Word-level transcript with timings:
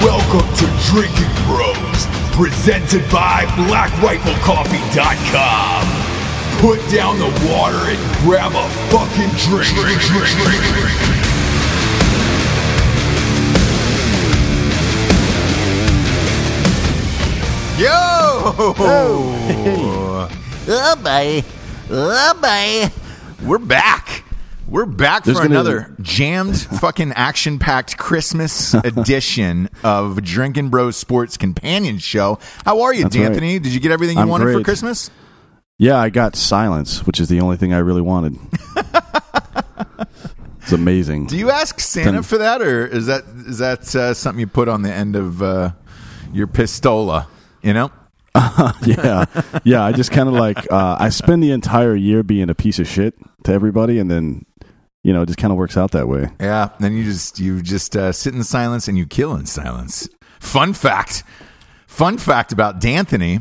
Welcome 0.00 0.46
to 0.54 0.66
Drinking 0.86 1.26
Bros, 1.46 2.06
presented 2.30 3.02
by 3.10 3.46
BlackRifleCoffee.com. 3.66 5.88
Put 6.60 6.78
down 6.88 7.18
the 7.18 7.26
water 7.50 7.90
and 7.90 7.98
grab 8.22 8.52
a 8.54 8.68
fucking 8.92 9.30
drink. 9.48 9.74
drink, 9.74 10.00
drink, 10.00 10.28
drink, 10.38 10.62
drink. 10.72 10.98
Yo! 17.76 17.90
Oh, 20.70 20.94
boy. 21.02 21.42
Oh, 21.90 22.34
boy. 22.40 22.90
We're 23.44 23.58
back. 23.58 24.22
We're 24.70 24.84
back 24.84 25.24
There's 25.24 25.38
for 25.38 25.46
another 25.46 25.94
jammed, 26.02 26.60
fucking 26.60 27.12
action 27.12 27.58
packed 27.58 27.96
Christmas 27.96 28.74
edition 28.84 29.70
of 29.82 30.22
Drinking 30.22 30.68
Bros 30.68 30.94
Sports 30.94 31.38
Companion 31.38 31.96
Show. 31.96 32.38
How 32.66 32.82
are 32.82 32.92
you, 32.92 33.04
That's 33.04 33.16
right. 33.16 33.28
D'Anthony? 33.28 33.60
Did 33.60 33.72
you 33.72 33.80
get 33.80 33.92
everything 33.92 34.18
you 34.18 34.24
I'm 34.24 34.28
wanted 34.28 34.52
for. 34.52 34.62
Christmas? 34.62 35.10
Yeah, 35.78 35.96
I 35.96 36.10
got 36.10 36.36
silence, 36.36 37.06
which 37.06 37.18
is 37.18 37.30
the 37.30 37.40
only 37.40 37.56
thing 37.56 37.72
I 37.72 37.78
really 37.78 38.02
wanted. 38.02 38.36
it's 40.60 40.72
amazing. 40.72 41.28
Do 41.28 41.38
you 41.38 41.50
ask 41.50 41.80
Santa 41.80 42.22
for 42.22 42.36
that, 42.36 42.60
or 42.60 42.86
is 42.86 43.06
that 43.06 43.24
is 43.46 43.58
that 43.58 43.94
uh, 43.96 44.12
something 44.12 44.40
you 44.40 44.46
put 44.46 44.68
on 44.68 44.82
the 44.82 44.92
end 44.92 45.16
of 45.16 45.40
uh, 45.40 45.70
your 46.34 46.46
pistola? 46.46 47.26
You 47.62 47.72
know? 47.72 47.90
yeah, 48.84 49.24
yeah. 49.64 49.82
I 49.82 49.92
just 49.92 50.12
kind 50.12 50.28
of 50.28 50.34
like 50.34 50.70
uh, 50.70 50.98
I 51.00 51.08
spend 51.08 51.42
the 51.42 51.52
entire 51.52 51.94
year 51.94 52.22
being 52.22 52.50
a 52.50 52.54
piece 52.54 52.78
of 52.78 52.86
shit 52.86 53.14
to 53.44 53.52
everybody, 53.52 53.98
and 53.98 54.10
then 54.10 54.44
you 55.02 55.12
know 55.12 55.22
it 55.22 55.26
just 55.26 55.38
kind 55.38 55.52
of 55.52 55.58
works 55.58 55.76
out 55.76 55.92
that 55.92 56.08
way. 56.08 56.28
Yeah. 56.40 56.70
Then 56.80 56.96
you 56.96 57.04
just 57.04 57.38
you 57.38 57.62
just 57.62 57.96
uh, 57.96 58.12
sit 58.12 58.34
in 58.34 58.42
silence 58.44 58.88
and 58.88 58.98
you 58.98 59.06
kill 59.06 59.34
in 59.34 59.46
silence. 59.46 60.08
Fun 60.40 60.72
fact. 60.72 61.24
Fun 61.86 62.18
fact 62.18 62.52
about 62.52 62.80
D'Anthony. 62.80 63.40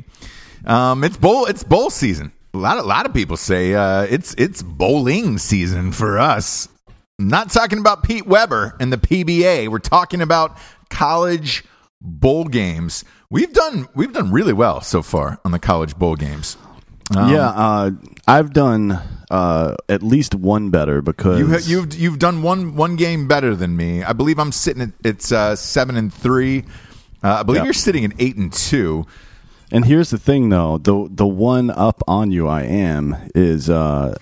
Um, 0.66 1.03
it's 1.03 1.17
bowl. 1.17 1.45
It's 1.45 1.64
bowl 1.64 1.89
season. 1.89 2.31
A 2.53 2.58
lot. 2.58 2.77
A 2.77 2.83
lot 2.83 3.05
of 3.05 3.14
people 3.14 3.38
say 3.38 3.73
uh, 3.73 4.03
it's 4.03 4.33
it's 4.36 4.61
bowling 4.61 5.38
season 5.38 5.91
for 5.91 6.17
us. 6.17 6.69
I'm 7.19 7.27
not 7.27 7.49
talking 7.49 7.80
about 7.80 8.03
Pete 8.03 8.27
Weber 8.27 8.75
and 8.80 8.94
the 8.94 8.97
PBA. 8.97 9.69
We're 9.69 9.80
talking 9.80 10.21
about 10.21 10.58
college 10.89 11.64
bowl 12.02 12.45
games. 12.45 13.03
We've 13.30 13.52
done 13.52 13.88
we've 13.95 14.14
done 14.14 14.31
really 14.31 14.53
well 14.53 14.81
so 14.81 15.02
far 15.02 15.39
on 15.44 15.52
the 15.52 15.59
college 15.59 15.95
bowl 15.97 16.16
games. 16.16 16.58
Um, 17.16 17.33
yeah, 17.33 17.49
uh, 17.49 17.92
I've 18.27 18.53
done 18.53 19.02
uh, 19.30 19.75
at 19.89 20.02
least 20.03 20.33
one 20.36 20.70
better 20.70 21.02
because 21.02 21.39
You 21.39 21.47
ha- 21.50 21.59
you've 21.64 21.95
you've 21.95 22.20
done 22.20 22.42
one 22.44 22.75
one 22.75 22.95
game 22.95 23.28
better 23.28 23.56
than 23.56 23.75
me. 23.75 24.03
I 24.03 24.14
believe 24.14 24.39
I'm 24.39 24.52
sitting 24.52 24.81
at 24.81 24.89
it's 25.03 25.31
uh, 25.31 25.56
seven 25.56 25.97
and 25.97 26.14
three. 26.14 26.64
Uh, 27.23 27.38
I 27.39 27.44
believe 27.44 27.59
Yeah. 27.61 27.66
you're 27.66 27.73
sitting 27.73 28.05
at 28.05 28.11
eight 28.20 28.38
and 28.38 28.52
two. 28.53 29.05
And 29.72 29.83
here's 29.86 30.11
the 30.11 30.17
thing, 30.17 30.50
though 30.50 30.78
the 30.78 31.09
the 31.11 31.28
one 31.28 31.70
up 31.72 32.02
on 32.08 32.31
you 32.31 32.48
I 32.48 32.61
am 32.64 33.16
is 33.36 33.70
uh, 33.70 34.16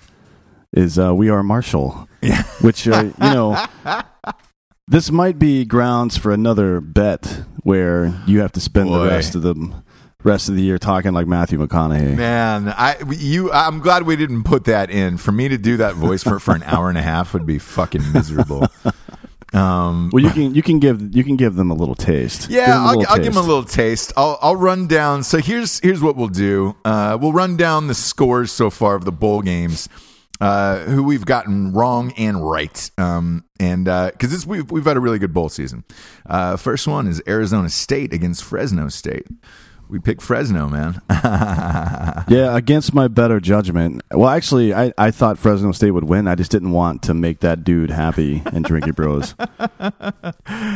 is 0.72 0.98
uh, 0.98 1.14
we 1.14 1.28
are 1.28 1.42
Marshall, 1.44 2.08
Yeah. 2.22 2.42
which 2.62 2.88
uh, 2.88 3.04
you 3.04 3.12
know 3.30 3.56
this 4.88 5.10
might 5.10 5.38
be 5.38 5.64
grounds 5.64 6.16
for 6.16 6.32
another 6.32 6.80
bet 6.80 7.42
where 7.62 8.12
you 8.26 8.40
have 8.40 8.52
to 8.52 8.60
spend 8.60 8.88
Boy. 8.88 8.98
the 9.04 9.06
rest 9.08 9.34
of 9.34 9.42
the 9.42 9.54
rest 10.24 10.48
of 10.48 10.56
the 10.56 10.62
year 10.62 10.78
talking 10.78 11.12
like 11.12 11.26
Matthew 11.26 11.58
McConaughey. 11.58 12.16
Man, 12.16 12.68
I 12.68 12.96
you 13.10 13.52
I'm 13.52 13.78
glad 13.80 14.04
we 14.04 14.16
didn't 14.16 14.44
put 14.44 14.64
that 14.64 14.90
in. 14.90 15.16
For 15.18 15.32
me 15.32 15.48
to 15.48 15.58
do 15.58 15.76
that 15.78 15.94
voice 15.94 16.22
for 16.22 16.38
for 16.38 16.54
an 16.54 16.62
hour 16.66 16.88
and 16.88 16.98
a 16.98 17.02
half 17.02 17.32
would 17.32 17.46
be 17.46 17.58
fucking 17.58 18.12
miserable. 18.12 18.66
Um, 19.52 20.10
Well, 20.12 20.22
you 20.22 20.30
can 20.30 20.54
you 20.54 20.62
can 20.62 20.80
give 20.80 21.14
you 21.14 21.22
can 21.24 21.36
give 21.36 21.54
them 21.54 21.70
a 21.70 21.74
little 21.74 21.94
taste. 21.94 22.48
Give 22.48 22.58
Yeah, 22.58 22.76
a 22.76 22.78
I'll, 22.80 22.98
little 22.98 23.12
I'll 23.12 23.22
give 23.22 23.34
them 23.34 23.42
a 23.42 23.46
little 23.46 23.64
taste. 23.64 24.12
I'll 24.16 24.38
I'll 24.42 24.56
run 24.56 24.86
down. 24.86 25.22
So 25.22 25.38
here's 25.38 25.78
here's 25.80 26.02
what 26.02 26.16
we'll 26.16 26.28
do. 26.28 26.76
Uh, 26.84 27.16
we'll 27.20 27.32
run 27.32 27.56
down 27.56 27.86
the 27.86 27.94
scores 27.94 28.50
so 28.52 28.70
far 28.70 28.94
of 28.94 29.04
the 29.04 29.12
bowl 29.12 29.42
games. 29.42 29.88
Uh, 30.38 30.80
who 30.80 31.02
we've 31.02 31.24
gotten 31.24 31.72
wrong 31.72 32.12
and 32.18 32.46
right, 32.46 32.90
um, 32.98 33.42
and 33.58 33.86
because 33.86 34.30
this 34.30 34.44
we've 34.44 34.70
we've 34.70 34.84
had 34.84 34.98
a 34.98 35.00
really 35.00 35.18
good 35.18 35.32
bowl 35.32 35.48
season. 35.48 35.82
Uh, 36.26 36.58
first 36.58 36.86
one 36.86 37.06
is 37.08 37.22
Arizona 37.26 37.70
State 37.70 38.12
against 38.12 38.44
Fresno 38.44 38.88
State. 38.90 39.26
We 39.88 39.98
picked 40.00 40.22
Fresno, 40.22 40.68
man. 40.68 41.00
Yeah, 42.28 42.56
against 42.56 42.92
my 42.92 43.06
better 43.06 43.38
judgment. 43.38 44.02
Well, 44.10 44.28
actually, 44.28 44.74
I, 44.74 44.92
I 44.98 45.12
thought 45.12 45.38
Fresno 45.38 45.70
State 45.70 45.92
would 45.92 46.02
win. 46.04 46.26
I 46.26 46.34
just 46.34 46.50
didn't 46.50 46.72
want 46.72 47.04
to 47.04 47.14
make 47.14 47.40
that 47.40 47.62
dude 47.62 47.90
happy 47.90 48.42
and 48.46 48.64
drink 48.64 48.88
it, 48.88 48.96
bros. 48.96 49.34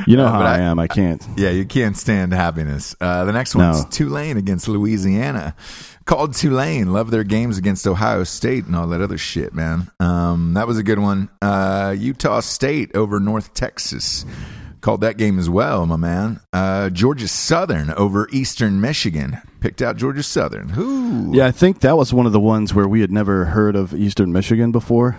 You 0.07 0.17
know 0.17 0.29
how 0.29 0.41
I, 0.41 0.57
I- 0.57 0.59
am. 0.61 0.79
I 0.79 0.87
can't. 0.87 1.25
Yeah, 1.37 1.51
you 1.51 1.65
can't 1.65 1.97
stand 1.97 2.33
happiness. 2.33 2.95
Uh, 3.01 3.25
the 3.25 3.33
next 3.33 3.57
one's 3.57 3.83
No. 3.83 3.89
Tulane 3.91 4.37
against 4.37 4.69
Louisiana. 4.69 5.57
Called 6.05 6.35
Tulane. 6.35 6.93
Love 6.93 7.11
their 7.11 7.25
games 7.25 7.59
against 7.59 7.87
Ohio 7.87 8.23
State 8.25 8.67
and 8.67 8.77
all 8.77 8.87
that 8.89 9.01
other 9.01 9.19
shit, 9.19 9.53
man. 9.53 9.91
Um, 9.99 10.55
that 10.55 10.67
was 10.69 10.79
a 10.79 10.83
good 10.85 10.99
one. 11.01 11.31
Uh, 11.43 11.95
Utah 11.99 12.41
State 12.41 12.95
over 12.95 13.19
North 13.19 13.55
Texas. 13.55 14.25
Called 14.81 15.03
that 15.03 15.19
game 15.19 15.39
as 15.39 15.51
well, 15.51 15.85
my 15.87 15.97
man. 15.97 16.41
Uh, 16.55 16.89
Georgia 16.89 17.29
Southern 17.29 17.91
over 17.93 18.29
Eastern 18.33 18.81
Michigan. 18.81 19.39
Picked 19.61 19.83
out 19.83 19.97
Georgia 19.97 20.23
Southern. 20.23 20.71
Who? 20.71 21.33
Yeah, 21.37 21.47
I 21.47 21.51
think 21.51 21.81
that 21.81 21.99
was 21.99 22.15
one 22.15 22.25
of 22.25 22.33
the 22.33 22.41
ones 22.41 22.73
where 22.73 22.89
we 22.89 23.03
had 23.03 23.11
never 23.13 23.45
heard 23.47 23.77
of 23.77 23.93
Eastern 23.93 24.33
Michigan 24.33 24.73
before, 24.73 25.19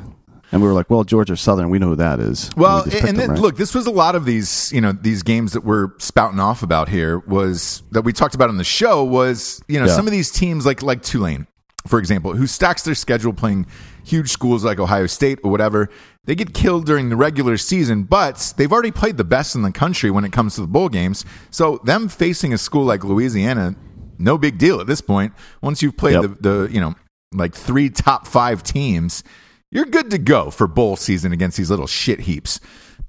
and 0.51 0.63
we 0.63 0.67
were 0.67 0.73
like, 0.73 0.89
"Well, 0.89 1.03
Georgia 1.03 1.37
Southern, 1.37 1.69
we 1.69 1.77
know 1.77 1.89
who 1.89 1.95
that 1.97 2.19
is." 2.19 2.49
Well, 2.57 2.79
we 2.79 2.83
just 2.85 2.95
picked 2.95 3.07
and 3.09 3.17
them, 3.19 3.27
then 3.27 3.29
right? 3.35 3.39
look, 3.39 3.57
this 3.57 3.75
was 3.75 3.85
a 3.85 3.91
lot 3.91 4.15
of 4.15 4.25
these, 4.25 4.71
you 4.73 4.81
know, 4.81 4.93
these 4.93 5.21
games 5.21 5.53
that 5.53 5.63
we're 5.63 5.89
spouting 5.99 6.39
off 6.39 6.63
about 6.63 6.89
here 6.89 7.19
was 7.19 7.83
that 7.91 8.01
we 8.01 8.13
talked 8.13 8.33
about 8.33 8.49
on 8.49 8.57
the 8.57 8.63
show 8.63 9.03
was, 9.03 9.61
you 9.67 9.79
know, 9.79 9.85
Yeah. 9.85 9.95
some 9.95 10.07
of 10.07 10.11
these 10.11 10.31
teams 10.31 10.65
like 10.65 10.81
like 10.81 11.03
Tulane, 11.03 11.45
for 11.85 11.99
example, 11.99 12.33
who 12.33 12.47
stacks 12.47 12.81
their 12.81 12.95
schedule 12.95 13.31
playing 13.31 13.67
huge 14.03 14.31
schools 14.31 14.63
like 14.65 14.79
Ohio 14.79 15.05
State 15.05 15.37
or 15.43 15.51
whatever. 15.51 15.87
They 16.25 16.35
get 16.35 16.53
killed 16.53 16.85
during 16.85 17.09
the 17.09 17.15
regular 17.15 17.57
season, 17.57 18.03
but 18.03 18.53
they've 18.55 18.71
already 18.71 18.91
played 18.91 19.17
the 19.17 19.23
best 19.23 19.55
in 19.55 19.63
the 19.63 19.71
country 19.71 20.11
when 20.11 20.23
it 20.23 20.31
comes 20.31 20.55
to 20.55 20.61
the 20.61 20.67
bowl 20.67 20.87
games. 20.87 21.25
So 21.49 21.79
them 21.83 22.07
facing 22.09 22.53
a 22.53 22.57
school 22.59 22.83
like 22.85 23.03
Louisiana, 23.03 23.75
no 24.19 24.37
big 24.37 24.59
deal 24.59 24.79
at 24.79 24.85
this 24.87 25.01
point. 25.01 25.33
Once 25.61 25.81
you've 25.81 25.97
played 25.97 26.21
Yep. 26.21 26.37
the, 26.41 26.49
the, 26.49 26.69
you 26.71 26.79
know, 26.79 26.93
like 27.33 27.55
three 27.55 27.89
top 27.89 28.27
five 28.27 28.61
teams, 28.61 29.23
you're 29.71 29.85
good 29.85 30.11
to 30.11 30.19
go 30.19 30.51
for 30.51 30.67
bowl 30.67 30.95
season 30.95 31.31
against 31.31 31.57
these 31.57 31.71
little 31.71 31.87
shit 31.87 32.21
heaps. 32.21 32.59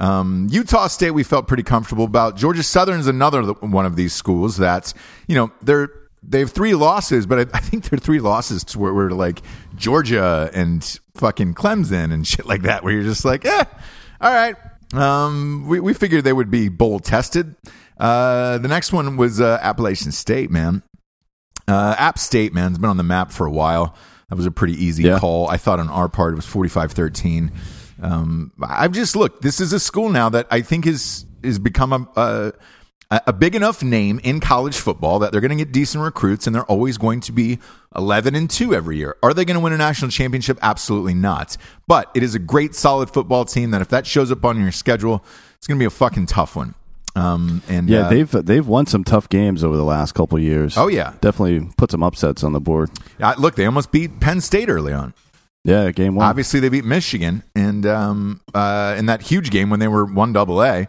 Um, 0.01 0.47
Utah 0.51 0.87
State, 0.87 1.11
we 1.11 1.23
felt 1.23 1.47
pretty 1.47 1.63
comfortable 1.65 2.05
about. 2.05 2.37
Georgia 2.37 2.63
Southern's 2.63 3.07
another 3.07 3.43
one 3.43 3.85
of 3.85 3.95
these 3.95 4.15
schools 4.15 4.57
that's, 4.57 4.95
you 5.29 5.35
know, 5.35 5.53
they're 5.61 5.91
they 6.23 6.41
have 6.41 6.51
three 6.53 6.75
losses, 6.75 7.27
but 7.27 7.39
I, 7.39 7.57
I 7.59 7.61
think 7.61 7.89
they're 7.91 7.99
three 7.99 8.21
losses 8.21 8.65
to 8.65 8.79
where 8.79 8.95
we're 8.95 9.11
like 9.11 9.43
Georgia 9.77 10.51
and 10.55 10.83
fucking 11.15 11.55
Clemson 11.55 12.13
and 12.13 12.27
shit 12.33 12.47
like 12.47 12.63
that, 12.63 12.85
where 12.85 12.93
you're 12.93 13.03
just 13.03 13.25
like, 13.25 13.45
eh, 13.45 13.65
all 14.21 14.33
right. 14.33 14.57
Um, 14.95 15.67
we, 15.69 15.81
we 15.81 15.95
figured 15.95 16.25
they 16.25 16.33
would 16.33 16.51
be 16.51 16.69
bowl 16.69 17.01
tested. 17.01 17.57
Uh, 17.99 18.59
the 18.59 18.69
next 18.69 18.93
one 18.93 19.17
was 19.17 19.41
uh, 19.41 19.59
Appalachian 19.63 20.13
State, 20.13 20.51
man. 20.51 20.83
Uh, 21.69 21.95
App 21.99 22.19
State, 22.19 22.53
man, 22.53 22.71
has 22.71 22.79
been 22.79 22.91
on 22.91 22.97
the 22.99 23.03
map 23.03 23.31
for 23.33 23.47
a 23.47 23.51
while. 23.51 23.95
That 24.29 24.37
was 24.37 24.47
a 24.47 24.51
pretty 24.51 24.75
easy 24.83 25.05
Yeah. 25.05 25.19
call. 25.19 25.49
I 25.49 25.57
thought 25.57 25.79
on 25.79 25.89
our 25.89 26.09
part 26.09 26.33
it 26.33 26.37
was 26.37 26.47
45 26.47 26.93
13. 26.93 27.53
Um, 28.03 28.53
I've 28.63 28.93
just 28.93 29.15
looked, 29.15 29.43
this 29.43 29.61
is 29.61 29.73
a 29.73 29.79
school 29.81 30.09
now 30.09 30.29
that 30.31 30.47
I 30.51 30.61
think 30.63 30.87
is, 30.87 31.25
is 31.43 31.59
become 31.59 31.93
a, 31.93 32.09
a, 32.21 32.53
a 33.27 33.33
big 33.33 33.55
enough 33.55 33.83
name 33.83 34.21
in 34.23 34.41
college 34.41 34.77
football 34.77 35.19
that 35.19 35.33
they're 35.33 35.41
going 35.41 35.57
to 35.57 35.65
get 35.65 35.73
decent 35.73 36.03
recruits 36.03 36.47
and 36.47 36.55
they're 36.55 36.65
always 36.65 36.99
going 36.99 37.21
to 37.21 37.33
be 37.33 37.59
11 37.95 38.35
and 38.35 38.49
2 38.49 38.75
every 38.75 38.97
year. 38.97 39.17
Are 39.23 39.35
they 39.35 39.45
going 39.45 39.57
to 39.57 39.61
win 39.61 39.73
a 39.73 39.77
national 39.77 40.11
championship? 40.11 40.59
Absolutely 40.63 41.15
not. 41.15 41.57
But 41.87 42.11
it 42.15 42.23
is 42.23 42.35
a 42.35 42.39
great, 42.39 42.75
solid 42.75 43.11
football 43.11 43.45
team 43.45 43.71
that 43.73 43.83
if 43.83 43.89
that 43.89 44.07
shows 44.07 44.33
up 44.33 44.45
on 44.45 44.61
your 44.61 44.73
schedule, 44.73 45.25
it's 45.57 45.67
going 45.67 45.79
to 45.79 45.83
be 45.83 45.87
a 45.87 45.91
fucking 45.91 46.27
tough 46.27 46.57
one. 46.57 46.75
Um, 47.15 47.63
and 47.69 47.91
yeah, 47.91 48.07
uh, 48.07 48.09
they've 48.09 48.31
they've 48.31 48.67
won 48.67 48.87
some 48.87 49.05
tough 49.05 49.29
games 49.29 49.63
over 49.63 49.77
the 49.77 49.85
last 49.85 50.13
couple 50.13 50.39
of 50.39 50.43
years. 50.43 50.79
Oh, 50.79 50.89
yeah. 50.89 51.13
definitely 51.21 51.69
put 51.77 51.91
some 51.91 52.03
upsets 52.03 52.43
on 52.43 52.55
the 52.55 52.61
board. 52.61 52.91
uh, 53.21 53.35
look, 53.39 53.55
they 53.55 53.67
almost 53.67 53.93
beat 53.93 54.19
Penn 54.19 54.41
State 54.41 54.71
early 54.71 54.95
on. 54.95 55.13
Yeah, 55.65 55.91
game 55.93 56.17
one. 56.17 56.27
Obviously, 56.27 56.59
they 56.59 56.71
beat 56.71 56.85
Michigan, 56.85 57.43
and 57.55 57.87
um, 57.87 58.41
uh, 58.55 58.97
in 58.99 59.07
that 59.07 59.23
huge 59.23 59.51
game 59.51 59.71
when 59.71 59.79
they 59.79 59.89
were 59.89 60.05
one 60.05 60.33
double 60.33 60.63
A. 60.63 60.89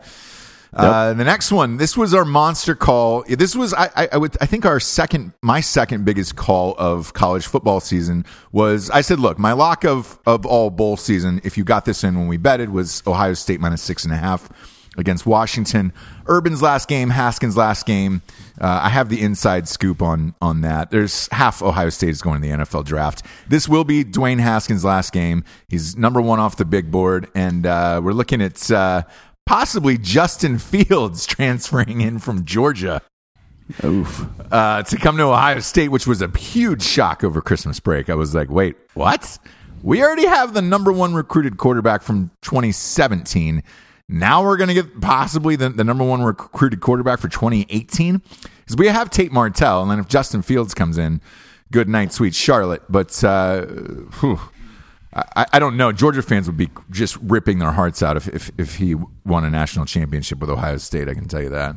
Uh, 0.75 1.13
the 1.13 1.23
next 1.23 1.51
one, 1.51 1.77
this 1.77 1.95
was 1.95 2.13
our 2.13 2.25
monster 2.25 2.75
call. 2.75 3.23
This 3.27 3.55
was, 3.55 3.73
I, 3.73 3.89
I, 3.95 4.09
I 4.13 4.17
would, 4.17 4.35
I 4.41 4.45
think 4.45 4.65
our 4.65 4.79
second, 4.79 5.33
my 5.41 5.61
second 5.61 6.05
biggest 6.05 6.35
call 6.35 6.75
of 6.77 7.13
college 7.13 7.45
football 7.45 7.79
season 7.79 8.25
was. 8.51 8.89
I 8.89 9.01
said, 9.01 9.19
look, 9.19 9.37
my 9.39 9.53
lock 9.53 9.85
of 9.85 10.19
of 10.25 10.45
all 10.45 10.69
bowl 10.69 10.97
season, 10.97 11.41
if 11.43 11.57
you 11.57 11.63
got 11.63 11.85
this 11.85 12.03
in 12.03 12.17
when 12.17 12.27
we 12.27 12.37
betted, 12.37 12.69
was 12.69 13.03
Ohio 13.05 13.33
State 13.33 13.59
minus 13.59 13.81
six 13.81 14.03
and 14.03 14.13
a 14.13 14.17
half 14.17 14.49
against 14.97 15.25
Washington. 15.25 15.91
Urban's 16.27 16.61
last 16.61 16.87
game, 16.87 17.09
Haskins' 17.09 17.57
last 17.57 17.85
game. 17.85 18.21
Uh, 18.59 18.81
I 18.83 18.89
have 18.89 19.09
the 19.09 19.21
inside 19.21 19.67
scoop 19.67 20.01
on 20.01 20.35
on 20.41 20.61
that. 20.61 20.91
There's 20.91 21.27
half 21.31 21.61
Ohio 21.61 21.89
State 21.89 22.09
is 22.09 22.21
going 22.21 22.41
to 22.41 22.47
the 22.47 22.53
NFL 22.53 22.85
draft. 22.85 23.23
This 23.47 23.67
will 23.67 23.83
be 23.83 24.03
Dwayne 24.03 24.39
Haskins' 24.39 24.85
last 24.85 25.11
game. 25.11 25.43
He's 25.67 25.97
number 25.97 26.21
one 26.21 26.39
off 26.39 26.57
the 26.57 26.65
big 26.65 26.91
board, 26.91 27.29
and 27.35 27.65
uh, 27.65 28.01
we're 28.03 28.13
looking 28.13 28.41
at 28.41 28.69
uh, 28.71 29.03
possibly 29.45 29.97
Justin 29.97 30.57
Fields 30.57 31.25
transferring 31.27 32.01
in 32.01 32.19
from 32.19 32.45
Georgia 32.45 33.01
Oof. 33.83 34.25
uh, 34.51 34.83
to 34.83 34.97
come 34.97 35.17
to 35.17 35.23
Ohio 35.23 35.59
State, 35.59 35.89
which 35.89 36.07
was 36.07 36.21
a 36.21 36.27
huge 36.37 36.83
shock 36.83 37.23
over 37.23 37.41
Christmas 37.41 37.79
break. 37.79 38.09
I 38.09 38.15
was 38.15 38.35
like, 38.35 38.49
wait, 38.49 38.75
what? 38.93 39.37
We 39.81 40.01
already 40.01 40.25
have 40.25 40.53
the 40.53 40.61
number 40.61 40.91
one 40.91 41.13
recruited 41.13 41.57
quarterback 41.57 42.03
from 42.03 42.31
2017. 42.41 43.63
Now 44.09 44.43
we're 44.43 44.57
going 44.57 44.69
to 44.69 44.73
get 44.73 45.01
possibly 45.01 45.55
the, 45.55 45.69
the 45.69 45.83
number 45.83 46.03
one 46.03 46.21
recruited 46.23 46.81
quarterback 46.81 47.19
for 47.19 47.27
2018 47.27 48.21
because 48.59 48.77
we 48.77 48.87
have 48.87 49.09
Tate 49.09 49.31
Martell, 49.31 49.81
and 49.81 49.91
then 49.91 49.99
if 49.99 50.07
Justin 50.07 50.41
Fields 50.41 50.73
comes 50.73 50.97
in, 50.97 51.21
good 51.71 51.89
night, 51.89 52.13
sweet 52.13 52.35
Charlotte. 52.35 52.83
But 52.89 53.23
uh, 53.23 53.65
whew, 53.65 54.39
I, 55.15 55.45
I 55.53 55.59
don't 55.59 55.77
know. 55.77 55.91
Georgia 55.91 56.21
fans 56.21 56.47
would 56.47 56.57
be 56.57 56.69
just 56.89 57.17
ripping 57.17 57.59
their 57.59 57.71
hearts 57.71 58.01
out 58.01 58.17
if, 58.17 58.27
if, 58.29 58.51
if 58.57 58.75
he 58.77 58.95
won 59.25 59.43
a 59.45 59.49
national 59.49 59.85
championship 59.85 60.39
with 60.39 60.49
Ohio 60.49 60.77
State. 60.77 61.07
I 61.07 61.13
can 61.13 61.27
tell 61.27 61.41
you 61.41 61.49
that. 61.49 61.75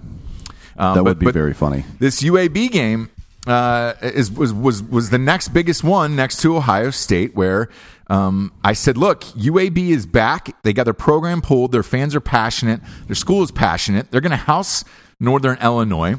Um, 0.79 0.95
That 0.95 0.95
but- 0.97 1.05
would 1.05 1.19
be 1.19 1.25
but 1.27 1.35
very 1.35 1.55
funny. 1.55 1.85
This 1.99 2.23
UAB 2.23 2.71
game 2.71 3.11
uh, 3.47 3.95
is 4.03 4.31
was 4.31 4.53
was 4.53 4.83
was 4.83 5.11
the 5.11 5.19
next 5.19 5.49
biggest 5.49 5.85
one 5.85 6.17
next 6.17 6.41
to 6.43 6.57
Ohio 6.57 6.91
State, 6.91 7.35
where 7.37 7.69
um, 8.09 8.53
I 8.65 8.73
said, 8.73 8.97
"Look, 8.97 9.23
UAB 9.25 9.91
is 9.91 10.05
back. 10.07 10.57
They 10.65 10.73
got 10.73 10.85
their 10.85 10.95
program 10.95 11.41
pulled. 11.43 11.73
Their 11.73 11.83
fans 11.85 12.15
are 12.15 12.21
passionate. 12.21 12.81
Their 13.07 13.15
school 13.15 13.43
is 13.43 13.51
passionate. 13.53 14.11
They're 14.11 14.21
going 14.21 14.31
to 14.31 14.37
house 14.37 14.85
Northern 15.21 15.59
Illinois." 15.63 16.17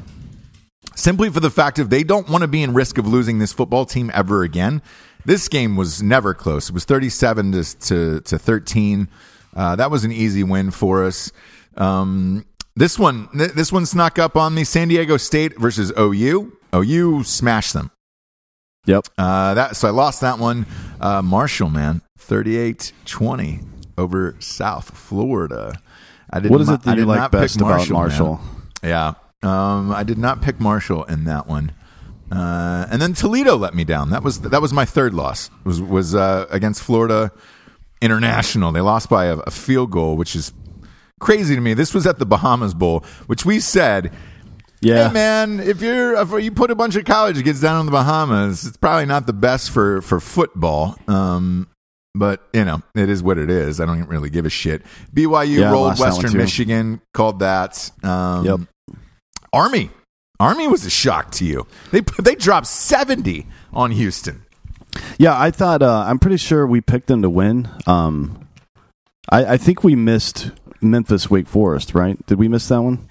Simply 0.98 1.30
for 1.30 1.40
the 1.40 1.50
fact 1.50 1.78
of 1.78 1.90
they 1.90 2.02
don't 2.02 2.28
want 2.28 2.42
to 2.42 2.48
be 2.48 2.62
in 2.62 2.74
risk 2.74 2.98
of 2.98 3.06
losing 3.06 3.38
this 3.38 3.52
football 3.52 3.86
team 3.86 4.10
ever 4.12 4.42
again. 4.42 4.82
This 5.24 5.48
game 5.48 5.76
was 5.76 6.02
never 6.02 6.34
close. 6.34 6.68
It 6.68 6.74
was 6.74 6.84
37 6.84 7.52
to, 7.52 7.78
to, 7.78 8.20
to 8.20 8.38
13. 8.38 9.08
Uh, 9.54 9.76
that 9.76 9.90
was 9.90 10.04
an 10.04 10.12
easy 10.12 10.42
win 10.42 10.70
for 10.70 11.04
us. 11.04 11.32
Um, 11.76 12.44
this 12.74 12.98
one, 12.98 13.28
th- 13.36 13.52
this 13.52 13.72
one 13.72 13.86
snuck 13.86 14.18
up 14.18 14.36
on 14.36 14.54
me. 14.54 14.64
San 14.64 14.88
Diego 14.88 15.16
State 15.16 15.58
versus 15.58 15.92
OU. 15.98 16.52
OU 16.74 17.24
smashed 17.24 17.72
them. 17.72 17.90
Yep. 18.86 19.06
Uh, 19.18 19.54
that 19.54 19.76
so 19.76 19.88
I 19.88 19.90
lost 19.90 20.20
that 20.22 20.38
one. 20.38 20.66
Uh, 21.00 21.20
Marshall, 21.22 21.70
man, 21.70 22.00
38-20 22.18 23.64
over 23.98 24.36
South 24.38 24.96
Florida. 24.96 25.74
I 26.30 26.40
didn't. 26.40 26.52
What 26.52 26.60
is 26.60 26.68
it 26.68 26.82
that 26.82 26.96
I 26.96 27.00
you 27.00 27.06
like 27.06 27.30
best 27.30 27.56
about 27.56 27.80
man. 27.80 27.92
Marshall? 27.92 28.40
Yeah. 28.82 29.14
Um, 29.42 29.92
I 29.92 30.02
did 30.02 30.18
not 30.18 30.42
pick 30.42 30.58
Marshall 30.60 31.04
in 31.04 31.24
that 31.24 31.46
one. 31.46 31.72
Uh, 32.30 32.86
and 32.90 33.00
then 33.00 33.14
Toledo 33.14 33.56
let 33.56 33.74
me 33.74 33.84
down. 33.84 34.10
That 34.10 34.22
was 34.22 34.40
that 34.40 34.60
was 34.60 34.72
my 34.72 34.84
third 34.84 35.14
loss. 35.14 35.50
Was 35.64 35.80
was 35.80 36.14
uh, 36.14 36.46
against 36.50 36.82
Florida 36.82 37.32
International. 38.02 38.70
They 38.72 38.80
lost 38.80 39.08
by 39.08 39.26
a, 39.26 39.38
a 39.38 39.50
field 39.50 39.90
goal, 39.90 40.16
which 40.16 40.36
is 40.36 40.52
crazy 41.20 41.54
to 41.54 41.60
me. 41.60 41.74
This 41.74 41.94
was 41.94 42.06
at 42.06 42.18
the 42.18 42.26
Bahamas 42.26 42.74
Bowl, 42.74 43.04
which 43.26 43.46
we 43.46 43.60
said, 43.60 44.12
Yeah. 44.80 45.08
"Hey 45.08 45.14
man, 45.14 45.60
if 45.60 45.80
you're 45.80 46.14
if 46.16 46.44
you 46.44 46.52
put 46.52 46.70
a 46.70 46.74
bunch 46.74 46.96
of 46.96 47.04
college 47.06 47.42
kids 47.42 47.60
down 47.60 47.80
in 47.80 47.86
the 47.86 47.92
Bahamas, 47.92 48.66
it's 48.66 48.76
probably 48.76 49.06
not 49.06 49.26
the 49.26 49.32
best 49.32 49.70
for 49.70 50.02
for 50.02 50.20
football." 50.20 50.96
Um, 51.08 51.68
but 52.14 52.46
you 52.52 52.64
know, 52.64 52.82
it 52.94 53.08
is 53.08 53.22
what 53.22 53.38
it 53.38 53.48
is. 53.48 53.80
I 53.80 53.86
don't 53.86 54.06
really 54.06 54.28
give 54.30 54.44
a 54.44 54.50
shit. 54.50 54.82
BYU 55.14 55.60
Yeah, 55.60 55.70
rolled 55.70 55.86
lost 55.88 56.00
that 56.00 56.12
one 56.12 56.22
Western. 56.24 56.38
Michigan, 56.38 57.00
called 57.14 57.38
that. 57.38 57.90
Um, 58.02 58.44
Yep. 58.44 58.60
Army. 59.52 59.90
Army 60.40 60.68
was 60.68 60.84
a 60.84 60.90
shock 60.90 61.30
to 61.32 61.44
you. 61.44 61.66
They 61.90 62.00
they 62.18 62.34
dropped 62.34 62.66
70 62.66 63.46
on 63.72 63.90
Houston. 63.90 64.44
Yeah, 65.18 65.38
I 65.38 65.50
thought 65.50 65.82
uh, 65.82 66.04
I'm 66.06 66.18
pretty 66.18 66.36
sure 66.36 66.66
we 66.66 66.80
picked 66.80 67.08
them 67.08 67.22
to 67.22 67.30
win. 67.30 67.68
Um, 67.86 68.48
I, 69.30 69.54
I 69.54 69.56
think 69.56 69.82
we 69.84 69.94
missed 69.96 70.50
Memphis 70.80 71.28
Wake 71.28 71.48
Forest, 71.48 71.94
right? 71.94 72.24
Did 72.26 72.38
we 72.38 72.48
miss 72.48 72.68
that 72.68 72.82
one? 72.82 73.08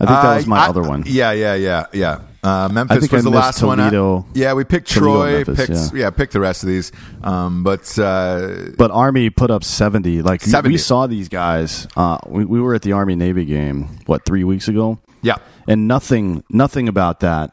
I 0.00 0.06
think 0.06 0.22
that 0.22 0.36
was 0.36 0.46
my 0.46 0.58
Uh, 0.58 0.60
I- 0.62 0.68
other 0.68 0.82
one. 0.82 1.04
Yeah, 1.06 1.32
yeah, 1.32 1.54
yeah, 1.54 1.86
yeah. 1.92 2.18
Uh, 2.42 2.70
Memphis 2.72 3.00
think 3.00 3.12
was 3.12 3.26
I 3.26 3.30
the 3.30 3.36
last 3.36 3.62
one. 3.62 3.78
I- 3.80 4.24
yeah, 4.32 4.54
we 4.54 4.64
picked 4.64 4.88
Toledo 4.90 5.12
Troy, 5.12 5.32
Memphis, 5.44 5.66
picked 5.66 5.94
yeah. 5.94 6.00
yeah. 6.04 6.10
picked 6.10 6.32
the 6.32 6.40
rest 6.40 6.62
of 6.62 6.70
these. 6.70 6.90
Um, 7.22 7.62
but 7.62 7.98
uh, 7.98 8.70
But 8.78 8.90
Army 8.92 9.28
put 9.28 9.50
up 9.50 9.62
70. 9.62 10.22
Like 10.22 10.40
70. 10.40 10.72
we 10.72 10.78
saw 10.78 11.06
these 11.06 11.28
guys. 11.28 11.86
Uh, 11.96 12.16
we, 12.26 12.46
we 12.46 12.58
were 12.60 12.74
at 12.74 12.80
the 12.80 12.92
Army 12.92 13.14
Navy 13.14 13.44
game 13.44 13.88
what 14.06 14.24
three 14.24 14.42
weeks 14.42 14.68
ago, 14.68 14.98
yeah, 15.20 15.36
and 15.68 15.86
nothing 15.86 16.42
nothing 16.48 16.88
about 16.88 17.20
that 17.20 17.52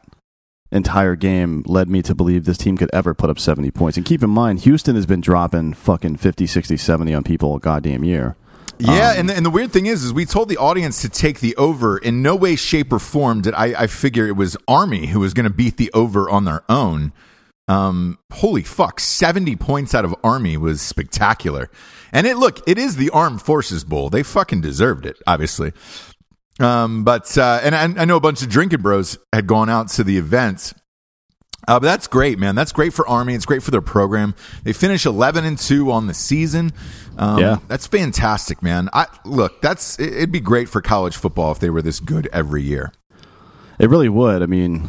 entire 0.72 1.16
game 1.16 1.62
led 1.66 1.88
me 1.90 2.00
to 2.02 2.14
believe 2.14 2.44
this 2.46 2.58
team 2.58 2.76
could 2.78 2.90
ever 2.92 3.12
put 3.14 3.28
up 3.30 3.38
70 3.38 3.70
points. 3.70 3.96
And 3.96 4.04
keep 4.06 4.22
in 4.22 4.30
mind, 4.30 4.60
Houston 4.60 4.96
has 4.96 5.06
been 5.06 5.20
dropping 5.22 5.72
fucking 5.74 6.16
50, 6.16 6.46
60, 6.46 6.76
70 6.76 7.14
on 7.14 7.24
people 7.24 7.56
a 7.56 7.58
goddamn 7.60 8.04
year. 8.04 8.36
Yeah, 8.78 9.10
Um, 9.12 9.18
and 9.18 9.28
the, 9.28 9.36
and 9.36 9.46
the 9.46 9.50
weird 9.50 9.72
thing 9.72 9.86
is, 9.86 10.04
is 10.04 10.12
we 10.12 10.24
told 10.24 10.48
the 10.48 10.56
audience 10.56 11.02
to 11.02 11.08
take 11.08 11.40
the 11.40 11.56
over. 11.56 11.98
In 11.98 12.22
no 12.22 12.36
way, 12.36 12.56
shape, 12.56 12.92
or 12.92 12.98
form 12.98 13.42
did 13.42 13.54
I, 13.54 13.82
I 13.82 13.86
figure 13.86 14.26
it 14.26 14.36
was 14.36 14.56
Army 14.66 15.06
who 15.06 15.20
was 15.20 15.34
going 15.34 15.44
to 15.44 15.52
beat 15.52 15.76
the 15.76 15.90
over 15.94 16.30
on 16.30 16.44
their 16.44 16.62
own. 16.68 17.12
Um, 17.66 18.18
holy 18.32 18.62
fuck, 18.62 18.98
seventy 18.98 19.54
points 19.54 19.94
out 19.94 20.04
of 20.04 20.14
Army 20.24 20.56
was 20.56 20.80
spectacular. 20.80 21.70
And 22.12 22.26
it 22.26 22.38
look, 22.38 22.66
it 22.66 22.78
is 22.78 22.96
the 22.96 23.10
Armed 23.10 23.42
Forces 23.42 23.84
Bowl. 23.84 24.08
They 24.08 24.22
fucking 24.22 24.62
deserved 24.62 25.04
it, 25.04 25.18
obviously. 25.26 25.72
Um, 26.60 27.04
but 27.04 27.36
uh, 27.36 27.60
and 27.62 27.74
I, 27.74 28.02
I 28.02 28.04
know 28.04 28.16
a 28.16 28.20
bunch 28.20 28.42
of 28.42 28.48
drinking 28.48 28.80
bros 28.80 29.18
had 29.32 29.46
gone 29.46 29.68
out 29.68 29.88
to 29.90 30.04
the 30.04 30.16
event. 30.16 30.72
Uh, 31.68 31.78
but 31.78 31.86
that's 31.86 32.06
great, 32.08 32.38
man. 32.38 32.54
That's 32.54 32.72
great 32.72 32.92
for 32.94 33.06
Army. 33.06 33.34
It's 33.34 33.44
great 33.44 33.62
for 33.62 33.70
their 33.70 33.82
program. 33.82 34.34
They 34.64 34.72
finish 34.72 35.04
eleven 35.06 35.44
and 35.44 35.56
two 35.58 35.92
on 35.92 36.06
the 36.08 36.14
season. 36.14 36.72
Um, 37.18 37.38
Yeah. 37.38 37.56
that's 37.68 37.86
fantastic, 37.86 38.62
man. 38.62 38.88
I 38.92 39.06
look. 39.24 39.60
That's 39.62 39.98
it- 40.00 40.14
it'd 40.14 40.32
be 40.32 40.40
great 40.40 40.68
for 40.68 40.80
college 40.80 41.16
football 41.16 41.52
if 41.52 41.58
they 41.60 41.68
were 41.70 41.82
this 41.82 42.00
good 42.00 42.28
every 42.32 42.62
year. 42.62 42.92
It 43.78 43.90
really 43.90 44.08
would. 44.08 44.42
I 44.42 44.46
mean, 44.46 44.88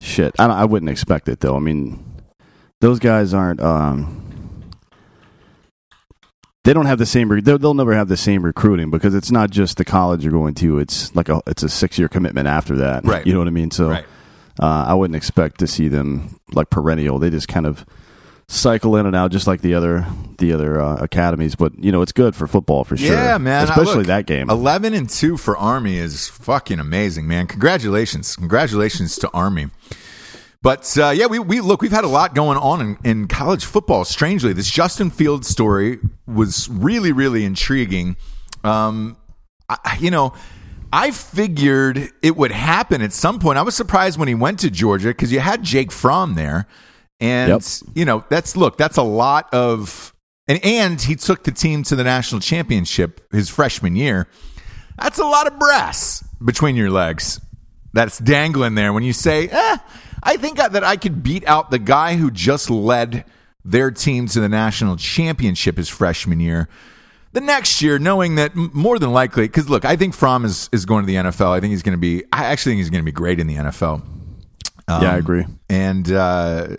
shit. 0.00 0.34
I, 0.38 0.46
I 0.46 0.64
wouldn't 0.64 0.90
expect 0.90 1.28
it 1.28 1.40
though. 1.40 1.54
I 1.54 1.60
mean, 1.60 2.02
those 2.80 2.98
guys 2.98 3.34
aren't. 3.34 3.60
Um, 3.60 4.16
they 6.64 6.72
don't 6.72 6.86
have 6.86 6.98
the 6.98 7.06
same. 7.06 7.30
Re- 7.30 7.40
they'll, 7.40 7.58
they'll 7.58 7.74
never 7.74 7.94
have 7.94 8.08
the 8.08 8.16
same 8.16 8.42
recruiting 8.44 8.90
because 8.90 9.14
it's 9.14 9.30
not 9.30 9.50
just 9.50 9.76
the 9.78 9.84
college 9.84 10.22
you're 10.24 10.32
going 10.32 10.54
to. 10.56 10.78
It's 10.78 11.14
like 11.14 11.28
a. 11.28 11.40
It's 11.46 11.62
a 11.62 11.68
six 11.68 11.98
year 11.98 12.08
commitment 12.08 12.48
after 12.48 12.76
that. 12.78 13.04
Right. 13.04 13.26
You 13.26 13.32
know 13.32 13.38
what 13.38 13.48
I 13.48 13.52
mean? 13.52 13.70
So, 13.70 13.90
Right. 13.90 14.06
Uh, 14.60 14.84
I 14.88 14.94
wouldn't 14.94 15.16
expect 15.16 15.58
to 15.60 15.66
see 15.66 15.88
them 15.88 16.38
like 16.52 16.70
perennial. 16.70 17.18
They 17.18 17.30
just 17.30 17.48
kind 17.48 17.66
of 17.66 17.84
cycle 18.46 18.96
in 18.96 19.06
and 19.06 19.16
out, 19.16 19.30
just 19.30 19.46
like 19.46 19.62
the 19.62 19.74
other 19.74 20.06
the 20.38 20.52
other 20.52 20.80
uh, 20.80 20.96
academies. 20.96 21.54
But 21.54 21.82
you 21.82 21.90
know, 21.90 22.02
it's 22.02 22.12
good 22.12 22.36
for 22.36 22.46
football 22.46 22.84
for 22.84 22.96
sure. 22.96 23.14
Yeah, 23.14 23.38
man. 23.38 23.64
Especially 23.64 23.98
look, 23.98 24.06
that 24.08 24.26
game. 24.26 24.50
Eleven 24.50 24.92
and 24.92 25.08
two 25.08 25.36
for 25.36 25.56
Army 25.56 25.96
is 25.96 26.28
fucking 26.28 26.78
amazing, 26.78 27.26
man. 27.26 27.46
Congratulations, 27.46 28.36
congratulations 28.36 29.16
to 29.16 29.30
Army. 29.32 29.68
But 30.62 30.98
uh, 30.98 31.08
yeah, 31.08 31.24
we, 31.26 31.38
we 31.38 31.62
look. 31.62 31.80
We've 31.80 31.90
had 31.90 32.04
a 32.04 32.08
lot 32.08 32.34
going 32.34 32.58
on 32.58 32.82
in, 32.82 32.98
in 33.02 33.28
college 33.28 33.64
football. 33.64 34.04
Strangely, 34.04 34.52
this 34.52 34.70
Justin 34.70 35.10
Fields 35.10 35.48
story 35.48 36.00
was 36.26 36.68
really, 36.68 37.12
really 37.12 37.44
intriguing. 37.44 38.16
Um, 38.62 39.16
I, 39.70 39.96
you 40.00 40.10
know, 40.10 40.34
I 40.92 41.10
figured 41.12 42.10
it 42.22 42.36
would 42.36 42.50
happen 42.52 43.02
at 43.02 43.12
some 43.12 43.38
point. 43.38 43.58
I 43.58 43.62
was 43.62 43.76
surprised 43.76 44.18
when 44.18 44.28
he 44.28 44.34
went 44.34 44.58
to 44.60 44.70
Georgia 44.70 45.08
because 45.08 45.32
you 45.32 45.40
had 45.40 45.62
Jake 45.62 45.92
Fromm 45.92 46.34
there, 46.34 46.66
and 47.20 47.50
Yep. 47.50 47.62
you 47.94 48.04
know 48.04 48.24
that's 48.28 48.56
look. 48.56 48.76
That's 48.76 48.96
a 48.96 49.02
lot 49.02 49.52
of 49.54 50.12
and 50.48 50.58
and 50.64 51.00
he 51.00 51.14
took 51.16 51.44
the 51.44 51.52
team 51.52 51.82
to 51.84 51.96
the 51.96 52.04
national 52.04 52.40
championship 52.40 53.20
his 53.32 53.48
freshman 53.48 53.94
year. 53.94 54.26
That's 54.98 55.18
a 55.18 55.24
lot 55.24 55.46
of 55.46 55.58
brass 55.58 56.24
between 56.44 56.76
your 56.76 56.90
legs. 56.90 57.40
That's 57.92 58.18
dangling 58.18 58.74
there 58.74 58.92
when 58.92 59.02
you 59.02 59.12
say, 59.12 59.48
eh, 59.48 59.76
I 60.22 60.36
think 60.36 60.58
that 60.58 60.84
I 60.84 60.96
could 60.96 61.22
beat 61.22 61.46
out 61.46 61.70
the 61.70 61.78
guy 61.78 62.16
who 62.16 62.30
just 62.30 62.68
led 62.70 63.24
their 63.64 63.90
team 63.90 64.26
to 64.28 64.40
the 64.40 64.48
national 64.48 64.96
championship 64.96 65.76
his 65.76 65.88
freshman 65.88 66.38
year. 66.40 66.68
The 67.32 67.40
next 67.40 67.80
year, 67.80 67.98
knowing 67.98 68.34
that 68.36 68.56
more 68.56 68.98
than 68.98 69.12
likely, 69.12 69.44
because 69.44 69.68
look, 69.70 69.84
I 69.84 69.94
think 69.96 70.14
Fromm 70.14 70.44
is, 70.44 70.68
is 70.72 70.84
going 70.84 71.04
to 71.04 71.06
the 71.06 71.14
NFL. 71.14 71.50
I 71.50 71.60
think 71.60 71.70
he's 71.70 71.82
going 71.82 71.96
to 71.96 72.00
be, 72.00 72.24
I 72.32 72.46
actually 72.46 72.72
think 72.72 72.80
he's 72.80 72.90
going 72.90 73.02
to 73.02 73.06
be 73.06 73.12
great 73.12 73.38
in 73.38 73.46
the 73.46 73.54
NFL. 73.54 74.02
yeah, 74.88 75.12
I 75.12 75.16
agree. 75.16 75.46
And, 75.68 76.10
uh, 76.10 76.76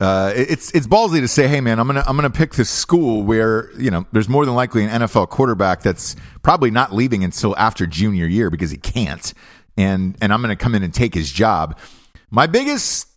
uh, 0.00 0.32
it's 0.34 0.70
it's 0.72 0.86
ballsy 0.86 1.20
to 1.20 1.28
say, 1.28 1.46
hey 1.46 1.60
man, 1.60 1.78
I'm 1.78 1.86
gonna 1.86 2.02
I'm 2.06 2.16
gonna 2.16 2.28
pick 2.28 2.54
this 2.54 2.68
school 2.68 3.22
where 3.22 3.70
you 3.78 3.90
know 3.90 4.04
there's 4.12 4.28
more 4.28 4.44
than 4.44 4.54
likely 4.54 4.84
an 4.84 4.90
NFL 4.90 5.30
quarterback 5.30 5.82
that's 5.82 6.16
probably 6.42 6.70
not 6.70 6.92
leaving 6.92 7.22
until 7.22 7.56
after 7.56 7.86
junior 7.86 8.26
year 8.26 8.50
because 8.50 8.70
he 8.70 8.76
can't, 8.76 9.32
and 9.76 10.16
and 10.20 10.32
I'm 10.32 10.42
gonna 10.42 10.56
come 10.56 10.74
in 10.74 10.82
and 10.82 10.92
take 10.92 11.14
his 11.14 11.30
job. 11.30 11.78
My 12.30 12.46
biggest 12.46 13.08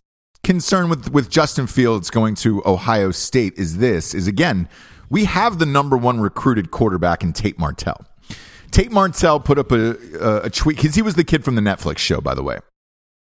concern 0.44 0.88
with 0.88 1.12
with 1.12 1.28
Justin 1.28 1.66
Fields 1.66 2.10
going 2.10 2.36
to 2.36 2.62
Ohio 2.64 3.10
State 3.10 3.54
is 3.56 3.78
this: 3.78 4.14
is 4.14 4.28
again 4.28 4.68
we 5.10 5.24
have 5.24 5.58
the 5.58 5.66
number 5.66 5.96
one 5.96 6.20
recruited 6.20 6.70
quarterback 6.70 7.22
in 7.22 7.32
Tate 7.32 7.58
Martell. 7.58 8.04
Tate 8.70 8.92
Martell 8.92 9.40
put 9.40 9.58
up 9.58 9.72
a 9.72 9.96
a, 10.18 10.42
a 10.44 10.50
tweet 10.50 10.76
because 10.76 10.94
he 10.94 11.02
was 11.02 11.14
the 11.14 11.24
kid 11.24 11.44
from 11.44 11.54
the 11.54 11.62
Netflix 11.62 11.98
show, 11.98 12.20
by 12.20 12.34
the 12.34 12.42
way. 12.42 12.58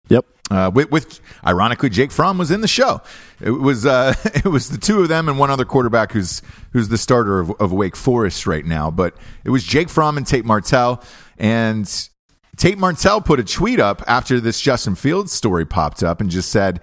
Yep. 0.10 0.26
Uh, 0.50 0.72
with, 0.74 0.90
with 0.92 1.20
ironically, 1.46 1.90
Jake 1.90 2.12
Fromm 2.12 2.38
was 2.38 2.52
in 2.52 2.62
the 2.62 2.68
show. 2.68 3.02
It 3.42 3.52
was 3.52 3.86
uh, 3.86 4.14
it 4.26 4.46
was 4.46 4.70
the 4.70 4.78
two 4.78 5.02
of 5.02 5.10
them 5.10 5.28
and 5.28 5.38
one 5.38 5.50
other 5.50 5.66
quarterback 5.66 6.14
who's 6.14 6.42
who's 6.72 6.90
the 6.90 6.98
starter 6.98 7.40
of, 7.40 7.52
of 7.60 7.74
Wake 7.74 7.96
Forest 7.96 8.48
right 8.48 8.66
now. 8.66 8.90
But 8.90 9.16
it 9.44 9.50
was 9.50 9.64
Jake 9.64 9.90
Fromm 9.90 10.18
and 10.18 10.26
Tate 10.26 10.46
Martell, 10.46 11.04
and 11.38 12.10
Tate 12.56 12.78
Martell 12.78 13.22
put 13.22 13.40
a 13.40 13.44
tweet 13.44 13.80
up 13.80 14.02
after 14.08 14.40
this 14.40 14.62
Justin 14.62 14.96
Fields 14.96 15.32
story 15.32 15.66
popped 15.66 16.02
up 16.02 16.22
and 16.22 16.30
just 16.30 16.50
said, 16.50 16.80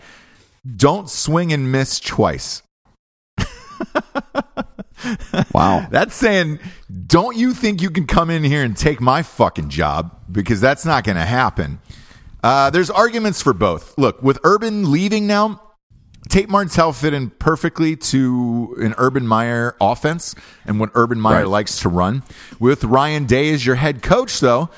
"Don't 0.77 1.09
swing 1.09 1.53
and 1.53 1.73
miss 1.73 2.01
twice." 2.01 2.63
Wow. 5.53 5.87
That's 5.91 6.15
saying, 6.15 6.61
don't 7.07 7.37
you 7.37 7.53
think 7.53 7.83
you 7.83 7.91
can 7.91 8.07
come 8.07 8.31
in 8.31 8.43
here 8.43 8.63
and 8.65 8.75
take 8.77 9.01
my 9.01 9.23
fucking 9.23 9.69
job? 9.69 10.17
Because 10.33 10.61
that's 10.61 10.87
not 10.87 11.05
going 11.05 11.17
to 11.17 11.25
happen. 11.27 11.79
Uh, 12.43 12.71
there's 12.71 12.91
arguments 12.91 13.43
for 13.43 13.53
both. 13.53 13.97
Look, 13.99 14.23
with 14.23 14.39
Urban 14.45 14.91
leaving 14.91 15.27
now, 15.27 15.61
Tate 16.31 16.49
Martell 16.49 16.93
fit 16.95 17.13
in 17.13 17.31
perfectly 17.31 17.97
to 17.97 18.75
an 18.81 18.95
Urban 18.97 19.27
Meyer 19.27 19.77
offense 19.81 20.35
and 20.65 20.81
what 20.81 20.91
Urban 20.95 21.21
Meyer 21.21 21.41
Right. 21.41 21.49
likes 21.49 21.81
to 21.81 21.89
run. 21.91 22.23
With 22.59 22.83
Ryan 22.85 23.27
Day 23.27 23.53
as 23.53 23.67
your 23.67 23.77
head 23.77 24.03
coach, 24.03 24.41
though, 24.41 24.71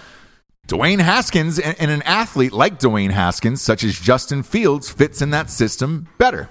Dwayne 0.66 1.00
Haskins 1.00 1.58
and, 1.60 1.76
and 1.78 1.90
an 1.90 2.02
athlete 2.02 2.52
like 2.52 2.80
Dwayne 2.80 3.12
Haskins, 3.12 3.62
such 3.62 3.84
as 3.84 3.98
Justin 4.00 4.42
Fields, 4.42 4.90
fits 4.90 5.22
in 5.22 5.30
that 5.30 5.50
system 5.50 6.08
better. 6.18 6.48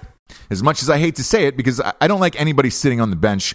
As 0.50 0.62
much 0.62 0.82
as 0.82 0.90
I 0.90 0.98
hate 0.98 1.16
to 1.16 1.24
say 1.24 1.46
it, 1.46 1.56
because 1.56 1.80
I, 2.00 2.06
don't 2.06 2.20
like 2.20 2.38
anybody 2.40 2.70
sitting 2.70 3.00
on 3.00 3.10
the 3.10 3.16
bench 3.16 3.54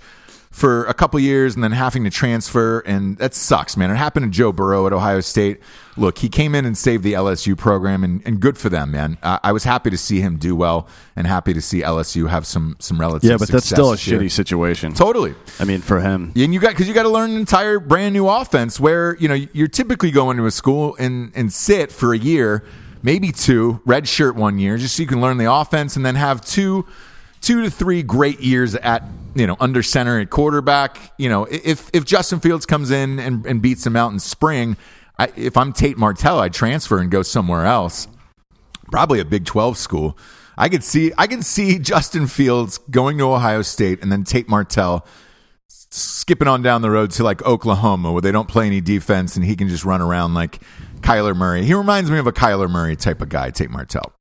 for 0.52 0.84
a 0.86 0.94
couple 0.94 1.18
years 1.20 1.56
and 1.56 1.64
then 1.64 1.72
having 1.72 2.04
to 2.04 2.10
transfer, 2.10 2.82
and 2.82 3.18
that 3.18 3.34
sucks, 3.34 3.78
man. 3.78 3.90
It 3.90 3.96
happened 3.96 4.26
to 4.26 4.38
Joe 4.38 4.52
Burrow 4.52 4.86
at 4.86 4.92
Ohio 4.92 5.22
State. 5.22 5.62
Look, 5.96 6.18
he 6.18 6.28
came 6.28 6.54
in 6.54 6.66
and 6.66 6.78
saved 6.78 7.04
the 7.04 7.14
LSU 7.14 7.58
program, 7.58 8.04
and, 8.04 8.22
and 8.26 8.40
good 8.42 8.58
for 8.58 8.68
them, 8.68 8.92
man. 8.92 9.18
I, 9.24 9.40
I 9.44 9.52
was 9.54 9.64
happy 9.64 9.90
to 9.90 9.98
see 9.98 10.20
him 10.20 10.36
do 10.38 10.54
well, 10.54 10.90
and 11.16 11.26
happy 11.26 11.54
to 11.54 11.62
see 11.62 11.82
LSU 11.82 12.30
have 12.30 12.46
some 12.46 12.76
some 12.80 13.00
relative. 13.00 13.30
Yeah, 13.30 13.38
but 13.38 13.48
that's 13.48 13.66
still 13.66 13.94
a 13.94 13.96
shitty 13.96 14.30
situation. 14.30 14.94
Totally. 14.94 15.36
I 15.60 15.64
mean, 15.64 15.80
for 15.80 16.02
him. 16.02 16.34
And 16.36 16.54
you 16.54 16.60
got 16.60 16.72
because 16.72 16.88
you 16.88 16.94
got 16.94 17.04
to 17.04 17.10
learn 17.10 17.32
an 17.32 17.38
entire 17.38 17.80
brand 17.80 18.14
new 18.14 18.28
offense 18.28 18.80
where 18.80 19.16
you 19.18 19.30
know 19.30 19.36
you're 19.54 19.70
typically 19.70 20.12
going 20.12 20.36
to 20.38 20.46
a 20.46 20.52
school 20.52 20.98
and 21.00 21.32
and 21.34 21.52
sit 21.52 21.94
for 21.94 22.14
a 22.14 22.18
year, 22.18 22.66
maybe 23.04 23.32
two, 23.32 23.82
red 23.86 24.08
shirt 24.08 24.36
one 24.36 24.60
year, 24.60 24.78
just 24.78 24.96
so 24.96 25.02
you 25.02 25.08
can 25.08 25.22
learn 25.22 25.38
the 25.38 25.52
offense, 25.52 25.96
and 25.96 26.06
then 26.06 26.16
have 26.16 26.42
two, 26.42 26.86
two 27.42 27.64
to 27.64 27.70
three 27.70 28.04
great 28.04 28.40
years 28.40 28.76
at 28.76 29.04
you 29.36 29.48
know 29.48 29.58
under 29.60 29.84
center 29.84 30.20
at 30.20 30.30
quarterback. 30.30 31.14
You 31.18 31.30
know 31.30 31.46
if 31.46 31.90
if 31.94 32.06
Justin 32.06 32.40
Fields 32.40 32.66
comes 32.66 32.92
in 32.92 33.20
and, 33.20 33.46
and 33.46 33.62
beats 33.62 33.86
him 33.86 33.96
out 33.96 34.12
in 34.12 34.20
spring, 34.20 34.78
I, 35.20 35.32
if 35.36 35.58
I'm 35.58 35.74
Tate 35.74 35.98
Martell, 35.98 36.40
I'd 36.40 36.54
transfer 36.54 37.00
and 37.00 37.12
go 37.12 37.22
somewhere 37.22 37.66
else 37.66 38.08
probably 38.92 39.20
a 39.20 39.26
Big 39.26 39.46
12 39.46 39.78
school. 39.78 40.18
I 40.58 40.70
could 40.70 40.84
see 40.84 41.12
I 41.18 41.26
could 41.26 41.46
see 41.46 41.80
Justin 41.80 42.28
Fields 42.28 42.78
going 42.78 43.18
to 43.18 43.32
Ohio 43.32 43.64
State 43.64 44.04
and 44.04 44.12
then 44.12 44.24
Tate 44.24 44.50
Martell 44.50 45.08
skipping 45.68 46.48
on 46.48 46.62
down 46.62 46.82
the 46.82 46.92
road 46.92 47.12
to 47.12 47.24
like 47.24 47.44
Oklahoma 47.44 48.12
where 48.12 48.22
they 48.22 48.32
don't 48.32 48.48
play 48.48 48.68
any 48.68 48.80
defense 48.80 49.36
and 49.36 49.44
he 49.44 49.56
can 49.56 49.68
just 49.68 49.84
run 49.84 50.02
around 50.02 50.34
like 50.34 50.62
Kyler 51.02 51.36
Murray. 51.36 51.66
He 51.66 51.74
reminds 51.74 52.10
me 52.12 52.18
of 52.18 52.28
a 52.28 52.32
Kyler 52.32 52.70
Murray 52.70 52.96
type 52.96 53.22
of 53.22 53.30
guy, 53.30 53.50
Tate 53.50 53.70
Martell. 53.70 54.14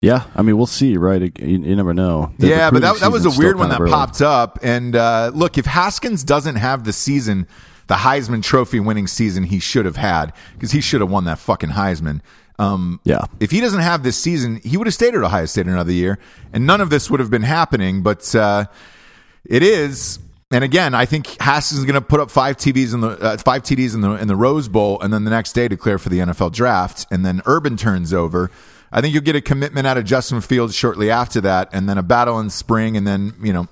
Yeah, 0.00 0.24
I 0.36 0.42
mean, 0.42 0.56
we'll 0.56 0.66
see, 0.66 0.96
right? 0.96 1.20
You, 1.20 1.58
you 1.58 1.74
never 1.74 1.92
know. 1.92 2.32
The 2.38 2.48
yeah, 2.48 2.70
but 2.70 2.82
that, 2.82 3.00
that 3.00 3.10
was 3.10 3.26
a 3.26 3.36
weird 3.36 3.58
one 3.58 3.70
that 3.70 3.80
early. 3.80 3.90
popped 3.90 4.22
up. 4.22 4.60
And 4.62 4.94
uh, 4.94 5.32
look, 5.34 5.58
if 5.58 5.66
Haskins 5.66 6.22
doesn't 6.22 6.54
have 6.54 6.84
the 6.84 6.92
season, 6.92 7.48
the 7.88 7.96
Heisman 7.96 8.42
Trophy 8.42 8.78
winning 8.78 9.08
season 9.08 9.42
he 9.44 9.58
should 9.58 9.86
have 9.86 9.96
had, 9.96 10.32
because 10.54 10.70
he 10.70 10.80
should 10.80 11.00
have 11.00 11.10
won 11.10 11.24
that 11.24 11.40
fucking 11.40 11.70
Heisman. 11.70 12.20
Um, 12.60 13.00
Yeah. 13.02 13.24
If 13.40 13.50
he 13.50 13.60
doesn't 13.60 13.80
have 13.80 14.04
this 14.04 14.16
season, 14.16 14.60
he 14.62 14.76
would 14.76 14.86
have 14.86 14.94
stayed 14.94 15.14
at 15.16 15.22
Ohio 15.22 15.46
State 15.46 15.66
another 15.66 15.92
year, 15.92 16.18
and 16.52 16.64
none 16.64 16.80
of 16.80 16.90
this 16.90 17.10
would 17.10 17.18
have 17.18 17.30
been 17.30 17.42
happening. 17.42 18.02
But 18.02 18.32
uh, 18.36 18.66
it 19.44 19.64
is. 19.64 20.20
And 20.50 20.64
again, 20.64 20.94
I 20.94 21.04
think 21.04 21.38
Haskins 21.40 21.80
is 21.80 21.84
going 21.84 21.94
to 21.94 22.00
put 22.00 22.20
up 22.20 22.30
five 22.30 22.56
TVs 22.56 22.94
in 22.94 23.02
the 23.02 23.10
uh, 23.10 23.36
five 23.36 23.62
TDs 23.62 23.94
in 23.94 24.00
the 24.00 24.12
in 24.12 24.28
the 24.28 24.36
Rose 24.36 24.66
Bowl, 24.66 24.98
and 25.00 25.12
then 25.12 25.24
the 25.24 25.30
next 25.30 25.52
day 25.52 25.68
declare 25.68 25.98
for 25.98 26.08
the 26.08 26.20
NFL 26.20 26.52
draft, 26.52 27.06
and 27.10 27.24
then 27.24 27.42
Urban 27.44 27.76
turns 27.76 28.14
over. 28.14 28.50
I 28.90 29.02
think 29.02 29.12
you'll 29.12 29.22
get 29.22 29.36
a 29.36 29.42
commitment 29.42 29.86
out 29.86 29.98
of 29.98 30.06
Justin 30.06 30.40
Fields 30.40 30.74
shortly 30.74 31.10
after 31.10 31.42
that, 31.42 31.68
and 31.72 31.86
then 31.86 31.98
a 31.98 32.02
battle 32.02 32.40
in 32.40 32.48
spring, 32.48 32.96
and 32.96 33.06
then 33.06 33.34
you 33.42 33.52
know 33.52 33.68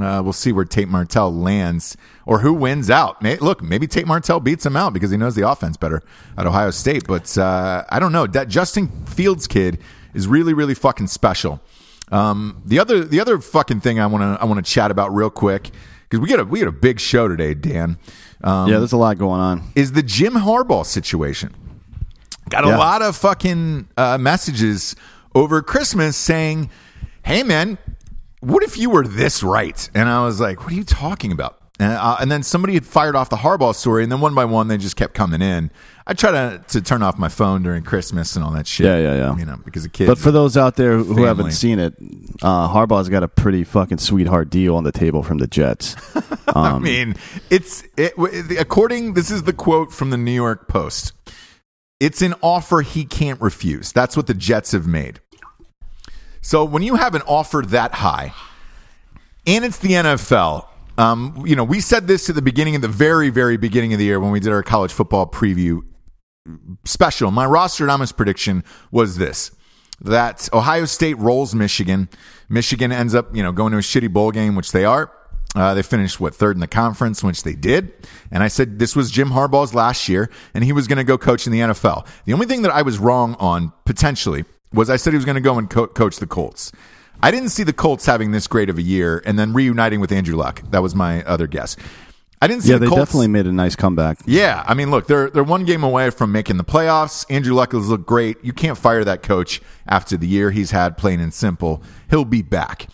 uh, 0.00 0.20
we'll 0.20 0.32
see 0.32 0.50
where 0.50 0.64
Tate 0.64 0.88
Martell 0.88 1.32
lands 1.32 1.96
or 2.26 2.40
who 2.40 2.52
wins 2.52 2.90
out. 2.90 3.22
May, 3.22 3.36
look, 3.36 3.62
maybe 3.62 3.86
Tate 3.86 4.08
Martell 4.08 4.40
beats 4.40 4.66
him 4.66 4.76
out 4.76 4.92
because 4.92 5.12
he 5.12 5.16
knows 5.16 5.36
the 5.36 5.48
offense 5.48 5.76
better 5.76 6.02
at 6.36 6.44
Ohio 6.44 6.72
State, 6.72 7.06
but 7.06 7.38
uh, 7.38 7.84
I 7.88 8.00
don't 8.00 8.10
know. 8.10 8.26
That 8.26 8.48
Justin 8.48 8.88
Fields 9.06 9.46
kid 9.46 9.78
is 10.12 10.26
really 10.26 10.54
really 10.54 10.74
fucking 10.74 11.06
special. 11.06 11.60
Um, 12.10 12.62
the 12.64 12.80
other 12.80 13.04
the 13.04 13.20
other 13.20 13.38
fucking 13.38 13.78
thing 13.78 14.00
I 14.00 14.06
want 14.06 14.22
to 14.22 14.42
I 14.42 14.44
want 14.44 14.64
to 14.64 14.68
chat 14.68 14.90
about 14.90 15.14
real 15.14 15.30
quick 15.30 15.70
because 16.08 16.20
we 16.20 16.28
got 16.28 16.40
a 16.40 16.44
we 16.44 16.58
got 16.60 16.68
a 16.68 16.72
big 16.72 17.00
show 17.00 17.28
today, 17.28 17.54
Dan. 17.54 17.98
Um, 18.44 18.70
Yeah, 18.70 18.78
there's 18.78 18.92
a 18.92 18.96
lot 18.96 19.18
going 19.18 19.40
on. 19.40 19.62
is 19.74 19.92
the 19.92 20.02
Jim 20.02 20.34
Harbaugh 20.34 20.84
situation. 20.86 21.54
Got 22.48 22.64
a 22.64 22.68
Yeah. 22.68 22.76
lot 22.78 23.02
of 23.02 23.16
fucking 23.16 23.88
uh, 23.96 24.18
messages 24.18 24.94
over 25.34 25.62
Christmas 25.62 26.16
saying, 26.16 26.70
"Hey, 27.22 27.42
man, 27.42 27.78
what 28.40 28.62
if 28.62 28.78
you 28.78 28.90
were 28.90 29.06
this 29.06 29.42
right?" 29.42 29.88
And 29.94 30.08
I 30.08 30.24
was 30.24 30.40
like, 30.40 30.62
"What 30.62 30.72
are 30.72 30.76
you 30.76 30.84
talking 30.84 31.32
about?" 31.32 31.58
And, 31.78 31.92
uh, 31.92 32.16
and 32.20 32.30
then 32.30 32.42
somebody 32.42 32.74
had 32.74 32.86
fired 32.86 33.16
off 33.16 33.28
the 33.28 33.36
Harbaugh 33.36 33.74
story, 33.74 34.02
and 34.02 34.10
then 34.12 34.20
one 34.20 34.34
by 34.34 34.44
one 34.44 34.68
they 34.68 34.78
just 34.78 34.96
kept 34.96 35.12
coming 35.14 35.42
in. 35.42 35.70
I 36.08 36.14
try 36.14 36.30
to 36.30 36.62
to 36.68 36.80
turn 36.80 37.02
off 37.02 37.18
my 37.18 37.28
phone 37.28 37.64
during 37.64 37.82
Christmas 37.82 38.36
and 38.36 38.44
all 38.44 38.52
that 38.52 38.66
shit. 38.68 38.86
Yeah, 38.86 38.98
yeah, 38.98 39.16
yeah. 39.16 39.36
You 39.36 39.44
know, 39.44 39.56
because 39.64 39.84
of 39.84 39.92
kids. 39.92 40.08
But 40.08 40.18
for 40.18 40.30
those 40.30 40.56
out 40.56 40.76
there 40.76 40.96
who 40.98 41.04
Family. 41.04 41.24
haven't 41.24 41.50
seen 41.50 41.80
it, 41.80 41.94
uh, 42.42 42.68
Harbaugh's 42.68 43.08
got 43.08 43.24
a 43.24 43.28
pretty 43.28 43.64
fucking 43.64 43.98
sweetheart 43.98 44.48
deal 44.48 44.76
on 44.76 44.84
the 44.84 44.92
table 44.92 45.24
from 45.24 45.38
the 45.38 45.48
Jets. 45.48 45.96
I 46.48 46.78
mean, 46.78 47.16
it's 47.50 47.82
it, 47.96 48.12
according. 48.58 49.14
This 49.14 49.32
is 49.32 49.42
the 49.42 49.52
quote 49.52 49.92
from 49.92 50.10
the 50.10 50.16
New 50.16 50.32
York 50.32 50.68
Post. 50.68 51.12
It's 51.98 52.22
an 52.22 52.34
offer 52.40 52.82
he 52.82 53.04
can't 53.04 53.40
refuse. 53.40 53.90
That's 53.90 54.16
what 54.16 54.28
the 54.28 54.34
Jets 54.34 54.72
have 54.72 54.86
made. 54.86 55.20
So 56.40 56.64
when 56.64 56.82
you 56.82 56.94
have 56.94 57.16
an 57.16 57.22
offer 57.22 57.64
that 57.66 57.94
high, 57.94 58.32
and 59.44 59.64
it's 59.64 59.78
the 59.78 59.92
NFL, 59.92 60.68
um, 60.98 61.42
you 61.44 61.56
know, 61.56 61.64
we 61.64 61.80
said 61.80 62.06
this 62.06 62.28
at 62.28 62.36
the 62.36 62.42
beginning 62.42 62.76
of 62.76 62.82
the 62.82 62.88
very, 62.88 63.30
very 63.30 63.56
beginning 63.56 63.92
of 63.92 63.98
the 63.98 64.04
year 64.04 64.20
when 64.20 64.30
we 64.30 64.38
did 64.38 64.52
our 64.52 64.62
college 64.62 64.92
football 64.92 65.26
preview 65.26 65.82
special. 66.84 67.30
My 67.30 67.46
Rostradamus 67.46 68.16
prediction 68.16 68.64
was 68.90 69.18
this 69.18 69.50
that 70.00 70.48
Ohio 70.52 70.84
State 70.84 71.18
rolls 71.18 71.54
Michigan. 71.54 72.08
Michigan 72.48 72.92
ends 72.92 73.14
up, 73.14 73.34
you 73.34 73.42
know, 73.42 73.52
going 73.52 73.72
to 73.72 73.78
a 73.78 73.80
shitty 73.80 74.12
bowl 74.12 74.30
game, 74.30 74.54
which 74.54 74.72
they 74.72 74.84
are. 74.84 75.10
Uh, 75.54 75.72
they 75.72 75.82
finished 75.82 76.20
what 76.20 76.34
third 76.34 76.54
in 76.54 76.60
the 76.60 76.66
conference, 76.66 77.24
which 77.24 77.42
they 77.42 77.54
did. 77.54 77.92
And 78.30 78.42
I 78.42 78.48
said 78.48 78.78
this 78.78 78.94
was 78.94 79.10
Jim 79.10 79.30
Harbaugh's 79.30 79.74
last 79.74 80.06
year, 80.06 80.30
and 80.52 80.62
he 80.62 80.72
was 80.72 80.86
going 80.86 80.98
to 80.98 81.04
go 81.04 81.16
coach 81.16 81.46
in 81.46 81.52
the 81.52 81.60
NFL. 81.60 82.06
The 82.26 82.34
only 82.34 82.46
thing 82.46 82.60
that 82.62 82.72
I 82.72 82.82
was 82.82 82.98
wrong 82.98 83.36
on 83.38 83.72
potentially 83.86 84.44
was 84.72 84.90
I 84.90 84.96
said 84.96 85.14
he 85.14 85.16
was 85.16 85.24
going 85.24 85.36
to 85.36 85.40
go 85.40 85.56
and 85.56 85.70
co- 85.70 85.86
coach 85.86 86.18
the 86.18 86.26
Colts. 86.26 86.72
I 87.22 87.30
didn't 87.30 87.48
see 87.48 87.62
the 87.62 87.72
Colts 87.72 88.04
having 88.04 88.32
this 88.32 88.46
great 88.46 88.68
of 88.68 88.76
a 88.76 88.82
year 88.82 89.22
and 89.24 89.38
then 89.38 89.54
reuniting 89.54 90.00
with 90.00 90.12
Andrew 90.12 90.36
Luck. 90.36 90.60
That 90.70 90.82
was 90.82 90.94
my 90.94 91.24
other 91.24 91.46
guess. 91.46 91.76
I 92.42 92.46
didn't 92.48 92.62
see 92.64 92.70
yeah, 92.70 92.74
the 92.78 92.80
they 92.80 92.86
Colts. 92.88 93.00
definitely 93.00 93.28
made 93.28 93.46
a 93.46 93.52
nice 93.52 93.74
comeback. 93.76 94.18
Yeah, 94.26 94.62
I 94.66 94.74
mean, 94.74 94.90
look, 94.90 95.06
they're 95.06 95.30
they're 95.30 95.42
one 95.44 95.64
game 95.64 95.82
away 95.82 96.10
from 96.10 96.32
making 96.32 96.58
the 96.58 96.64
playoffs. 96.64 97.24
Andrew 97.30 97.54
Luck 97.54 97.72
has 97.72 97.88
looked 97.88 98.06
great. 98.06 98.36
You 98.44 98.52
can't 98.52 98.76
fire 98.76 99.04
that 99.04 99.22
coach 99.22 99.60
after 99.86 100.16
the 100.16 100.26
year 100.26 100.50
he's 100.50 100.70
had, 100.70 100.98
plain 100.98 101.18
and 101.20 101.32
simple. 101.32 101.82
He'll 102.10 102.24
be 102.26 102.42
back. 102.42 102.88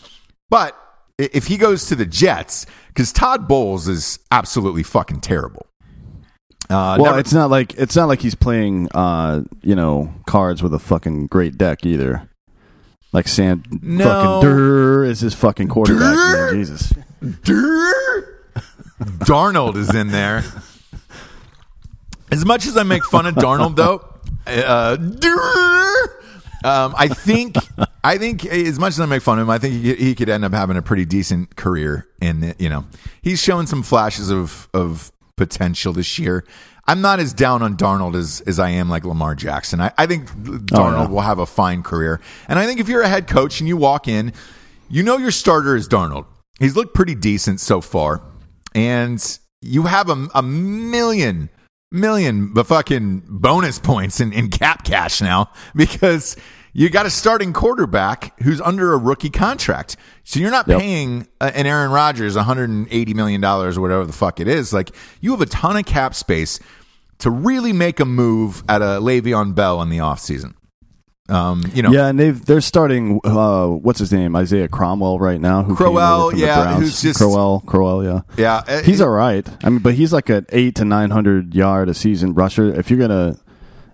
But 0.48 0.76
if 1.18 1.48
he 1.48 1.56
goes 1.56 1.86
to 1.86 1.96
the 1.96 2.06
Jets, 2.06 2.66
because 2.88 3.12
Todd 3.12 3.48
Bowles 3.48 3.88
is 3.88 4.18
absolutely 4.30 4.82
fucking 4.84 5.20
terrible. 5.20 5.66
Uh, 6.70 6.96
Well, 6.98 7.04
never- 7.06 7.18
it's 7.18 7.32
not 7.32 7.50
like 7.50 7.74
it's 7.74 7.96
not 7.96 8.06
like 8.08 8.20
he's 8.20 8.36
playing, 8.36 8.88
uh, 8.94 9.42
you 9.62 9.74
know, 9.74 10.14
cards 10.26 10.62
with 10.62 10.72
a 10.72 10.78
fucking 10.78 11.26
great 11.26 11.58
deck 11.58 11.84
either. 11.84 12.28
Like 13.12 13.28
Sam 13.28 13.62
No. 13.82 14.04
fucking 14.04 14.48
Durr 14.48 15.04
is 15.04 15.20
his 15.20 15.34
fucking 15.34 15.68
quarterback. 15.68 16.14
Durr? 16.14 16.52
Jesus. 16.54 16.92
Durr. 17.42 18.28
Darnold 19.00 19.76
is 19.76 19.94
in 19.94 20.08
there. 20.08 20.44
As 22.30 22.44
much 22.44 22.66
as 22.66 22.76
I 22.76 22.82
make 22.82 23.04
fun 23.04 23.26
of 23.26 23.34
Darnold, 23.34 23.76
though, 23.76 24.04
uh, 24.46 24.96
um, 26.64 26.94
I 26.96 27.08
think 27.08 27.56
I 28.04 28.18
think 28.18 28.46
as 28.46 28.78
much 28.78 28.94
as 28.94 29.00
I 29.00 29.06
make 29.06 29.22
fun 29.22 29.38
of 29.38 29.44
him, 29.44 29.50
I 29.50 29.58
think 29.58 29.74
he, 29.74 29.94
he 29.94 30.14
could 30.14 30.28
end 30.28 30.44
up 30.44 30.52
having 30.52 30.76
a 30.76 30.82
pretty 30.82 31.04
decent 31.04 31.56
career. 31.56 32.08
In 32.20 32.40
the, 32.40 32.56
you 32.58 32.68
know, 32.68 32.86
he's 33.20 33.42
showing 33.42 33.66
some 33.66 33.82
flashes 33.82 34.30
of 34.30 34.68
of 34.72 35.12
potential 35.36 35.92
this 35.92 36.18
year. 36.18 36.44
I'm 36.86 37.00
not 37.00 37.20
as 37.20 37.32
down 37.32 37.62
on 37.62 37.76
Darnold 37.76 38.16
as, 38.16 38.40
as 38.40 38.58
I 38.58 38.70
am 38.70 38.88
like 38.88 39.04
Lamar 39.04 39.36
Jackson. 39.36 39.80
I, 39.80 39.92
I 39.96 40.06
think 40.06 40.28
Darnold 40.30 41.06
yeah. 41.06 41.08
will 41.08 41.20
have 41.20 41.38
a 41.38 41.46
fine 41.46 41.82
career. 41.84 42.20
And 42.48 42.58
I 42.58 42.66
think 42.66 42.80
if 42.80 42.88
you're 42.88 43.02
a 43.02 43.08
head 43.08 43.28
coach 43.28 43.60
and 43.60 43.68
you 43.68 43.76
walk 43.76 44.08
in, 44.08 44.32
you 44.90 45.04
know 45.04 45.16
your 45.16 45.30
starter 45.30 45.76
is 45.76 45.88
Darnold. 45.88 46.26
He's 46.58 46.74
looked 46.74 46.92
pretty 46.92 47.14
decent 47.14 47.60
so 47.60 47.80
far. 47.80 48.20
And 48.74 49.38
you 49.60 49.82
have 49.84 50.08
a, 50.10 50.28
a 50.34 50.42
million 50.42 51.48
million 51.90 52.52
but 52.54 52.66
fucking 52.66 53.22
bonus 53.28 53.78
points 53.78 54.18
in, 54.18 54.32
in 54.32 54.48
cap 54.48 54.82
cash 54.82 55.20
now 55.20 55.50
because 55.76 56.36
you 56.72 56.88
got 56.88 57.04
a 57.04 57.10
starting 57.10 57.52
quarterback 57.52 58.40
who's 58.40 58.62
under 58.62 58.94
a 58.94 58.96
rookie 58.96 59.28
contract. 59.28 59.96
So 60.24 60.40
you're 60.40 60.50
not 60.50 60.66
Yep. 60.66 60.80
paying 60.80 61.26
an 61.40 61.66
Aaron 61.66 61.90
Rodgers 61.90 62.34
180 62.34 63.12
million 63.14 63.42
dollars 63.42 63.76
or 63.76 63.82
whatever 63.82 64.06
the 64.06 64.12
fuck 64.14 64.40
it 64.40 64.48
is. 64.48 64.72
Like 64.72 64.90
you 65.20 65.32
have 65.32 65.42
a 65.42 65.46
ton 65.46 65.76
of 65.76 65.84
cap 65.84 66.14
space 66.14 66.58
to 67.18 67.30
really 67.30 67.74
make 67.74 68.00
a 68.00 68.06
move 68.06 68.64
at 68.70 68.80
a 68.80 68.98
Le'Veon 69.00 69.54
Bell 69.54 69.82
in 69.82 69.90
the 69.90 69.98
offseason. 69.98 70.54
Um, 71.28 71.64
you 71.72 71.82
know, 71.82 71.92
Yeah, 71.92 72.08
and 72.08 72.18
they've 72.18 72.44
they're 72.44 72.60
starting. 72.60 73.20
Uh, 73.24 73.68
what's 73.68 73.98
his 74.00 74.12
name? 74.12 74.34
Isaiah 74.34 74.68
Cromwell 74.68 75.18
right 75.18 75.40
now. 75.40 75.62
Who 75.62 75.76
Crowell, 75.76 76.22
over 76.22 76.30
from 76.32 76.40
the 76.40 76.46
yeah, 76.46 76.74
who's 76.74 77.00
just- 77.00 77.18
Crowell. 77.18 77.60
Crowell, 77.66 78.04
yeah. 78.04 78.20
yeah, 78.36 78.62
uh, 78.66 78.82
He's 78.82 79.00
all 79.00 79.08
right. 79.10 79.46
I 79.64 79.70
mean, 79.70 79.78
but 79.78 79.94
he's 79.94 80.12
like 80.12 80.28
an 80.28 80.46
eight 80.50 80.74
to 80.76 80.84
nine 80.84 81.10
hundred 81.10 81.54
yard 81.54 81.88
a 81.88 81.94
season 81.94 82.34
rusher. 82.34 82.74
If 82.74 82.90
you're 82.90 82.98
gonna 82.98 83.36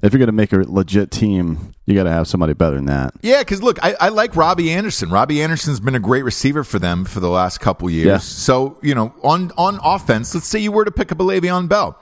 if 0.02 0.12
you're 0.12 0.20
gonna 0.20 0.32
make 0.32 0.52
a 0.52 0.58
legit 0.58 1.10
team, 1.10 1.74
you 1.86 1.94
got 1.94 2.04
to 2.04 2.10
have 2.10 2.26
somebody 2.28 2.54
better 2.54 2.76
than 2.76 2.86
that. 2.86 3.14
Yeah, 3.22 3.40
because 3.40 3.62
look, 3.62 3.78
I, 3.84 3.94
I 4.00 4.08
like 4.10 4.34
Robbie 4.36 4.70
Anderson. 4.70 5.10
Robbie 5.10 5.42
Anderson's 5.42 5.80
been 5.80 5.94
a 5.94 6.00
great 6.00 6.22
receiver 6.24 6.64
for 6.64 6.78
them 6.78 7.04
for 7.04 7.20
the 7.20 7.28
last 7.30 7.58
couple 7.58 7.90
years. 7.90 8.06
Yeah. 8.06 8.18
So 8.18 8.78
you 8.82 8.94
know, 8.94 9.12
on 9.22 9.52
on 9.58 9.80
offense, 9.84 10.34
let's 10.34 10.46
say 10.46 10.60
you 10.60 10.72
were 10.72 10.84
to 10.84 10.90
pick 10.90 11.12
up 11.12 11.20
a 11.20 11.24
Le'Veon 11.24 11.68
Bell. 11.68 11.98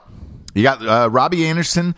You 0.55 0.63
got 0.63 0.85
uh, 0.85 1.09
Robbie 1.11 1.45
Anderson 1.45 1.93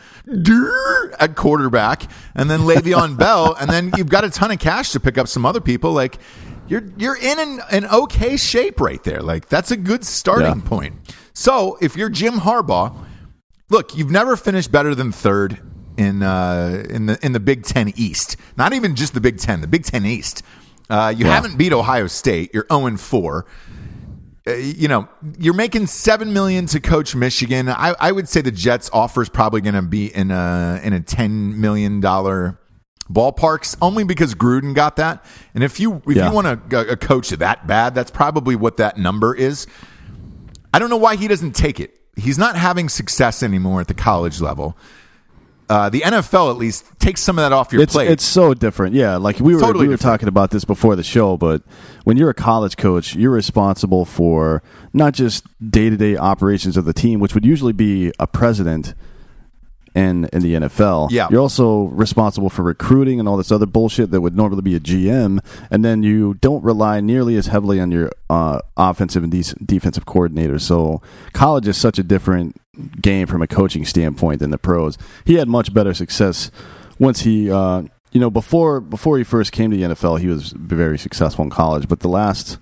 at 1.20 1.36
quarterback, 1.36 2.10
and 2.36 2.50
then 2.50 2.62
Le'Veon 2.62 3.18
Bell, 3.20 3.56
and 3.60 3.70
then 3.70 3.92
you've 3.98 4.10
got 4.10 4.24
a 4.24 4.30
ton 4.30 4.52
of 4.52 4.60
cash 4.60 4.92
to 4.92 5.00
pick 5.00 5.18
up 5.18 5.28
some 5.28 5.46
other 5.46 5.62
people. 5.62 5.92
Like 5.94 6.18
you're 6.68 6.84
you're 6.98 7.18
in 7.18 7.40
an, 7.40 7.62
an 7.72 7.86
okay 7.86 8.38
shape 8.38 8.80
right 8.82 9.04
there. 9.04 9.22
Like 9.22 9.48
that's 9.50 9.72
a 9.72 9.78
good 9.78 10.04
starting 10.04 10.60
Yeah. 10.62 10.68
point. 10.68 10.96
So 11.34 11.78
if 11.82 11.96
you're 11.96 12.10
Jim 12.10 12.34
Harbaugh, 12.40 12.96
look, 13.70 13.96
you've 13.98 14.12
never 14.12 14.36
finished 14.36 14.72
better 14.72 14.94
than 14.94 15.12
third 15.12 15.60
in 15.98 16.22
uh, 16.24 16.86
in 16.90 17.06
the 17.06 17.20
in 17.26 17.32
the 17.34 17.40
Big 17.40 17.64
Ten 17.64 17.94
East. 17.96 18.36
Not 18.58 18.74
even 18.74 18.96
just 18.96 19.14
the 19.14 19.22
Big 19.22 19.38
Ten, 19.38 19.62
the 19.62 19.68
Big 19.68 19.84
Ten 19.86 20.06
East. 20.06 20.44
Uh, 20.90 21.14
you 21.16 21.26
Yeah. 21.26 21.36
haven't 21.36 21.58
beat 21.58 21.72
Ohio 21.72 22.08
State. 22.08 22.50
You're 22.54 22.66
zero 22.70 22.88
and 22.88 23.00
four. 23.00 23.46
Uh, 24.50 24.54
you 24.56 24.88
know, 24.88 25.08
you're 25.38 25.54
making 25.54 25.88
seven 25.88 26.34
million 26.34 26.66
to 26.68 26.80
coach 26.80 27.16
Michigan. 27.16 27.70
I, 27.70 27.96
I 28.00 28.12
would 28.12 28.28
say 28.28 28.42
the 28.42 28.52
Jets 28.52 28.90
offer 28.92 29.22
is 29.22 29.30
probably 29.30 29.62
going 29.62 29.76
to 29.76 29.82
be 29.82 30.08
in 30.14 30.32
a 30.32 30.80
in 30.84 30.94
a 30.94 31.00
ten 31.02 31.60
million 31.62 32.00
dollar 32.00 32.60
ballparks 33.12 33.76
only 33.82 34.04
because 34.04 34.36
Gruden 34.36 34.74
got 34.76 34.96
that. 34.98 35.24
And 35.54 35.64
if 35.64 35.80
you 35.80 36.02
if 36.08 36.16
Yeah. 36.18 36.30
you 36.30 36.34
want 36.36 36.48
a, 36.74 36.92
a 36.92 36.98
coach 36.98 37.30
that 37.30 37.68
bad, 37.68 37.96
that's 37.96 38.12
probably 38.12 38.56
what 38.56 38.78
that 38.78 38.98
number 38.98 39.34
is. 39.36 39.68
I 40.74 40.80
don't 40.80 40.90
know 40.90 40.98
why 40.98 41.16
he 41.16 41.28
doesn't 41.28 41.54
take 41.54 41.80
it. 41.80 41.96
He's 42.16 42.38
not 42.38 42.56
having 42.56 42.90
success 42.90 43.42
anymore 43.42 43.82
at 43.82 43.88
the 43.88 43.94
college 43.94 44.42
level. 44.42 44.78
Uh, 45.70 45.88
the 45.90 46.02
NFL 46.02 46.50
at 46.50 46.58
least 46.58 46.84
takes 47.00 47.22
some 47.22 47.38
of 47.38 47.44
that 47.44 47.54
off 47.54 47.72
your 47.72 47.82
It's 47.84 47.94
plate. 47.94 48.10
it's 48.10 48.24
so 48.24 48.54
different. 48.56 48.96
Yeah, 48.96 49.18
like 49.18 49.40
we 49.40 49.54
were 49.54 49.62
Totally 49.62 49.84
we 49.84 49.90
were 49.90 49.94
different. 49.98 50.14
talking 50.14 50.28
about 50.28 50.50
this 50.52 50.66
before 50.66 50.96
the 50.96 51.04
show, 51.04 51.38
but 51.38 51.62
when 52.06 52.18
you're 52.18 52.32
a 52.32 52.34
college 52.34 52.76
coach, 52.76 53.16
you're 53.16 53.30
responsible 53.32 54.04
for 54.06 54.64
not 54.94 55.14
just 55.14 55.46
day 55.70 55.90
to 55.92 55.96
day 55.96 56.18
operations 56.18 56.76
of 56.76 56.86
the 56.86 56.94
team, 56.94 57.20
which 57.20 57.36
would 57.36 57.46
usually 57.46 57.74
be 57.74 58.12
a 58.20 58.26
president 58.26 58.96
in 59.96 60.26
in 60.34 60.42
the 60.42 60.54
NFL. 60.56 61.10
Yeah. 61.12 61.28
You're 61.32 61.42
also 61.42 61.84
responsible 61.86 62.50
for 62.50 62.62
recruiting 62.64 63.20
and 63.20 63.28
all 63.28 63.38
this 63.38 63.52
other 63.52 63.66
bullshit 63.66 64.12
that 64.12 64.22
would 64.22 64.36
normally 64.36 64.62
be 64.62 64.76
a 64.76 64.80
GM, 64.80 65.40
and 65.72 65.84
then 65.84 66.04
you 66.04 66.36
don't 66.42 66.64
rely 66.64 67.00
nearly 67.02 67.36
as 67.38 67.48
heavily 67.48 67.80
on 67.80 67.92
your 67.92 68.12
uh, 68.30 68.60
offensive 68.78 69.24
and 69.24 69.32
de- 69.32 69.56
defensive 69.66 70.06
coordinators. 70.06 70.62
So 70.62 71.02
college 71.34 71.68
is 71.68 71.76
such 71.78 71.98
a 72.00 72.04
different 72.04 72.56
game 73.02 73.28
from 73.28 73.42
a 73.42 73.48
coaching 73.48 73.86
standpoint 73.86 74.40
than 74.40 74.52
the 74.52 74.58
pros. 74.58 74.98
He 75.26 75.36
had 75.36 75.48
much 75.48 75.74
better 75.74 75.94
success 75.94 76.52
once 77.00 77.22
he. 77.22 77.50
Uh, 77.52 77.84
you 78.12 78.20
know, 78.20 78.32
before 78.32 78.82
before 78.82 79.20
he 79.20 79.24
first 79.24 79.52
came 79.52 79.70
to 79.70 79.78
the 79.78 79.84
NFL, 79.84 80.20
he 80.20 80.26
was 80.28 80.52
very 80.54 80.98
successful 80.98 81.44
in 81.44 81.52
college. 81.52 81.88
But 81.88 82.00
the 82.00 82.10
last, 82.10 82.58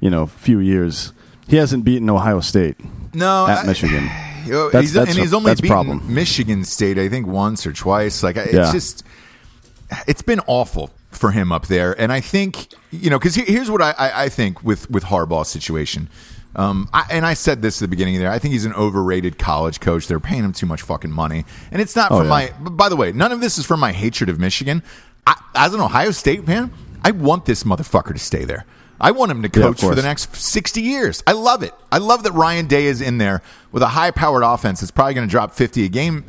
you 0.00 0.10
know, 0.10 0.26
few 0.26 0.58
years, 0.58 1.12
he 1.46 1.56
hasn't 1.56 1.84
beaten 1.84 2.10
Ohio 2.10 2.40
State 2.40 2.76
no, 3.14 3.46
at 3.46 3.58
I- 3.58 3.66
Michigan. 3.66 4.06
That's- 4.46 4.72
he's, 4.82 4.92
that's 4.94 5.10
and 5.10 5.18
a- 5.18 5.22
he's 5.22 5.32
only 5.34 5.54
beaten 5.54 5.68
problem. 5.68 6.12
Michigan 6.14 6.64
State, 6.64 6.98
I 6.98 7.08
think, 7.08 7.26
once 7.28 7.66
or 7.66 7.72
twice. 7.72 8.22
Like 8.24 8.36
it's 8.36 8.52
Yeah. 8.54 8.72
just, 8.72 9.04
it's 10.08 10.22
been 10.22 10.40
awful 10.46 10.90
for 11.10 11.30
him 11.30 11.52
up 11.52 11.66
there. 11.66 11.92
And 12.00 12.10
I 12.10 12.20
think, 12.20 12.68
you 12.90 13.10
know, 13.10 13.18
because 13.18 13.34
here's 13.34 13.70
what 13.70 13.82
I, 13.82 13.90
I, 13.98 14.24
I 14.24 14.28
think 14.28 14.64
with 14.64 14.90
with 14.90 15.04
Harbaugh's 15.04 15.48
situation. 15.48 16.08
Um, 16.56 16.88
I, 16.92 17.04
and 17.10 17.24
I 17.24 17.34
said 17.34 17.62
this 17.62 17.80
at 17.80 17.84
the 17.84 17.88
beginning 17.88 18.18
there. 18.18 18.30
I 18.30 18.38
think 18.40 18.52
he's 18.52 18.64
an 18.64 18.74
overrated 18.74 19.38
college 19.38 19.78
coach. 19.80 20.08
They're 20.08 20.18
paying 20.20 20.42
him 20.44 20.52
too 20.52 20.66
much 20.66 20.82
fucking 20.82 21.10
money, 21.12 21.44
and 21.70 21.80
it's 21.80 21.94
not 21.94 22.10
Oh, 22.10 22.18
from 22.18 22.26
yeah. 22.28 22.50
my. 22.60 22.70
By 22.70 22.88
the 22.88 22.96
way, 22.96 23.12
none 23.12 23.30
of 23.32 23.40
this 23.40 23.56
is 23.58 23.66
from 23.66 23.78
my 23.80 23.92
hatred 23.92 24.28
of 24.28 24.38
Michigan. 24.40 24.82
I, 25.26 25.40
as 25.54 25.74
an 25.74 25.80
Ohio 25.80 26.10
State 26.10 26.44
fan, 26.46 26.72
I 27.04 27.12
want 27.12 27.44
this 27.44 27.62
motherfucker 27.64 28.12
to 28.12 28.18
stay 28.18 28.44
there. 28.44 28.64
I 29.00 29.12
want 29.12 29.30
him 29.30 29.42
to 29.42 29.48
Yeah, 29.48 29.66
coach 29.68 29.80
for 29.80 29.94
the 29.94 30.02
next 30.02 30.34
60 30.36 30.82
years. 30.82 31.22
I 31.26 31.32
love 31.32 31.62
it. 31.62 31.72
I 31.90 31.98
love 31.98 32.22
that 32.24 32.32
Ryan 32.32 32.66
Day 32.66 32.84
is 32.86 33.00
in 33.00 33.16
there 33.18 33.40
with 33.72 33.82
a 33.82 33.88
high 33.88 34.10
powered 34.10 34.42
offense 34.42 34.80
that's 34.80 34.90
probably 34.90 35.14
going 35.14 35.26
to 35.26 35.30
drop 35.30 35.52
50 35.54 35.84
a 35.84 35.88
game 35.88 36.24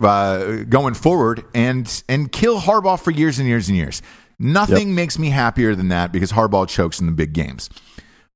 uh, 0.00 0.62
going 0.68 0.94
forward 0.94 1.44
and 1.54 2.02
and 2.08 2.32
kill 2.32 2.60
Harbaugh 2.60 2.98
for 2.98 3.10
years 3.10 3.38
and 3.38 3.46
years 3.48 3.68
and 3.68 3.76
years. 3.76 4.00
Nothing 4.38 4.94
makes 4.94 5.18
me 5.18 5.28
happier 5.28 5.74
than 5.74 5.88
that 5.88 6.10
because 6.12 6.32
Harbaugh 6.32 6.66
chokes 6.66 7.00
in 7.00 7.06
the 7.06 7.12
big 7.12 7.34
games. 7.34 7.68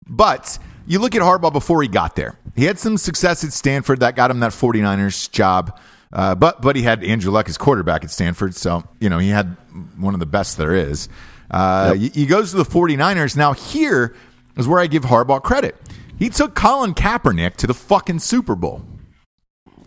But 0.07 0.59
you 0.87 0.99
look 0.99 1.15
at 1.15 1.23
Harbaugh 1.23 1.53
before 1.53 1.83
he 1.83 1.89
got 1.89 2.17
there. 2.17 2.39
He 2.57 2.65
had 2.65 2.79
some 2.79 2.97
success 2.97 3.43
at 3.45 3.53
Stanford 3.53 4.01
that 4.01 4.17
got 4.17 4.31
him 4.31 4.41
that 4.41 4.53
49ers 4.53 5.31
job. 5.31 5.79
Uh, 6.13 6.35
but 6.35 6.63
but 6.63 6.77
he 6.77 6.83
had 6.83 7.03
Andrew 7.03 7.33
Luck 7.33 7.49
as 7.49 7.59
quarterback 7.59 8.05
at 8.05 8.11
Stanford, 8.11 8.55
so 8.55 8.85
you 9.01 9.09
know 9.09 9.19
he 9.19 9.31
had 9.31 9.57
one 9.97 10.15
of 10.15 10.21
the 10.21 10.27
best 10.27 10.57
there 10.57 10.73
is. 10.73 11.09
Uh, 11.51 11.95
he, 11.95 12.09
he 12.11 12.27
goes 12.27 12.53
to 12.53 12.57
the 12.57 12.65
49ers. 12.65 13.37
Now 13.37 13.53
here 13.53 14.15
is 14.57 14.69
where 14.69 14.79
I 14.79 14.87
give 14.87 15.03
Harbaugh 15.05 15.43
credit. 15.43 15.75
He 16.17 16.29
took 16.29 16.55
Colin 16.55 16.95
Kaepernick 16.95 17.57
to 17.57 17.67
the 17.67 17.75
fucking 17.75 18.21
Super 18.21 18.55
Bowl. 18.55 18.85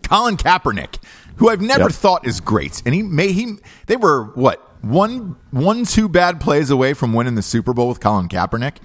Colin 0.02 0.36
Kaepernick, 0.36 0.96
who 1.36 1.48
I've 1.48 1.60
never 1.60 1.84
Yep. 1.84 1.92
thought 1.92 2.26
is 2.26 2.40
great, 2.40 2.82
and 2.84 2.94
he 2.94 3.02
may 3.02 3.32
he 3.32 3.54
they 3.86 3.96
were 3.96 4.24
what 4.34 4.62
one 4.82 5.36
one 5.50 5.84
two 5.86 6.08
bad 6.08 6.40
plays 6.40 6.68
away 6.70 6.92
from 6.94 7.12
winning 7.14 7.34
the 7.36 7.42
Super 7.42 7.72
Bowl 7.72 7.88
with 7.88 8.00
Colin 8.00 8.28
Kaepernick. 8.28 8.76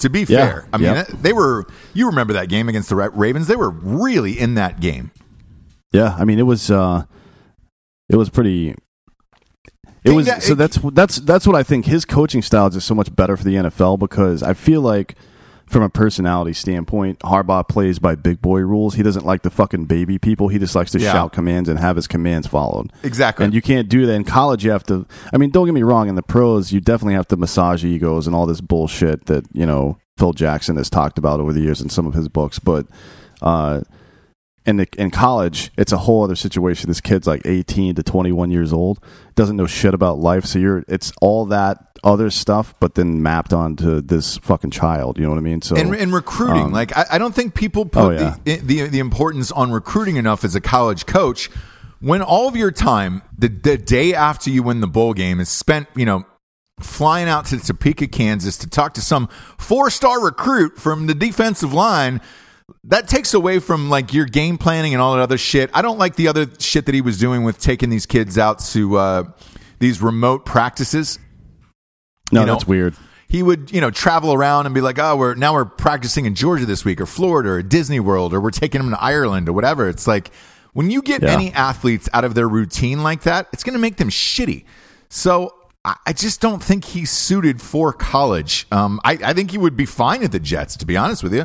To 0.00 0.08
be 0.10 0.20
Yeah. 0.20 0.26
fair, 0.46 0.66
I 0.72 0.76
mean 0.78 0.94
Yep. 0.94 1.08
they 1.22 1.32
were. 1.32 1.66
You 1.94 2.06
remember 2.06 2.32
that 2.34 2.48
game 2.48 2.68
against 2.68 2.88
the 2.88 2.96
Ra- 2.96 3.10
Ravens? 3.12 3.46
They 3.46 3.56
were 3.56 3.70
really 3.70 4.38
in 4.38 4.54
that 4.54 4.80
game. 4.80 5.10
Yeah, 5.92 6.14
I 6.18 6.24
mean 6.24 6.38
it 6.38 6.42
was 6.46 6.70
uh 6.70 7.04
it 8.08 8.16
was 8.16 8.28
pretty 8.30 8.74
it 10.04 10.10
was 10.12 10.26
that- 10.26 10.42
so 10.42 10.54
that's 10.54 10.78
that's 10.92 11.16
that's 11.20 11.46
what 11.46 11.56
I 11.56 11.62
think 11.62 11.86
his 11.86 12.04
coaching 12.04 12.42
style 12.42 12.66
is 12.68 12.74
just 12.74 12.86
so 12.86 12.94
much 12.94 13.14
better 13.14 13.36
for 13.36 13.44
the 13.44 13.56
NFL 13.56 13.98
because 13.98 14.42
I 14.42 14.54
feel 14.54 14.80
like 14.80 15.16
from 15.66 15.82
a 15.82 15.88
personality 15.88 16.52
standpoint, 16.52 17.18
Harbaugh 17.20 17.68
plays 17.68 17.98
by 17.98 18.14
big 18.14 18.40
boy 18.40 18.60
rules. 18.60 18.94
He 18.94 19.02
doesn't 19.02 19.26
like 19.26 19.42
the 19.42 19.50
fucking 19.50 19.86
baby 19.86 20.16
people. 20.16 20.46
He 20.48 20.58
just 20.60 20.74
likes 20.76 20.92
to 20.92 21.00
Yeah. 21.00 21.10
shout 21.12 21.32
commands 21.32 21.68
and 21.68 21.78
have 21.78 21.96
his 21.96 22.06
commands 22.06 22.46
followed. 22.46 22.92
Exactly. 23.02 23.44
And 23.44 23.52
you 23.52 23.60
can't 23.60 23.88
do 23.88 24.06
that 24.06 24.12
in 24.14 24.22
college. 24.24 24.64
You 24.64 24.70
have 24.70 24.84
to. 24.84 25.06
I 25.32 25.38
mean, 25.38 25.50
don't 25.50 25.66
get 25.66 25.74
me 25.74 25.82
wrong. 25.82 26.08
In 26.08 26.14
the 26.14 26.22
pros, 26.22 26.72
you 26.72 26.80
definitely 26.80 27.14
have 27.14 27.26
to 27.28 27.36
massage 27.36 27.84
egos 27.84 28.26
and 28.26 28.36
all 28.36 28.46
this 28.46 28.60
bullshit 28.60 29.26
that 29.26 29.44
you 29.52 29.66
know 29.66 29.98
Phil 30.18 30.32
Jackson 30.32 30.76
has 30.76 30.88
talked 30.88 31.18
about 31.18 31.40
over 31.40 31.52
the 31.52 31.60
years 31.60 31.80
in 31.80 31.88
some 31.88 32.06
of 32.06 32.14
his 32.14 32.28
books. 32.28 32.58
But 32.60 32.86
uh, 33.42 33.80
in 34.66 34.76
the, 34.78 34.88
in 34.98 35.10
college, 35.10 35.70
it's 35.78 35.92
a 35.92 35.96
whole 35.98 36.24
other 36.24 36.36
situation. 36.36 36.88
This 36.88 37.00
kid's 37.00 37.26
like 37.26 37.42
eighteen 37.46 37.94
to 37.94 38.02
twenty 38.02 38.32
one 38.32 38.50
years 38.50 38.72
old, 38.72 38.98
doesn't 39.34 39.56
know 39.56 39.66
shit 39.66 39.94
about 39.94 40.18
life. 40.18 40.44
So 40.44 40.58
you're 40.58 40.84
it's 40.88 41.12
all 41.20 41.46
that 41.46 41.98
other 42.04 42.30
stuff, 42.30 42.74
but 42.80 42.94
then 42.94 43.22
mapped 43.22 43.52
onto 43.52 44.00
this 44.00 44.36
fucking 44.38 44.70
child. 44.70 45.18
You 45.18 45.24
know 45.24 45.30
what 45.30 45.38
I 45.38 45.42
mean? 45.42 45.62
So 45.62 45.76
and, 45.76 45.94
and 45.94 46.12
recruiting, 46.12 46.66
um, 46.66 46.72
like 46.72 46.96
I, 46.96 47.04
I 47.12 47.18
don't 47.18 47.34
think 47.34 47.54
people 47.54 47.86
put 47.86 48.00
Oh, 48.02 48.10
yeah. 48.10 48.36
the, 48.44 48.56
the 48.56 48.88
the 48.88 48.98
importance 48.98 49.50
on 49.52 49.72
recruiting 49.72 50.16
enough 50.16 50.44
as 50.44 50.54
a 50.54 50.60
college 50.60 51.06
coach. 51.06 51.48
When 52.00 52.20
all 52.20 52.46
of 52.46 52.56
your 52.56 52.70
time, 52.72 53.22
the 53.38 53.48
the 53.48 53.78
day 53.78 54.12
after 54.14 54.50
you 54.50 54.62
win 54.62 54.80
the 54.80 54.86
bowl 54.86 55.14
game, 55.14 55.40
is 55.40 55.48
spent, 55.48 55.88
you 55.96 56.04
know, 56.04 56.24
flying 56.78 57.26
out 57.26 57.46
to 57.46 57.58
Topeka, 57.58 58.08
Kansas, 58.08 58.58
to 58.58 58.68
talk 58.68 58.92
to 58.94 59.00
some 59.00 59.28
four 59.56 59.88
star 59.90 60.22
recruit 60.22 60.78
from 60.78 61.06
the 61.06 61.14
defensive 61.14 61.72
line. 61.72 62.20
That 62.84 63.06
takes 63.08 63.32
away 63.34 63.58
from 63.60 63.90
like 63.90 64.12
your 64.12 64.26
game 64.26 64.58
planning 64.58 64.92
and 64.92 65.00
all 65.00 65.14
that 65.14 65.22
other 65.22 65.38
shit. 65.38 65.70
I 65.72 65.82
don't 65.82 65.98
like 65.98 66.16
the 66.16 66.28
other 66.28 66.46
shit 66.58 66.86
that 66.86 66.94
he 66.94 67.00
was 67.00 67.18
doing 67.18 67.44
with 67.44 67.58
taking 67.60 67.90
these 67.90 68.06
kids 68.06 68.38
out 68.38 68.58
to 68.70 68.96
uh, 68.96 69.24
these 69.78 70.02
remote 70.02 70.44
practices 70.44 71.18
no, 72.32 72.40
you 72.40 72.46
know, 72.46 72.52
that's 72.54 72.66
weird. 72.66 72.96
he 73.28 73.40
would 73.40 73.70
you 73.70 73.80
know 73.80 73.90
travel 73.92 74.32
around 74.32 74.66
and 74.66 74.74
be 74.74 74.80
like 74.80 74.98
oh 74.98 75.16
we're 75.16 75.36
now 75.36 75.52
we're 75.54 75.64
practicing 75.64 76.26
in 76.26 76.34
georgia 76.34 76.66
this 76.66 76.84
week 76.84 77.00
or 77.00 77.06
florida 77.06 77.50
or 77.50 77.62
disney 77.62 78.00
world 78.00 78.34
or 78.34 78.40
we're 78.40 78.50
taking 78.50 78.80
them 78.80 78.90
to 78.90 79.00
ireland 79.00 79.48
or 79.48 79.52
whatever 79.52 79.88
it's 79.88 80.08
like 80.08 80.32
when 80.72 80.90
you 80.90 81.02
get 81.02 81.22
Yeah. 81.22 81.30
any 81.30 81.52
athletes 81.52 82.08
out 82.12 82.24
of 82.24 82.34
their 82.34 82.48
routine 82.48 83.04
like 83.04 83.22
that 83.22 83.46
it's 83.52 83.62
going 83.62 83.74
to 83.74 83.78
make 83.78 83.96
them 83.96 84.08
shitty 84.10 84.64
so 85.08 85.54
I- 85.84 85.94
I 86.06 86.12
just 86.14 86.40
don't 86.40 86.60
think 86.60 86.84
he's 86.84 87.12
suited 87.12 87.62
for 87.62 87.92
college. 87.92 88.66
Um, 88.72 88.98
I, 89.04 89.12
I 89.24 89.32
think 89.34 89.52
he 89.52 89.58
would 89.58 89.76
be 89.76 89.86
fine 89.86 90.24
at 90.24 90.32
the 90.32 90.40
Jets, 90.40 90.76
to 90.78 90.84
be 90.86 90.96
honest 90.96 91.22
with 91.22 91.32
you. 91.32 91.44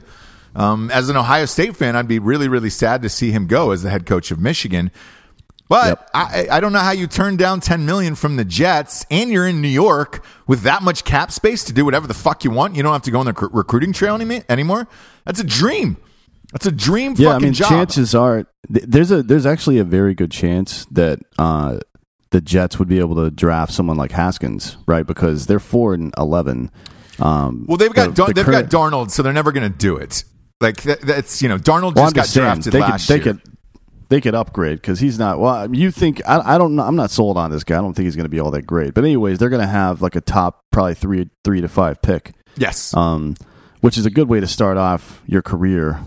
Um, 0.55 0.91
as 0.91 1.09
an 1.09 1.15
Ohio 1.17 1.45
State 1.45 1.75
fan, 1.77 1.95
I'd 1.95 2.07
be 2.07 2.19
really, 2.19 2.47
really 2.47 2.69
sad 2.69 3.01
to 3.03 3.09
see 3.09 3.31
him 3.31 3.47
go 3.47 3.71
as 3.71 3.83
the 3.83 3.89
head 3.89 4.05
coach 4.05 4.31
of 4.31 4.39
Michigan. 4.39 4.91
But 5.69 5.87
Yep. 5.87 6.09
I, 6.13 6.47
I 6.51 6.59
don't 6.59 6.73
know 6.73 6.79
how 6.79 6.91
you 6.91 7.07
turn 7.07 7.37
down 7.37 7.61
10 7.61 7.85
million 7.85 8.15
from 8.15 8.35
the 8.35 8.43
Jets 8.43 9.05
and 9.09 9.29
you're 9.29 9.47
in 9.47 9.61
New 9.61 9.69
York 9.69 10.21
with 10.45 10.63
that 10.63 10.83
much 10.83 11.05
cap 11.05 11.31
space 11.31 11.63
to 11.65 11.73
do 11.73 11.85
whatever 11.85 12.07
the 12.07 12.13
fuck 12.13 12.43
you 12.43 12.51
want. 12.51 12.75
You 12.75 12.83
don't 12.83 12.91
have 12.91 13.03
to 13.03 13.11
go 13.11 13.19
on 13.19 13.25
the 13.25 13.31
rec- 13.33 13.53
recruiting 13.53 13.93
trail 13.93 14.15
any- 14.15 14.41
anymore. 14.49 14.89
That's 15.25 15.39
a 15.39 15.45
dream. 15.45 15.95
That's 16.51 16.65
a 16.65 16.71
dream 16.73 17.13
Yeah, 17.17 17.35
I 17.35 17.39
mean, 17.39 17.53
job. 17.53 17.69
chances 17.69 18.13
are 18.13 18.45
th- 18.73 18.85
there's 18.85 19.11
a 19.11 19.23
there's 19.23 19.45
actually 19.45 19.77
a 19.77 19.85
very 19.85 20.13
good 20.13 20.31
chance 20.31 20.83
that 20.91 21.19
uh, 21.39 21.79
the 22.31 22.41
Jets 22.41 22.77
would 22.77 22.89
be 22.89 22.99
able 22.99 23.15
to 23.23 23.31
draft 23.31 23.71
someone 23.71 23.95
like 23.95 24.11
Haskins, 24.11 24.75
right? 24.85 25.07
Because 25.07 25.45
they're 25.47 25.61
four 25.61 25.93
and 25.93 26.13
eleven. 26.17 26.69
Um, 27.19 27.63
well, 27.69 27.77
they've 27.77 27.93
got 27.93 28.09
the- 28.09 28.13
Dar- 28.15 28.27
the 28.27 28.33
they've 28.33 28.45
current- 28.45 28.69
got 28.69 28.91
Darnold, 28.91 29.11
so 29.11 29.23
they're 29.23 29.31
never 29.31 29.53
going 29.53 29.71
to 29.71 29.77
do 29.77 29.95
it. 29.95 30.25
Like 30.61 30.83
that, 30.83 31.01
that's 31.01 31.41
you 31.41 31.49
know 31.49 31.57
Darnold 31.57 31.95
Well, 31.95 32.11
just 32.11 32.35
got 32.35 32.41
drafted 32.41 32.71
they 32.73 32.81
could 32.81 32.99
they 33.01 33.15
year. 33.15 33.23
could 33.23 33.41
they 34.09 34.21
could 34.21 34.35
upgrade 34.35 34.79
because 34.79 34.99
he's 34.99 35.17
not. 35.17 35.39
Well, 35.39 35.73
you 35.73 35.89
think 35.89 36.21
I, 36.27 36.55
I 36.55 36.57
don't 36.57 36.75
know. 36.75 36.83
I'm 36.83 36.95
not 36.95 37.09
sold 37.11 37.37
on 37.37 37.49
this 37.49 37.63
guy. 37.63 37.77
I 37.77 37.81
don't 37.81 37.93
think 37.93 38.05
he's 38.05 38.15
going 38.15 38.25
to 38.25 38.29
be 38.29 38.39
all 38.39 38.51
that 38.51 38.63
great. 38.67 38.93
But 38.93 39.03
anyways, 39.05 39.39
they're 39.39 39.49
going 39.49 39.61
to 39.61 39.67
have 39.67 40.01
like 40.01 40.15
a 40.15 40.21
top 40.21 40.65
probably 40.71 40.93
three 40.93 41.29
three 41.43 41.61
to 41.61 41.67
five 41.67 42.01
pick, 42.01 42.33
yes, 42.57 42.93
um, 42.93 43.35
which 43.79 43.97
is 43.97 44.05
a 44.05 44.11
good 44.11 44.29
way 44.29 44.39
to 44.39 44.47
start 44.47 44.77
off 44.77 45.23
your 45.25 45.41
career 45.41 45.99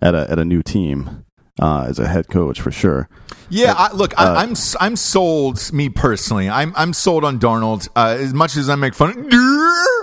at 0.00 0.14
a 0.14 0.30
at 0.30 0.38
a 0.38 0.44
new 0.44 0.62
team 0.62 1.24
uh, 1.60 1.86
as 1.88 1.98
a 1.98 2.06
head 2.06 2.28
coach 2.28 2.60
for 2.60 2.70
sure. 2.70 3.08
Yeah, 3.48 3.74
I, 3.76 3.92
look, 3.92 4.12
uh, 4.18 4.34
I, 4.36 4.42
I'm 4.42 4.54
I'm 4.78 4.96
sold. 4.96 5.72
Me 5.72 5.88
personally, 5.88 6.48
I'm 6.48 6.72
I'm 6.76 6.92
sold 6.92 7.24
on 7.24 7.38
Darnold. 7.40 7.88
Uh, 7.96 8.16
as 8.18 8.32
much 8.32 8.56
as 8.56 8.68
I 8.70 8.74
make 8.76 8.94
fun, 8.94 9.28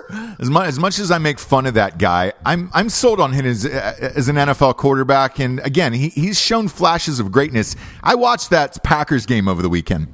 as 0.40 0.50
much 0.50 0.68
as 0.68 0.80
much 0.80 1.00
as 1.00 1.12
I 1.12 1.18
make 1.18 1.40
fun 1.40 1.66
of 1.66 1.76
that 1.76 1.98
guy, 1.98 2.34
I'm 2.46 2.70
I'm 2.74 2.90
sold 2.90 3.20
on 3.20 3.34
him 3.34 3.46
as 3.46 3.66
as 3.66 4.28
an 4.28 4.36
NFL 4.36 4.78
quarterback. 4.78 5.40
And 5.40 5.60
again, 5.62 5.94
he, 5.94 6.10
he's 6.10 6.40
shown 6.40 6.68
flashes 6.68 7.20
of 7.20 7.32
greatness. 7.32 7.76
I 8.04 8.16
watched 8.16 8.50
that 8.50 8.84
Packers 8.84 9.26
game 9.26 9.48
over 9.48 9.62
the 9.62 9.70
weekend. 9.70 10.08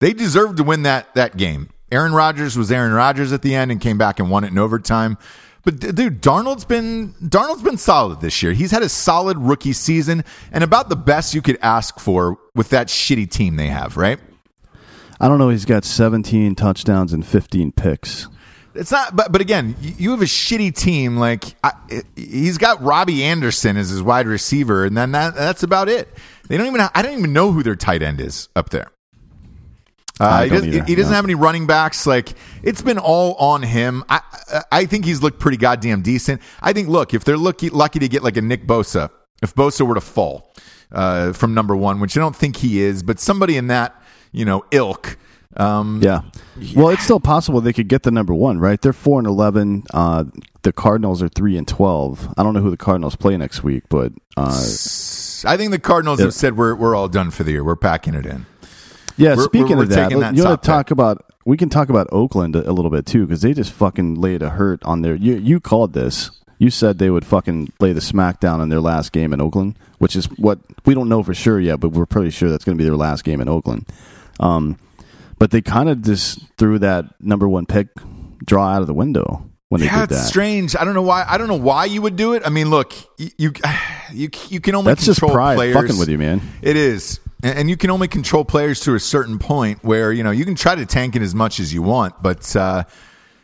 They 0.00 0.12
deserved 0.12 0.58
to 0.58 0.64
win 0.64 0.82
that 0.82 1.14
that 1.14 1.36
game. 1.36 1.70
Aaron 1.90 2.12
Rodgers 2.12 2.58
was 2.58 2.72
Aaron 2.72 2.92
Rodgers 2.92 3.32
at 3.32 3.42
the 3.42 3.54
end 3.54 3.70
and 3.70 3.80
came 3.80 3.98
back 3.98 4.18
and 4.18 4.30
won 4.30 4.44
it 4.44 4.48
in 4.48 4.58
overtime. 4.58 5.16
But 5.64 5.80
dude, 5.80 6.20
Darnold's 6.20 6.64
been 6.64 7.14
Darnold's 7.22 7.62
been 7.62 7.78
solid 7.78 8.20
this 8.20 8.42
year. 8.42 8.52
He's 8.52 8.70
had 8.70 8.82
a 8.82 8.88
solid 8.88 9.38
rookie 9.38 9.72
season 9.72 10.24
and 10.52 10.62
about 10.62 10.88
the 10.90 10.96
best 10.96 11.34
you 11.34 11.40
could 11.40 11.58
ask 11.62 11.98
for 11.98 12.38
with 12.54 12.68
that 12.70 12.88
shitty 12.88 13.30
team 13.30 13.56
they 13.56 13.68
have, 13.68 13.96
right? 13.96 14.18
I 15.20 15.28
don't 15.28 15.38
know. 15.38 15.48
He's 15.48 15.64
got 15.64 15.84
17 15.84 16.54
touchdowns 16.54 17.12
and 17.12 17.26
15 17.26 17.72
picks. 17.72 18.28
It's 18.74 18.90
not, 18.90 19.14
but 19.14 19.30
but 19.30 19.40
again, 19.40 19.76
you 19.80 20.10
have 20.10 20.22
a 20.22 20.26
shitty 20.26 20.74
team. 20.74 21.16
Like 21.16 21.44
I, 21.62 21.72
he's 22.16 22.58
got 22.58 22.82
Robbie 22.82 23.22
Anderson 23.22 23.76
as 23.76 23.90
his 23.90 24.02
wide 24.02 24.26
receiver, 24.26 24.84
and 24.84 24.96
then 24.96 25.12
that 25.12 25.34
that's 25.34 25.62
about 25.62 25.88
it. 25.88 26.08
They 26.48 26.56
don't 26.56 26.66
even. 26.66 26.80
I 26.94 27.02
don't 27.02 27.18
even 27.18 27.32
know 27.32 27.52
who 27.52 27.62
their 27.62 27.76
tight 27.76 28.02
end 28.02 28.20
is 28.20 28.48
up 28.56 28.70
there. 28.70 28.90
Uh, 30.20 30.44
he, 30.44 30.50
doesn't, 30.50 30.68
either, 30.68 30.84
he 30.84 30.94
doesn't 30.94 31.10
no. 31.10 31.16
have 31.16 31.24
any 31.24 31.34
running 31.34 31.66
backs. 31.66 32.06
Like 32.06 32.34
it's 32.62 32.82
been 32.82 32.98
all 32.98 33.34
on 33.34 33.62
him. 33.62 34.04
I 34.08 34.16
I- 34.16 34.62
I 34.70 34.84
think 34.86 35.04
he's 35.04 35.22
looked 35.22 35.40
pretty 35.40 35.56
goddamn 35.56 36.02
decent. 36.02 36.40
I 36.60 36.72
think 36.72 36.88
look 36.88 37.14
if 37.14 37.24
they're 37.24 37.36
lucky 37.36 37.70
lucky 37.70 37.98
to 38.00 38.08
get 38.08 38.22
like 38.22 38.36
a 38.36 38.42
Nick 38.42 38.66
Bosa, 38.66 39.10
if 39.42 39.54
Bosa 39.54 39.86
were 39.86 39.94
to 39.94 40.00
fall 40.00 40.52
uh, 40.92 41.32
from 41.32 41.54
number 41.54 41.74
one, 41.74 41.98
which 41.98 42.16
I 42.16 42.20
don't 42.20 42.36
think 42.36 42.56
he 42.56 42.80
is, 42.80 43.02
but 43.02 43.18
somebody 43.18 43.56
in 43.56 43.68
that 43.68 44.00
you 44.32 44.44
know 44.44 44.64
ilk. 44.70 45.16
Um, 45.56 46.00
Yeah. 46.02 46.22
Well, 46.76 46.88
it's 46.90 47.02
still 47.04 47.20
possible 47.20 47.60
they 47.60 47.72
could 47.72 47.88
get 47.88 48.02
the 48.04 48.10
number 48.10 48.32
one, 48.34 48.58
right? 48.58 48.80
They're 48.80 48.92
four 48.92 49.18
and 49.18 49.26
eleven. 49.26 49.82
Uh, 49.92 50.24
the 50.62 50.72
Cardinals 50.72 51.22
are 51.22 51.28
three 51.28 51.56
and 51.56 51.66
twelve. 51.66 52.28
I 52.38 52.42
don't 52.42 52.54
know 52.54 52.60
who 52.60 52.70
the 52.70 52.76
Cardinals 52.76 53.16
play 53.16 53.36
next 53.36 53.62
week, 53.64 53.84
but 53.88 54.12
uh, 54.36 54.50
I 55.46 55.56
think 55.56 55.70
the 55.72 55.80
Cardinals 55.80 56.20
have 56.20 56.32
said 56.34 56.56
we're 56.56 56.74
we're 56.74 56.94
all 56.94 57.08
done 57.08 57.30
for 57.30 57.42
the 57.44 57.52
year. 57.52 57.64
We're 57.64 57.76
packing 57.76 58.14
it 58.14 58.24
in. 58.26 58.46
yeah. 59.16 59.34
We're- 59.34 59.44
speaking 59.44 59.76
we're- 59.76 59.82
of 59.82 59.88
we're 59.90 59.94
that, 59.96 60.10
that 60.10 60.34
you 60.36 60.44
want 60.44 60.62
to 60.62 60.66
talk 60.66 60.90
about? 60.90 61.24
We 61.44 61.56
can 61.56 61.68
talk 61.68 61.88
about 61.90 62.06
Oakland 62.12 62.56
a, 62.56 62.70
a 62.70 62.72
little 62.72 62.90
bit 62.90 63.04
too 63.04 63.26
because 63.26 63.42
they 63.42 63.52
just 63.52 63.72
fucking 63.72 64.14
laid 64.14 64.42
a 64.42 64.50
hurt 64.50 64.82
on 64.84 65.02
their. 65.02 65.14
You 65.16 65.34
you 65.36 65.60
called 65.60 65.92
this. 65.92 66.30
You 66.58 66.70
said 66.70 66.98
they 66.98 67.10
would 67.10 67.26
fucking 67.26 67.72
lay 67.80 67.92
the 67.92 68.00
smackdown 68.00 68.62
in 68.62 68.68
their 68.68 68.80
last 68.80 69.10
game 69.12 69.32
in 69.32 69.40
Oakland, 69.40 69.76
which 69.98 70.14
is 70.14 70.26
what 70.38 70.60
we 70.86 70.94
don't 70.94 71.08
know 71.08 71.22
for 71.24 71.34
sure 71.34 71.58
yet, 71.60 71.80
but 71.80 71.88
we're 71.90 72.06
pretty 72.06 72.30
sure 72.30 72.48
that's 72.48 72.64
going 72.64 72.78
to 72.78 72.80
be 72.82 72.86
their 72.88 72.96
last 72.96 73.24
game 73.24 73.40
in 73.40 73.48
Oakland. 73.48 73.86
Um, 74.40 74.78
but 75.38 75.50
they 75.50 75.60
kind 75.62 75.88
of 75.88 76.02
just 76.02 76.40
threw 76.58 76.78
that 76.80 77.06
number 77.20 77.48
one 77.48 77.66
pick 77.66 77.88
draw 78.44 78.68
out 78.68 78.80
of 78.80 78.86
the 78.86 78.94
window 78.94 79.48
when 79.68 79.80
they 79.80 79.86
Yeah, 79.86 80.00
did 80.00 80.12
it's 80.12 80.22
that. 80.22 80.28
strange. 80.28 80.76
I 80.76 80.84
don't 80.84 80.94
know 80.94 81.02
why. 81.02 81.24
I 81.28 81.38
don't 81.38 81.48
know 81.48 81.54
why 81.54 81.86
you 81.86 82.02
would 82.02 82.16
do 82.16 82.34
it. 82.34 82.42
I 82.44 82.50
mean, 82.50 82.70
look, 82.70 82.92
you 83.18 83.30
you 83.38 83.52
you, 84.12 84.28
you 84.48 84.60
can 84.60 84.74
only 84.74 84.90
That's 84.90 85.04
just 85.06 85.20
control 85.20 85.34
pride 85.36 85.56
players. 85.56 85.74
fucking 85.74 85.98
with 85.98 86.08
you, 86.08 86.18
man. 86.18 86.40
It 86.62 86.76
is, 86.76 87.20
and, 87.42 87.68
you 87.68 87.76
can 87.76 87.90
only 87.90 88.08
control 88.08 88.44
players 88.44 88.80
to 88.80 88.94
a 88.94 89.00
certain 89.00 89.38
point 89.38 89.82
where 89.84 90.12
you 90.12 90.22
know 90.22 90.30
you 90.30 90.44
can 90.44 90.54
try 90.54 90.74
to 90.74 90.86
tank 90.86 91.16
it 91.16 91.22
as 91.22 91.34
much 91.34 91.58
as 91.60 91.72
you 91.74 91.82
want, 91.82 92.22
but 92.22 92.54
uh, 92.56 92.84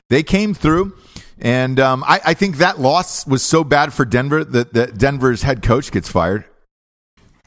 they 0.09 0.23
came 0.23 0.55
through. 0.55 0.95
And 1.43 1.81
um, 1.81 2.05
I, 2.07 2.21
I 2.27 2.35
think 2.35 2.59
that 2.59 2.79
loss 2.81 3.27
was 3.27 3.43
so 3.43 3.65
bad 3.65 3.95
for 3.95 4.05
Denver 4.05 4.45
that, 4.45 4.75
that 4.75 4.99
Denver's 4.99 5.41
head 5.41 5.63
coach 5.63 5.91
gets 5.91 6.07
fired. 6.11 6.45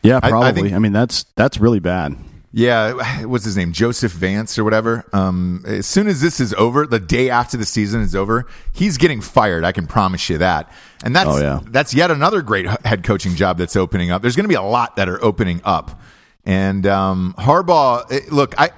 Yeah, 0.02 0.20
I- 0.24 0.28
I 0.28 0.30
probably. 0.32 0.74
I, 0.74 0.80
mean, 0.80 0.94
that's 0.94 1.26
that's 1.36 1.60
really 1.60 1.80
bad. 1.80 2.16
Yeah, 2.56 3.24
what's 3.26 3.44
his 3.46 3.58
name? 3.58 3.74
Joseph 3.74 4.12
Vance 4.12 4.58
or 4.60 4.64
whatever. 4.64 5.06
Um, 5.12 5.64
as 5.66 5.86
soon 5.88 6.08
as 6.08 6.22
this 6.22 6.40
is 6.40 6.54
over, 6.54 6.86
the 6.86 7.00
day 7.00 7.30
after 7.30 7.58
the 7.58 7.66
season 7.66 8.02
is 8.02 8.16
over, 8.16 8.46
he's 8.72 8.98
getting 8.98 9.20
fired. 9.22 9.64
I 9.64 9.72
can 9.72 9.88
promise 9.88 10.30
you 10.30 10.38
that. 10.38 10.72
And 11.04 11.16
that's 11.16 11.30
Oh, 11.30 11.42
yeah. 11.42 11.60
that's 11.70 11.94
yet 11.94 12.12
another 12.12 12.42
great 12.42 12.68
head 12.86 13.04
coaching 13.04 13.36
job 13.36 13.58
that's 13.58 13.76
opening 13.76 14.12
up. 14.12 14.22
There's 14.22 14.36
going 14.36 14.46
to 14.46 14.50
be 14.50 14.56
a 14.56 14.62
lot 14.62 14.96
that 14.96 15.10
are 15.10 15.22
opening 15.24 15.62
up. 15.66 16.00
And 16.46 16.86
um, 16.86 17.34
Harbaugh, 17.38 18.10
eh, 18.12 18.20
look, 18.32 18.54
I 18.60 18.70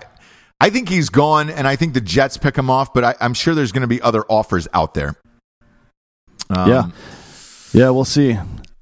I 0.62 0.70
think 0.70 0.88
he's 0.88 1.10
gone, 1.10 1.50
and 1.50 1.68
I 1.68 1.76
think 1.76 1.94
the 1.94 2.02
Jets 2.02 2.38
pick 2.38 2.56
him 2.56 2.70
off. 2.70 2.94
But 2.94 3.04
I, 3.04 3.16
I'm 3.20 3.34
sure 3.34 3.54
there's 3.56 3.72
going 3.72 3.82
to 3.82 3.88
be 3.88 4.02
other 4.02 4.24
offers 4.30 4.68
out 4.74 4.94
there. 4.94 5.16
Um, 6.50 6.70
yeah, 6.70 6.90
yeah, 7.74 7.90
we'll 7.90 8.06
see. 8.06 8.38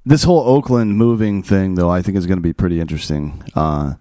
This 0.05 0.23
whole 0.23 0.41
Oakland 0.41 0.97
moving 0.97 1.41
thing, 1.43 1.75
though, 1.75 1.89
I 1.89 2.01
think 2.01 2.17
is 2.17 2.27
going 2.27 2.37
to 2.37 2.43
be 2.43 2.51
pretty 2.53 2.81
interesting. 2.81 3.41
Uh, 3.55 3.93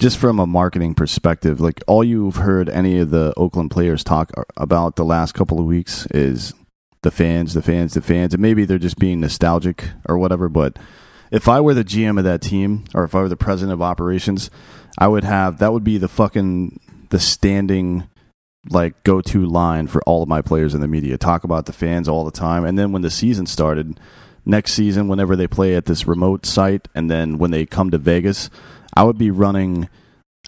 just 0.00 0.16
from 0.16 0.40
a 0.40 0.46
marketing 0.46 0.94
perspective, 0.94 1.60
like 1.60 1.84
all 1.86 2.02
you've 2.02 2.36
heard 2.36 2.70
any 2.70 2.98
of 2.98 3.10
the 3.10 3.34
Oakland 3.36 3.70
players 3.70 4.02
talk 4.02 4.32
about 4.56 4.96
the 4.96 5.04
last 5.04 5.32
couple 5.32 5.60
of 5.60 5.66
weeks 5.66 6.06
is 6.06 6.54
the 7.02 7.10
fans, 7.10 7.52
the 7.52 7.60
fans, 7.60 7.92
the 7.92 8.00
fans, 8.00 8.32
and 8.32 8.42
maybe 8.42 8.64
they're 8.64 8.78
just 8.78 8.98
being 8.98 9.20
nostalgic 9.20 9.84
or 10.08 10.16
whatever. 10.16 10.48
But 10.48 10.78
if 11.30 11.48
I 11.48 11.60
were 11.60 11.74
the 11.74 11.84
GM 11.84 12.16
of 12.16 12.24
that 12.24 12.40
team, 12.40 12.84
or 12.94 13.04
if 13.04 13.14
I 13.14 13.20
were 13.20 13.28
the 13.28 13.36
president 13.36 13.74
of 13.74 13.82
operations, 13.82 14.50
I 14.96 15.06
would 15.06 15.24
have 15.24 15.58
that 15.58 15.72
would 15.72 15.84
be 15.84 15.98
the 15.98 16.08
fucking 16.08 16.80
the 17.10 17.20
standing 17.20 18.08
like 18.70 19.02
go 19.04 19.20
to 19.20 19.44
line 19.44 19.86
for 19.86 20.02
all 20.02 20.22
of 20.22 20.28
my 20.28 20.40
players 20.40 20.74
in 20.74 20.80
the 20.80 20.88
media. 20.88 21.18
Talk 21.18 21.44
about 21.44 21.66
the 21.66 21.72
fans 21.74 22.08
all 22.08 22.24
the 22.24 22.30
time. 22.30 22.64
And 22.64 22.78
then 22.78 22.90
when 22.92 23.02
the 23.02 23.10
season 23.10 23.46
started, 23.46 24.00
next 24.44 24.72
season, 24.72 25.08
whenever 25.08 25.36
they 25.36 25.46
play 25.46 25.74
at 25.74 25.86
this 25.86 26.06
remote 26.06 26.46
site, 26.46 26.88
and 26.94 27.10
then 27.10 27.38
when 27.38 27.50
they 27.50 27.66
come 27.66 27.90
to 27.90 27.98
Vegas, 27.98 28.50
I 28.94 29.04
would 29.04 29.18
be 29.18 29.30
running. 29.30 29.88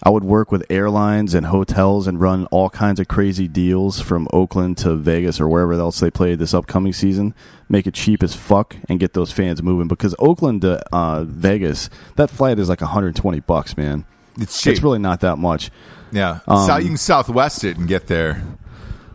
I 0.03 0.09
would 0.09 0.23
work 0.23 0.51
with 0.51 0.65
airlines 0.69 1.33
and 1.33 1.45
hotels 1.45 2.07
and 2.07 2.19
run 2.19 2.45
all 2.47 2.69
kinds 2.69 2.99
of 2.99 3.07
crazy 3.07 3.47
deals 3.47 4.01
from 4.01 4.27
Oakland 4.33 4.77
to 4.79 4.95
Vegas 4.95 5.39
or 5.39 5.47
wherever 5.47 5.73
else 5.73 5.99
they 5.99 6.11
play 6.11 6.35
this 6.35 6.53
upcoming 6.53 6.93
season. 6.93 7.33
Make 7.69 7.87
it 7.87 7.93
cheap 7.93 8.21
as 8.23 8.35
fuck 8.35 8.75
and 8.89 8.99
get 8.99 9.13
those 9.13 9.31
fans 9.31 9.61
moving 9.63 9.87
because 9.87 10.15
Oakland 10.19 10.61
to 10.63 10.83
uh, 10.93 11.23
Vegas, 11.23 11.89
that 12.17 12.29
flight 12.29 12.59
is 12.59 12.69
like 12.69 12.81
120 12.81 13.39
bucks, 13.41 13.77
man. 13.77 14.05
it's 14.39 14.61
cheap. 14.61 14.71
It's 14.73 14.83
really 14.83 14.99
not 14.99 15.21
that 15.21 15.37
much. 15.37 15.69
yeah. 16.11 16.39
um, 16.47 16.67
so 16.67 16.77
you 16.77 16.87
can 16.87 16.97
Southwest 16.97 17.63
it 17.63 17.77
and 17.77 17.87
get 17.87 18.07
there 18.07 18.43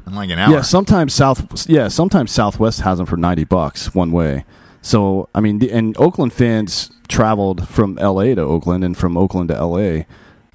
in 0.06 0.14
like 0.14 0.30
an 0.30 0.38
hour. 0.38 0.52
Yeah, 0.52 0.62
sometimes 0.62 1.12
South. 1.12 1.68
Yeah, 1.68 1.88
sometimes 1.88 2.30
Southwest 2.32 2.80
has 2.80 2.98
them 2.98 3.06
for 3.06 3.16
ninety 3.16 3.44
bucks 3.44 3.94
one 3.94 4.10
way. 4.12 4.44
So 4.82 5.28
I 5.34 5.40
mean, 5.40 5.62
and 5.70 5.96
Oakland 5.98 6.32
fans 6.32 6.90
traveled 7.08 7.68
from 7.68 7.98
L.A. 7.98 8.34
to 8.34 8.42
Oakland 8.42 8.84
and 8.84 8.96
from 8.96 9.16
Oakland 9.16 9.48
to 9.48 9.56
L.A. 9.56 10.06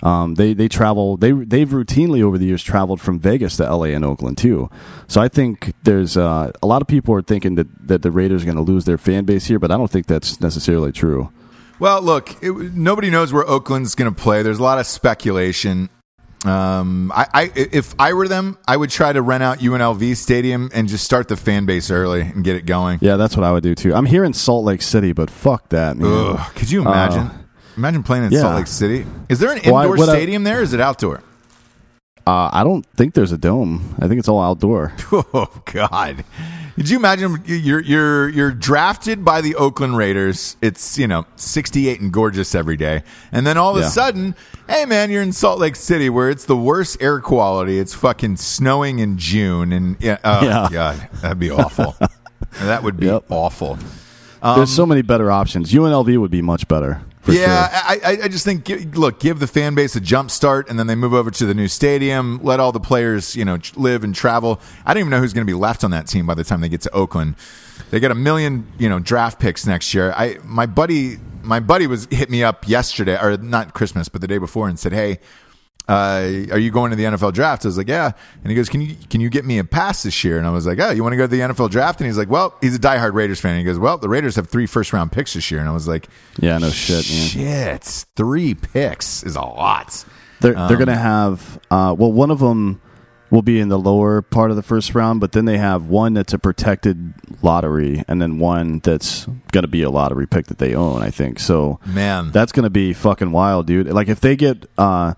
Um, 0.02 0.36
they 0.36 0.54
they 0.54 0.68
travel 0.68 1.16
they 1.16 1.32
they've 1.32 1.70
routinely 1.70 2.22
over 2.22 2.38
the 2.38 2.46
years 2.46 2.62
traveled 2.62 3.00
from 3.00 3.20
Vegas 3.20 3.56
to 3.58 3.66
L.A. 3.66 3.94
and 3.94 4.04
Oakland 4.04 4.38
too. 4.38 4.70
So 5.08 5.22
I 5.22 5.30
think 5.30 5.74
there's 5.84 6.18
uh, 6.18 6.52
a 6.62 6.68
lot 6.68 6.82
of 6.82 6.88
people 6.88 7.14
are 7.16 7.22
thinking 7.22 7.56
that 7.56 7.88
that 7.88 8.02
the 8.02 8.12
Raiders 8.12 8.44
are 8.44 8.46
going 8.46 8.58
to 8.58 8.62
lose 8.62 8.86
their 8.86 8.98
fan 8.98 9.24
base 9.24 9.46
here, 9.46 9.60
but 9.60 9.72
I 9.72 9.78
don't 9.78 9.90
think 9.90 10.08
that's 10.08 10.42
necessarily 10.42 10.92
true. 10.92 11.32
Well, 11.80 12.02
look, 12.02 12.42
it, 12.44 12.52
nobody 12.74 13.10
knows 13.10 13.34
where 13.34 13.48
Oakland's 13.48 13.96
going 13.96 14.14
to 14.14 14.22
play. 14.22 14.44
There's 14.44 14.60
a 14.60 14.64
lot 14.64 14.78
of 14.78 14.86
speculation. 14.86 15.90
Um, 16.45 17.12
I, 17.15 17.27
I, 17.34 17.51
if 17.56 17.95
I 17.97 18.13
were 18.13 18.27
them, 18.27 18.58
I 18.67 18.75
would 18.75 18.89
try 18.89 19.13
to 19.13 19.21
rent 19.21 19.43
out 19.43 19.60
UNLV 19.60 20.15
Stadium 20.17 20.69
and 20.73 20.89
just 20.89 21.06
start 21.06 21.27
the 21.29 21.38
fan 21.38 21.65
base 21.65 21.89
early 21.89 22.21
and 22.21 22.43
get 22.43 22.56
it 22.58 22.65
going. 22.65 22.99
Yeah, 23.01 23.15
that's 23.15 23.38
what 23.38 23.43
I 23.45 23.51
would 23.53 23.63
do 23.63 23.75
too. 23.75 23.93
I'm 23.93 24.06
here 24.06 24.23
in 24.25 24.34
Salt 24.34 24.65
Lake 24.65 24.82
City, 24.82 25.13
but 25.13 25.29
fuck 25.29 25.69
that, 25.69 25.95
man. 25.97 26.12
Ugh, 26.12 26.56
could 26.56 26.69
you 26.69 26.82
imagine? 26.82 27.29
imagine 27.77 28.03
playing 28.03 28.25
in 28.25 28.32
yeah. 28.34 28.41
Salt 28.41 28.56
Lake 28.56 28.67
City. 28.67 29.06
Is 29.29 29.39
there 29.39 29.51
an 29.53 29.62
Well, 29.65 29.75
I- 29.77 29.86
indoor 29.86 30.03
I- 30.06 30.13
stadium 30.13 30.43
there? 30.43 30.60
Or 30.60 30.63
is 30.63 30.73
it 30.73 30.82
outdoor? 30.82 31.21
Uh, 32.25 32.49
I 32.53 32.63
don't 32.63 32.86
think 32.95 33.13
there's 33.15 33.32
a 33.34 33.38
dome. 33.38 33.95
I 33.99 34.08
think 34.08 34.19
it's 34.19 34.29
all 34.29 34.41
outdoor. 34.41 34.93
Oh 35.12 35.62
God, 35.65 36.23
Could 36.76 36.90
you 36.90 36.98
imagine 36.98 37.42
you're 37.46 37.82
you're 37.82 38.30
you're 38.30 38.52
drafted 38.52 39.24
by 39.24 39.42
the 39.42 39.56
Oakland 39.56 39.96
Raiders? 39.96 40.58
It's 40.62 40.98
you 40.98 41.08
know 41.08 41.26
68 41.36 42.02
and 42.02 42.12
gorgeous 42.12 42.56
every 42.56 42.78
day, 42.78 43.04
and 43.32 43.46
then 43.46 43.58
all 43.58 43.76
of 43.76 43.82
Yeah. 43.82 43.88
a 43.88 43.92
sudden, 43.92 44.36
hey 44.68 44.86
man, 44.86 45.12
you're 45.12 45.22
in 45.22 45.34
Salt 45.34 45.60
Lake 45.60 45.76
City 45.76 46.10
where 46.10 46.30
it's 46.32 46.46
the 46.46 46.58
worst 46.58 46.98
air 47.00 47.20
quality. 47.20 47.78
It's 47.78 47.94
fucking 47.94 48.38
snowing 48.38 48.98
in 49.00 49.18
June, 49.20 49.72
and 49.72 49.98
yeah, 50.00 50.18
oh 50.24 50.44
Yeah. 50.44 50.68
god, 50.72 51.10
that'd 51.22 51.40
be 51.40 51.52
awful. 51.52 51.96
that 52.62 52.82
would 52.84 52.98
be 52.98 53.06
Yep. 53.06 53.26
awful. 53.30 53.76
There's 54.42 54.58
um, 54.58 54.66
so 54.66 54.86
many 54.86 55.04
better 55.04 55.32
options. 55.32 55.72
UNLV 55.72 56.18
would 56.18 56.32
be 56.32 56.42
much 56.42 56.68
better. 56.68 57.02
Yeah, 57.28 57.70
sure. 57.70 57.80
I, 57.86 58.00
I, 58.04 58.24
I 58.24 58.28
just 58.28 58.44
think 58.46 58.68
look, 58.96 59.20
give 59.20 59.40
the 59.40 59.48
fan 59.48 59.76
base 59.76 59.96
a 59.96 60.02
jump 60.02 60.30
start, 60.32 60.70
and 60.70 60.78
then 60.78 60.88
they 60.88 60.96
move 60.96 61.14
over 61.14 61.32
to 61.32 61.46
the 61.46 61.54
new 61.54 61.68
stadium. 61.68 62.40
Let 62.44 62.60
all 62.60 62.72
the 62.72 62.80
players, 62.80 63.36
you 63.36 63.46
know, 63.46 63.58
live 63.76 64.04
and 64.04 64.14
travel. 64.14 64.60
I 64.86 64.94
don't 64.94 65.02
even 65.02 65.12
know 65.12 65.20
who's 65.20 65.34
going 65.34 65.46
to 65.46 65.50
be 65.52 65.58
left 65.58 65.84
on 65.84 65.92
that 65.92 66.08
team 66.08 66.26
by 66.26 66.34
the 66.34 66.44
time 66.44 66.62
they 66.62 66.70
get 66.70 66.82
to 66.82 66.92
Oakland. 66.92 67.36
They 67.92 68.00
got 68.00 68.12
a 68.12 68.16
million, 68.16 68.68
you 68.78 68.90
know, 68.90 69.00
draft 69.00 69.40
picks 69.40 69.66
next 69.66 69.94
year. 69.94 70.14
I 70.18 70.38
my 70.44 70.66
buddy, 70.66 71.18
my 71.42 71.60
buddy 71.60 71.88
was 71.88 72.08
hit 72.12 72.30
me 72.30 72.44
up 72.44 72.68
yesterday, 72.68 73.18
or 73.22 73.38
not 73.38 73.74
Christmas, 73.74 74.10
but 74.10 74.22
the 74.22 74.28
day 74.28 74.38
before, 74.38 74.68
and 74.68 74.78
said, 74.78 74.94
"Hey, 74.94 75.20
uh, 75.89 76.30
are 76.52 76.58
you 76.60 76.72
going 76.72 76.91
to 76.91 76.96
the 76.96 77.04
NFL 77.04 77.34
draft?" 77.34 77.65
I 77.65 77.67
was 77.67 77.78
like, 77.78 77.88
"Yeah," 77.89 78.12
and 78.41 78.50
he 78.50 78.56
goes, 78.56 78.69
"Can 78.69 78.82
you 78.82 78.96
can 79.10 79.22
you 79.22 79.30
get 79.30 79.46
me 79.46 79.58
a 79.60 79.63
pass 79.63 80.04
this 80.04 80.24
year?" 80.24 80.38
And 80.38 80.48
I 80.48 80.52
was 80.52 80.65
like, 80.65 80.80
"Oh, 80.80 80.91
you 80.91 81.04
want 81.04 81.13
to 81.13 81.17
go 81.17 81.24
to 81.24 81.28
the 81.28 81.41
NFL 81.41 81.69
draft?" 81.69 82.00
And 82.00 82.08
he's 82.08 82.17
like, 82.17 82.30
"Well, 82.30 82.56
he's 82.62 82.76
a 82.76 82.80
diehard 82.80 83.13
Raiders 83.13 83.39
fan." 83.39 83.52
And 83.52 83.60
he 83.60 83.65
goes, 83.65 83.80
"Well, 83.80 83.98
the 83.98 84.10
Raiders 84.10 84.36
have 84.38 84.48
three 84.50 84.65
first 84.65 84.93
round 84.93 85.12
picks 85.12 85.34
this 85.34 85.52
year," 85.52 85.60
and 85.60 85.69
I 85.69 85.74
was 85.74 85.88
like, 85.88 86.08
Yeah, 86.39 86.58
no 86.58 86.69
shit, 86.69 87.10
man. 87.10 87.28
Shit, 87.28 88.06
three 88.15 88.54
picks 88.54 89.24
is 89.24 89.36
a 89.36 89.41
lot. 89.41 90.06
They're 90.41 90.58
Um, 90.58 90.67
they're 90.67 90.78
gonna 90.78 90.96
have 90.98 91.60
uh, 91.72 91.96
well, 91.98 92.12
one 92.12 92.32
of 92.32 92.39
them 92.39 92.82
will 93.30 93.41
be 93.41 93.60
in 93.60 93.67
the 93.67 93.80
lower 93.80 94.22
part 94.22 94.52
of 94.52 94.56
the 94.56 94.62
first 94.62 94.93
round, 94.93 95.19
but 95.19 95.32
then 95.32 95.46
they 95.46 95.58
have 95.58 95.89
one 95.89 96.13
that's 96.13 96.34
a 96.34 96.38
protected 96.39 97.13
lottery, 97.41 98.04
and 98.08 98.22
then 98.22 98.38
one 98.38 98.80
that's 98.80 99.26
gonna 99.52 99.67
be 99.67 99.82
a 99.82 99.89
lottery 99.89 100.28
pick 100.28 100.46
that 100.48 100.60
they 100.60 100.76
own. 100.76 101.02
I 101.02 101.10
think 101.10 101.39
so. 101.39 101.80
Man, 101.86 102.32
That's 102.32 102.52
gonna 102.52 102.69
be 102.69 102.93
fucking 102.93 103.32
wild, 103.32 103.65
dude. 103.67 103.88
Like 103.88 104.08
if 104.08 104.19
they 104.22 104.36
get 104.36 104.69
uh, 104.78 105.13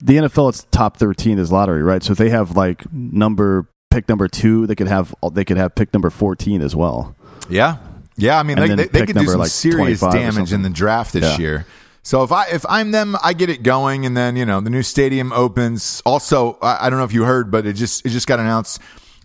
the 0.00 0.16
NFL, 0.16 0.50
it's 0.50 0.64
top 0.70 0.96
thirteen 0.96 1.38
is 1.38 1.50
lottery, 1.52 1.82
right? 1.82 2.02
So 2.02 2.12
if 2.12 2.18
they 2.18 2.30
have 2.30 2.56
like 2.56 2.90
number 2.92 3.68
pick 3.90 4.08
number 4.08 4.28
two, 4.28 4.66
they 4.66 4.74
could 4.74 4.88
have 4.88 5.14
they 5.32 5.44
could 5.44 5.56
have 5.56 5.74
pick 5.74 5.92
number 5.92 6.10
fourteen 6.10 6.60
as 6.62 6.76
well. 6.76 7.14
yeah, 7.48 7.76
yeah. 8.16 8.38
I 8.38 8.42
mean, 8.42 8.58
And 8.58 8.72
they, 8.72 8.84
they, 8.84 9.00
they 9.00 9.06
could 9.06 9.16
do 9.16 9.26
some 9.26 9.40
like, 9.40 9.50
serious 9.50 10.00
damage 10.00 10.52
in 10.52 10.62
the 10.62 10.70
draft 10.70 11.12
this 11.12 11.22
Yeah. 11.24 11.38
year. 11.38 11.66
So 12.02 12.22
if 12.22 12.30
I 12.30 12.46
if 12.48 12.64
I'm 12.68 12.92
them, 12.92 13.16
I 13.24 13.32
get 13.32 13.50
it 13.50 13.62
going, 13.64 14.06
and 14.06 14.16
then 14.16 14.36
you 14.36 14.44
know 14.46 14.60
the 14.60 14.70
new 14.70 14.82
stadium 14.82 15.32
opens. 15.32 16.02
Also, 16.06 16.58
I, 16.62 16.86
I 16.86 16.90
don't 16.90 16.98
know 17.00 17.04
if 17.04 17.12
you 17.12 17.24
heard, 17.24 17.50
but 17.50 17.66
it 17.66 17.72
just 17.72 18.04
it 18.06 18.10
just 18.10 18.26
got 18.28 18.38
announced. 18.38 18.80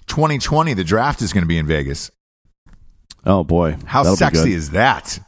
2020, 0.07 0.73
the 0.73 0.83
draft 0.83 1.21
is 1.21 1.31
going 1.31 1.43
to 1.43 1.47
be 1.47 1.57
in 1.57 1.67
Vegas. 1.67 2.09
Oh 3.25 3.43
boy, 3.43 3.77
How 3.85 4.01
That'll 4.03 4.17
sexy 4.17 4.53
is 4.53 4.71
that? 4.71 5.19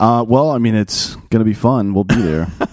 Uh, 0.00 0.24
well, 0.26 0.50
I 0.50 0.58
mean, 0.58 0.74
it's 0.74 1.14
gonna 1.30 1.44
be 1.44 1.54
fun. 1.54 1.94
We'll 1.94 2.04
be 2.04 2.16
there. 2.16 2.48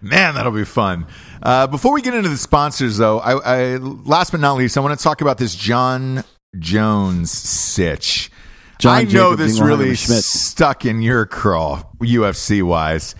Man, 0.00 0.34
that'll 0.34 0.52
be 0.52 0.64
fun. 0.64 1.06
Uh, 1.42 1.66
before 1.66 1.92
we 1.92 2.02
get 2.02 2.14
into 2.14 2.28
the 2.28 2.36
sponsors, 2.36 2.96
though, 2.96 3.18
I, 3.20 3.32
I 3.34 3.76
last 3.76 4.30
but 4.30 4.40
not 4.40 4.56
least, 4.56 4.76
I 4.76 4.80
want 4.80 4.98
to 4.98 5.02
talk 5.02 5.20
about 5.20 5.38
this 5.38 5.54
Jon 5.54 6.24
Jones 6.58 7.30
sitch. 7.30 8.30
John 8.78 8.94
I 8.94 9.02
know 9.04 9.30
Jacob 9.32 9.38
this 9.38 9.60
really 9.60 9.94
stuck 9.94 10.84
in 10.84 11.00
your 11.00 11.24
craw, 11.26 11.84
UFC 12.00 12.62
wise. 12.62 13.14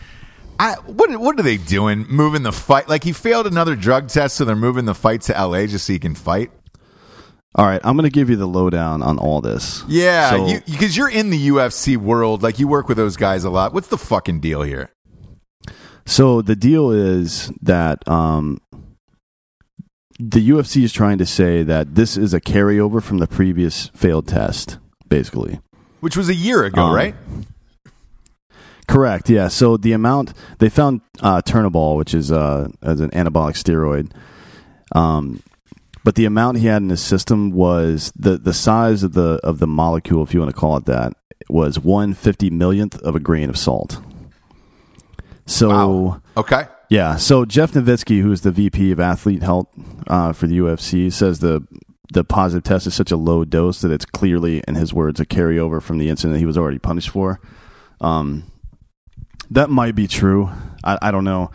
I, 0.58 0.74
what 0.86 1.10
what 1.20 1.38
are 1.38 1.42
they 1.42 1.56
doing? 1.56 2.06
Moving 2.08 2.42
the 2.42 2.52
fight 2.52 2.88
like 2.88 3.04
he 3.04 3.12
failed 3.12 3.46
another 3.46 3.76
drug 3.76 4.08
test, 4.08 4.36
so 4.36 4.44
they're 4.44 4.56
moving 4.56 4.84
the 4.86 4.94
fight 4.94 5.22
to 5.22 5.36
L.A. 5.36 5.66
just 5.66 5.86
so 5.86 5.92
he 5.92 5.98
can 5.98 6.14
fight. 6.14 6.50
All 7.54 7.64
right, 7.64 7.80
I'm 7.84 7.96
gonna 7.96 8.10
give 8.10 8.28
you 8.28 8.36
the 8.36 8.46
lowdown 8.46 9.02
on 9.02 9.18
all 9.18 9.40
this. 9.40 9.82
Yeah, 9.88 10.30
So- 10.30 10.46
you 10.46 10.60
because 10.66 10.96
you're 10.96 11.10
in 11.10 11.30
the 11.30 11.48
UFC 11.48 11.96
world, 11.96 12.42
like 12.42 12.58
you 12.58 12.68
work 12.68 12.88
with 12.88 12.98
those 12.98 13.16
guys 13.16 13.44
a 13.44 13.50
lot. 13.50 13.72
What's 13.72 13.88
the 13.88 13.98
fucking 13.98 14.40
deal 14.40 14.62
here? 14.62 14.90
So 16.06 16.40
the 16.40 16.56
deal 16.56 16.90
is 16.92 17.50
that 17.62 18.06
um, 18.08 18.58
the 20.18 20.48
UFC 20.48 20.82
is 20.84 20.92
trying 20.92 21.18
to 21.18 21.26
say 21.26 21.62
that 21.64 21.94
this 21.96 22.16
is 22.16 22.32
a 22.32 22.40
carryover 22.40 23.02
from 23.02 23.18
the 23.18 23.26
previous 23.26 23.88
failed 23.88 24.26
test, 24.28 24.78
basically. 25.08 25.60
Which 26.00 26.16
was 26.16 26.28
a 26.28 26.34
year 26.34 26.64
ago, 26.64 26.82
Um, 26.86 26.94
right? 26.94 27.14
Correct. 28.88 29.28
Yeah. 29.28 29.48
So 29.48 29.76
the 29.76 29.92
amount 29.92 30.32
they 30.58 30.68
found 30.68 31.00
uh, 31.20 31.42
Turinabol, 31.42 31.96
which 31.96 32.14
is 32.14 32.30
uh, 32.30 32.68
as 32.82 33.00
an 33.00 33.10
anabolic 33.10 33.54
steroid, 33.60 34.12
um, 34.96 35.42
but 36.04 36.14
the 36.14 36.24
amount 36.24 36.58
he 36.58 36.66
had 36.68 36.82
in 36.82 36.90
his 36.90 37.00
system 37.02 37.50
was 37.50 38.12
the 38.14 38.38
the 38.38 38.52
size 38.54 39.02
of 39.02 39.14
the 39.14 39.40
of 39.42 39.58
the 39.58 39.66
molecule, 39.66 40.22
if 40.22 40.32
you 40.32 40.38
want 40.38 40.54
to 40.54 40.56
call 40.60 40.76
it 40.76 40.84
that, 40.84 41.14
was 41.48 41.80
one 41.80 42.14
fifty 42.14 42.48
millionth 42.48 42.96
of 43.02 43.16
a 43.16 43.20
grain 43.20 43.50
of 43.50 43.58
salt. 43.58 44.00
So. 45.46 45.68
Wow. 45.68 46.22
Okay. 46.36 46.66
Yeah. 46.88 47.16
So 47.16 47.44
Jeff 47.44 47.72
Novitzky, 47.72 48.20
who's 48.20 48.42
the 48.42 48.50
VP 48.52 48.92
of 48.92 49.00
Athlete 49.00 49.42
Health 49.42 49.68
uh, 50.06 50.32
for 50.32 50.46
the 50.46 50.58
UFC, 50.58 51.12
says 51.12 51.40
the 51.40 51.66
the 52.12 52.24
positive 52.24 52.62
test 52.62 52.86
is 52.86 52.94
such 52.94 53.10
a 53.10 53.16
low 53.16 53.44
dose 53.44 53.80
that 53.80 53.90
it's 53.90 54.04
clearly, 54.04 54.62
in 54.68 54.76
his 54.76 54.94
words, 54.94 55.18
a 55.18 55.26
carryover 55.26 55.82
from 55.82 55.98
the 55.98 56.08
incident 56.08 56.38
he 56.38 56.46
was 56.46 56.56
already 56.56 56.78
punished 56.78 57.10
for. 57.10 57.40
Um, 58.00 58.50
that 59.50 59.70
might 59.70 59.94
be 59.94 60.06
true. 60.06 60.50
I, 60.84 60.98
I 61.02 61.10
don't 61.10 61.24
know. 61.24 61.50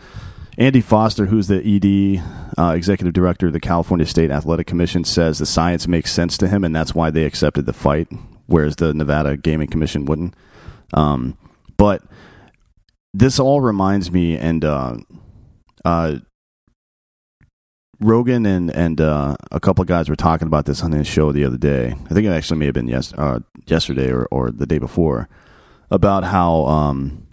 Andy 0.58 0.82
Foster, 0.82 1.26
who's 1.26 1.48
the 1.48 1.62
ED 1.64 2.22
uh, 2.58 2.72
executive 2.74 3.14
director 3.14 3.46
of 3.46 3.54
the 3.54 3.60
California 3.60 4.04
State 4.04 4.30
Athletic 4.30 4.66
Commission, 4.66 5.04
says 5.04 5.38
the 5.38 5.46
science 5.46 5.88
makes 5.88 6.12
sense 6.12 6.36
to 6.38 6.48
him, 6.48 6.64
and 6.64 6.76
that's 6.76 6.94
why 6.94 7.10
they 7.10 7.24
accepted 7.24 7.64
the 7.64 7.72
fight, 7.72 8.08
whereas 8.46 8.76
the 8.76 8.92
Nevada 8.92 9.36
Gaming 9.38 9.68
Commission 9.68 10.04
wouldn't. 10.04 10.34
Um, 10.92 11.38
but 11.78 12.02
this 13.14 13.38
all 13.38 13.60
reminds 13.60 14.10
me, 14.10 14.36
and 14.36 14.64
uh, 14.64 14.96
uh, 15.84 16.16
Rogan 18.00 18.46
and 18.46 18.70
and 18.70 19.00
uh, 19.00 19.36
a 19.50 19.60
couple 19.60 19.82
of 19.82 19.88
guys 19.88 20.08
were 20.08 20.16
talking 20.16 20.46
about 20.46 20.66
this 20.66 20.82
on 20.82 20.92
his 20.92 21.06
show 21.06 21.32
the 21.32 21.44
other 21.44 21.58
day. 21.58 21.94
I 22.10 22.14
think 22.14 22.26
it 22.26 22.30
actually 22.30 22.58
may 22.58 22.66
have 22.66 22.74
been 22.74 22.88
yes, 22.88 23.12
uh, 23.14 23.40
yesterday 23.66 24.10
or, 24.10 24.26
or 24.30 24.50
the 24.50 24.66
day 24.66 24.78
before 24.78 25.28
about 25.90 26.24
how 26.24 26.64
um, 26.64 27.26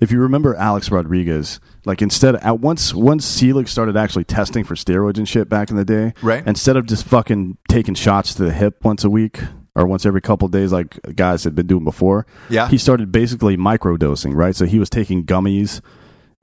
if 0.00 0.12
you 0.12 0.20
remember 0.20 0.54
Alex 0.54 0.90
Rodriguez, 0.90 1.60
like 1.84 2.02
instead 2.02 2.36
at 2.36 2.60
once 2.60 2.94
once 2.94 3.24
Selig 3.24 3.68
started 3.68 3.96
actually 3.96 4.24
testing 4.24 4.64
for 4.64 4.74
steroids 4.74 5.16
and 5.16 5.28
shit 5.28 5.48
back 5.48 5.70
in 5.70 5.76
the 5.76 5.84
day, 5.84 6.12
Right. 6.22 6.46
Instead 6.46 6.76
of 6.76 6.86
just 6.86 7.04
fucking 7.06 7.58
taking 7.68 7.94
shots 7.94 8.34
to 8.34 8.44
the 8.44 8.52
hip 8.52 8.84
once 8.84 9.02
a 9.02 9.10
week 9.10 9.40
or 9.78 9.86
once 9.86 10.04
every 10.04 10.20
couple 10.20 10.44
of 10.46 10.52
days, 10.52 10.72
like 10.72 10.98
guys 11.14 11.44
had 11.44 11.54
been 11.54 11.66
doing 11.66 11.84
before, 11.84 12.26
Yeah. 12.50 12.68
he 12.68 12.76
started 12.78 13.12
basically 13.12 13.56
microdosing, 13.56 14.34
right? 14.34 14.54
So 14.56 14.66
he 14.66 14.78
was 14.78 14.90
taking 14.90 15.24
gummies 15.24 15.80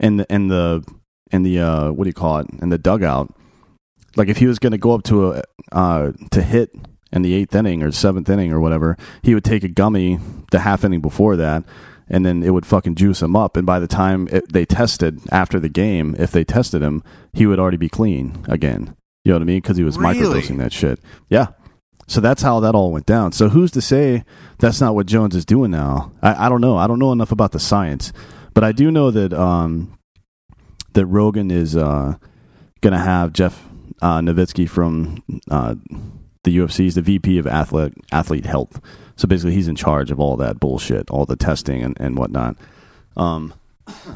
in 0.00 0.16
the 0.16 0.26
in 0.32 0.48
the 0.48 0.84
in 1.30 1.42
the 1.42 1.58
uh, 1.60 1.92
what 1.92 2.04
do 2.04 2.08
you 2.08 2.14
call 2.14 2.38
it 2.38 2.46
in 2.60 2.70
the 2.70 2.78
dugout. 2.78 3.32
Like 4.16 4.28
if 4.28 4.38
he 4.38 4.46
was 4.46 4.58
going 4.58 4.72
to 4.72 4.78
go 4.78 4.92
up 4.92 5.02
to 5.04 5.32
a 5.34 5.42
uh, 5.72 6.12
to 6.30 6.42
hit 6.42 6.74
in 7.12 7.22
the 7.22 7.34
eighth 7.34 7.54
inning 7.54 7.82
or 7.82 7.92
seventh 7.92 8.28
inning 8.30 8.52
or 8.52 8.60
whatever, 8.60 8.96
he 9.22 9.34
would 9.34 9.44
take 9.44 9.62
a 9.62 9.68
gummy 9.68 10.18
the 10.50 10.60
half 10.60 10.84
inning 10.84 11.00
before 11.00 11.36
that, 11.36 11.64
and 12.08 12.24
then 12.24 12.42
it 12.42 12.50
would 12.50 12.64
fucking 12.66 12.94
juice 12.94 13.20
him 13.22 13.36
up. 13.36 13.56
And 13.56 13.66
by 13.66 13.78
the 13.78 13.86
time 13.86 14.28
it, 14.32 14.50
they 14.52 14.64
tested 14.64 15.20
after 15.30 15.60
the 15.60 15.68
game, 15.68 16.16
if 16.18 16.30
they 16.32 16.44
tested 16.44 16.82
him, 16.82 17.02
he 17.34 17.46
would 17.46 17.58
already 17.58 17.76
be 17.76 17.88
clean 17.90 18.44
again. 18.48 18.96
You 19.24 19.32
know 19.32 19.36
what 19.36 19.42
I 19.42 19.46
mean? 19.46 19.58
Because 19.60 19.76
he 19.76 19.84
was 19.84 19.98
Really? 19.98 20.14
microdosing 20.20 20.58
that 20.58 20.72
shit. 20.72 21.00
Yeah. 21.28 21.48
So 22.08 22.20
that's 22.20 22.42
how 22.42 22.60
that 22.60 22.74
all 22.74 22.92
went 22.92 23.06
down. 23.06 23.32
So 23.32 23.48
who's 23.48 23.70
to 23.72 23.80
say 23.80 24.24
that's 24.58 24.80
not 24.80 24.94
what 24.94 25.06
Jones 25.06 25.34
is 25.34 25.44
doing 25.44 25.70
now? 25.72 26.12
I, 26.22 26.46
I 26.46 26.48
don't 26.48 26.60
know. 26.60 26.76
I 26.76 26.86
don't 26.86 26.98
know 27.00 27.12
enough 27.12 27.32
about 27.32 27.52
the 27.52 27.58
science, 27.58 28.12
but 28.54 28.62
I 28.62 28.72
do 28.72 28.90
know 28.90 29.10
that 29.10 29.32
um, 29.32 29.98
that 30.92 31.06
Rogan 31.06 31.50
is 31.50 31.76
uh, 31.76 32.14
going 32.80 32.92
to 32.92 32.98
have 32.98 33.32
Jeff 33.32 33.64
uh, 34.02 34.20
Novitzky 34.20 34.68
from 34.68 35.22
uh, 35.50 35.74
the 36.44 36.56
UFC. 36.56 36.78
He's 36.84 36.94
the 36.94 37.02
VP 37.02 37.38
of 37.38 37.46
athlete 37.46 37.94
athlete 38.12 38.46
health. 38.46 38.80
So 39.16 39.26
basically, 39.26 39.54
he's 39.54 39.66
in 39.68 39.76
charge 39.76 40.10
of 40.10 40.20
all 40.20 40.36
that 40.36 40.60
bullshit, 40.60 41.10
all 41.10 41.24
the 41.26 41.36
testing 41.36 41.82
and, 41.82 41.96
and 41.98 42.16
whatnot. 42.16 42.56
Um, 43.16 43.52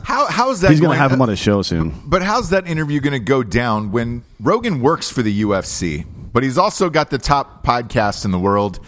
How 0.04 0.26
how's 0.26 0.60
that? 0.60 0.70
he's 0.70 0.80
going 0.80 0.92
to 0.92 0.98
have 0.98 1.10
him 1.10 1.22
on 1.22 1.28
his 1.28 1.38
show 1.38 1.62
soon. 1.62 1.94
But 2.04 2.22
how's 2.22 2.50
that 2.50 2.66
interview 2.68 3.00
going 3.00 3.14
to 3.14 3.18
go 3.18 3.42
down 3.42 3.90
when 3.92 4.22
Rogan 4.38 4.80
works 4.80 5.10
for 5.10 5.22
the 5.22 5.42
UFC, 5.42 6.06
but 6.32 6.42
he's 6.42 6.58
also 6.58 6.90
got 6.90 7.10
the 7.10 7.18
top 7.18 7.64
podcast 7.64 8.24
in 8.24 8.30
the 8.30 8.38
world? 8.38 8.80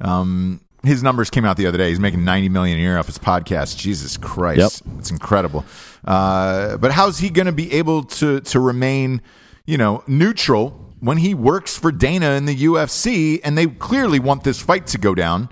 Um, 0.00 0.60
his 0.82 1.02
numbers 1.02 1.28
came 1.28 1.44
out 1.44 1.56
the 1.56 1.66
other 1.66 1.78
day. 1.78 1.90
He's 1.90 2.00
making 2.00 2.24
ninety 2.24 2.48
million 2.48 2.78
a 2.78 2.80
year 2.80 2.98
off 2.98 3.06
his 3.06 3.18
podcast. 3.18 3.76
Jesus 3.76 4.16
Christ, 4.16 4.82
it's 4.98 5.10
incredible. 5.10 5.64
Uh, 6.04 6.76
but 6.78 6.92
how's 6.92 7.18
he 7.18 7.28
going 7.28 7.46
to 7.46 7.52
be 7.52 7.72
able 7.72 8.04
to 8.04 8.40
to 8.40 8.60
remain, 8.60 9.20
you 9.66 9.76
know, 9.76 10.02
neutral 10.06 10.70
when 11.00 11.18
he 11.18 11.34
works 11.34 11.76
for 11.78 11.92
Dana 11.92 12.30
in 12.32 12.46
the 12.46 12.56
UFC, 12.56 13.40
and 13.44 13.56
they 13.58 13.66
clearly 13.66 14.18
want 14.18 14.44
this 14.44 14.60
fight 14.60 14.86
to 14.88 14.98
go 14.98 15.14
down? 15.14 15.50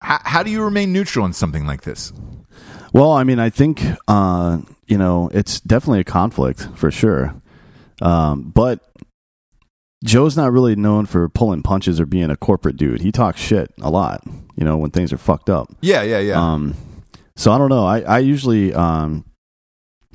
How, 0.00 0.20
how 0.22 0.42
do 0.42 0.50
you 0.50 0.62
remain 0.62 0.92
neutral 0.92 1.26
in 1.26 1.32
something 1.32 1.66
like 1.66 1.82
this? 1.82 2.12
Well, 2.92 3.12
I 3.12 3.24
mean, 3.24 3.38
I 3.40 3.50
think 3.50 3.82
uh, 4.06 4.58
you 4.86 4.96
know 4.98 5.28
it's 5.34 5.58
definitely 5.60 6.00
a 6.00 6.04
conflict 6.04 6.68
for 6.76 6.92
sure, 6.92 7.34
um, 8.00 8.52
but 8.54 8.80
Joe's 10.04 10.36
not 10.36 10.52
really 10.52 10.76
known 10.76 11.06
for 11.06 11.28
pulling 11.28 11.62
punches 11.62 11.98
or 11.98 12.06
being 12.06 12.30
a 12.30 12.36
corporate 12.36 12.76
dude. 12.76 13.00
He 13.00 13.10
talks 13.10 13.40
shit 13.40 13.72
a 13.80 13.90
lot, 13.90 14.22
you 14.56 14.64
know, 14.64 14.76
when 14.76 14.90
things 14.90 15.12
are 15.12 15.18
fucked 15.18 15.48
up. 15.48 15.72
Yeah, 15.80 16.02
yeah, 16.02 16.18
yeah. 16.18 16.40
Um, 16.40 16.74
so 17.34 17.52
I 17.52 17.58
don't 17.58 17.70
know. 17.70 17.86
I, 17.86 18.00
I 18.00 18.18
usually, 18.18 18.74
um, 18.74 19.24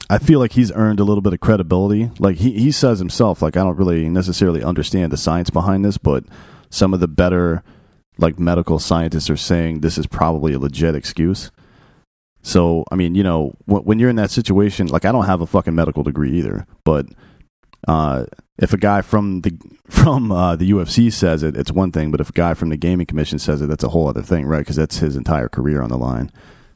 I 0.09 0.17
feel 0.17 0.39
like 0.39 0.51
he's 0.51 0.71
earned 0.71 0.99
a 0.99 1.03
little 1.03 1.21
bit 1.21 1.33
of 1.33 1.39
credibility. 1.39 2.11
Like 2.19 2.37
he, 2.37 2.51
he 2.51 2.71
says 2.71 2.99
himself, 2.99 3.41
like 3.41 3.57
I 3.57 3.63
don't 3.63 3.77
really 3.77 4.07
necessarily 4.09 4.63
understand 4.63 5.11
the 5.11 5.17
science 5.17 5.49
behind 5.49 5.83
this, 5.83 5.97
but 5.97 6.25
some 6.69 6.93
of 6.93 6.99
the 6.99 7.07
better 7.07 7.63
like 8.17 8.37
medical 8.37 8.77
scientists 8.77 9.29
are 9.29 9.37
saying 9.37 9.79
this 9.79 9.97
is 9.97 10.05
probably 10.07 10.53
a 10.53 10.59
legit 10.59 10.95
excuse. 10.95 11.51
So 12.43 12.83
I 12.91 12.95
mean, 12.95 13.15
you 13.15 13.23
know, 13.23 13.55
when, 13.65 13.83
when 13.83 13.99
you're 13.99 14.09
in 14.09 14.15
that 14.17 14.31
situation, 14.31 14.87
like 14.87 15.05
I 15.05 15.11
don't 15.11 15.25
have 15.25 15.41
a 15.41 15.47
fucking 15.47 15.75
medical 15.75 16.03
degree 16.03 16.37
either, 16.37 16.67
but 16.83 17.07
uh, 17.87 18.25
if 18.57 18.73
a 18.73 18.77
guy 18.77 19.01
from 19.01 19.41
the 19.41 19.57
from 19.89 20.31
uh, 20.31 20.55
the 20.55 20.69
UFC 20.71 21.11
says 21.11 21.43
it, 21.43 21.55
it's 21.55 21.71
one 21.71 21.91
thing. 21.91 22.11
But 22.11 22.21
if 22.21 22.29
a 22.29 22.33
guy 22.33 22.53
from 22.53 22.69
the 22.69 22.77
gaming 22.77 23.05
commission 23.05 23.39
says 23.39 23.61
it, 23.61 23.67
that's 23.67 23.83
a 23.83 23.89
whole 23.89 24.07
other 24.07 24.21
thing, 24.21 24.45
right? 24.45 24.59
Because 24.59 24.75
that's 24.75 24.97
his 24.97 25.15
entire 25.15 25.49
career 25.49 25.81
on 25.81 25.89
the 25.89 25.97
line. 25.97 26.31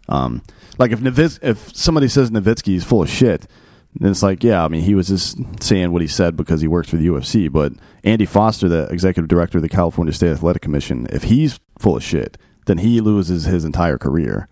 Um, 0.08 0.44
like 0.78 0.92
if 0.92 1.44
if 1.44 1.76
somebody 1.76 2.08
says 2.08 2.32
Novitzky 2.32 2.76
is 2.76 2.84
full 2.84 3.02
of 3.02 3.10
shit, 3.10 3.48
then 3.96 4.12
it's 4.12 4.24
like, 4.24 4.44
yeah, 4.44 4.64
I 4.64 4.68
mean, 4.68 4.82
he 4.82 4.94
was 4.94 5.08
just 5.08 5.38
saying 5.64 5.92
what 5.92 6.02
he 6.02 6.08
said 6.08 6.36
because 6.36 6.62
he 6.62 6.68
works 6.68 6.90
for 6.90 6.98
the 6.98 7.08
UFC. 7.08 7.52
But 7.52 7.74
Andy 8.04 8.26
Foster, 8.26 8.68
the 8.68 8.88
executive 8.90 9.30
director 9.30 9.58
of 9.58 9.62
the 9.62 9.70
California 9.70 10.14
State 10.14 10.32
Athletic 10.32 10.62
Commission, 10.62 11.08
if 11.12 11.24
he's 11.24 11.60
full 11.80 11.96
of 11.96 12.04
shit, 12.04 12.38
then 12.66 12.80
he 12.80 13.00
loses 13.00 13.46
his 13.46 13.64
entire 13.64 13.98
career. 13.98 14.48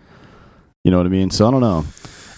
You 0.84 0.92
know 0.92 0.98
what 0.98 1.06
I 1.06 1.10
mean? 1.10 1.30
So 1.30 1.48
I 1.48 1.52
don't 1.52 1.62
know. 1.62 1.86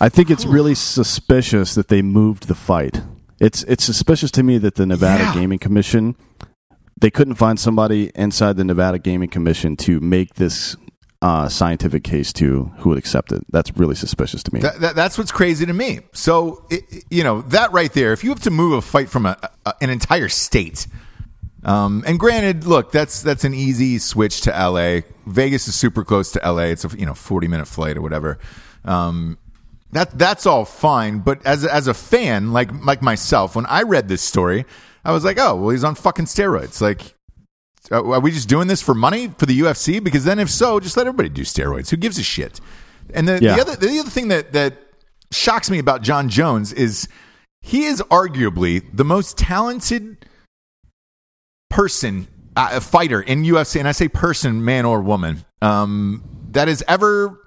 I 0.02 0.10
think 0.10 0.30
it's 0.30 0.46
really 0.46 0.76
suspicious 0.76 1.76
that 1.76 1.88
they 1.88 2.02
moved 2.02 2.48
the 2.48 2.56
fight. 2.56 3.02
It's 3.40 3.64
it's 3.64 3.84
suspicious 3.84 4.32
to 4.32 4.44
me 4.44 4.58
that 4.60 4.76
the 4.76 4.86
Nevada 4.86 5.24
Yeah. 5.26 5.34
Gaming 5.34 5.60
Commission 5.60 6.16
they 6.98 7.12
couldn't 7.12 7.36
find 7.36 7.60
somebody 7.60 8.10
inside 8.16 8.56
the 8.56 8.64
Nevada 8.64 8.98
Gaming 8.98 9.30
Commission 9.30 9.76
to 9.78 10.00
make 10.00 10.36
this 10.36 10.78
uh, 11.22 11.50
scientific 11.50 12.04
case 12.04 12.32
to 12.34 12.72
who 12.78 12.90
would 12.90 12.98
accept 12.98 13.32
it. 13.32 13.44
That's 13.50 13.76
really 13.76 13.96
suspicious 13.96 14.44
to 14.44 14.54
me. 14.54 14.62
That, 14.62 14.80
that, 14.80 14.96
that's 14.96 15.18
what's 15.18 15.32
crazy 15.32 15.66
to 15.66 15.74
me. 15.74 16.00
So, 16.14 16.66
it, 16.70 17.04
you 17.10 17.24
know, 17.24 17.42
that 17.44 17.72
right 17.74 17.92
there, 17.92 18.14
if 18.14 18.24
you 18.24 18.30
have 18.30 18.42
to 18.42 18.52
move 18.52 18.74
a 18.74 18.82
fight 18.82 19.10
from 19.10 19.26
a, 19.26 19.38
a, 19.66 19.74
an 19.82 19.90
entire 19.90 20.30
state, 20.30 20.88
um, 21.64 22.04
and 22.06 22.20
granted, 22.20 22.66
look, 22.66 22.92
that's 22.92 23.22
that's 23.24 23.44
an 23.44 23.54
easy 23.56 23.98
switch 23.98 24.42
to 24.42 24.52
LA. 24.52 25.02
Vegas 25.26 25.68
is 25.68 25.76
super 25.76 26.04
close 26.04 26.32
to 26.34 26.40
LA. 26.46 26.66
It's 26.66 26.86
a 26.86 26.90
you 26.98 27.06
know 27.08 27.16
forty 27.16 27.48
minute 27.48 27.68
flight 27.68 27.98
or 27.98 28.02
whatever. 28.02 28.38
Um, 28.84 29.38
that 29.96 30.18
that's 30.18 30.46
all 30.46 30.66
fine. 30.66 31.20
But 31.20 31.46
as 31.46 31.64
a- 31.64 31.74
as 31.74 31.88
a 31.88 31.94
fan, 31.94 32.52
like 32.54 32.70
like 32.86 33.02
myself, 33.02 33.56
when 33.56 33.66
I 33.68 33.82
read 33.84 34.08
this 34.08 34.22
story, 34.22 34.66
I 35.04 35.12
was 35.12 35.24
like, 35.26 35.38
oh 35.40 35.56
well, 35.56 35.70
he's 35.70 35.84
on 35.84 35.96
fucking 35.96 36.26
steroids. 36.26 36.82
Like, 36.82 37.16
uh, 37.92 38.04
are 38.12 38.20
we 38.20 38.32
just 38.32 38.50
doing 38.50 38.68
this 38.68 38.82
for 38.82 38.94
money 38.96 39.28
for 39.38 39.46
the 39.46 39.60
UFC? 39.60 40.04
Because 40.04 40.24
then, 40.24 40.40
if 40.40 40.50
so, 40.50 40.80
just 40.80 40.98
let 40.98 41.08
everybody 41.08 41.30
do 41.30 41.44
steroids. 41.44 41.90
Who 41.90 41.98
gives 41.98 42.18
a 42.18 42.24
shit? 42.24 42.60
And 43.14 43.28
the, 43.28 43.40
Yeah. 43.42 43.56
the 43.56 43.62
other 43.62 43.76
the 43.76 44.00
other 44.00 44.10
thing 44.10 44.30
that 44.30 44.54
that 44.54 44.74
shocks 45.32 45.70
me 45.70 45.80
about 45.80 46.02
Jon 46.02 46.30
Jones 46.30 46.74
is 46.74 47.08
he 47.62 47.86
is 47.86 48.02
arguably 48.10 48.84
the 48.94 49.04
most 49.06 49.38
talented 49.38 50.26
person, 51.70 52.28
uh, 52.56 52.70
a 52.74 52.82
fighter 52.82 53.22
in 53.22 53.44
UFC, 53.44 53.80
and 53.80 53.88
I 53.88 53.92
say 53.92 54.08
person, 54.08 54.64
man 54.64 54.86
or 54.86 55.02
woman, 55.02 55.46
um, 55.62 56.24
that 56.52 56.68
has 56.68 56.84
ever 56.88 57.38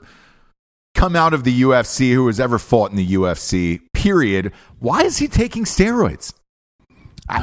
come 0.99 1.15
out 1.17 1.33
of 1.33 1.45
the 1.45 1.63
UFC, 1.63 2.13
who 2.13 2.27
has 2.27 2.41
ever 2.41 2.59
fought 2.59 2.91
in 2.91 2.97
the 2.97 3.07
UFC. 3.15 3.81
Period. 3.95 4.53
Why 4.81 5.03
is 5.03 5.19
he 5.19 5.29
taking 5.29 5.65
steroids? 5.65 6.35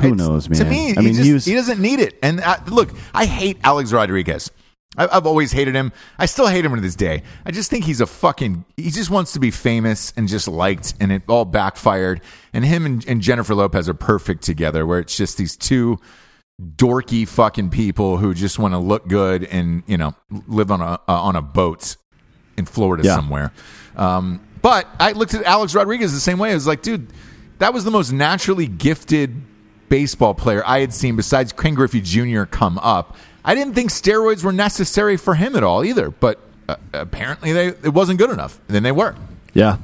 Who 0.02 0.14
It's- 0.14 0.14
knows, 0.18 0.48
To 0.48 0.64
man? 0.64 0.70
me, 0.70 0.90
I 0.98 1.02
he, 1.02 1.06
mean, 1.08 1.14
just- 1.16 1.46
he 1.46 1.52
he 1.52 1.58
doesn't 1.58 1.80
need 1.80 2.00
it. 2.00 2.18
And 2.24 2.42
uh, 2.42 2.58
look, 2.68 2.90
I 3.14 3.26
hate 3.26 3.58
Alex 3.64 3.94
Rodriguez. 3.94 4.52
I, 4.98 5.08
I've 5.12 5.26
always 5.28 5.52
hated 5.52 5.76
him. 5.76 5.92
I 6.18 6.26
still 6.26 6.48
hate 6.48 6.66
him 6.66 6.74
to 6.74 6.82
this 6.82 6.96
day. 6.96 7.22
I 7.46 7.52
just 7.52 7.70
think 7.70 7.86
he's 7.86 8.02
a 8.02 8.06
fucking. 8.08 8.66
He 8.78 8.90
just 8.92 9.10
wants 9.10 9.34
to 9.34 9.40
be 9.40 9.52
famous 9.52 10.12
and 10.18 10.28
just 10.28 10.48
liked, 10.48 10.94
and 11.00 11.12
it 11.12 11.22
all 11.28 11.46
backfired. 11.46 12.22
And 12.54 12.66
him 12.66 12.86
and, 12.86 13.06
and 13.08 13.22
Jennifer 13.22 13.54
Lopez 13.56 13.88
are 13.88 13.94
perfect 13.94 14.44
together, 14.44 14.86
where 14.86 15.00
it's 15.00 15.16
just 15.16 15.38
these 15.38 15.56
two 15.56 16.00
dorky 16.62 17.28
fucking 17.28 17.70
people 17.70 18.18
who 18.18 18.34
just 18.34 18.58
want 18.58 18.74
to 18.74 18.78
look 18.78 19.08
good 19.08 19.44
and 19.46 19.84
you 19.88 19.98
know 19.98 20.16
live 20.48 20.72
on 20.72 20.80
a 20.82 20.94
uh, 20.94 21.00
on 21.08 21.36
a 21.36 21.42
boat 21.42 21.98
in 22.58 22.66
Florida 22.66 23.04
Yeah. 23.04 23.16
somewhere. 23.16 23.52
Um, 23.96 24.40
but 24.62 24.88
I 25.00 25.12
looked 25.14 25.34
at 25.34 25.44
Alex 25.44 25.76
Rodriguez 25.76 26.14
the 26.14 26.20
same 26.20 26.38
way. 26.40 26.52
I 26.52 26.54
was 26.56 26.68
like, 26.68 26.82
dude, 26.82 27.08
that 27.60 27.74
was 27.74 27.84
the 27.84 27.92
most 27.92 28.12
naturally 28.12 28.68
gifted 28.68 29.36
baseball 29.90 30.34
player 30.34 30.64
I 30.66 30.80
had 30.80 30.94
seen 30.94 31.16
besides 31.16 31.54
Ken 31.54 31.76
Griffey 31.76 32.02
Jr. 32.02 32.44
come 32.44 32.78
up. 32.80 33.16
I 33.44 33.54
didn't 33.54 33.76
think 33.76 33.92
steroids 33.92 34.44
were 34.44 34.52
necessary 34.52 35.18
for 35.18 35.36
him 35.36 35.56
at 35.56 35.64
all 35.64 35.84
either, 35.86 36.10
but 36.10 36.40
uh, 36.68 36.76
apparently 36.94 37.54
they 37.54 37.68
it 37.68 37.94
wasn't 37.94 38.18
good 38.18 38.32
enough. 38.32 38.60
Then 38.68 38.82
they 38.84 38.92
were. 38.92 39.16
Yeah. 39.54 39.78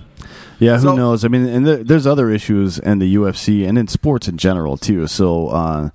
Yeah, 0.58 0.78
who 0.78 0.82
So- 0.90 0.96
knows? 0.96 1.24
I 1.24 1.28
mean, 1.28 1.46
and 1.48 1.66
there, 1.68 1.84
there's 1.84 2.08
other 2.08 2.30
issues 2.32 2.80
in 2.80 2.98
the 3.00 3.16
UFC 3.16 3.68
and 3.68 3.78
in 3.78 3.88
sports 3.88 4.28
in 4.28 4.38
general 4.38 4.78
too. 4.78 5.06
So 5.08 5.48
uh, 5.50 5.90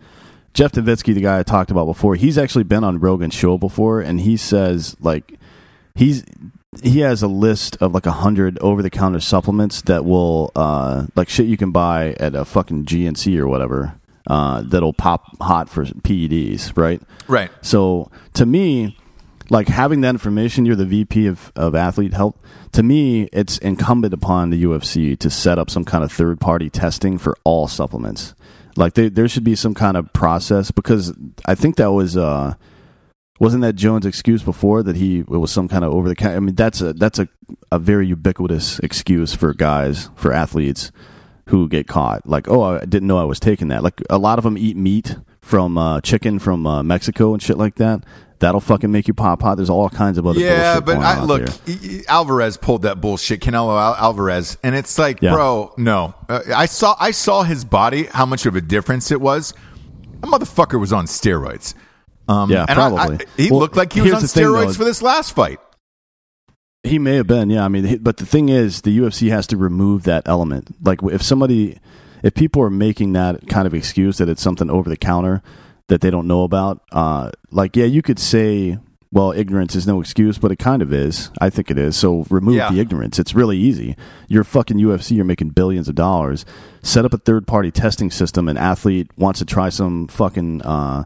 Jeff 0.54 0.72
Novitzky, 0.72 1.12
the 1.14 1.20
guy 1.20 1.40
I 1.40 1.42
talked 1.42 1.70
about 1.72 1.86
before, 1.86 2.14
he's 2.14 2.38
actually 2.38 2.64
been 2.64 2.84
on 2.84 2.98
Rogan's 3.00 3.34
show 3.34 3.58
before, 3.58 4.00
and 4.00 4.20
he 4.20 4.36
says 4.36 4.96
like 5.00 5.34
he's 5.96 6.24
he 6.82 7.00
has 7.00 7.22
a 7.22 7.28
list 7.28 7.76
of 7.80 7.94
like 7.94 8.06
a 8.06 8.12
hundred 8.12 8.58
over 8.58 8.82
the 8.82 8.90
counter 8.90 9.20
supplements 9.20 9.82
that 9.82 10.04
will 10.04 10.52
uh, 10.54 11.06
like 11.14 11.28
shit 11.28 11.46
you 11.46 11.56
can 11.56 11.70
buy 11.70 12.14
at 12.20 12.34
a 12.34 12.44
fucking 12.44 12.84
GNC 12.84 13.38
or 13.38 13.46
whatever 13.46 13.98
uh, 14.26 14.62
that'll 14.62 14.92
pop 14.92 15.24
hot 15.40 15.68
for 15.68 15.84
PEDs, 15.84 16.76
right? 16.76 17.00
Right. 17.28 17.50
So 17.62 18.10
to 18.34 18.44
me, 18.44 18.96
like 19.50 19.68
having 19.68 20.00
that 20.00 20.10
information, 20.10 20.66
you're 20.66 20.76
the 20.76 20.86
VP 20.86 21.26
of, 21.26 21.52
of 21.54 21.74
athlete 21.74 22.14
health. 22.14 22.36
To 22.72 22.82
me, 22.82 23.28
it's 23.32 23.58
incumbent 23.58 24.12
upon 24.12 24.50
the 24.50 24.62
UFC 24.64 25.18
to 25.20 25.30
set 25.30 25.58
up 25.58 25.70
some 25.70 25.84
kind 25.84 26.02
of 26.02 26.10
third 26.10 26.40
party 26.40 26.68
testing 26.68 27.18
for 27.18 27.36
all 27.44 27.68
supplements. 27.68 28.34
Like 28.76 28.94
there, 28.94 29.08
there 29.08 29.28
should 29.28 29.44
be 29.44 29.54
some 29.54 29.74
kind 29.74 29.96
of 29.96 30.12
process 30.12 30.70
because 30.70 31.14
I 31.46 31.54
think 31.54 31.76
that 31.76 31.92
was 31.92 32.16
uh, 32.16 32.54
wasn't 33.38 33.62
that 33.62 33.74
Jones' 33.74 34.06
excuse 34.06 34.42
before 34.42 34.82
that 34.82 34.96
he 34.96 35.18
it 35.20 35.28
was 35.28 35.50
some 35.50 35.68
kind 35.68 35.84
of 35.84 35.92
over 35.92 36.08
the 36.08 36.14
counter. 36.14 36.36
I 36.36 36.40
mean, 36.40 36.54
that's 36.54 36.80
a 36.80 36.92
that's 36.92 37.18
a, 37.18 37.28
a 37.70 37.78
very 37.78 38.06
ubiquitous 38.06 38.78
excuse 38.80 39.34
for 39.34 39.52
guys 39.54 40.10
for 40.16 40.32
athletes 40.32 40.90
who 41.48 41.68
get 41.68 41.86
caught. 41.86 42.26
Like, 42.26 42.48
oh, 42.48 42.62
I 42.62 42.80
didn't 42.84 43.06
know 43.06 43.18
I 43.18 43.24
was 43.24 43.38
taking 43.38 43.68
that. 43.68 43.82
Like 43.82 44.00
a 44.10 44.18
lot 44.18 44.38
of 44.38 44.44
them 44.44 44.58
eat 44.58 44.76
meat 44.76 45.16
from 45.40 45.78
uh, 45.78 46.00
chicken 46.00 46.38
from 46.38 46.66
uh, 46.66 46.82
Mexico 46.82 47.32
and 47.34 47.42
shit 47.42 47.56
like 47.56 47.76
that. 47.76 48.02
That'll 48.38 48.60
fucking 48.60 48.92
make 48.92 49.08
you 49.08 49.14
pop 49.14 49.40
hot. 49.40 49.54
There's 49.54 49.70
all 49.70 49.88
kinds 49.88 50.18
of 50.18 50.26
other 50.26 50.38
Yeah, 50.40 50.80
but 50.80 50.98
I, 50.98 51.22
look, 51.24 51.46
there. 51.46 52.02
Alvarez 52.06 52.58
pulled 52.58 52.82
that 52.82 53.00
bullshit, 53.00 53.40
Canelo 53.40 53.80
Al- 53.80 53.94
Alvarez, 53.94 54.58
and 54.62 54.74
it's 54.74 54.98
like, 54.98 55.22
Yeah. 55.22 55.32
bro, 55.32 55.72
no. 55.78 56.14
Uh, 56.28 56.40
I 56.54 56.66
saw, 56.66 56.96
I 57.00 57.12
saw 57.12 57.44
his 57.44 57.64
body, 57.64 58.04
how 58.04 58.26
much 58.26 58.44
of 58.44 58.54
a 58.54 58.60
difference 58.60 59.10
it 59.10 59.22
was. 59.22 59.54
That 60.20 60.26
motherfucker 60.26 60.78
was 60.78 60.92
on 60.92 61.06
steroids. 61.06 61.72
Um, 62.28 62.50
Yeah, 62.50 62.62
and 62.68 62.70
I- 62.70 62.74
probably. 62.74 63.16
I- 63.16 63.42
he 63.42 63.50
Well, 63.50 63.60
looked 63.60 63.76
like 63.76 63.92
he 63.92 64.00
was 64.00 64.12
on 64.12 64.20
thing, 64.22 64.44
steroids 64.44 64.66
though. 64.68 64.72
for 64.74 64.84
this 64.84 65.02
last 65.02 65.34
fight. 65.34 65.58
He 66.82 66.98
may 66.98 67.16
have 67.16 67.26
been, 67.26 67.50
yeah. 67.50 67.64
I 67.64 67.68
mean, 67.68 67.98
but 68.00 68.18
the 68.18 68.26
thing 68.26 68.48
is, 68.48 68.82
the 68.82 68.96
UFC 68.98 69.30
has 69.30 69.46
to 69.48 69.56
remove 69.56 70.04
that 70.04 70.22
element. 70.26 70.68
Like, 70.84 71.00
if 71.02 71.20
somebody, 71.22 71.78
if 72.22 72.34
people 72.34 72.62
are 72.62 72.70
making 72.70 73.12
that 73.14 73.48
kind 73.48 73.66
of 73.66 73.74
excuse 73.74 74.18
that 74.18 74.28
it's 74.28 74.42
something 74.42 74.70
over 74.70 74.88
the 74.88 74.96
counter 74.96 75.42
that 75.88 76.00
they 76.00 76.10
don't 76.10 76.28
know 76.28 76.44
about, 76.44 76.80
uh, 76.92 77.30
like, 77.50 77.74
yeah, 77.76 77.86
you 77.86 78.02
could 78.02 78.20
say, 78.20 78.78
well, 79.12 79.32
ignorance 79.32 79.74
is 79.74 79.86
no 79.86 80.00
excuse, 80.00 80.38
but 80.38 80.52
it 80.52 80.58
kind 80.60 80.80
of 80.80 80.92
is. 80.92 81.30
I 81.40 81.50
think 81.50 81.70
it 81.72 81.78
is. 81.78 81.96
So 81.96 82.24
remove 82.30 82.54
Yeah. 82.56 82.70
the 82.70 82.78
ignorance. 82.78 83.18
It's 83.18 83.34
really 83.34 83.56
easy. 83.58 83.96
You're 84.28 84.44
fucking 84.44 84.78
UFC. 84.78 85.16
You're 85.16 85.24
making 85.24 85.50
billions 85.50 85.88
of 85.88 85.96
dollars. 85.96 86.44
Set 86.82 87.04
up 87.04 87.12
a 87.14 87.18
third 87.18 87.48
party 87.48 87.72
testing 87.72 88.12
system. 88.12 88.48
An 88.48 88.56
athlete 88.56 89.10
wants 89.16 89.40
to 89.40 89.44
try 89.44 89.70
some 89.70 90.06
fucking 90.06 90.62
uh, 90.62 91.04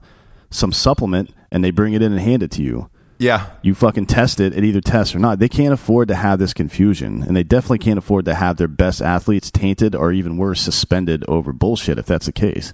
some 0.50 0.72
supplement, 0.72 1.30
and 1.50 1.62
they 1.64 1.70
bring 1.70 1.92
it 1.94 2.02
in 2.02 2.12
and 2.12 2.20
hand 2.20 2.42
it 2.42 2.50
to 2.52 2.62
you 2.62 2.90
Yeah, 3.18 3.50
you 3.62 3.74
fucking 3.74 4.06
test 4.06 4.40
it, 4.40 4.56
it 4.56 4.64
either 4.64 4.80
tests 4.80 5.14
or 5.14 5.18
not. 5.18 5.38
They 5.38 5.48
can't 5.48 5.74
afford 5.74 6.08
to 6.08 6.14
have 6.14 6.38
this 6.38 6.54
confusion, 6.54 7.22
and 7.22 7.36
they 7.36 7.42
definitely 7.42 7.78
can't 7.78 7.98
afford 7.98 8.24
to 8.24 8.34
have 8.34 8.56
their 8.56 8.68
best 8.68 9.02
athletes 9.02 9.50
tainted 9.50 9.94
or 9.94 10.10
even 10.12 10.36
worse, 10.38 10.60
suspended 10.60 11.24
over 11.28 11.52
bullshit. 11.52 11.98
If 11.98 12.06
that's 12.06 12.26
the 12.26 12.32
case, 12.32 12.72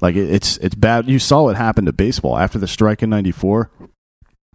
like 0.00 0.16
it, 0.16 0.30
it's 0.30 0.56
it's 0.58 0.74
bad. 0.74 1.08
You 1.08 1.18
saw 1.18 1.42
what 1.44 1.56
happened 1.56 1.86
to 1.86 1.92
baseball 1.92 2.38
after 2.38 2.58
the 2.58 2.66
strike 2.66 3.02
in 3.02 3.10
'94, 3.10 3.70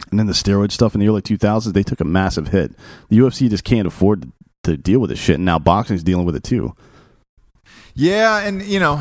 and 0.10 0.20
then 0.20 0.28
the 0.28 0.34
steroid 0.34 0.72
stuff 0.72 0.96
in 0.96 1.00
the 1.00 1.08
early 1.08 1.22
2000s. 1.22 1.74
They 1.74 1.84
took 1.84 2.00
a 2.00 2.06
massive 2.06 2.50
hit. 2.50 2.74
The 3.10 3.20
UFC 3.20 3.50
just 3.50 3.64
can't 3.64 3.88
afford 3.88 4.24
to, 4.24 4.32
to 4.64 4.78
deal 4.78 5.00
with 5.00 5.12
this 5.12 5.20
shit, 5.20 5.36
and 5.36 5.46
now 5.46 5.60
boxing's 5.60 6.04
dealing 6.04 6.26
with 6.26 6.36
it 6.36 6.44
too. 6.44 6.76
yeah, 7.96 8.40
and 8.40 8.62
you 8.64 8.80
know, 8.80 8.96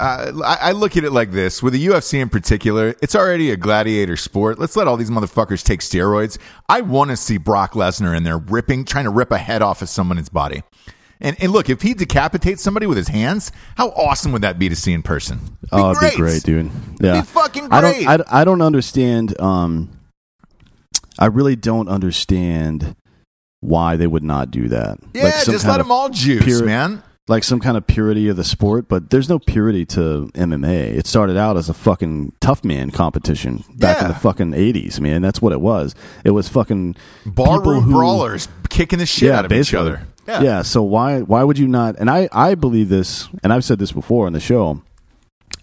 uh, 0.00 0.32
I, 0.44 0.58
I 0.68 0.72
look 0.72 0.96
at 0.96 1.04
it 1.04 1.12
like 1.12 1.32
this: 1.32 1.62
with 1.62 1.72
the 1.72 1.86
UFC 1.86 2.20
in 2.20 2.28
particular, 2.28 2.94
it's 3.02 3.14
already 3.14 3.50
a 3.50 3.56
gladiator 3.56 4.16
sport. 4.16 4.58
Let's 4.58 4.76
let 4.76 4.86
all 4.88 4.96
these 4.96 5.10
motherfuckers 5.10 5.62
take 5.62 5.80
steroids. 5.80 6.38
I 6.68 6.80
want 6.80 7.10
to 7.10 7.16
see 7.16 7.36
Brock 7.38 7.72
Lesnar 7.72 8.16
in 8.16 8.22
there 8.22 8.38
ripping, 8.38 8.84
trying 8.84 9.04
to 9.04 9.10
rip 9.10 9.30
a 9.30 9.38
head 9.38 9.62
off 9.62 9.82
of 9.82 9.88
someone's 9.88 10.28
body. 10.28 10.62
And, 11.20 11.36
and 11.40 11.50
look, 11.50 11.70
if 11.70 11.82
he 11.82 11.94
decapitates 11.94 12.62
somebody 12.62 12.86
with 12.86 12.98
his 12.98 13.08
hands, 13.08 13.50
how 13.76 13.88
awesome 13.90 14.32
would 14.32 14.42
that 14.42 14.58
be 14.58 14.68
to 14.68 14.76
see 14.76 14.92
in 14.92 15.02
person? 15.02 15.38
Be 15.38 15.68
Oh, 15.72 15.92
it'd 15.92 16.10
be 16.10 16.16
great, 16.16 16.42
dude. 16.42 16.70
Yeah, 17.00 17.20
Be 17.20 17.26
fucking 17.26 17.68
I 17.72 17.80
don't. 17.80 18.06
I, 18.06 18.40
I 18.40 18.44
don't 18.44 18.60
understand. 18.60 19.38
Um, 19.40 19.90
I 21.18 21.26
really 21.26 21.56
don't 21.56 21.88
understand 21.88 22.94
why 23.60 23.96
they 23.96 24.06
would 24.06 24.22
not 24.22 24.50
do 24.50 24.68
that. 24.68 24.98
Yeah, 25.14 25.30
some 25.30 25.52
just 25.54 25.66
let 25.66 25.78
them 25.78 25.90
all 25.90 26.10
juice, 26.10 26.44
pure- 26.44 26.64
man. 26.64 27.02
Like 27.28 27.42
some 27.42 27.58
kind 27.58 27.76
of 27.76 27.86
purity 27.86 28.28
of 28.28 28.36
the 28.36 28.44
sport, 28.44 28.86
but 28.88 29.10
there's 29.10 29.28
no 29.28 29.38
purity 29.38 29.84
to 29.86 30.30
MMA. 30.34 30.96
It 30.96 31.06
started 31.06 31.36
out 31.36 31.56
as 31.56 31.68
a 31.68 31.74
fucking 31.74 32.32
tough 32.40 32.64
man 32.64 32.90
competition 32.92 33.64
back 33.74 34.00
in 34.00 34.08
the 34.08 34.14
fucking 34.14 34.52
80s, 34.52 35.00
man. 35.00 35.22
That's 35.22 35.42
what 35.42 35.52
it 35.52 35.60
was. 35.60 35.94
It 36.24 36.30
was 36.30 36.48
fucking 36.48 36.94
Barroom 37.26 37.82
who- 37.82 37.90
brawlers 37.92 38.48
kicking 38.68 38.98
the 39.00 39.06
shit 39.06 39.28
yeah, 39.30 39.38
out 39.38 39.44
of 39.44 39.48
basically. 39.48 39.78
each 39.78 39.94
other. 40.28 40.42
Yeah. 40.44 40.62
So 40.62 40.82
why 40.82 41.20
why 41.20 41.42
would 41.44 41.58
you 41.58 41.68
not? 41.68 41.96
And 41.98 42.10
I 42.10 42.28
I 42.32 42.54
believe 42.56 42.88
this, 42.88 43.28
and 43.44 43.52
I've 43.52 43.64
said 43.64 43.78
this 43.78 43.92
before 43.92 44.26
on 44.26 44.32
the 44.32 44.40
show. 44.40 44.82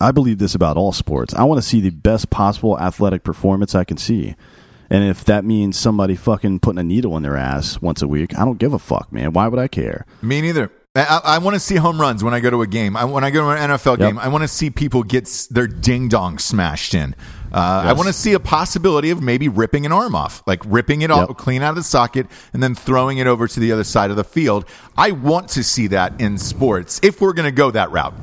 I 0.01 0.11
believe 0.11 0.37
this 0.39 0.55
about 0.55 0.75
all 0.75 0.91
sports. 0.91 1.33
I 1.33 1.43
want 1.43 1.61
to 1.61 1.67
see 1.67 1.79
the 1.79 1.89
best 1.91 2.29
possible 2.29 2.77
athletic 2.79 3.23
performance 3.23 3.73
I 3.75 3.83
can 3.85 3.95
see. 3.97 4.35
And 4.89 5.03
if 5.03 5.23
that 5.25 5.45
means 5.45 5.77
somebody 5.77 6.15
fucking 6.15 6.59
putting 6.59 6.79
a 6.79 6.83
needle 6.83 7.15
in 7.17 7.23
their 7.23 7.37
ass 7.37 7.81
once 7.81 8.01
a 8.01 8.07
week, 8.07 8.37
I 8.37 8.43
don't 8.45 8.57
give 8.57 8.73
a 8.73 8.79
fuck, 8.79 9.11
man. 9.13 9.31
Why 9.33 9.47
would 9.47 9.59
I 9.59 9.67
care? 9.67 10.05
Me 10.21 10.41
neither. 10.41 10.71
I, 10.95 11.21
I 11.23 11.37
want 11.39 11.55
to 11.55 11.59
see 11.59 11.75
home 11.77 11.99
runs 11.99 12.23
when 12.23 12.35
I 12.35 12.39
go 12.39 12.51
to 12.51 12.61
a 12.61 12.67
game. 12.67 12.95
I, 12.95 13.03
when 13.05 13.23
I 13.23 13.31
go 13.31 13.41
to 13.41 13.49
an 13.49 13.71
NFL 13.71 13.97
Yep. 13.97 13.99
game, 13.99 14.19
I 14.19 14.27
want 14.27 14.43
to 14.43 14.47
see 14.47 14.69
people 14.69 15.01
get 15.01 15.23
s- 15.23 15.47
their 15.47 15.65
ding 15.65 16.07
dong 16.07 16.37
smashed 16.37 16.93
in. 16.93 17.15
Uh, 17.51 17.81
I 17.87 17.93
want 17.93 18.05
to 18.07 18.13
see 18.13 18.33
a 18.33 18.39
possibility 18.39 19.09
of 19.09 19.19
maybe 19.21 19.47
ripping 19.49 19.87
an 19.87 19.91
arm 19.91 20.13
off, 20.13 20.43
like 20.45 20.61
ripping 20.65 21.01
it 21.01 21.09
off 21.09 21.35
clean 21.37 21.63
out 21.63 21.71
of 21.71 21.75
the 21.77 21.83
socket 21.83 22.27
and 22.53 22.61
then 22.61 22.75
throwing 22.75 23.17
it 23.17 23.25
over 23.25 23.47
to 23.47 23.59
the 23.59 23.71
other 23.71 23.83
side 23.83 24.11
of 24.11 24.17
the 24.17 24.23
field. 24.23 24.65
I 24.95 25.11
want 25.11 25.49
to 25.49 25.63
see 25.63 25.87
that 25.87 26.21
in 26.21 26.37
sports 26.37 26.99
if 27.01 27.21
we're 27.21 27.33
going 27.33 27.45
to 27.49 27.51
go 27.51 27.71
that 27.71 27.89
route. 27.91 28.13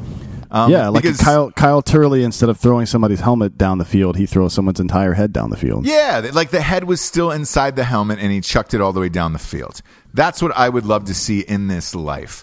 Um, 0.53 0.71
yeah, 0.73 0.89
like 0.89 1.03
because- 1.05 1.19
Kyle 1.19 1.51
Kyle 1.53 1.83
Turley, 1.83 2.25
instead 2.25 2.49
of 2.49 2.59
throwing 2.59 2.87
somebody's 2.87 3.21
helmet 3.21 3.57
down 3.57 3.79
the 3.79 3.85
field, 3.85 4.17
he 4.17 4.27
throws 4.27 4.53
someone's 4.53 4.81
entire 4.81 5.15
head 5.15 5.33
down 5.33 5.51
the 5.51 5.57
field. 5.57 5.87
Yeah, 5.87 6.31
like 6.33 6.51
the 6.51 6.61
head 6.61 6.85
was 6.85 7.01
still 7.01 7.31
inside 7.31 7.77
the 7.77 7.85
helmet 7.85 8.19
and 8.19 8.33
he 8.33 8.41
chucked 8.41 8.75
it 8.75 8.81
all 8.81 8.93
the 8.93 9.01
way 9.01 9.09
down 9.09 9.33
the 9.33 9.39
field. 9.39 9.81
That's 10.13 10.43
what 10.43 10.51
I 10.57 10.69
would 10.69 10.85
love 10.85 11.05
to 11.05 11.15
see 11.15 11.41
in 11.41 11.69
this 11.69 11.95
life. 11.95 12.43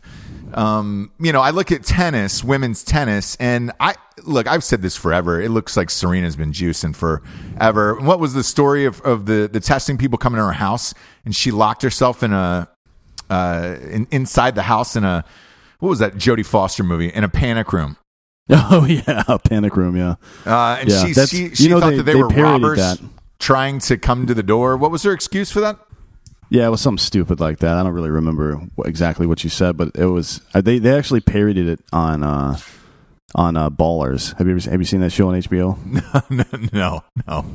Um, 0.54 1.12
you 1.20 1.34
know, 1.34 1.42
I 1.42 1.50
look 1.50 1.72
at 1.74 1.84
tennis, 1.84 2.44
women's 2.44 2.82
tennis, 2.82 3.36
and 3.42 3.74
I 3.82 3.96
look, 4.24 4.48
I've 4.48 4.64
said 4.64 4.82
this 4.82 4.96
forever. 4.96 5.42
It 5.42 5.50
looks 5.52 5.76
like 5.76 5.90
Serena's 5.90 6.38
been 6.38 6.54
juicing 6.54 6.96
forever. 6.96 8.00
What 8.00 8.20
was 8.20 8.34
the 8.34 8.44
story 8.44 8.86
of, 8.86 9.02
of 9.02 9.26
the, 9.26 9.50
the 9.52 9.60
testing 9.60 9.98
people 9.98 10.18
coming 10.18 10.38
to 10.38 10.46
her 10.46 10.54
house 10.54 10.94
and 11.26 11.36
she 11.36 11.52
locked 11.52 11.82
herself 11.82 12.24
in 12.24 12.32
a, 12.32 12.70
uh, 13.30 13.76
in, 13.82 14.08
inside 14.12 14.56
the 14.56 14.64
house 14.64 14.96
in 14.96 15.04
a, 15.04 15.26
what 15.80 15.90
was 15.90 16.00
that 16.00 16.16
Jodie 16.16 16.46
Foster 16.46 16.84
movie? 16.84 17.08
In 17.10 17.24
a 17.24 17.30
panic 17.30 17.72
room. 17.74 17.98
Oh 18.50 18.86
yeah, 18.86 19.24
panic 19.44 19.76
room. 19.76 19.98
Yeah, 19.98 20.16
Uh, 20.46 20.78
and 20.80 20.90
Yeah, 20.90 21.06
she, 21.06 21.14
that's- 21.14 21.30
she, 21.58 21.64
you 21.66 21.70
know, 21.70 21.80
thought 21.82 21.90
they- 21.90 21.98
that 21.98 22.04
they, 22.04 22.14
they 22.14 22.20
were 22.22 22.30
robbers 22.30 22.78
that. 22.78 23.00
trying 23.40 23.80
to 23.80 23.98
come 23.98 24.26
to 24.26 24.34
the 24.34 24.42
door. 24.44 24.78
What 24.78 24.90
was 24.92 25.04
her 25.04 25.12
excuse 25.12 25.52
for 25.52 25.60
that? 25.62 25.78
yeah, 26.50 26.66
it 26.66 26.70
was 26.70 26.80
something 26.80 26.98
stupid 27.04 27.42
like 27.42 27.60
that. 27.60 27.76
I 27.76 27.84
don't 27.84 27.92
really 27.92 28.10
remember 28.10 28.62
exactly 28.86 29.28
what 29.28 29.44
you 29.44 29.50
said, 29.50 29.76
but 29.76 29.92
it 29.96 30.06
was 30.06 30.40
uh, 30.54 30.62
they 30.62 30.80
they 30.80 30.98
actually 30.98 31.20
parodied 31.20 31.68
it 31.68 31.82
on 31.92 32.24
uh, 32.24 32.58
on 33.36 33.58
uh, 33.58 33.70
Ballers. 33.70 34.34
Have 34.38 34.48
you 34.48 34.56
ever 34.56 34.72
have 34.72 34.80
you 34.80 34.86
seen 34.86 35.02
that 35.02 35.12
show 35.12 35.28
on 35.28 35.42
HBO? 35.42 35.78
no, 36.32 36.46
no. 36.72 37.04
no. 37.28 37.46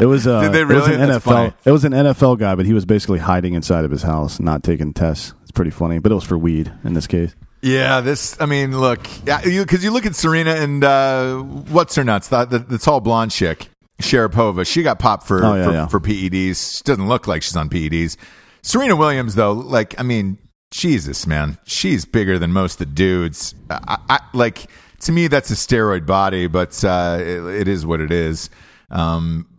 It 0.00 0.06
was 0.06 0.26
uh, 0.26 0.40
Did 0.50 0.52
they 0.52 0.60
it 0.62 0.68
was 0.68 0.88
really? 0.88 0.94
an 1.02 1.08
That's 1.10 1.22
NFL. 1.22 1.30
funny. 1.30 1.52
It 1.66 1.70
was 1.70 1.84
an 1.84 1.92
NFL 1.92 2.38
guy, 2.38 2.54
but 2.54 2.64
he 2.64 2.72
was 2.72 2.86
basically 2.86 3.18
hiding 3.18 3.52
inside 3.52 3.84
of 3.84 3.90
his 3.90 4.02
house, 4.04 4.40
not 4.40 4.62
taking 4.62 4.94
tests. 4.94 5.34
Pretty 5.58 5.72
funny, 5.72 5.98
but 5.98 6.12
it 6.12 6.14
was 6.14 6.22
for 6.22 6.38
weed 6.38 6.72
in 6.84 6.94
this 6.94 7.08
case. 7.08 7.34
Yeah, 7.62 8.00
this. 8.00 8.40
I 8.40 8.46
mean, 8.46 8.78
look, 8.78 9.00
yeah, 9.26 9.40
because 9.42 9.82
you, 9.82 9.90
look 9.90 10.06
at 10.06 10.14
Serena 10.14 10.52
and 10.52 10.84
uh, 10.84 11.38
what's 11.38 11.96
her 11.96 12.04
nuts? 12.04 12.28
The, 12.28 12.44
the, 12.44 12.60
the 12.60 12.78
tall 12.78 13.00
blonde 13.00 13.32
chick, 13.32 13.68
Sharapova. 14.00 14.64
She 14.64 14.84
got 14.84 15.00
popped 15.00 15.26
for 15.26 15.44
Oh, 15.44 15.54
yeah, 15.54 15.64
for, 15.64 15.72
yeah. 15.72 15.86
for 15.88 15.98
PEDs. 15.98 16.76
She 16.76 16.84
doesn't 16.84 17.08
look 17.08 17.26
like 17.26 17.42
she's 17.42 17.56
on 17.56 17.68
PEDs. 17.68 18.16
Serena 18.62 18.94
Williams, 18.94 19.34
though, 19.34 19.50
like, 19.50 19.98
I 19.98 20.04
mean, 20.04 20.38
Jesus, 20.70 21.26
man, 21.26 21.58
she's 21.64 22.04
bigger 22.04 22.38
than 22.38 22.52
most 22.52 22.74
of 22.74 22.78
the 22.78 22.94
dudes. 22.94 23.56
I, 23.68 23.98
I 24.08 24.20
like 24.34 24.70
to 25.00 25.10
me, 25.10 25.26
that's 25.26 25.50
a 25.50 25.54
steroid 25.54 26.06
body, 26.06 26.46
but 26.46 26.84
uh, 26.84 27.18
it, 27.20 27.62
it 27.62 27.66
is 27.66 27.84
what 27.84 28.00
it 28.00 28.12
is. 28.12 28.48
Um, 28.92 29.57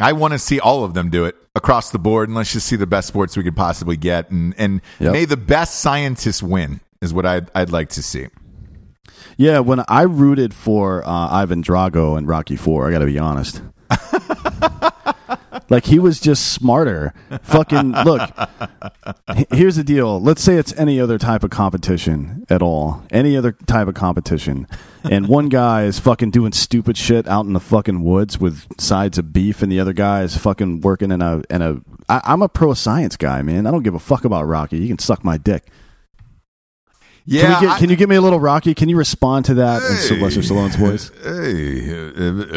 I 0.00 0.12
want 0.12 0.32
to 0.32 0.38
see 0.38 0.60
all 0.60 0.84
of 0.84 0.94
them 0.94 1.10
do 1.10 1.24
it 1.24 1.36
across 1.54 1.90
the 1.90 1.98
board, 1.98 2.28
and 2.28 2.36
let's 2.36 2.52
just 2.52 2.66
see 2.66 2.76
the 2.76 2.86
best 2.86 3.08
sports 3.08 3.36
we 3.36 3.42
could 3.42 3.56
possibly 3.56 3.96
get, 3.96 4.30
and 4.30 4.54
and 4.58 4.80
Yep. 5.00 5.12
may 5.12 5.24
the 5.24 5.36
best 5.36 5.80
scientists 5.80 6.42
win 6.42 6.80
is 7.00 7.12
what 7.12 7.26
I'd 7.26 7.50
I'd 7.54 7.70
like 7.70 7.88
to 7.90 8.02
see. 8.02 8.26
Yeah, 9.36 9.60
when 9.60 9.84
I 9.88 10.02
rooted 10.02 10.52
for 10.54 11.06
uh, 11.06 11.28
Ivan 11.30 11.62
Drago 11.62 12.16
and 12.18 12.26
Rocky 12.28 12.56
Four, 12.56 12.88
I 12.88 12.90
got 12.90 12.98
to 13.00 13.06
be 13.06 13.18
honest. 13.18 13.62
like 15.68 15.86
he 15.86 15.98
was 15.98 16.20
just 16.20 16.52
smarter. 16.52 17.12
Fucking 17.42 17.92
look. 18.04 18.30
Here's 19.50 19.76
the 19.76 19.84
deal. 19.84 20.20
Let's 20.20 20.42
say 20.42 20.56
it's 20.56 20.72
any 20.78 21.00
other 21.00 21.18
type 21.18 21.44
of 21.44 21.50
competition 21.50 22.46
at 22.48 22.62
all, 22.62 23.02
any 23.10 23.36
other 23.36 23.52
type 23.52 23.88
of 23.88 23.94
competition, 23.94 24.66
and 25.04 25.28
one 25.28 25.48
guy 25.48 25.84
is 25.84 25.98
fucking 25.98 26.30
doing 26.30 26.52
stupid 26.52 26.96
shit 26.96 27.26
out 27.28 27.44
in 27.46 27.52
the 27.52 27.60
fucking 27.60 28.02
woods 28.02 28.38
with 28.38 28.66
sides 28.80 29.18
of 29.18 29.32
beef, 29.32 29.62
and 29.62 29.70
the 29.70 29.80
other 29.80 29.92
guy 29.92 30.22
is 30.22 30.36
fucking 30.36 30.80
working 30.80 31.10
in 31.10 31.22
a 31.22 31.42
in 31.50 31.62
a. 31.62 31.80
I, 32.08 32.20
I'm 32.24 32.42
a 32.42 32.48
pro 32.48 32.74
science 32.74 33.16
guy, 33.16 33.42
man. 33.42 33.66
I 33.66 33.70
don't 33.70 33.82
give 33.82 33.94
a 33.94 33.98
fuck 33.98 34.24
about 34.24 34.44
Rocky. 34.44 34.78
You 34.78 34.88
can 34.88 34.98
suck 34.98 35.24
my 35.24 35.36
dick. 35.38 35.64
Yeah, 37.30 37.42
Can, 37.42 37.60
get, 37.62 37.70
I- 37.72 37.78
can 37.78 37.90
you 37.90 37.96
give 37.96 38.08
me 38.08 38.16
a 38.16 38.22
little 38.22 38.40
Rocky? 38.40 38.72
Can 38.74 38.88
you 38.88 38.96
respond 38.96 39.44
to 39.46 39.54
that 39.54 39.82
in 39.82 39.96
Sylvester 39.98 40.40
Stallone's 40.40 40.76
voice? 40.76 41.10
Hey, 41.22 41.90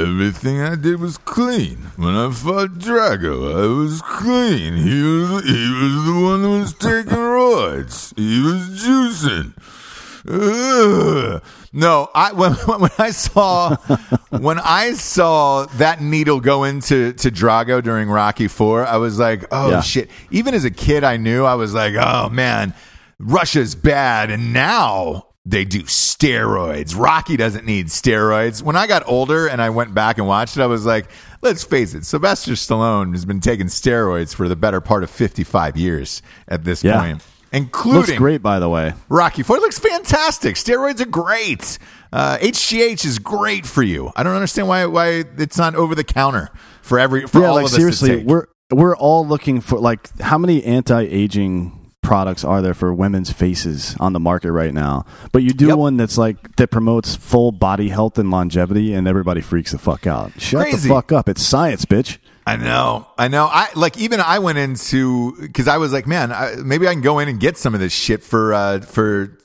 everything 0.02 0.62
I 0.62 0.76
did 0.76 1.02
was 1.02 1.18
clean. 1.18 1.76
When 1.98 2.16
I 2.16 2.32
fought 2.32 2.76
Drago, 2.80 3.52
I 3.54 3.68
was 3.68 4.02
clean. 4.02 4.78
He 4.78 5.02
was 5.04 5.44
he 5.44 5.72
was 5.74 6.06
the 6.06 6.22
one 6.24 6.42
who 6.42 6.60
was 6.62 6.74
taking 6.74 7.12
roids. 7.18 8.18
He 8.18 8.42
was 8.42 8.82
juicing. 8.82 9.54
Ugh. 10.30 11.44
No, 11.74 12.10
I 12.14 12.32
when, 12.34 12.54
when 12.54 12.92
I 12.98 13.12
saw 13.12 13.76
when 14.30 14.60
I 14.60 14.94
saw 14.94 15.66
that 15.78 16.02
needle 16.02 16.40
go 16.40 16.64
into 16.64 17.14
to 17.14 17.32
Drago 17.32 17.82
during 17.84 18.10
Rocky 18.10 18.48
Four, 18.48 18.86
I 18.86 18.98
was 18.98 19.20
like, 19.20 19.46
oh 19.52 19.70
Yeah. 19.72 19.82
shit. 19.82 20.10
Even 20.32 20.54
as 20.54 20.64
a 20.66 20.72
kid, 20.72 21.04
I 21.04 21.18
knew 21.18 21.44
I 21.46 21.56
was 21.56 21.74
like, 21.74 21.96
oh 21.96 22.30
man, 22.30 22.74
Russia's 23.22 23.76
bad, 23.76 24.32
and 24.32 24.54
now 24.54 25.28
they 25.46 25.66
do 25.66 25.84
steroids. 25.84 26.98
Rocky 26.98 27.38
doesn't 27.38 27.66
need 27.66 27.88
steroids. 27.88 28.62
When 28.62 28.76
I 28.76 28.88
got 28.88 29.04
older 29.08 29.48
and 29.48 29.62
I 29.62 29.70
went 29.70 29.94
back 29.94 30.18
and 30.18 30.28
watched 30.28 30.58
it, 30.58 30.62
I 30.62 30.68
was 30.68 30.86
like, 30.86 31.08
let's 31.42 31.64
face 31.64 31.94
it, 31.94 32.06
Sylvester 32.06 32.52
Stallone 32.54 33.12
has 33.14 33.26
been 33.26 33.40
taking 33.40 33.68
steroids 33.68 34.36
for 34.36 34.48
the 34.48 34.56
better 34.56 34.82
part 34.82 35.04
of 35.04 35.10
fifty-five 35.10 35.78
years 35.78 36.22
at 36.48 36.64
this 36.64 36.84
Yeah. 36.84 37.00
point, 37.00 37.24
including 37.52 38.02
Looks 38.02 38.12
great, 38.18 38.42
by 38.44 38.60
the 38.60 38.70
way. 38.70 38.94
Rocky 39.10 39.44
Four 39.44 39.58
looks 39.58 39.80
fantastic. 39.80 40.56
Steroids 40.56 41.00
are 41.02 41.06
great. 41.06 41.78
Uh, 42.14 42.38
HGH 42.40 43.06
is 43.06 43.20
great 43.20 43.66
for 43.66 43.82
you. 43.84 44.12
I 44.16 44.24
don't 44.24 44.36
understand 44.36 44.68
why 44.68 44.86
why 44.86 45.24
it's 45.38 45.58
not 45.58 45.76
over 45.76 45.96
the 45.96 46.04
counter 46.04 46.50
for 46.82 47.00
every 47.00 47.26
for 47.26 47.40
yeah, 47.42 47.48
all 47.48 47.56
like 47.56 47.66
of 47.66 47.72
us 47.72 47.76
seriously, 47.76 48.24
we're 48.24 48.46
we're 48.70 48.96
all 48.96 49.26
looking 49.26 49.60
for 49.62 49.80
like 49.80 50.18
how 50.20 50.38
many 50.38 50.64
anti-aging 50.64 51.81
products 52.02 52.44
are 52.44 52.62
there 52.62 52.74
for 52.74 52.94
women's 52.94 53.32
faces 53.32 53.96
on 54.00 54.14
the 54.14 54.20
market 54.20 54.52
right 54.52 54.74
now? 54.74 55.06
But 55.32 55.44
you 55.44 55.52
do 55.54 55.68
Yep. 55.68 55.78
one 55.78 55.98
that's 55.98 56.18
like 56.18 56.56
that 56.58 56.70
promotes 56.72 57.16
full 57.16 57.52
body 57.52 57.90
health 57.90 58.18
and 58.18 58.32
longevity, 58.32 58.94
and 58.94 59.08
everybody 59.08 59.42
freaks 59.42 59.72
the 59.72 59.78
fuck 59.78 60.08
out. 60.08 60.32
Shut 60.40 60.64
Crazy. 60.64 60.88
the 60.88 60.94
fuck 60.96 61.12
up! 61.12 61.30
It's 61.30 61.42
science, 61.44 61.86
bitch. 61.86 62.18
I 62.46 62.56
know, 62.58 63.08
I 63.20 63.28
know. 63.28 63.46
I 63.46 63.70
like 63.76 63.98
even 64.00 64.20
I 64.20 64.40
went 64.40 64.58
into 64.58 65.40
because 65.40 65.68
I 65.68 65.78
was 65.78 65.94
like, 65.94 66.08
man, 66.08 66.32
I, 66.32 66.56
maybe 66.56 66.88
I 66.88 66.94
can 66.94 67.02
go 67.02 67.20
in 67.20 67.28
and 67.30 67.40
get 67.40 67.56
some 67.58 67.76
of 67.76 67.80
this 67.80 67.94
shit 67.94 68.24
for 68.24 68.54
uh, 68.54 68.80
for 68.82 69.38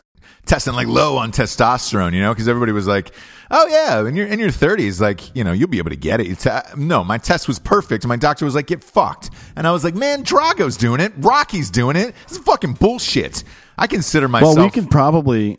testing 0.47 0.75
like 0.75 0.87
low 0.87 1.17
on 1.17 1.33
testosterone, 1.33 2.15
you 2.15 2.21
know? 2.21 2.33
Because 2.33 2.49
everybody 2.49 2.73
was 2.73 2.87
like, 2.87 3.13
oh 3.51 3.67
yeah, 3.67 4.07
in 4.07 4.17
your 4.17 4.27
in 4.27 4.39
your 4.39 4.51
thirties, 4.51 5.01
like 5.01 5.35
you 5.37 5.45
know, 5.45 5.53
you'll 5.53 5.69
be 5.69 5.79
able 5.79 5.91
to 5.91 5.97
get 5.97 6.21
it. 6.21 6.29
It's, 6.29 6.47
uh, 6.47 6.63
no, 6.77 7.05
my 7.05 7.19
test 7.19 7.47
was 7.49 7.59
perfect. 7.59 8.07
My 8.07 8.17
doctor 8.17 8.45
was 8.45 8.55
like, 8.55 8.67
get 8.69 8.83
fucked, 8.83 9.31
and 9.57 9.67
I 9.67 9.73
was 9.73 9.85
like, 9.85 9.95
man, 9.95 10.23
Drago's 10.23 10.77
doing 10.77 11.01
it, 11.01 11.13
Rocky's 11.19 11.71
doing 11.71 11.97
it. 11.97 12.15
This 12.29 12.39
is 12.39 12.45
fucking 12.45 12.75
bullshit. 12.75 13.45
I 13.77 13.87
consider 13.87 14.29
myself. 14.29 14.57
Well, 14.57 14.65
we 14.65 14.71
can 14.71 14.87
probably 14.87 15.59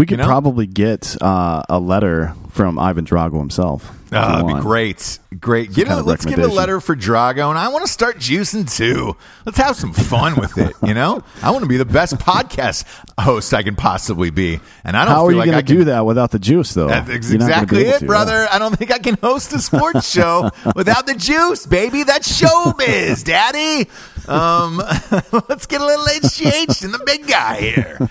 We 0.00 0.06
could 0.06 0.12
You 0.12 0.16
know? 0.22 0.28
probably 0.28 0.66
get 0.66 1.14
uh, 1.20 1.62
a 1.68 1.78
letter 1.78 2.34
from 2.48 2.78
Ivan 2.78 3.04
Drago 3.04 3.38
himself. 3.38 3.92
Oh, 4.10 4.42
that'd 4.42 4.46
be 4.46 4.54
great. 4.62 5.18
Great. 5.38 5.74
Get 5.74 5.88
a, 5.88 6.00
let's 6.00 6.24
get 6.24 6.38
a 6.38 6.46
letter 6.46 6.80
for 6.80 6.96
Drago, 6.96 7.50
and 7.50 7.58
I 7.58 7.68
want 7.68 7.84
to 7.84 7.92
start 7.92 8.16
juicing 8.16 8.74
too. 8.74 9.14
Let's 9.44 9.58
have 9.58 9.76
some 9.76 9.92
fun 9.92 10.36
with 10.36 10.56
it. 10.56 10.74
You 10.82 10.94
know, 10.94 11.22
I 11.42 11.50
want 11.50 11.64
to 11.64 11.68
be 11.68 11.76
the 11.76 11.84
best 11.84 12.14
podcast 12.14 12.86
host 13.20 13.52
I 13.52 13.62
can 13.62 13.76
possibly 13.76 14.30
be, 14.30 14.58
and 14.84 14.96
I 14.96 15.04
don't 15.04 15.12
How 15.12 15.26
are 15.26 15.28
feel 15.28 15.32
you 15.32 15.38
like 15.40 15.46
going 15.48 15.58
I 15.58 15.60
to 15.60 15.66
can 15.66 15.76
do 15.76 15.84
that 15.84 16.06
without 16.06 16.30
the 16.30 16.38
juice, 16.38 16.72
though? 16.72 16.88
That's 16.88 17.10
ex- 17.10 17.30
You're 17.30 17.40
not 17.40 17.50
gonna 17.50 17.66
be 17.66 17.76
exactly 17.80 17.88
it, 17.90 17.98
to, 17.98 18.06
brother. 18.06 18.48
I 18.50 18.58
don't 18.58 18.74
think 18.74 18.90
I 18.90 19.00
can 19.00 19.18
host 19.22 19.52
a 19.52 19.58
sports 19.58 20.10
show 20.10 20.48
without 20.74 21.06
the 21.06 21.14
juice, 21.14 21.66
baby. 21.66 22.04
That's 22.04 22.40
showbiz, 22.40 23.22
daddy. 23.22 23.86
Um, 24.26 24.78
let's 25.50 25.66
get 25.66 25.82
a 25.82 25.84
little 25.84 26.06
HGH 26.06 26.84
in 26.86 26.92
the 26.92 27.02
big 27.04 27.26
guy 27.28 27.60
here. 27.60 28.10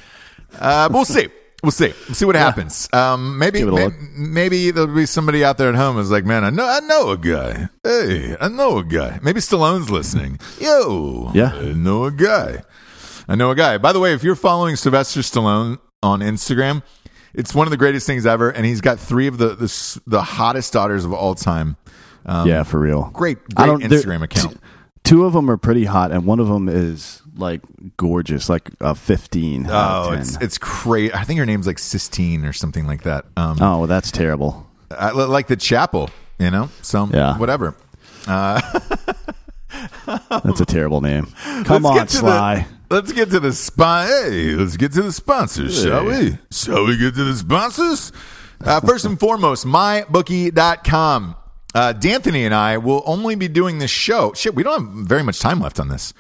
Uh, 0.60 0.88
we'll 0.92 1.04
see. 1.04 1.30
We'll 1.62 1.72
see. 1.72 1.94
We'll 2.08 2.16
see 2.16 2.26
what 2.26 2.36
happens. 2.36 2.88
Um, 2.94 3.38
maybe, 3.38 3.60
Give 3.60 3.74
may- 3.74 3.90
maybe 4.16 4.72
there'll 4.72 4.96
be 4.96 5.06
somebody 5.06 5.44
out 5.44 5.58
there 5.58 5.68
at 5.70 5.76
home 5.76 5.98
who's 5.98 6.10
like, 6.12 6.24
man, 6.26 6.44
I 6.46 6.50
know, 6.50 6.66
I 6.66 6.80
know 6.80 7.10
a 7.10 7.18
guy. 7.18 7.68
Hey, 7.84 8.38
I 8.40 8.48
know 8.48 8.78
a 8.78 8.84
guy. 8.84 9.20
Maybe 9.22 9.42
Stallone's 9.42 9.90
listening. 9.90 10.40
Yo, 10.60 11.32
Yeah. 11.34 11.52
I 11.54 11.74
know 11.74 12.06
a 12.06 12.12
guy. 12.12 12.64
I 13.28 13.36
know 13.36 13.52
a 13.52 13.56
guy. 13.56 13.78
By 13.78 13.92
the 13.92 14.00
way, 14.00 14.14
if 14.14 14.24
you're 14.24 14.36
following 14.36 14.76
Sylvester 14.78 15.20
Stallone 15.20 15.80
on 16.02 16.22
Instagram, 16.22 16.82
it's 17.34 17.54
one 17.54 17.68
of 17.68 17.72
the 17.72 17.78
greatest 17.78 18.08
things 18.08 18.26
ever, 18.26 18.50
and 18.50 18.66
he's 18.66 18.82
got 18.82 18.98
three 19.00 19.28
of 19.28 19.38
the 19.38 19.50
the, 19.50 20.00
the 20.08 20.22
hottest 20.22 20.74
daughters 20.74 21.04
of 21.06 21.14
all 21.14 21.36
time. 21.36 21.76
Um, 22.26 22.48
yeah, 22.48 22.64
for 22.64 22.80
real. 22.80 23.12
great, 23.14 23.38
I 23.58 23.66
great 23.68 23.82
don't- 23.90 23.92
Instagram 23.92 24.24
account. 24.24 24.54
t- 24.54 24.60
two 25.04 25.26
of 25.26 25.34
them 25.34 25.50
are 25.52 25.58
pretty 25.58 25.86
hot, 25.86 26.12
and 26.12 26.26
one 26.26 26.40
of 26.40 26.48
them 26.48 26.68
is 26.70 27.22
like 27.40 27.62
gorgeous, 27.98 28.50
like 28.50 28.70
a 28.80 28.94
15. 28.96 29.66
out 29.68 29.72
Oh, 29.72 30.10
of 30.10 30.14
10. 30.14 30.20
it's 30.22 30.36
it's 30.42 30.58
crazy. 30.58 31.14
I 31.14 31.24
think 31.24 31.40
her 31.40 31.46
name's 31.46 31.66
like 31.68 31.80
Sistine 31.80 32.46
or 32.46 32.54
something 32.54 32.86
like 32.86 33.04
that. 33.04 33.26
Um, 33.38 33.58
oh, 33.62 33.80
well, 33.80 33.88
that's 33.88 34.12
terrible. 34.12 34.68
I, 34.92 35.12
like 35.12 35.48
the 35.48 35.56
chapel, 35.56 36.10
you 36.40 36.52
know. 36.52 36.70
So 36.82 37.10
Yeah. 37.14 37.38
whatever. 37.38 37.76
That's 40.30 40.60
a 40.62 40.66
terrible 40.66 41.02
name. 41.02 41.26
Come 41.66 41.84
Let's 41.84 41.86
on, 41.86 41.96
get 41.96 42.10
to 42.10 42.18
Sly. 42.18 42.68
The, 42.90 42.96
let's 42.96 43.12
get 43.12 43.30
to 43.30 43.40
the 43.40 43.54
spon- 43.54 44.08
Hey, 44.08 44.56
let's 44.56 44.78
get 44.78 44.92
to 44.94 45.02
the 45.04 45.12
sponsors, 45.12 45.82
shall 45.84 46.06
we? 46.06 46.38
Shall 46.52 46.86
we 46.86 46.98
get 46.98 47.14
to 47.16 47.24
the 47.24 47.36
sponsors? 47.36 48.12
Uh, 48.62 48.82
first 48.82 49.06
and 49.06 49.20
foremost, 49.20 49.66
mybookie.com. 49.66 51.36
Uh, 51.76 51.94
D'Anthony 51.94 52.46
and 52.46 52.54
I 52.56 52.78
will 52.78 53.04
only 53.06 53.36
be 53.36 53.48
doing 53.48 53.78
this 53.78 53.92
show. 53.92 54.34
Shit, 54.34 54.56
we 54.56 54.64
don't 54.64 54.84
have 54.98 55.08
very 55.08 55.24
much 55.24 55.40
time 55.40 55.60
left 55.60 55.80
on 55.80 55.88
this. 55.90 56.14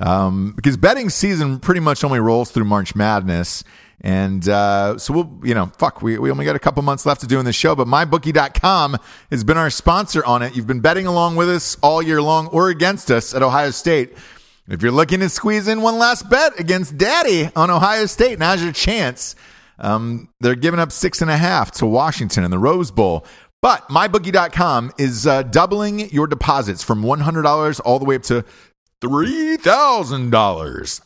Um, 0.00 0.54
because 0.56 0.78
betting 0.78 1.10
season 1.10 1.60
pretty 1.60 1.80
much 1.80 2.02
only 2.02 2.20
rolls 2.20 2.50
through 2.50 2.64
March 2.64 2.94
Madness. 2.94 3.62
And 4.00 4.48
uh, 4.48 4.96
so 4.96 5.12
we'll, 5.12 5.40
you 5.44 5.54
know, 5.54 5.66
fuck, 5.76 6.00
we, 6.00 6.18
we 6.18 6.30
only 6.30 6.46
got 6.46 6.56
a 6.56 6.58
couple 6.58 6.82
months 6.82 7.04
left 7.04 7.20
to 7.20 7.26
do 7.26 7.38
in 7.38 7.44
this 7.44 7.54
show, 7.54 7.76
but 7.76 7.86
mybookie.com 7.86 8.96
has 9.30 9.44
been 9.44 9.58
our 9.58 9.68
sponsor 9.68 10.24
on 10.24 10.40
it. 10.40 10.56
You've 10.56 10.66
been 10.66 10.80
betting 10.80 11.06
along 11.06 11.36
with 11.36 11.50
us 11.50 11.76
all 11.82 12.00
year 12.00 12.22
long 12.22 12.46
or 12.46 12.70
against 12.70 13.10
us 13.10 13.34
at 13.34 13.42
Ohio 13.42 13.70
State. 13.70 14.16
If 14.68 14.82
you're 14.82 14.90
looking 14.90 15.20
to 15.20 15.28
squeeze 15.28 15.68
in 15.68 15.82
one 15.82 15.98
last 15.98 16.30
bet 16.30 16.58
against 16.58 16.96
Daddy 16.96 17.50
on 17.54 17.70
Ohio 17.70 18.06
State, 18.06 18.38
now's 18.38 18.62
your 18.62 18.72
chance. 18.72 19.36
Um, 19.78 20.28
they're 20.40 20.54
giving 20.54 20.80
up 20.80 20.92
six 20.92 21.20
and 21.20 21.30
a 21.30 21.36
half 21.36 21.70
to 21.72 21.86
Washington 21.86 22.42
in 22.44 22.50
the 22.50 22.58
Rose 22.58 22.90
Bowl. 22.90 23.26
But 23.62 23.88
mybookie.com 23.88 24.92
is 24.96 25.26
uh, 25.26 25.42
doubling 25.42 26.08
your 26.10 26.26
deposits 26.26 26.82
from 26.82 27.02
$100 27.02 27.80
all 27.84 27.98
the 27.98 28.06
way 28.06 28.16
up 28.16 28.22
to 28.24 28.44
$3,000. 29.00 31.00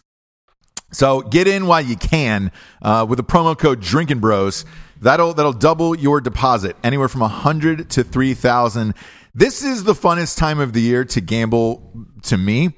So 0.94 1.22
get 1.22 1.48
in 1.48 1.66
while 1.66 1.80
you 1.80 1.96
can 1.96 2.52
uh, 2.80 3.04
with 3.08 3.18
the 3.18 3.24
promo 3.24 3.58
code 3.58 3.80
Drinking 3.80 4.20
Bros. 4.20 4.64
That'll 5.00 5.34
that'll 5.34 5.52
double 5.52 5.94
your 5.94 6.20
deposit 6.20 6.76
anywhere 6.84 7.08
from 7.08 7.22
a 7.22 7.28
hundred 7.28 7.90
to 7.90 8.04
three 8.04 8.32
thousand. 8.32 8.94
This 9.34 9.64
is 9.64 9.84
the 9.84 9.92
funnest 9.92 10.38
time 10.38 10.60
of 10.60 10.72
the 10.72 10.80
year 10.80 11.04
to 11.06 11.20
gamble 11.20 12.06
to 12.22 12.38
me, 12.38 12.70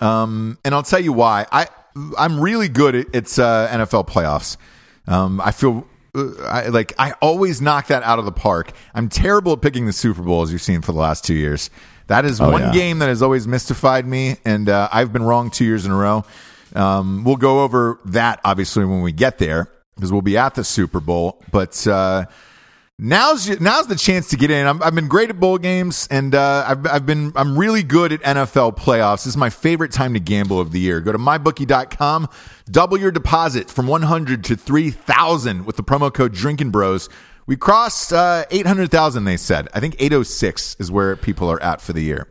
um, 0.00 0.58
and 0.64 0.74
I'll 0.74 0.82
tell 0.82 1.00
you 1.00 1.12
why. 1.12 1.46
I 1.52 1.68
I'm 2.18 2.40
really 2.40 2.68
good 2.68 2.94
at 2.94 3.06
it's 3.12 3.38
uh, 3.38 3.68
NFL 3.70 4.08
playoffs. 4.08 4.56
Um, 5.06 5.40
I 5.40 5.52
feel 5.52 5.86
uh, 6.14 6.42
I, 6.44 6.68
like 6.68 6.94
I 6.98 7.12
always 7.20 7.60
knock 7.60 7.88
that 7.88 8.02
out 8.02 8.18
of 8.18 8.24
the 8.24 8.32
park. 8.32 8.72
I'm 8.94 9.08
terrible 9.08 9.52
at 9.52 9.60
picking 9.60 9.86
the 9.86 9.92
Super 9.92 10.22
Bowl, 10.22 10.42
as 10.42 10.50
you've 10.50 10.62
seen 10.62 10.80
for 10.80 10.92
the 10.92 10.98
last 10.98 11.24
two 11.24 11.34
years. 11.34 11.70
That 12.10 12.24
is 12.24 12.40
one 12.40 12.60
yeah. 12.60 12.72
game 12.72 12.98
that 12.98 13.06
has 13.06 13.22
always 13.22 13.46
mystified 13.46 14.04
me, 14.04 14.36
and 14.44 14.68
uh, 14.68 14.88
I've 14.90 15.12
been 15.12 15.22
wrong 15.22 15.48
two 15.48 15.64
years 15.64 15.86
in 15.86 15.92
a 15.92 15.96
row. 15.96 16.24
Um, 16.74 17.22
we'll 17.22 17.36
go 17.36 17.62
over 17.62 18.00
that 18.06 18.40
obviously 18.44 18.84
when 18.84 19.00
we 19.02 19.12
get 19.12 19.38
there 19.38 19.70
because 19.94 20.10
we'll 20.10 20.20
be 20.20 20.36
at 20.36 20.56
the 20.56 20.64
Super 20.64 20.98
Bowl. 20.98 21.40
But 21.52 21.86
uh, 21.86 22.24
now's 22.98 23.60
now's 23.60 23.86
the 23.86 23.94
chance 23.94 24.26
to 24.30 24.36
get 24.36 24.50
in. 24.50 24.66
I'm, 24.66 24.82
I've 24.82 24.96
been 24.96 25.06
great 25.06 25.30
at 25.30 25.38
bowl 25.38 25.56
games, 25.58 26.08
and 26.10 26.34
uh, 26.34 26.64
I've, 26.66 26.84
I've 26.84 27.06
been 27.06 27.32
I'm 27.36 27.56
really 27.56 27.84
good 27.84 28.12
at 28.12 28.20
NFL 28.22 28.76
playoffs. 28.76 29.18
This 29.18 29.26
is 29.26 29.36
my 29.36 29.48
favorite 29.48 29.92
time 29.92 30.14
to 30.14 30.20
gamble 30.20 30.58
of 30.58 30.72
the 30.72 30.80
year. 30.80 31.00
Go 31.00 31.12
to 31.12 31.18
mybookie.com, 31.18 32.28
double 32.68 32.98
your 32.98 33.12
deposit 33.12 33.70
from 33.70 33.86
100 33.86 34.42
to 34.42 34.56
3,000 34.56 35.64
with 35.64 35.76
the 35.76 35.84
promo 35.84 36.12
code 36.12 36.32
Drinking 36.32 36.70
Bros. 36.72 37.08
We 37.50 37.56
crossed 37.56 38.12
uh, 38.12 38.44
800,000. 38.52 39.24
They 39.24 39.36
said. 39.36 39.68
I 39.74 39.80
think 39.80 39.96
806 39.98 40.76
is 40.78 40.88
where 40.92 41.16
people 41.16 41.50
are 41.50 41.60
at 41.60 41.80
for 41.80 41.92
the 41.92 42.00
year. 42.00 42.28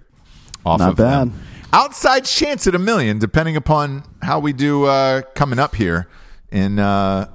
Off 0.65 0.79
Not 0.79 0.91
of 0.91 0.95
them. 0.95 1.29
bad. 1.31 1.39
Outside 1.73 2.23
chance 2.23 2.67
at 2.67 2.73
a 2.73 2.79
million, 2.79 3.19
depending 3.19 3.57
upon 3.57 4.03
how 4.21 4.39
we 4.39 4.53
do 4.53 4.85
uh, 4.85 5.23
coming 5.35 5.59
up 5.59 5.75
here 5.75 6.07
in 6.53 6.79
uh, 6.79 7.29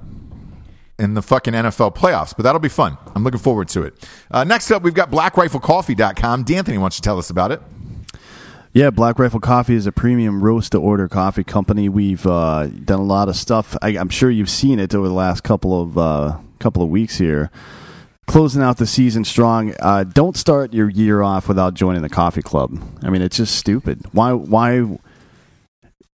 in 0.97 1.13
the 1.13 1.21
fucking 1.21 1.53
NFL 1.53 1.95
playoffs. 1.95 2.35
But 2.35 2.41
that'll 2.41 2.59
be 2.59 2.69
fun. 2.69 2.97
I'm 3.13 3.23
looking 3.23 3.39
forward 3.39 3.67
to 3.69 3.83
it. 3.83 4.09
Uh, 4.31 4.43
next 4.43 4.71
up, 4.71 4.81
we've 4.81 4.95
got 4.95 5.11
BlackRifleCoffee.com. 5.11 6.43
D'Anthony 6.43 6.79
wants 6.79 6.95
to 6.95 7.03
tell 7.03 7.19
us 7.19 7.29
about 7.29 7.51
it. 7.51 7.61
Yeah, 8.73 8.89
Black 8.89 9.19
Rifle 9.19 9.39
Coffee 9.39 9.75
is 9.75 9.85
a 9.85 9.91
premium 9.91 10.43
roast 10.43 10.71
to 10.71 10.79
order 10.81 11.07
coffee 11.07 11.43
company. 11.43 11.87
We've 11.87 12.25
uh, 12.25 12.65
done 12.65 12.99
a 12.99 13.05
lot 13.05 13.29
of 13.29 13.35
stuff. 13.35 13.77
I, 13.83 13.89
I'm 13.89 14.09
sure 14.09 14.31
you've 14.31 14.49
seen 14.49 14.79
it 14.79 14.95
over 14.95 15.07
the 15.07 15.13
last 15.13 15.43
couple 15.43 15.79
of 15.83 15.97
uh, 15.99 16.39
couple 16.59 16.83
of 16.83 16.89
weeks 16.89 17.17
here. 17.17 17.51
Closing 18.27 18.63
out 18.63 18.77
the 18.77 18.87
season 18.87 19.23
strong. 19.23 19.75
Uh, 19.79 20.03
don't 20.03 20.35
start 20.35 20.73
your 20.73 20.89
year 20.89 21.21
off 21.21 21.47
without 21.47 21.75
joining 21.75 22.01
the 22.01 22.09
coffee 22.09 22.41
club. 22.41 22.75
I 23.03 23.09
mean, 23.09 23.21
it's 23.21 23.37
just 23.37 23.55
stupid. 23.55 24.01
Why? 24.13 24.33
Why? 24.33 24.97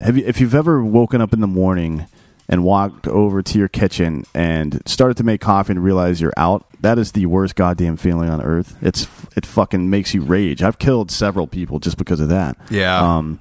Have 0.01 0.17
you, 0.17 0.25
if 0.25 0.41
you've 0.41 0.55
ever 0.55 0.85
woken 0.85 1.21
up 1.21 1.33
in 1.33 1.41
the 1.41 1.47
morning 1.49 2.07
and 2.49 2.63
walked 2.63 3.09
over 3.09 3.43
to 3.43 3.59
your 3.59 3.67
kitchen 3.67 4.25
and 4.35 4.83
started 4.87 5.17
to 5.17 5.25
make 5.25 5.41
coffee 5.41 5.73
and 5.73 5.83
realize 5.83 6.21
you're 6.21 6.33
out, 6.37 6.65
that 6.81 6.97
is 6.99 7.11
the 7.13 7.27
worst 7.27 7.57
goddamn 7.57 7.97
feeling 7.97 8.29
on 8.31 8.41
earth. 8.41 8.77
It's 8.81 9.09
it 9.37 9.45
fucking 9.45 9.91
makes 9.91 10.15
you 10.15 10.23
rage. 10.23 10.63
I've 10.63 10.79
killed 10.79 11.11
several 11.11 11.49
people 11.49 11.81
just 11.81 11.97
because 11.97 12.21
of 12.21 12.29
that. 12.29 12.57
Yeah. 12.71 13.01
Um, 13.01 13.41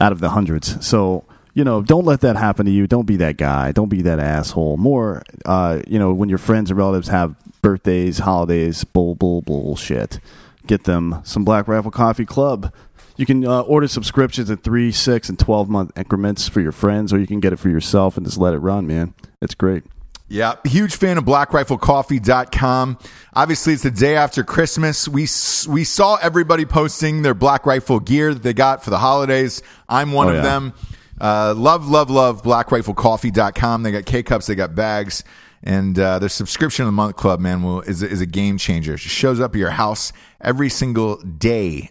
out 0.00 0.10
of 0.10 0.18
the 0.18 0.30
hundreds. 0.30 0.84
So 0.84 1.24
you 1.54 1.64
know, 1.64 1.82
don't 1.82 2.04
let 2.04 2.20
that 2.20 2.36
happen 2.36 2.66
to 2.66 2.72
you. 2.72 2.86
Don't 2.86 3.06
be 3.06 3.16
that 3.16 3.36
guy. 3.36 3.72
Don't 3.72 3.88
be 3.88 4.02
that 4.02 4.18
asshole. 4.20 4.76
More, 4.76 5.22
uh, 5.44 5.80
you 5.86 5.98
know, 5.98 6.12
when 6.12 6.28
your 6.28 6.38
friends 6.38 6.70
and 6.70 6.78
relatives 6.78 7.08
have 7.08 7.34
birthdays, 7.62 8.18
holidays, 8.18 8.84
bull, 8.84 9.14
bull, 9.14 9.42
bullshit. 9.42 10.20
Get 10.66 10.84
them 10.84 11.20
some 11.24 11.44
Black 11.44 11.66
Rifle 11.66 11.90
Coffee 11.90 12.26
Club. 12.26 12.72
You 13.16 13.26
can 13.26 13.44
uh, 13.44 13.62
order 13.62 13.88
subscriptions 13.88 14.48
in 14.50 14.58
three, 14.58 14.92
six, 14.92 15.28
and 15.28 15.38
twelve 15.38 15.68
month 15.68 15.90
increments 15.98 16.46
for 16.48 16.60
your 16.60 16.70
friends, 16.72 17.12
or 17.12 17.18
you 17.18 17.26
can 17.26 17.40
get 17.40 17.52
it 17.52 17.56
for 17.58 17.68
yourself 17.68 18.16
and 18.16 18.24
just 18.24 18.38
let 18.38 18.54
it 18.54 18.58
run, 18.58 18.86
man. 18.86 19.14
It's 19.42 19.54
great. 19.56 19.82
Yeah, 20.28 20.56
huge 20.64 20.94
fan 20.94 21.16
of 21.18 21.24
blackriflecoffee.com. 21.24 22.98
Obviously, 23.34 23.72
it's 23.72 23.82
the 23.82 23.90
day 23.90 24.16
after 24.16 24.44
Christmas. 24.44 25.08
We 25.08 25.22
we 25.68 25.84
saw 25.84 26.16
everybody 26.16 26.64
posting 26.64 27.22
their 27.22 27.34
Black 27.34 27.66
Rifle 27.66 28.00
gear 28.00 28.34
that 28.34 28.42
they 28.42 28.52
got 28.52 28.84
for 28.84 28.90
the 28.90 28.98
holidays. 28.98 29.62
I'm 29.88 30.12
one 30.12 30.26
Oh, 30.28 30.30
of 30.30 30.36
yeah. 30.36 30.42
them. 30.42 30.74
Uh, 31.20 31.54
love, 31.56 31.88
love, 31.88 32.10
love 32.10 32.42
blackriflecoffee.com. 32.42 33.82
They 33.82 33.92
got 33.92 34.06
K 34.06 34.22
cups, 34.22 34.46
they 34.46 34.54
got 34.54 34.74
bags, 34.74 35.24
and 35.62 35.98
uh, 35.98 36.18
their 36.18 36.28
subscription 36.28 36.84
of 36.84 36.88
the 36.88 36.92
month 36.92 37.16
club, 37.16 37.40
man, 37.40 37.62
will, 37.62 37.80
is, 37.82 38.02
is 38.02 38.20
a 38.20 38.26
game 38.26 38.58
changer. 38.58 38.94
It 38.94 39.00
shows 39.00 39.40
up 39.40 39.54
at 39.54 39.58
your 39.58 39.70
house 39.70 40.12
every 40.40 40.68
single 40.68 41.16
day. 41.16 41.90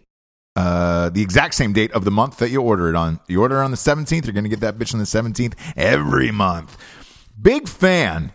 Uh, 0.56 1.10
the 1.10 1.22
exact 1.22 1.54
same 1.54 1.72
date 1.72 1.92
of 1.92 2.04
the 2.04 2.12
month 2.12 2.38
that 2.38 2.50
you 2.50 2.62
order 2.62 2.90
it 2.90 2.96
on. 2.96 3.20
You 3.28 3.42
order 3.42 3.62
on 3.62 3.70
the 3.70 3.78
17th, 3.78 4.26
you're 4.26 4.34
going 4.34 4.44
to 4.44 4.50
get 4.50 4.62
that 4.62 4.78
bitch 4.78 4.94
on 4.94 5.00
the 5.00 5.06
17th 5.06 5.54
every 5.76 6.32
month. 6.32 6.78
Big 7.40 7.68
fan 7.68 8.34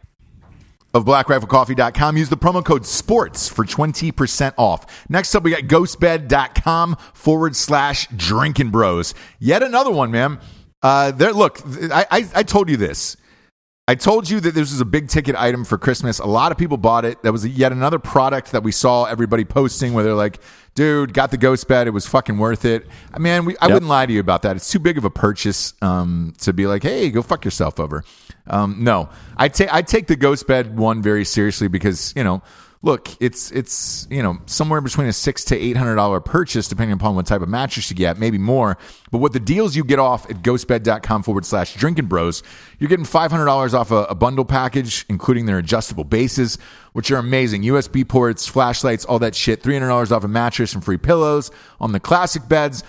of 0.94 1.04
blackriflecoffee.com. 1.04 2.16
Use 2.16 2.28
the 2.28 2.36
promo 2.36 2.64
code 2.64 2.86
SPORTS 2.86 3.48
for 3.48 3.64
20% 3.64 4.54
off. 4.56 5.04
Next 5.08 5.34
up, 5.34 5.42
we 5.42 5.50
got 5.50 5.62
ghostbed.com 5.62 6.96
forward 7.12 7.56
slash 7.56 8.06
drinking 8.14 8.70
bros. 8.70 9.14
Yet 9.38 9.62
another 9.62 9.90
one, 9.90 10.10
man. 10.10 10.38
Uh, 10.82 11.10
there, 11.12 11.32
look, 11.32 11.60
I, 11.92 12.06
I, 12.10 12.28
I 12.34 12.42
told 12.42 12.68
you 12.68 12.76
this. 12.76 13.16
I 13.88 13.96
told 13.96 14.30
you 14.30 14.38
that 14.40 14.54
this 14.54 14.70
was 14.70 14.80
a 14.80 14.84
big 14.84 15.08
ticket 15.08 15.34
item 15.36 15.64
for 15.64 15.76
Christmas. 15.76 16.20
A 16.20 16.26
lot 16.26 16.52
of 16.52 16.58
people 16.58 16.76
bought 16.76 17.04
it. 17.04 17.20
That 17.24 17.32
was 17.32 17.46
yet 17.46 17.72
another 17.72 17.98
product 17.98 18.52
that 18.52 18.62
we 18.62 18.70
saw 18.70 19.04
everybody 19.04 19.44
posting 19.44 19.92
where 19.92 20.04
they're 20.04 20.14
like, 20.14 20.38
dude, 20.76 21.12
got 21.12 21.32
the 21.32 21.36
ghost 21.36 21.66
bed. 21.66 21.88
It 21.88 21.90
was 21.90 22.06
fucking 22.06 22.38
worth 22.38 22.64
it. 22.64 22.86
I 23.12 23.18
mean, 23.18 23.44
we, 23.44 23.56
I 23.58 23.66
Yep. 23.66 23.74
wouldn't 23.74 23.88
lie 23.90 24.06
to 24.06 24.12
you 24.12 24.20
about 24.20 24.42
that. 24.42 24.54
It's 24.54 24.70
too 24.70 24.78
big 24.78 24.98
of 24.98 25.04
a 25.04 25.10
purchase 25.10 25.74
um, 25.82 26.32
to 26.38 26.52
be 26.52 26.66
like, 26.68 26.84
hey, 26.84 27.10
go 27.10 27.22
fuck 27.22 27.44
yourself 27.44 27.80
over. 27.80 28.04
Um, 28.46 28.76
no, 28.84 29.08
I 29.36 29.48
take 29.48 29.72
I 29.74 29.82
take 29.82 30.06
the 30.06 30.16
ghost 30.16 30.46
bed 30.46 30.76
one 30.78 31.02
very 31.02 31.24
seriously 31.24 31.66
because 31.68 32.12
you 32.16 32.22
know, 32.24 32.40
look, 32.82 33.08
it's 33.20 33.50
it's 33.52 34.06
you 34.10 34.22
know 34.22 34.38
somewhere 34.46 34.80
between 34.80 35.06
a 35.06 35.12
six 35.12 35.44
to 35.44 35.56
eight 35.56 35.76
hundred 35.76 35.96
dollar 35.96 36.20
purchase 36.20 36.68
depending 36.68 36.92
upon 36.92 37.14
what 37.14 37.26
type 37.26 37.40
of 37.40 37.48
mattress 37.48 37.90
you 37.90 37.96
get, 37.96 38.18
maybe 38.18 38.38
more. 38.38 38.76
But 39.10 39.18
what 39.18 39.32
the 39.32 39.40
deals 39.40 39.74
you 39.76 39.84
get 39.84 39.98
off 39.98 40.28
at 40.30 40.42
ghostbed.com 40.42 41.22
forward 41.22 41.44
slash 41.44 41.74
drinking 41.74 42.06
bros, 42.06 42.42
you're 42.78 42.88
getting 42.88 43.04
five 43.04 43.30
hundred 43.30 43.46
dollars 43.46 43.74
off 43.74 43.90
a, 43.90 44.04
a 44.04 44.14
bundle 44.14 44.44
package, 44.44 45.06
including 45.08 45.46
their 45.46 45.58
adjustable 45.58 46.04
bases, 46.04 46.58
which 46.92 47.10
are 47.10 47.16
amazing. 47.16 47.62
USB 47.62 48.06
ports, 48.06 48.46
flashlights, 48.46 49.04
all 49.04 49.18
that 49.20 49.34
shit. 49.34 49.62
Three 49.62 49.74
hundred 49.74 49.88
dollars 49.88 50.12
off 50.12 50.24
a 50.24 50.28
mattress 50.28 50.74
and 50.74 50.84
free 50.84 50.98
pillows 50.98 51.50
on 51.80 51.92
the 51.92 52.00
classic 52.00 52.48
beds 52.48 52.84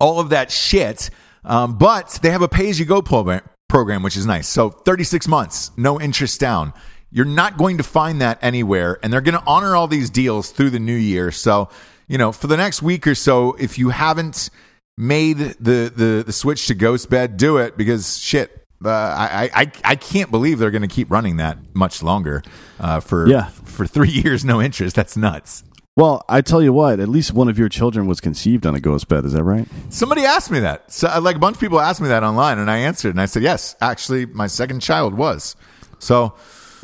all 0.00 0.18
of 0.18 0.30
that 0.30 0.50
shit. 0.50 1.10
Um, 1.44 1.78
but 1.78 2.18
they 2.22 2.30
have 2.30 2.42
a 2.42 2.48
pay 2.48 2.70
as 2.70 2.80
you 2.80 2.86
go 2.86 3.02
program, 3.02 3.42
program, 3.68 4.02
which 4.02 4.16
is 4.16 4.26
nice. 4.26 4.48
So 4.48 4.70
36 4.70 5.28
months, 5.28 5.70
no 5.76 6.00
interest 6.00 6.40
down. 6.40 6.72
You're 7.10 7.24
not 7.24 7.56
going 7.56 7.78
to 7.78 7.82
find 7.82 8.20
that 8.20 8.38
anywhere. 8.42 8.98
And 9.02 9.12
they're 9.12 9.20
going 9.20 9.38
to 9.38 9.42
honor 9.46 9.74
all 9.76 9.88
these 9.88 10.10
deals 10.10 10.50
through 10.50 10.70
the 10.70 10.78
new 10.78 10.94
year. 10.94 11.30
So, 11.32 11.68
you 12.08 12.18
know, 12.18 12.30
for 12.32 12.46
the 12.46 12.56
next 12.56 12.82
week 12.82 13.06
or 13.06 13.14
so, 13.14 13.54
if 13.54 13.78
you 13.78 13.88
haven't 13.90 14.50
made 14.96 15.38
the, 15.38 15.92
the, 15.94 16.22
the 16.26 16.32
switch 16.32 16.66
to 16.68 16.74
Ghost 16.74 17.10
Bed, 17.10 17.36
do 17.36 17.56
it 17.58 17.76
because 17.76 18.18
shit. 18.18 18.56
Uh, 18.82 18.88
I, 18.88 19.50
I 19.54 19.72
I 19.84 19.94
can't 19.96 20.30
believe 20.30 20.58
they're 20.58 20.70
going 20.70 20.80
to 20.80 20.88
keep 20.88 21.10
running 21.10 21.36
that 21.36 21.58
much 21.74 22.02
longer 22.02 22.42
uh, 22.78 23.00
for 23.00 23.28
Yeah. 23.28 23.48
for 23.48 23.86
three 23.86 24.08
years 24.24 24.42
no 24.42 24.62
interest. 24.62 24.96
That's 24.96 25.18
nuts. 25.18 25.64
Well, 25.96 26.24
I 26.30 26.40
tell 26.40 26.62
you 26.62 26.72
what, 26.72 26.98
at 26.98 27.08
least 27.10 27.34
one 27.34 27.48
of 27.48 27.58
your 27.58 27.68
children 27.68 28.06
was 28.06 28.22
conceived 28.22 28.64
on 28.64 28.74
a 28.74 28.80
ghost 28.80 29.06
bed. 29.08 29.26
Is 29.26 29.34
that 29.34 29.44
right? 29.44 29.68
Somebody 29.90 30.22
asked 30.24 30.50
me 30.50 30.60
that. 30.60 30.90
So, 30.90 31.08
uh, 31.08 31.20
like 31.20 31.36
a 31.36 31.38
bunch 31.38 31.56
of 31.56 31.60
people 31.60 31.78
asked 31.78 32.00
me 32.00 32.08
that 32.08 32.22
online, 32.22 32.58
and 32.58 32.70
I 32.70 32.78
answered, 32.78 33.10
and 33.10 33.20
I 33.20 33.26
said, 33.26 33.42
"Yes, 33.42 33.76
actually, 33.82 34.24
my 34.24 34.46
second 34.46 34.80
child 34.80 35.12
was." 35.12 35.56
So, 35.98 36.32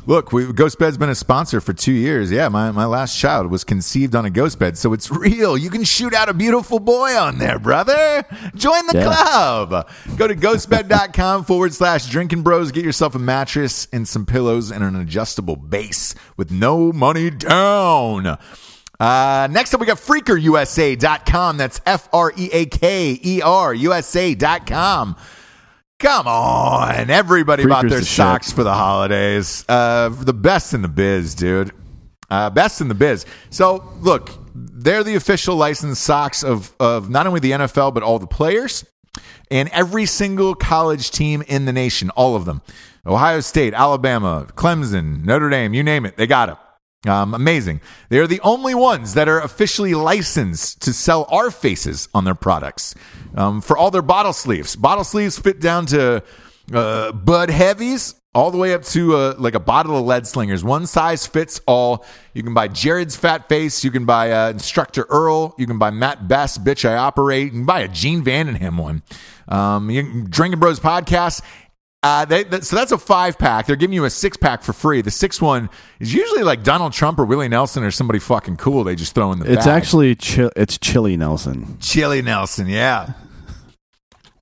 look, 0.07 0.32
we, 0.32 0.52
Ghost 0.52 0.78
Bed's 0.78 0.96
been 0.96 1.09
a 1.11 1.14
sponsor 1.14 1.61
for 1.61 1.72
two 1.72 1.92
years. 1.92 2.30
Yeah, 2.30 2.48
my 2.48 2.70
my 2.70 2.84
last 2.86 3.18
child 3.18 3.50
was 3.50 3.64
conceived 3.64 4.14
on 4.14 4.24
a 4.24 4.30
ghost 4.30 4.59
bed, 4.59 4.78
so 4.78 4.92
it's 4.92 5.11
real. 5.11 5.57
You 5.59 5.70
can 5.70 5.84
shoot 5.84 6.14
out 6.14 6.28
a 6.28 6.34
beautiful 6.34 6.78
boy 6.78 7.16
on 7.16 7.38
there, 7.38 7.59
brother. 7.59 8.24
Join 8.54 8.86
the 8.86 8.94
Yeah. 8.98 9.04
club. 9.04 9.88
Go 10.16 10.26
to 10.26 10.34
ghostbed.com 10.34 11.44
forward 11.44 11.74
slash 11.74 12.07
drinking 12.09 12.42
bros. 12.42 12.72
Get 12.72 12.84
yourself 12.84 13.14
a 13.14 13.18
mattress 13.18 13.88
and 13.92 14.07
some 14.09 14.26
pillows 14.26 14.70
and 14.70 14.82
an 14.82 14.96
adjustable 14.96 15.57
base 15.57 16.14
with 16.36 16.50
no 16.50 16.92
money 16.92 17.30
down. 17.30 18.38
Uh, 18.98 19.46
next 19.50 19.74
up, 19.74 19.80
we 19.80 19.86
got 19.86 19.98
freakerusa.com. 19.98 21.57
That's 21.59 21.80
F 21.84 22.09
R 22.14 22.32
E 22.36 22.48
A 22.52 22.64
K 22.66 23.20
E 23.22 23.42
R 23.42 23.74
USA.com. 23.74 25.16
Come 25.99 26.26
on. 26.26 27.09
Everybody 27.11 27.64
bought 27.66 27.88
their 27.88 28.01
the 28.01 28.05
shit. 28.05 28.16
socks 28.16 28.53
for 28.53 28.62
the 28.64 28.74
holidays. 28.74 29.64
Uh, 29.68 30.11
the 30.11 30.34
best 30.34 30.74
in 30.74 30.82
the 30.82 30.88
biz, 30.88 31.34
dude. 31.34 31.72
Uh, 32.28 32.51
best 32.51 32.80
in 32.80 32.88
the 32.88 32.94
biz. 32.94 33.24
So, 33.51 33.84
look, 34.01 34.30
they're 34.55 35.05
the 35.05 35.14
official 35.14 35.57
licensed 35.57 36.03
socks 36.03 36.42
of, 36.42 36.74
of 36.78 37.09
not 37.09 37.26
only 37.26 37.40
the 37.40 37.53
NFL, 37.53 37.94
but 37.94 38.03
all 38.03 38.18
the 38.18 38.26
players 38.26 38.84
and 39.51 39.68
every 39.70 40.07
single 40.07 40.55
college 40.55 41.11
team 41.11 41.42
in 41.47 41.64
the 41.64 41.72
nation, 41.72 42.11
all 42.11 42.36
of 42.36 42.44
them. 42.44 42.62
Ohio 43.07 43.40
State, 43.40 43.72
Alabama, 43.72 44.47
Clemson, 44.55 45.24
Notre 45.24 45.49
Dame, 45.49 45.72
you 45.72 45.82
name 45.82 46.05
it, 46.05 46.16
they 46.16 46.26
got 46.26 46.49
it. 46.49 46.57
Um, 47.07 47.34
amazing. 47.34 47.80
They're 48.09 48.26
the 48.26 48.40
only 48.40 48.74
ones 48.74 49.14
that 49.14 49.28
are 49.28 49.40
officially 49.40 49.94
licensed 49.94 50.82
to 50.82 50.92
sell 50.92 51.26
our 51.30 51.50
faces 51.50 52.09
on 52.14 52.24
their 52.24 52.34
products 52.34 52.94
um, 53.34 53.61
for 53.61 53.76
all 53.76 53.90
their 53.90 54.02
bottle 54.02 54.32
sleeves. 54.32 54.76
Bottle 54.76 55.04
sleeves 55.04 55.38
fit 55.38 55.61
down 55.61 55.86
to 55.86 56.22
uh, 56.72 57.12
Bud 57.12 57.50
Heavies 57.50 58.14
all 58.36 58.50
the 58.50 58.59
way 58.59 58.74
up 58.74 58.82
to 58.84 59.16
uh, 59.16 59.34
like 59.38 59.54
a 59.54 59.61
bottle 59.61 59.96
of 59.96 60.04
lead 60.04 60.26
slingers. 60.26 60.62
One 60.62 60.86
size 60.86 61.26
fits 61.26 61.59
all. 61.66 62.04
You 62.34 62.42
can 62.42 62.52
buy 62.52 62.68
Jared's 62.68 63.16
Fat 63.16 63.48
Face. 63.48 63.82
You 63.82 63.90
can 63.90 64.04
buy 64.04 64.30
uh, 64.30 64.50
Instructor 64.50 65.07
Earl. 65.09 65.54
You 65.57 65.66
can 65.66 65.78
buy 65.78 65.90
Matt 65.90 66.28
Best 66.28 66.62
Bitch 66.62 66.86
I 66.86 66.96
Operate. 66.96 67.44
You 67.44 67.50
can 67.50 67.64
buy 67.64 67.80
a 67.80 67.88
Gene 67.88 68.22
Vandenham 68.22 68.78
one. 68.78 69.02
Um, 69.48 69.88
you 69.88 70.02
can, 70.02 70.24
Drinking 70.28 70.61
Bros 70.61 70.78
podcast. 70.78 71.40
Uh, 72.03 72.24
they, 72.24 72.44
that, 72.44 72.64
so 72.64 72.76
that's 72.76 72.92
a 72.92 72.99
five 72.99 73.36
pack. 73.38 73.66
They're 73.66 73.74
giving 73.74 73.94
you 73.94 74.05
a 74.05 74.11
six 74.11 74.36
pack 74.36 74.62
for 74.62 74.72
free. 74.72 75.01
The 75.01 75.11
sixth 75.11 75.42
one 75.42 75.68
is 75.99 76.14
usually 76.14 76.44
like 76.44 76.62
Donald 76.62 76.92
Trump 76.92 77.18
or 77.18 77.24
Willie 77.24 77.49
Nelson 77.49 77.82
or 77.82 77.90
somebody 77.90 78.18
fucking 78.20 78.59
cool. 78.59 78.84
They 78.84 78.94
just 78.94 79.14
throw 79.14 79.32
in 79.32 79.40
the 79.40 79.51
It's 79.53 79.66
bag. 79.66 79.82
actually 79.82 80.14
chi- 80.14 80.51
it's 80.55 80.78
Chili 80.78 81.16
Nelson, 81.16 81.78
Chili 81.80 82.22
Nelson. 82.22 82.68
Yeah. 82.68 83.12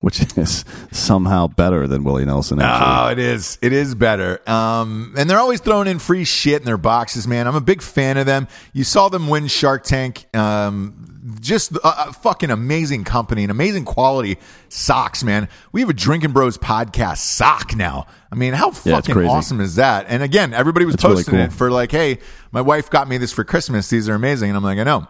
Which 0.05 0.20
is 0.38 0.64
somehow 0.92 1.46
better 1.46 1.86
than 1.86 2.05
Willie 2.05 2.24
Nelson. 2.26 2.61
Actually, 2.61 2.90
Oh, 2.94 3.09
it 3.12 3.18
is. 3.18 3.59
It 3.62 3.72
is 3.72 3.94
better. 3.94 4.38
Um, 4.48 5.14
and 5.16 5.28
they're 5.30 5.38
always 5.38 5.61
throwing 5.61 5.88
in 5.88 5.98
free 5.98 6.24
shit 6.24 6.61
in 6.61 6.66
their 6.66 6.76
boxes, 6.76 7.26
man. 7.26 7.46
I'm 7.48 7.55
a 7.57 7.61
big 7.61 7.80
fan 7.80 8.18
of 8.18 8.26
them. 8.26 8.46
You 8.72 8.84
saw 8.84 9.09
them 9.09 9.28
win 9.28 9.46
Shark 9.46 9.82
Tank. 9.84 10.26
Um, 10.36 11.11
just 11.40 11.72
a, 11.72 12.09
a 12.09 12.12
fucking 12.12 12.50
amazing 12.50 13.05
company 13.05 13.44
and 13.44 13.50
amazing 13.50 13.86
quality 13.86 14.36
socks, 14.68 15.24
man. 15.24 15.48
We 15.72 15.80
have 15.80 15.88
a 15.88 15.94
Drinking 15.94 16.32
Bros 16.32 16.59
podcast 16.59 17.16
sock 17.18 17.74
now. 17.74 18.07
I 18.30 18.34
mean, 18.34 18.52
how 18.52 18.72
fucking 18.72 19.14
crazy. 19.14 19.28
awesome 19.30 19.61
is 19.62 19.76
that? 19.76 20.05
And 20.09 20.22
again, 20.22 20.52
everybody 20.52 20.84
was 20.84 20.96
It's 20.96 21.05
really 21.05 21.16
posting 21.16 21.34
cool. 21.34 21.44
it 21.44 21.52
for 21.55 21.70
like, 21.70 21.90
hey, 21.92 22.18
my 22.52 22.61
wife 22.61 22.90
got 22.90 23.09
me 23.09 23.16
this 23.16 23.32
for 23.32 23.42
Christmas. 23.42 23.88
These 23.88 24.07
are 24.11 24.14
amazing. 24.14 24.50
And 24.50 24.57
I'm 24.59 24.62
like, 24.64 24.78
I 24.78 24.82
know. 24.84 25.09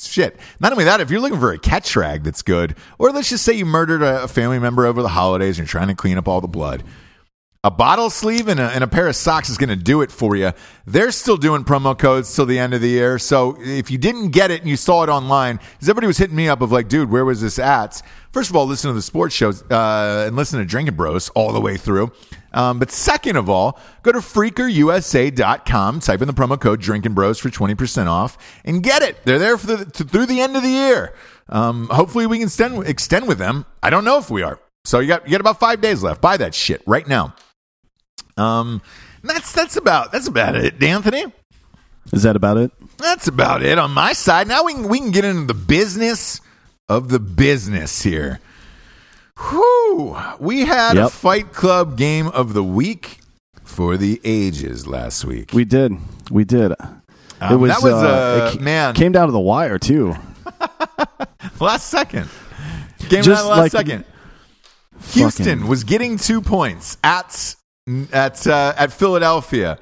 Shit. 0.00 0.38
Not 0.60 0.72
only 0.72 0.84
that, 0.84 1.00
if 1.00 1.10
you're 1.10 1.20
looking 1.20 1.40
for 1.40 1.52
a 1.52 1.58
catch 1.58 1.96
rag 1.96 2.24
that's 2.24 2.42
good, 2.42 2.76
or 2.98 3.10
let's 3.10 3.30
just 3.30 3.44
say 3.44 3.52
you 3.52 3.66
murdered 3.66 4.02
a, 4.02 4.24
a 4.24 4.28
family 4.28 4.58
member 4.58 4.86
over 4.86 5.02
the 5.02 5.08
holidays 5.08 5.58
and 5.58 5.66
you're 5.66 5.70
trying 5.70 5.88
to 5.88 5.94
clean 5.94 6.18
up 6.18 6.28
all 6.28 6.40
the 6.40 6.48
blood, 6.48 6.82
a 7.64 7.70
bottle 7.70 8.10
sleeve 8.10 8.46
and 8.46 8.60
a, 8.60 8.64
and 8.70 8.84
a 8.84 8.86
pair 8.86 9.08
of 9.08 9.16
socks 9.16 9.48
is 9.48 9.56
going 9.56 9.70
to 9.70 9.76
do 9.76 10.02
it 10.02 10.12
for 10.12 10.36
you. 10.36 10.52
They're 10.86 11.10
still 11.10 11.38
doing 11.38 11.64
promo 11.64 11.98
codes 11.98 12.34
till 12.34 12.44
the 12.44 12.58
end 12.58 12.74
of 12.74 12.82
the 12.82 12.90
year. 12.90 13.18
So 13.18 13.56
if 13.58 13.90
you 13.90 13.96
didn't 13.96 14.32
get 14.32 14.50
it 14.50 14.60
and 14.60 14.68
you 14.68 14.76
saw 14.76 15.02
it 15.02 15.08
online, 15.08 15.56
because 15.56 15.88
everybody 15.88 16.06
was 16.06 16.18
hitting 16.18 16.36
me 16.36 16.46
up 16.46 16.60
of 16.60 16.70
like, 16.70 16.88
dude, 16.88 17.10
where 17.10 17.24
was 17.24 17.40
this 17.40 17.58
at? 17.58 18.02
First 18.32 18.50
of 18.50 18.56
all, 18.56 18.66
listen 18.66 18.90
to 18.90 18.94
the 18.94 19.00
sports 19.00 19.34
shows 19.34 19.62
uh, 19.70 20.24
and 20.26 20.36
listen 20.36 20.58
to 20.58 20.66
Drinking 20.66 20.94
Bros 20.94 21.30
all 21.30 21.52
the 21.52 21.60
way 21.60 21.78
through. 21.78 22.12
Um, 22.54 22.78
but 22.78 22.90
second 22.90 23.36
of 23.36 23.50
all, 23.50 23.78
go 24.02 24.12
to 24.12 24.20
freakerusa.com, 24.20 26.00
type 26.00 26.22
in 26.22 26.28
the 26.28 26.32
promo 26.32 26.58
code 26.58 26.80
Drinking 26.80 27.12
Bros 27.12 27.38
for 27.38 27.50
20% 27.50 28.06
off 28.06 28.38
and 28.64 28.82
get 28.82 29.02
it. 29.02 29.24
They're 29.24 29.38
there 29.38 29.58
for 29.58 29.66
the, 29.66 29.84
to, 29.84 30.04
through 30.04 30.26
the 30.26 30.40
end 30.40 30.56
of 30.56 30.62
the 30.62 30.68
year. 30.68 31.14
Um, 31.48 31.88
hopefully 31.88 32.26
we 32.26 32.38
can 32.38 32.46
extend, 32.46 32.86
extend 32.86 33.28
with 33.28 33.38
them. 33.38 33.66
I 33.82 33.90
don't 33.90 34.04
know 34.04 34.18
if 34.18 34.30
we 34.30 34.42
are. 34.42 34.58
So 34.84 35.00
you 35.00 35.08
got, 35.08 35.26
you 35.26 35.32
got 35.32 35.40
about 35.40 35.58
five 35.60 35.80
days 35.80 36.02
left. 36.02 36.20
Buy 36.20 36.36
that 36.36 36.54
shit 36.54 36.82
right 36.86 37.06
now. 37.06 37.34
Um, 38.36 38.82
that's 39.22 39.52
that's 39.52 39.76
about 39.76 40.12
that's 40.12 40.26
about 40.26 40.54
it, 40.54 40.82
Anthony. 40.82 41.24
is 42.12 42.24
that 42.24 42.36
about 42.36 42.58
it? 42.58 42.70
That's 42.98 43.26
about 43.26 43.62
it 43.62 43.78
on 43.78 43.92
my 43.92 44.12
side. 44.12 44.48
Now 44.48 44.64
we 44.64 44.74
can 44.74 44.88
we 44.88 44.98
can 44.98 45.12
get 45.12 45.24
into 45.24 45.46
the 45.46 45.54
business 45.54 46.40
of 46.88 47.08
the 47.08 47.20
business 47.20 48.02
here. 48.02 48.40
Whew. 49.38 50.16
We 50.38 50.64
had 50.64 50.96
a 50.96 51.08
Fight 51.10 51.52
Club 51.52 51.96
game 51.96 52.28
of 52.28 52.54
the 52.54 52.62
week 52.64 53.18
for 53.62 53.96
the 53.96 54.20
ages 54.24 54.86
last 54.86 55.24
week. 55.24 55.52
We 55.52 55.64
did, 55.64 55.92
we 56.30 56.44
did. 56.44 56.72
Um, 56.80 57.02
that 57.40 57.58
was, 57.82 57.84
uh, 57.84 58.50
it 58.52 58.58
ca- 58.58 58.64
man. 58.64 58.94
came 58.94 59.12
down 59.12 59.26
to 59.26 59.32
the 59.32 59.40
wire 59.40 59.78
too. 59.78 60.14
last 61.60 61.88
second. 61.88 62.28
Game 63.08 63.22
Just 63.22 63.44
last 63.46 63.58
like- 63.58 63.72
second. 63.72 64.04
Houston 65.12 65.44
Fucking- 65.44 65.66
was 65.68 65.84
getting 65.84 66.16
two 66.16 66.40
points 66.40 66.96
at 67.02 67.56
at 68.12 68.46
uh, 68.46 68.72
at 68.78 68.92
Philadelphia. 68.92 69.78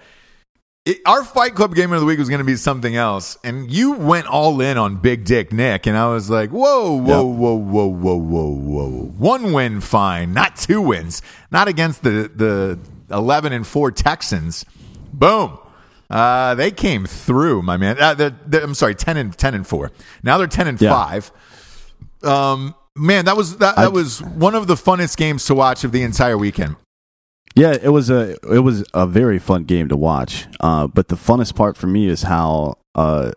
It, 0.85 0.99
our 1.07 1.23
Fight 1.23 1.55
Club 1.55 1.77
game 1.77 1.93
of 1.93 2.01
the 2.01 2.07
week 2.07 2.19
was 2.19 2.29
going 2.29 2.41
to 2.41 2.45
be 2.45 2.57
something 2.57 2.97
else, 2.97 3.39
and 3.45 3.71
you 3.71 3.93
went 3.93 4.27
all 4.27 4.61
in 4.61 4.77
on 4.77 4.97
Big 4.97 5.25
Dick 5.25 5.53
Nick, 5.53 5.87
and 5.87 5.97
I 5.97 6.09
was 6.09 6.29
like, 6.29 6.51
"Whoa, 6.51 6.97
whoa, 6.97 7.29
Yep. 7.31 7.39
whoa, 7.39 7.55
whoa, 7.55 7.87
whoa, 7.87 8.17
whoa, 8.17 8.51
whoa! 8.51 8.89
One 9.17 9.53
win, 9.53 9.81
fine, 9.81 10.33
not 10.35 10.57
two 10.57 10.81
wins, 10.81 11.23
not 11.53 11.69
against 11.69 12.03
the 12.03 12.29
the 12.35 12.81
eleven 13.15 13.53
and 13.53 13.65
four 13.65 13.93
Texans. 13.93 14.65
Boom." 15.13 15.57
Uh, 16.11 16.57
they 16.57 16.71
came 16.73 17.07
through, 17.07 17.63
my 17.63 17.77
man. 17.77 17.97
Uh, 17.99 18.13
they're, 18.15 18.37
they're- 18.47 18.63
I'm 18.63 18.75
sorry, 18.75 18.95
ten 18.97 19.17
and 19.17 19.39
ten 19.39 19.55
and 19.55 19.65
four. 19.67 19.93
Now 20.25 20.37
they're 20.37 20.47
ten 20.49 20.67
and 20.67 20.81
Yeah. 20.81 20.91
five. 20.91 21.31
Um, 22.25 22.75
man, 22.97 23.25
that 23.27 23.37
was 23.37 23.57
that, 23.59 23.79
I- 23.79 23.83
that 23.85 23.93
was 23.93 24.21
one 24.21 24.57
of 24.57 24.67
the 24.67 24.75
funnest 24.75 25.17
games 25.17 25.45
to 25.47 25.55
watch 25.55 25.85
of 25.85 25.93
the 25.93 26.03
entire 26.03 26.37
weekend. 26.37 26.75
Yeah, 27.55 27.77
it 27.81 27.91
was 27.91 28.09
a 28.11 28.37
it 28.53 28.61
was 28.61 28.85
a 28.95 29.07
very 29.07 29.39
fun 29.39 29.65
game 29.65 29.89
to 29.89 29.97
watch. 29.97 30.47
Uh, 30.61 30.87
but 30.87 31.09
the 31.09 31.17
funnest 31.17 31.55
part 31.55 31.77
for 31.77 31.87
me 31.87 32.09
is 32.09 32.23
how 32.23 32.79
uh, 32.95 33.33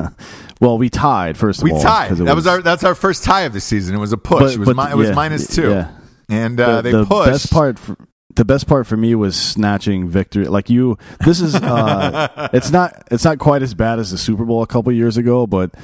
well 0.60 0.78
we 0.78 0.88
tied 0.88 1.36
first 1.36 1.60
of 1.60 1.64
We 1.64 1.72
all. 1.72 1.80
tied. 1.82 2.12
That 2.16 2.34
was 2.34 2.46
our 2.46 2.62
that's 2.62 2.84
our 2.84 2.94
first 2.94 3.24
tie 3.24 3.42
of 3.42 3.52
the 3.52 3.60
season. 3.60 3.94
It 3.94 3.98
was 3.98 4.12
a 4.12 4.16
push. 4.18 4.40
but- 4.40 4.52
it 4.54 4.58
was 4.58 4.66
but- 4.68 4.76
mi- 4.86 4.92
it 4.92 4.96
was 4.96 5.08
yeah, 5.10 5.14
minus 5.14 5.46
two, 5.54 5.70
Yeah. 5.70 5.90
and 6.28 6.58
uh, 6.60 6.76
the, 6.76 6.82
they 6.82 6.92
the 6.92 7.04
pushed. 7.04 7.30
best 7.30 7.52
part 7.52 7.78
for, 7.78 7.96
the 8.34 8.44
best 8.44 8.66
part 8.68 8.86
for 8.86 8.96
me 8.96 9.14
was 9.14 9.36
snatching 9.36 10.08
victory. 10.08 10.46
Like 10.46 10.70
you, 10.70 10.96
this 11.24 11.40
is 11.40 11.54
uh, 11.54 12.48
it's 12.52 12.70
not 12.70 13.02
it's 13.10 13.24
not 13.24 13.38
quite 13.38 13.62
as 13.62 13.74
bad 13.74 13.98
as 13.98 14.10
the 14.12 14.18
Super 14.18 14.44
Bowl 14.44 14.62
a 14.62 14.66
couple 14.66 14.92
years 14.92 15.16
ago, 15.16 15.46
but 15.46 15.74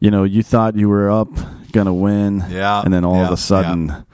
you 0.00 0.10
know 0.10 0.24
you 0.24 0.42
thought 0.42 0.76
you 0.76 0.88
were 0.88 1.10
up 1.10 1.28
gonna 1.72 1.94
win, 1.94 2.44
Yeah, 2.50 2.82
and 2.84 2.92
then 2.92 3.04
all 3.04 3.16
of 3.24 3.30
a 3.32 3.36
sudden. 3.36 4.04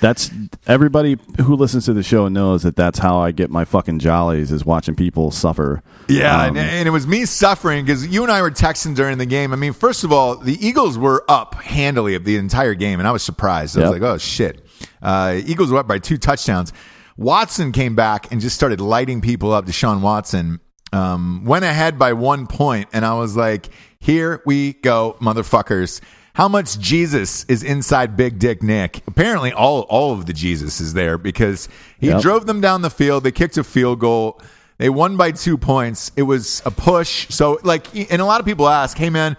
That's 0.00 0.30
everybody 0.66 1.18
who 1.42 1.56
listens 1.56 1.84
to 1.84 1.92
the 1.92 2.02
show 2.02 2.28
knows 2.28 2.62
that 2.62 2.74
that's 2.74 2.98
how 2.98 3.18
I 3.18 3.32
get 3.32 3.50
my 3.50 3.64
fucking 3.66 3.98
jollies 3.98 4.50
is 4.50 4.64
watching 4.64 4.94
people 4.94 5.30
suffer. 5.30 5.82
Yeah, 6.08 6.44
Um, 6.44 6.56
and, 6.56 6.58
and 6.58 6.88
it 6.88 6.90
was 6.90 7.06
me 7.06 7.26
suffering 7.26 7.84
because 7.84 8.06
you 8.06 8.22
and 8.22 8.32
I 8.32 8.40
were 8.40 8.50
texting 8.50 8.94
during 8.96 9.18
the 9.18 9.26
game. 9.26 9.52
I 9.52 9.56
mean, 9.56 9.74
first 9.74 10.02
of 10.02 10.12
all, 10.12 10.36
the 10.36 10.54
Eagles 10.66 10.96
were 10.96 11.24
up 11.28 11.54
handily 11.56 12.14
of 12.14 12.24
the 12.24 12.36
entire 12.36 12.74
game, 12.74 12.98
and 12.98 13.06
I 13.06 13.12
was 13.12 13.22
surprised. 13.22 13.76
I 13.76 13.82
was 13.82 13.90
like, 13.90 14.02
"Oh 14.02 14.16
shit!" 14.18 14.64
Uh, 15.02 15.38
Eagles 15.44 15.70
were 15.70 15.78
up 15.78 15.86
by 15.88 15.98
two 15.98 16.16
touchdowns. 16.16 16.72
Watson 17.16 17.70
came 17.72 17.94
back 17.94 18.32
and 18.32 18.40
just 18.40 18.56
started 18.56 18.80
lighting 18.80 19.20
people 19.20 19.52
up. 19.52 19.66
Deshaun 19.66 20.00
Watson 20.00 20.60
um, 20.94 21.44
went 21.44 21.64
ahead 21.66 21.98
by 21.98 22.14
one 22.14 22.46
point, 22.46 22.88
and 22.94 23.04
I 23.04 23.14
was 23.14 23.36
like, 23.36 23.68
"Here 23.98 24.42
we 24.46 24.72
go, 24.72 25.16
motherfuckers!" 25.20 26.00
How 26.40 26.48
much 26.48 26.78
Jesus 26.78 27.44
is 27.48 27.62
inside 27.62 28.16
Big 28.16 28.38
Dick 28.38 28.62
Nick? 28.62 29.02
Apparently, 29.06 29.52
all 29.52 29.82
all 29.90 30.14
of 30.14 30.24
the 30.24 30.32
Jesus 30.32 30.80
is 30.80 30.94
there 30.94 31.18
because 31.18 31.68
he 31.98 32.06
Yep. 32.06 32.22
drove 32.22 32.46
them 32.46 32.62
down 32.62 32.80
the 32.80 32.88
field. 32.88 33.24
They 33.24 33.30
kicked 33.30 33.58
a 33.58 33.62
field 33.62 33.98
goal. 33.98 34.40
They 34.78 34.88
won 34.88 35.18
by 35.18 35.32
two 35.32 35.58
points. 35.58 36.12
It 36.16 36.22
was 36.22 36.62
a 36.64 36.70
push. 36.70 37.26
So, 37.28 37.58
like, 37.62 37.94
and 38.10 38.22
a 38.22 38.24
lot 38.24 38.40
of 38.40 38.46
people 38.46 38.66
ask, 38.70 38.96
hey, 38.96 39.10
man, 39.10 39.36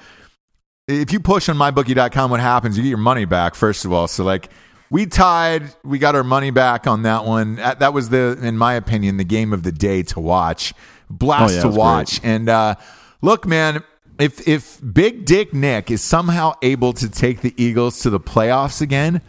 if 0.88 1.12
you 1.12 1.20
push 1.20 1.50
on 1.50 1.58
mybookie.com, 1.58 2.30
what 2.30 2.40
happens? 2.40 2.78
You 2.78 2.84
get 2.84 2.90
your 2.90 3.00
money 3.00 3.26
back, 3.26 3.56
first 3.56 3.84
of 3.84 3.92
all. 3.92 4.08
So, 4.08 4.24
like, 4.24 4.52
we 4.92 5.08
tied. 5.08 5.74
We 5.84 5.98
got 5.98 6.14
our 6.14 6.24
money 6.24 6.52
back 6.52 6.86
on 6.86 7.02
that 7.02 7.26
one. 7.26 7.56
That 7.56 7.96
was 7.96 8.10
the, 8.10 8.38
in 8.44 8.60
my 8.60 8.76
opinion, 8.76 9.18
the 9.18 9.24
game 9.24 9.54
of 9.54 9.64
the 9.64 9.72
day 9.72 10.04
to 10.04 10.20
watch. 10.20 10.76
Blast 11.10 11.52
Oh, 11.52 11.56
yeah, 11.56 11.62
to 11.64 11.70
watch. 11.70 12.20
And 12.24 12.48
uh, 12.48 12.76
look, 13.24 13.48
man, 13.48 13.84
if 14.22 14.48
if 14.48 14.80
Big 14.94 15.26
Dick 15.26 15.54
Nick 15.54 15.92
is 15.92 16.02
somehow 16.02 16.54
able 16.62 16.94
to 16.94 17.10
take 17.10 17.42
the 17.42 17.54
Eagles 17.58 18.00
to 18.02 18.10
the 18.10 18.20
playoffs 18.20 18.82
again, 18.82 19.22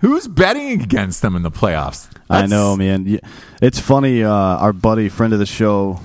who's 0.00 0.26
betting 0.28 0.82
against 0.82 1.22
them 1.22 1.36
in 1.36 1.42
the 1.42 1.50
playoffs? 1.50 2.10
I 2.28 2.46
know, 2.46 2.76
man. 2.76 3.20
It's 3.62 3.78
funny. 3.78 4.24
Uh, 4.24 4.30
our 4.30 4.72
buddy, 4.72 5.08
friend 5.08 5.32
of 5.32 5.38
the 5.38 5.46
show, 5.46 6.00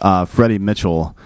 uh, 0.00 0.24
Freddie 0.24 0.58
Mitchell. 0.58 1.16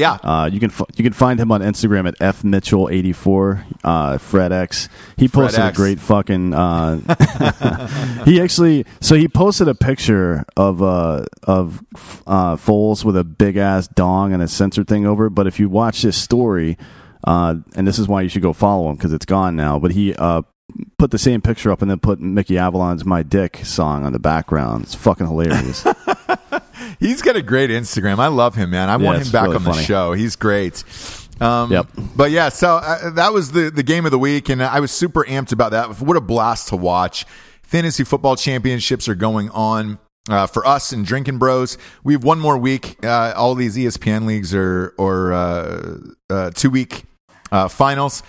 Yeah. 0.00 0.14
Uh, 0.14 0.48
you 0.50 0.58
can 0.58 0.70
f- 0.70 0.90
you 0.96 1.04
can 1.04 1.12
find 1.12 1.38
him 1.38 1.52
on 1.52 1.60
Instagram 1.60 2.08
at 2.08 2.14
f 2.20 2.42
mitchell 2.42 2.88
eighty 2.88 3.12
four. 3.12 3.64
Uh, 3.84 4.16
Fred 4.18 4.50
X. 4.50 4.88
He 5.16 5.28
posted 5.28 5.62
a 5.62 5.72
great 5.72 6.00
fucking. 6.00 6.54
Uh, 6.54 8.22
he 8.24 8.40
actually 8.40 8.86
so 9.00 9.14
he 9.14 9.28
posted 9.28 9.68
a 9.68 9.74
picture 9.74 10.44
of 10.56 10.82
uh 10.82 11.24
of 11.44 11.82
uh, 12.26 12.56
Foles 12.56 13.04
with 13.04 13.16
a 13.16 13.24
big 13.24 13.56
ass 13.56 13.88
dong 13.88 14.32
and 14.32 14.42
a 14.42 14.48
censored 14.48 14.88
thing 14.88 15.06
over. 15.06 15.26
it. 15.26 15.30
But 15.30 15.46
if 15.46 15.60
you 15.60 15.68
watch 15.68 16.02
this 16.02 16.16
story, 16.16 16.78
uh, 17.24 17.56
and 17.76 17.86
this 17.86 17.98
is 17.98 18.08
why 18.08 18.22
you 18.22 18.28
should 18.28 18.42
go 18.42 18.52
follow 18.52 18.88
him 18.88 18.96
because 18.96 19.12
it's 19.12 19.26
gone 19.26 19.54
now. 19.54 19.78
But 19.78 19.92
he 19.92 20.14
uh 20.14 20.42
put 20.98 21.10
the 21.10 21.18
same 21.18 21.40
picture 21.40 21.70
up 21.70 21.82
and 21.82 21.90
then 21.90 21.98
put 21.98 22.20
Mickey 22.20 22.56
Avalon's 22.56 23.04
"My 23.04 23.22
Dick" 23.22 23.60
song 23.64 24.04
on 24.04 24.12
the 24.12 24.18
background. 24.18 24.84
It's 24.84 24.94
fucking 24.94 25.26
hilarious. 25.26 25.86
He's 27.00 27.22
got 27.22 27.34
a 27.34 27.42
great 27.42 27.70
Instagram. 27.70 28.18
I 28.18 28.28
love 28.28 28.54
him, 28.54 28.70
man. 28.70 28.88
I 28.90 28.96
want 28.96 29.22
him 29.22 29.32
back 29.32 29.44
really 29.44 29.56
on 29.56 29.64
the 29.64 29.72
funny. 29.72 29.84
show. 29.84 30.12
He's 30.12 30.36
great. 30.36 30.84
Um, 31.40 31.72
Yep. 31.72 31.86
But 32.14 32.30
yeah, 32.30 32.50
so 32.50 32.76
uh, 32.76 33.10
that 33.10 33.32
was 33.32 33.52
the 33.52 33.70
the 33.70 33.82
game 33.82 34.04
of 34.04 34.10
the 34.10 34.18
week, 34.18 34.48
and 34.50 34.62
I 34.62 34.78
was 34.80 34.90
super 34.92 35.24
amped 35.24 35.52
about 35.52 35.70
that. 35.72 36.00
What 36.00 36.16
a 36.16 36.20
blast 36.20 36.68
to 36.68 36.76
watch! 36.76 37.24
Fantasy 37.62 38.04
football 38.04 38.36
championships 38.36 39.08
are 39.08 39.14
going 39.14 39.48
on. 39.50 39.98
Uh, 40.28 40.46
for 40.46 40.64
us 40.66 40.92
and 40.92 41.06
Drinking 41.06 41.38
Bros, 41.38 41.78
we 42.04 42.12
have 42.12 42.22
one 42.22 42.38
more 42.38 42.58
week. 42.58 43.02
Uh, 43.04 43.32
all 43.34 43.54
these 43.54 43.74
ESPN 43.76 44.26
leagues 44.26 44.54
are 44.54 44.94
or 44.98 45.32
uh, 45.32 45.96
uh, 46.28 46.50
two 46.50 46.68
week 46.68 47.04
uh, 47.50 47.68
finals. 47.68 48.22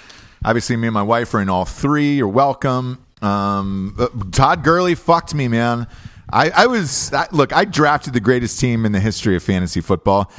Obviously, 0.46 0.78
me 0.78 0.88
and 0.88 0.94
my 0.94 1.04
wife 1.04 1.34
are 1.34 1.42
in 1.42 1.50
all 1.50 1.66
three. 1.66 2.16
You're 2.16 2.30
welcome. 2.30 3.06
Um, 3.22 4.30
Todd 4.32 4.64
Gurley 4.64 4.96
fucked 4.96 5.36
me, 5.36 5.48
man. 5.50 5.86
I, 6.32 6.50
I 6.52 6.68
was 6.68 7.12
I, 7.14 7.28
look. 7.32 7.54
I 7.54 7.66
drafted 7.66 8.14
the 8.14 8.20
greatest 8.20 8.60
team 8.60 8.86
in 8.86 8.92
the 8.92 9.00
history 9.00 9.36
of 9.36 9.44
fantasy 9.44 9.82
football. 9.82 10.32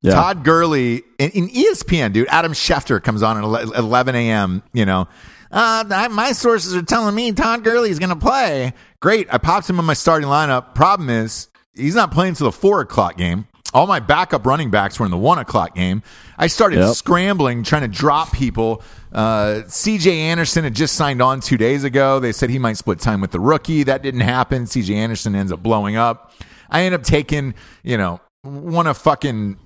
Yeah. 0.00 0.12
Todd 0.14 0.44
Gurley 0.44 1.02
in, 1.18 1.30
in 1.30 1.48
ESPN, 1.48 2.12
dude. 2.12 2.28
Adam 2.30 2.52
Schefter 2.52 3.02
comes 3.02 3.22
on 3.22 3.36
at 3.36 3.62
11 3.76 4.14
a.m. 4.14 4.62
You 4.72 4.86
know, 4.86 5.08
uh, 5.50 5.84
I- 5.90 6.06
my 6.08 6.30
sources 6.32 6.72
are 6.76 6.82
telling 6.82 7.14
me 7.16 7.32
Todd 7.32 7.64
Gurley 7.64 7.90
is 7.90 7.98
going 7.98 8.10
to 8.10 8.16
play. 8.16 8.74
Great. 9.00 9.26
I 9.32 9.38
popped 9.38 9.68
him 9.68 9.78
in 9.80 9.84
my 9.84 9.94
starting 9.94 10.28
lineup. 10.28 10.76
Problem 10.76 11.10
is, 11.10 11.48
he's 11.74 11.96
not 11.96 12.12
playing 12.12 12.34
till 12.34 12.44
the 12.46 12.52
four 12.52 12.80
o'clock 12.80 13.16
game. 13.16 13.47
All 13.74 13.86
my 13.86 14.00
backup 14.00 14.46
running 14.46 14.70
backs 14.70 14.98
were 14.98 15.04
in 15.04 15.10
the 15.10 15.18
one 15.18 15.38
o'clock 15.38 15.74
game. 15.74 16.02
I 16.38 16.46
started 16.46 16.78
Yep. 16.78 16.94
scrambling, 16.94 17.62
trying 17.64 17.82
to 17.82 17.88
drop 17.88 18.32
people. 18.32 18.82
Uh, 19.12 19.62
CJ 19.66 20.12
Anderson 20.20 20.64
had 20.64 20.74
just 20.74 20.94
signed 20.94 21.20
on 21.20 21.40
two 21.40 21.58
days 21.58 21.84
ago. 21.84 22.18
They 22.18 22.32
said 22.32 22.48
he 22.50 22.58
might 22.58 22.76
split 22.78 22.98
time 22.98 23.20
with 23.20 23.30
the 23.30 23.40
rookie. 23.40 23.82
That 23.82 24.02
didn't 24.02 24.20
happen. 24.22 24.64
CJ 24.66 24.94
Anderson 24.94 25.34
ends 25.34 25.52
up 25.52 25.62
blowing 25.62 25.96
up. 25.96 26.32
I 26.70 26.82
end 26.82 26.94
up 26.94 27.02
taking, 27.02 27.54
you 27.82 27.98
know, 27.98 28.20
one 28.42 28.86
of 28.86 28.96
fucking 28.96 29.58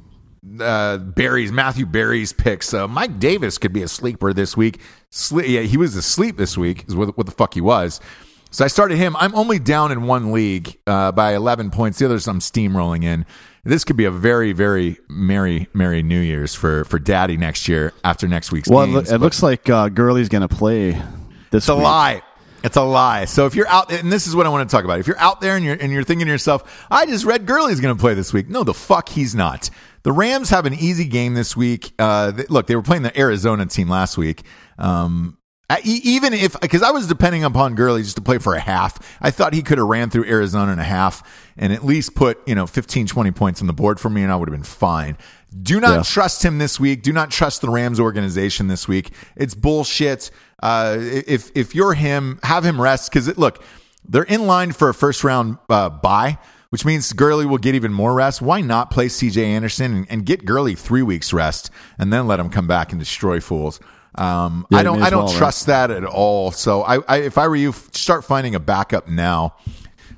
uh, 0.61 0.99
Berry's 0.99 1.53
Matthew 1.53 1.87
Berry's 1.87 2.33
picks. 2.33 2.75
Uh, 2.75 2.89
Mike 2.89 3.21
Davis 3.21 3.59
could 3.59 3.73
be 3.73 3.83
a 3.83 3.89
sleeper 3.89 4.33
this 4.33 4.57
week. 4.57 4.81
Sle- 5.13 5.49
yeah, 5.49 5.61
he 5.61 5.77
was 5.77 5.95
asleep 5.95 6.37
this 6.37 6.59
week. 6.59 6.85
Is 6.89 6.97
what, 6.97 7.17
what 7.17 7.27
the 7.27 7.33
fuck 7.33 7.55
he 7.55 7.61
was. 7.61 8.01
So 8.51 8.65
I 8.65 8.69
started 8.69 8.99
him. 8.99 9.17
I'm 9.17 9.35
only 9.35 9.59
down 9.59 9.93
in 9.93 10.03
one 10.07 10.33
league 10.33 10.77
uh, 10.87 11.11
by 11.13 11.35
11 11.35 11.71
points. 11.71 11.99
The 11.99 12.05
others 12.07 12.27
I'm 12.29 12.41
steamrolling 12.41 13.03
in. 13.05 13.25
This 13.65 13.85
could 13.85 13.97
be 13.97 14.07
a 14.07 14.11
very, 14.11 14.53
very 14.53 14.99
merry, 15.09 15.69
merry 15.73 16.03
New 16.03 16.19
Year's 16.19 16.53
for 16.53 16.85
for 16.85 16.99
Daddy 16.99 17.37
next 17.37 17.69
year 17.69 17.93
after 18.03 18.27
next 18.27 18.51
week's 18.51 18.69
well, 18.69 18.85
it, 18.85 18.93
games. 18.93 19.13
it 19.13 19.19
looks 19.19 19.41
like 19.41 19.71
uh, 19.71 19.89
Gurley's 19.89 20.29
going 20.29 20.47
to 20.47 20.49
play 20.49 20.91
this 21.53 21.65
it's 21.65 21.69
a 21.69 21.75
lie. 21.75 22.23
It's 22.65 22.77
a 22.77 22.83
lie. 22.83 23.25
So 23.27 23.47
if 23.47 23.55
you're 23.55 23.69
out, 23.69 23.93
and 23.93 24.11
this 24.11 24.27
is 24.27 24.35
what 24.35 24.47
I 24.47 24.49
want 24.49 24.69
to 24.69 24.77
talk 24.77 24.85
about. 24.85 24.99
If 24.99 25.07
you're 25.07 25.19
out 25.19 25.41
there 25.41 25.55
and 25.55 25.65
you're 25.65 25.77
and 25.77 25.93
you're 25.93 26.03
thinking 26.03 26.27
to 26.27 26.33
yourself, 26.33 26.87
"I 26.91 27.07
just 27.07 27.25
read 27.25 27.47
Gurley's 27.47 27.79
going 27.79 27.95
to 27.95 28.01
play 28.01 28.15
this 28.15 28.33
week," 28.33 28.49
no, 28.49 28.65
the 28.65 28.75
fuck 28.75 29.09
he's 29.09 29.33
not. 29.33 29.71
The 30.03 30.11
Rams 30.11 30.51
have 30.51 30.67
an 30.67 30.75
easy 30.75 31.05
game 31.05 31.35
this 31.35 31.57
week. 31.57 31.93
Uh, 32.01 32.33
th- 32.33 32.51
look, 32.51 32.67
they 32.67 32.75
were 32.75 32.83
playing 32.83 33.03
the 33.03 33.17
Arizona 33.17 33.67
team 33.67 33.89
last 33.89 34.19
week. 34.19 34.43
Um, 34.77 35.39
even 35.85 36.33
if 36.35 36.59
because 36.61 36.83
I 36.83 36.91
was 36.91 37.07
depending 37.07 37.45
upon 37.45 37.75
Gurley 37.75 38.03
just 38.03 38.17
to 38.17 38.23
play 38.23 38.39
for 38.39 38.55
a 38.55 38.61
half, 38.61 38.99
I 39.21 39.31
thought 39.31 39.55
he 39.55 39.63
could 39.63 39.79
have 39.79 39.87
ran 39.87 40.11
through 40.11 40.25
Arizona 40.25 40.73
in 40.73 40.79
a 40.79 40.85
half 40.85 41.42
and 41.57 41.73
at 41.73 41.85
least 41.85 42.15
put 42.15 42.39
you 42.47 42.55
know 42.55 42.67
15, 42.67 43.07
20 43.07 43.31
points 43.33 43.61
on 43.61 43.67
the 43.67 43.73
board 43.73 43.99
for 44.01 44.11
me, 44.11 44.23
and 44.23 44.33
I 44.33 44.37
would 44.37 44.49
have 44.49 44.57
been 44.57 44.65
fine. 44.65 45.17
Do 45.63 45.81
not 45.81 45.93
Yeah. 45.97 46.03
trust 46.03 46.45
him 46.45 46.59
this 46.59 46.81
week. 46.81 47.03
Do 47.03 47.13
not 47.13 47.31
trust 47.31 47.61
the 47.61 47.69
Rams 47.71 48.01
organization 48.01 48.69
this 48.69 48.89
week. 48.89 49.11
It's 49.37 49.55
bullshit. 49.55 50.31
Uh, 50.63 50.97
if 50.99 51.51
if 51.55 51.75
you're 51.75 51.95
him, 51.95 52.39
have 52.43 52.65
him 52.65 52.81
rest 52.81 53.11
because 53.13 53.37
look, 53.37 53.63
they're 54.09 54.23
in 54.23 54.47
line 54.47 54.73
for 54.73 54.89
a 54.89 54.95
first 54.95 55.25
round 55.25 55.59
uh, 55.69 55.89
bye, 55.91 56.39
which 56.71 56.85
means 56.85 57.13
Gurley 57.13 57.45
will 57.45 57.59
get 57.59 57.75
even 57.75 57.93
more 57.93 58.15
rest. 58.15 58.41
Why 58.41 58.61
not 58.63 58.91
play 58.91 59.09
C.J. 59.09 59.45
Anderson 59.45 59.95
and, 59.95 60.07
and 60.09 60.25
get 60.27 60.45
Gurley 60.45 60.75
three 60.75 61.03
weeks 61.03 61.33
rest 61.33 61.71
and 61.99 62.13
then 62.13 62.27
let 62.27 62.41
him 62.41 62.49
come 62.49 62.67
back 62.67 62.93
and 62.93 62.99
destroy 62.99 63.39
fools? 63.41 63.79
Um, 64.15 64.67
Yeah, 64.71 64.79
I 64.79 64.83
don't 64.83 65.03
I 65.03 65.11
don't 65.11 65.25
well, 65.25 65.33
right? 65.33 65.39
trust 65.39 65.67
that 65.67 65.91
at 65.91 66.05
all. 66.05 66.51
So 66.53 66.83
I, 66.83 66.99
I 67.09 67.17
if 67.19 67.37
I 67.39 67.47
were 67.49 67.57
you, 67.57 67.73
start 67.93 68.25
finding 68.25 68.55
a 68.55 68.61
backup 68.61 69.09
now. 69.09 69.57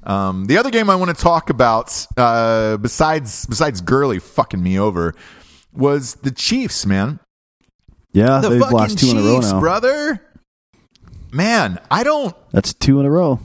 Um, 0.04 0.44
the 0.46 0.58
other 0.58 0.70
game 0.70 0.90
I 0.90 0.96
want 0.96 1.16
to 1.16 1.22
talk 1.22 1.50
about, 1.50 2.06
uh, 2.16 2.76
besides 2.76 3.46
besides 3.46 3.80
Gurley 3.80 4.18
fucking 4.18 4.62
me 4.62 4.78
over, 4.78 5.14
was 5.72 6.14
the 6.16 6.30
Chiefs, 6.30 6.84
man. 6.86 7.20
Yeah, 8.12 8.38
The 8.40 8.50
they've 8.50 8.60
lost 8.60 8.98
two 8.98 9.06
Chiefs, 9.06 9.12
in 9.12 9.18
a 9.18 9.22
row 9.22 9.40
now. 9.40 9.60
brother. 9.60 10.20
Man, 11.32 11.80
I 11.90 12.04
don't 12.04 12.34
That's 12.52 12.72
two 12.74 13.00
in 13.00 13.06
a 13.06 13.10
row. 13.10 13.40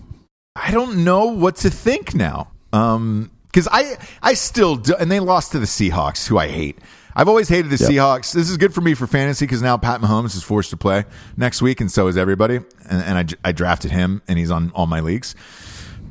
I 0.55 0.71
don't 0.71 1.03
know 1.03 1.25
what 1.25 1.55
to 1.57 1.69
think 1.69 2.13
now. 2.13 2.51
Um, 2.73 3.31
because 3.47 3.67
I 3.71 3.95
I 4.21 4.33
still 4.35 4.75
do, 4.75 4.95
and 4.95 5.09
they 5.11 5.19
lost 5.19 5.53
to 5.53 5.59
the 5.59 5.65
Seahawks, 5.65 6.27
who 6.27 6.37
I 6.37 6.49
hate. 6.49 6.77
I've 7.15 7.27
always 7.27 7.49
hated 7.49 7.71
the 7.71 7.77
Yep. 7.83 7.89
Seahawks. 7.89 8.31
This 8.33 8.49
is 8.49 8.57
good 8.57 8.73
for 8.73 8.81
me 8.81 8.93
for 8.93 9.07
fantasy 9.07 9.45
because 9.45 9.63
now 9.63 9.75
Pat 9.77 10.01
Mahomes 10.01 10.35
is 10.35 10.43
forced 10.43 10.69
to 10.69 10.77
play 10.77 11.05
next 11.35 11.61
week, 11.63 11.81
and 11.81 11.91
so 11.91 12.07
is 12.07 12.15
everybody. 12.15 12.57
And, 12.57 12.67
and 13.03 13.17
I, 13.43 13.49
I 13.49 13.51
drafted 13.51 13.89
him, 13.91 14.21
and 14.27 14.37
he's 14.37 14.51
on 14.51 14.71
all 14.75 14.85
my 14.85 14.99
leagues. 14.99 15.33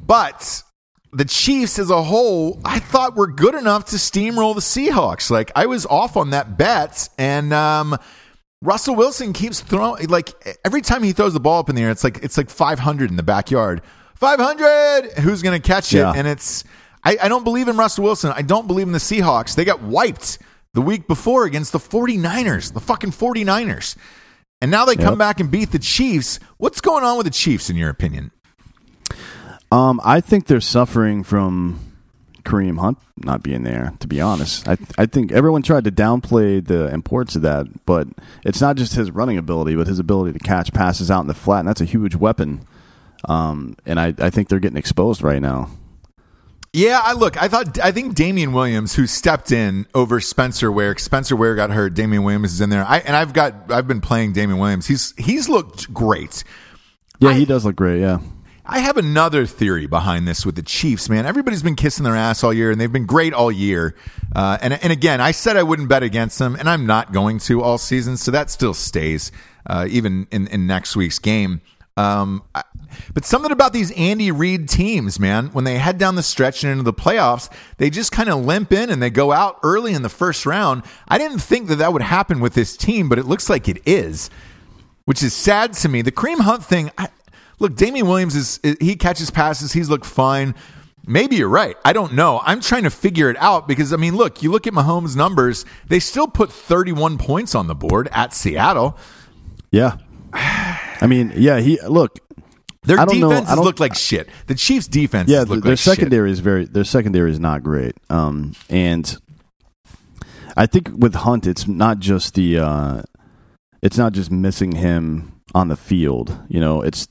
But 0.08 0.64
the 1.12 1.24
Chiefs 1.24 1.78
as 1.78 1.90
a 1.90 2.02
whole, 2.02 2.60
I 2.64 2.80
thought 2.80 3.14
were 3.14 3.28
good 3.28 3.54
enough 3.54 3.84
to 3.86 3.96
steamroll 3.96 4.54
the 4.54 4.60
Seahawks. 4.60 5.30
Like 5.30 5.52
I 5.54 5.66
was 5.66 5.86
off 5.86 6.16
on 6.16 6.30
that 6.30 6.58
bet, 6.58 7.08
and 7.18 7.52
um, 7.52 7.96
Russell 8.60 8.96
Wilson 8.96 9.32
keeps 9.32 9.60
throwing 9.60 10.08
like 10.08 10.32
every 10.64 10.80
time 10.80 11.02
he 11.04 11.12
throws 11.12 11.34
the 11.34 11.40
ball 11.40 11.60
up 11.60 11.68
in 11.68 11.76
the 11.76 11.82
air, 11.82 11.90
it's 11.90 12.02
like 12.02 12.18
it's 12.24 12.36
like 12.36 12.50
500 12.50 13.10
in 13.10 13.16
the 13.16 13.22
backyard. 13.22 13.82
500. 14.16 15.12
Who's 15.18 15.42
going 15.42 15.60
to 15.60 15.64
catch 15.64 15.92
it? 15.92 15.98
Yeah. 15.98 16.12
And 16.16 16.26
it's 16.26 16.64
I, 17.04 17.18
I 17.22 17.28
don't 17.28 17.44
believe 17.44 17.68
in 17.68 17.76
Russell 17.76 18.04
Wilson. 18.04 18.32
I 18.34 18.42
don't 18.42 18.66
believe 18.66 18.86
in 18.86 18.92
the 18.92 18.98
Seahawks. 18.98 19.54
They 19.54 19.64
got 19.64 19.82
wiped 19.82 20.38
the 20.74 20.80
week 20.80 21.06
before 21.06 21.44
against 21.44 21.72
the 21.72 21.78
49ers, 21.78 22.72
the 22.72 22.80
fucking 22.80 23.12
49ers. 23.12 23.96
And 24.60 24.70
now 24.72 24.84
they 24.84 24.96
come 24.96 25.16
back 25.18 25.38
and 25.38 25.50
beat 25.50 25.70
the 25.70 25.78
Chiefs. 25.78 26.40
What's 26.56 26.80
going 26.80 27.04
on 27.04 27.16
with 27.16 27.26
the 27.26 27.32
Chiefs 27.32 27.70
in 27.70 27.76
your 27.76 27.90
opinion? 27.90 28.32
Um, 29.70 30.00
I 30.04 30.20
think 30.20 30.46
they're 30.46 30.60
suffering 30.60 31.22
from 31.22 31.78
Kareem 32.44 32.78
Hunt 32.78 32.98
not 33.18 33.42
being 33.42 33.62
there. 33.64 33.92
To 34.00 34.06
be 34.08 34.20
honest, 34.20 34.66
I 34.68 34.78
I 34.96 35.06
think 35.06 35.32
everyone 35.32 35.62
tried 35.62 35.84
to 35.84 35.92
downplay 35.92 36.64
the 36.66 36.86
importance 36.92 37.36
of 37.36 37.42
that, 37.42 37.66
but 37.84 38.08
it's 38.44 38.60
not 38.60 38.76
just 38.76 38.94
his 38.94 39.10
running 39.10 39.36
ability, 39.38 39.74
but 39.76 39.86
his 39.86 39.98
ability 39.98 40.32
to 40.38 40.44
catch 40.44 40.72
passes 40.72 41.10
out 41.10 41.20
in 41.20 41.26
the 41.26 41.34
flat, 41.34 41.60
and 41.60 41.68
that's 41.68 41.80
a 41.80 41.84
huge 41.86 42.14
weapon. 42.14 42.62
Um, 43.26 43.76
and 43.84 44.00
I 44.00 44.14
I 44.18 44.30
think 44.30 44.48
they're 44.48 44.60
getting 44.60 44.78
exposed 44.78 45.22
right 45.22 45.42
now. 45.42 45.70
Yeah, 46.72 47.00
I 47.02 47.14
look. 47.14 47.40
I 47.42 47.48
thought. 47.48 47.78
I 47.80 47.92
think 47.92 48.14
Damien 48.14 48.52
Williams, 48.52 48.94
who 48.94 49.06
stepped 49.06 49.50
in 49.52 49.86
over 49.94 50.20
Spencer 50.20 50.70
Ware. 50.70 50.96
Spencer 50.98 51.34
Ware 51.34 51.54
got 51.56 51.70
hurt. 51.70 51.94
Damien 51.94 52.22
Williams 52.22 52.52
is 52.52 52.60
in 52.60 52.70
there. 52.70 52.84
I 52.84 52.98
and 52.98 53.16
I've 53.16 53.32
got. 53.32 53.70
I've 53.72 53.88
been 53.88 54.00
playing 54.02 54.34
Damien 54.34 54.58
Williams. 54.58 54.86
He's 54.86 55.12
he's 55.18 55.48
looked 55.48 55.92
great. 55.92 56.44
Yeah, 57.20 57.30
I- 57.30 57.34
he 57.34 57.44
does 57.46 57.64
look 57.64 57.74
great. 57.74 58.00
Yeah. 58.00 58.20
I 58.70 58.80
have 58.80 58.96
another 58.98 59.46
theory 59.46 59.86
behind 59.86 60.28
this 60.28 60.44
with 60.44 60.54
the 60.56 60.62
Chiefs, 60.62 61.08
man. 61.08 61.24
Everybody's 61.24 61.62
been 61.62 61.74
kissing 61.76 62.04
their 62.04 62.16
ass 62.16 62.44
all 62.44 62.52
year, 62.52 62.70
and 62.70 62.78
they've 62.80 62.92
been 62.92 63.06
great 63.06 63.32
all 63.32 63.50
year. 63.50 63.94
Uh, 64.36 64.58
and 64.60 64.74
and 64.74 64.92
again, 64.92 65.20
I 65.20 65.30
said 65.30 65.56
I 65.56 65.62
wouldn't 65.62 65.88
bet 65.88 66.02
against 66.02 66.38
them, 66.38 66.54
and 66.54 66.68
I'm 66.68 66.84
not 66.84 67.12
going 67.12 67.38
to 67.40 67.62
all 67.62 67.78
season, 67.78 68.16
so 68.18 68.30
that 68.30 68.50
still 68.50 68.74
stays 68.74 69.32
uh, 69.66 69.86
even 69.88 70.26
in, 70.30 70.46
in 70.48 70.66
next 70.66 70.96
week's 70.96 71.18
game. 71.18 71.60
Um, 71.96 72.42
I- 72.54 72.62
but 73.14 73.24
something 73.24 73.52
about 73.52 73.72
these 73.74 73.90
Andy 73.92 74.30
Reid 74.30 74.68
teams, 74.68 75.20
man, 75.20 75.48
when 75.48 75.64
they 75.64 75.78
head 75.78 75.98
down 75.98 76.14
the 76.14 76.22
stretch 76.22 76.62
and 76.64 76.70
into 76.72 76.82
the 76.84 76.92
playoffs, 76.92 77.52
they 77.76 77.90
just 77.90 78.12
kind 78.12 78.28
of 78.28 78.44
limp 78.44 78.72
in 78.72 78.90
and 78.90 79.00
they 79.02 79.10
go 79.10 79.30
out 79.30 79.58
early 79.62 79.92
in 79.92 80.02
the 80.02 80.08
first 80.08 80.46
round. 80.46 80.82
I 81.06 81.18
didn't 81.18 81.40
think 81.40 81.68
that 81.68 81.76
that 81.76 81.92
would 81.92 82.02
happen 82.02 82.40
with 82.40 82.54
this 82.54 82.76
team, 82.78 83.08
but 83.08 83.18
it 83.18 83.26
looks 83.26 83.48
like 83.48 83.68
it 83.68 83.80
is 83.86 84.30
which 85.04 85.22
is 85.22 85.32
sad 85.32 85.72
to 85.72 85.88
me. 85.88 86.02
The 86.02 86.12
Kareem 86.12 86.40
Hunt 86.40 86.62
thing, 86.62 86.90
I, 86.98 87.08
look, 87.58 87.76
Damien 87.76 88.06
Williams 88.06 88.34
is 88.36 88.60
he 88.80 88.96
catches 88.96 89.30
passes, 89.30 89.72
he's 89.72 89.88
looked 89.88 90.06
fine. 90.06 90.54
Maybe 91.06 91.36
you're 91.36 91.48
right. 91.48 91.74
I 91.86 91.94
don't 91.94 92.12
know. 92.12 92.40
I'm 92.44 92.60
trying 92.60 92.82
to 92.82 92.90
figure 92.90 93.30
it 93.30 93.36
out 93.38 93.66
because 93.66 93.92
I 93.94 93.96
mean, 93.96 94.14
look, 94.14 94.42
you 94.42 94.50
look 94.50 94.66
at 94.66 94.74
Mahomes' 94.74 95.16
numbers; 95.16 95.64
they 95.88 96.00
still 96.00 96.26
put 96.26 96.52
31 96.52 97.16
points 97.16 97.54
on 97.54 97.66
the 97.66 97.74
board 97.74 98.08
at 98.12 98.34
Seattle. 98.34 98.98
Yeah. 99.70 99.96
I 100.34 101.06
mean, 101.06 101.32
yeah. 101.34 101.60
He 101.60 101.80
look. 101.80 102.18
Their 102.82 103.00
I 103.00 103.04
don't 103.06 103.20
know. 103.20 103.30
defense 103.30 103.48
I 103.50 103.54
don't- 103.54 103.64
look 103.64 103.80
like 103.80 103.94
shit. 103.94 104.28
The 104.48 104.54
Chiefs' 104.54 104.86
defense 104.86 105.28
Yeah, 105.30 105.40
look 105.40 105.62
their 105.62 105.72
like 105.72 105.78
shit. 105.78 105.96
secondary 105.96 106.30
is 106.30 106.40
very. 106.40 106.64
Their 106.66 106.84
secondary 106.84 107.30
is 107.30 107.40
not 107.40 107.62
great. 107.62 107.94
Um, 108.10 108.54
and 108.68 109.16
I 110.56 110.66
think 110.66 110.90
with 110.94 111.14
Hunt, 111.14 111.46
it's 111.46 111.66
not 111.66 111.98
just 112.00 112.34
the. 112.34 112.58
Uh, 112.58 113.02
it's 113.82 113.96
not 113.96 114.12
just 114.12 114.30
missing 114.30 114.72
him 114.72 115.40
on 115.54 115.68
the 115.68 115.76
field. 115.76 116.38
You 116.48 116.60
know, 116.60 116.82
it's 116.82 117.08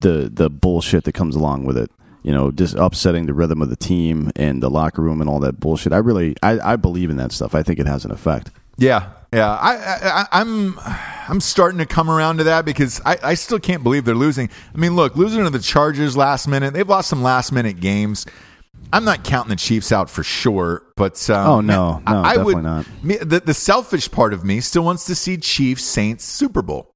the 0.00 0.30
the 0.32 0.50
bullshit 0.50 1.04
that 1.04 1.12
comes 1.12 1.36
along 1.36 1.64
with 1.64 1.76
it. 1.78 1.90
You 2.22 2.32
know, 2.32 2.50
just 2.50 2.74
upsetting 2.74 3.24
the 3.24 3.32
rhythm 3.32 3.62
of 3.62 3.70
the 3.70 3.76
team 3.76 4.30
and 4.36 4.62
the 4.62 4.68
locker 4.68 5.00
room 5.00 5.22
and 5.22 5.30
all 5.30 5.40
that 5.40 5.58
bullshit. 5.58 5.94
I 5.94 5.96
really, 5.98 6.36
I, 6.42 6.72
I 6.72 6.76
believe 6.76 7.08
in 7.08 7.16
that 7.16 7.32
stuff. 7.32 7.54
I 7.54 7.62
think 7.62 7.78
it 7.80 7.86
has 7.86 8.04
an 8.04 8.10
effect. 8.10 8.50
Yeah, 8.76 9.12
yeah. 9.32 9.50
I, 9.50 9.74
I, 9.76 9.98
I, 10.02 10.26
I'm, 10.32 10.78
I'm 11.28 11.40
starting 11.40 11.78
to 11.78 11.86
come 11.86 12.10
around 12.10 12.36
to 12.36 12.44
that 12.44 12.66
because 12.66 13.00
I, 13.06 13.16
I 13.22 13.34
still 13.34 13.58
can't 13.58 13.82
believe 13.82 14.04
they're 14.04 14.14
losing. 14.14 14.50
I 14.74 14.76
mean, 14.78 14.96
look, 14.96 15.16
losing 15.16 15.44
to 15.44 15.48
the 15.50 15.60
Chargers 15.60 16.14
last 16.14 16.46
minute. 16.46 16.74
They've 16.74 16.86
lost 16.88 17.08
some 17.08 17.22
last 17.22 17.52
minute 17.52 17.80
games. 17.80 18.26
I'm 18.92 19.04
not 19.04 19.24
counting 19.24 19.50
the 19.50 19.56
Chiefs 19.56 19.90
out 19.90 20.10
for 20.10 20.22
sure, 20.22 20.82
but 20.96 21.28
um, 21.30 21.46
Oh, 21.48 21.60
no. 21.62 22.02
No, 22.06 22.22
I, 22.22 22.34
I 22.34 22.36
would. 22.36 22.52
definitely 22.56 22.62
not. 22.62 22.86
Me, 23.02 23.16
the, 23.16 23.40
the 23.40 23.54
selfish 23.54 24.10
part 24.10 24.34
of 24.34 24.44
me 24.44 24.60
still 24.60 24.82
wants 24.84 25.06
to 25.06 25.14
see 25.14 25.38
Chiefs 25.38 25.84
Saints 25.84 26.24
Super 26.26 26.60
Bowl. 26.60 26.89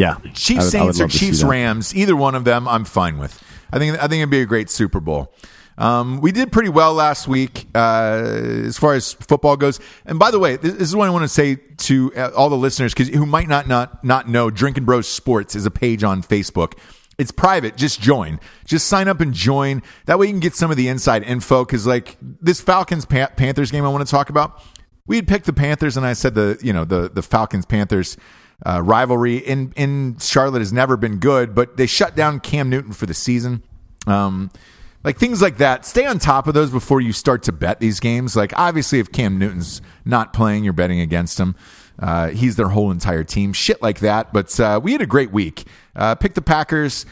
Yeah, 0.00 0.16
Chiefs 0.34 0.64
would- 0.64 0.70
Saints 0.70 0.98
or 0.98 1.02
love 1.04 1.10
to 1.12 1.18
see 1.18 1.26
Chiefs. 1.26 1.42
Rams, 1.44 1.94
either 1.94 2.16
one 2.16 2.34
of 2.34 2.44
them, 2.44 2.66
I'm 2.66 2.84
fine 2.84 3.18
with. 3.18 3.42
I 3.72 3.78
think 3.78 3.96
I 3.98 4.08
think 4.08 4.20
it'd 4.20 4.30
be 4.30 4.40
a 4.40 4.46
great 4.46 4.70
Super 4.70 4.98
Bowl. 5.00 5.32
Um, 5.78 6.20
we 6.20 6.30
did 6.32 6.52
pretty 6.52 6.68
well 6.68 6.92
last 6.92 7.26
week 7.28 7.66
uh, 7.74 8.22
as 8.66 8.76
far 8.76 8.92
as 8.94 9.14
football 9.14 9.56
goes. 9.56 9.80
And 10.04 10.18
by 10.18 10.30
the 10.30 10.38
way, 10.38 10.56
this, 10.56 10.72
this 10.74 10.88
is 10.88 10.96
what 10.96 11.06
I 11.06 11.10
want 11.10 11.22
to 11.24 11.28
say 11.28 11.54
to 11.56 12.12
uh, 12.14 12.30
all 12.36 12.50
the 12.50 12.56
listeners 12.56 12.92
because 12.92 13.08
who 13.08 13.24
might 13.24 13.48
not 13.48 13.66
not 13.68 14.02
not 14.04 14.28
know, 14.28 14.50
Drinking 14.50 14.84
Bros 14.84 15.08
Sports 15.08 15.54
is 15.54 15.64
a 15.66 15.70
page 15.70 16.02
on 16.04 16.22
Facebook. 16.22 16.74
It's 17.18 17.30
private. 17.30 17.76
Just 17.76 18.00
join. 18.00 18.40
Just 18.64 18.86
sign 18.88 19.06
up 19.06 19.20
and 19.20 19.34
join. 19.34 19.82
That 20.06 20.18
way 20.18 20.26
you 20.26 20.32
can 20.32 20.40
get 20.40 20.54
some 20.54 20.70
of 20.70 20.76
the 20.78 20.88
inside 20.88 21.22
info. 21.22 21.64
Because 21.64 21.86
like 21.86 22.16
this 22.20 22.60
Falcons 22.60 23.04
Panthers 23.04 23.70
game, 23.70 23.84
I 23.84 23.88
want 23.88 24.06
to 24.06 24.10
talk 24.10 24.30
about. 24.30 24.62
We 25.06 25.16
had 25.16 25.28
picked 25.28 25.46
the 25.46 25.52
Panthers, 25.52 25.96
and 25.96 26.04
I 26.06 26.12
said 26.14 26.34
the 26.34 26.58
you 26.62 26.72
know 26.72 26.84
the 26.84 27.10
the 27.10 27.22
Falcons 27.22 27.66
Panthers 27.66 28.16
uh, 28.66 28.82
rivalry 28.82 29.36
in 29.36 29.72
in 29.76 30.18
Charlotte 30.18 30.60
has 30.60 30.72
never 30.72 30.96
been 30.96 31.18
good, 31.18 31.54
but 31.54 31.76
they 31.76 31.86
shut 31.86 32.14
down 32.16 32.40
Cam 32.40 32.68
Newton 32.68 32.92
for 32.92 33.06
the 33.06 33.14
season. 33.14 33.62
Um, 34.06 34.50
like 35.02 35.18
things 35.18 35.40
like 35.40 35.56
that. 35.58 35.86
Stay 35.86 36.04
on 36.04 36.18
top 36.18 36.46
of 36.46 36.54
those 36.54 36.70
before 36.70 37.00
you 37.00 37.12
start 37.12 37.42
to 37.44 37.52
bet 37.52 37.80
these 37.80 38.00
games. 38.00 38.36
Like 38.36 38.52
obviously, 38.56 38.98
if 38.98 39.10
Cam 39.10 39.38
Newton's 39.38 39.80
not 40.04 40.32
playing, 40.32 40.64
you're 40.64 40.72
betting 40.72 41.00
against 41.00 41.38
him. 41.40 41.54
Uh, 41.98 42.28
he's 42.28 42.56
their 42.56 42.68
whole 42.68 42.90
entire 42.90 43.24
team. 43.24 43.52
Shit 43.52 43.80
like 43.82 44.00
that. 44.00 44.32
But 44.32 44.58
uh, 44.58 44.80
we 44.82 44.92
had 44.92 45.02
a 45.02 45.06
great 45.06 45.32
week. 45.32 45.64
Uh, 45.94 46.14
pick 46.14 46.34
the 46.34 46.42
Packers. 46.42 47.06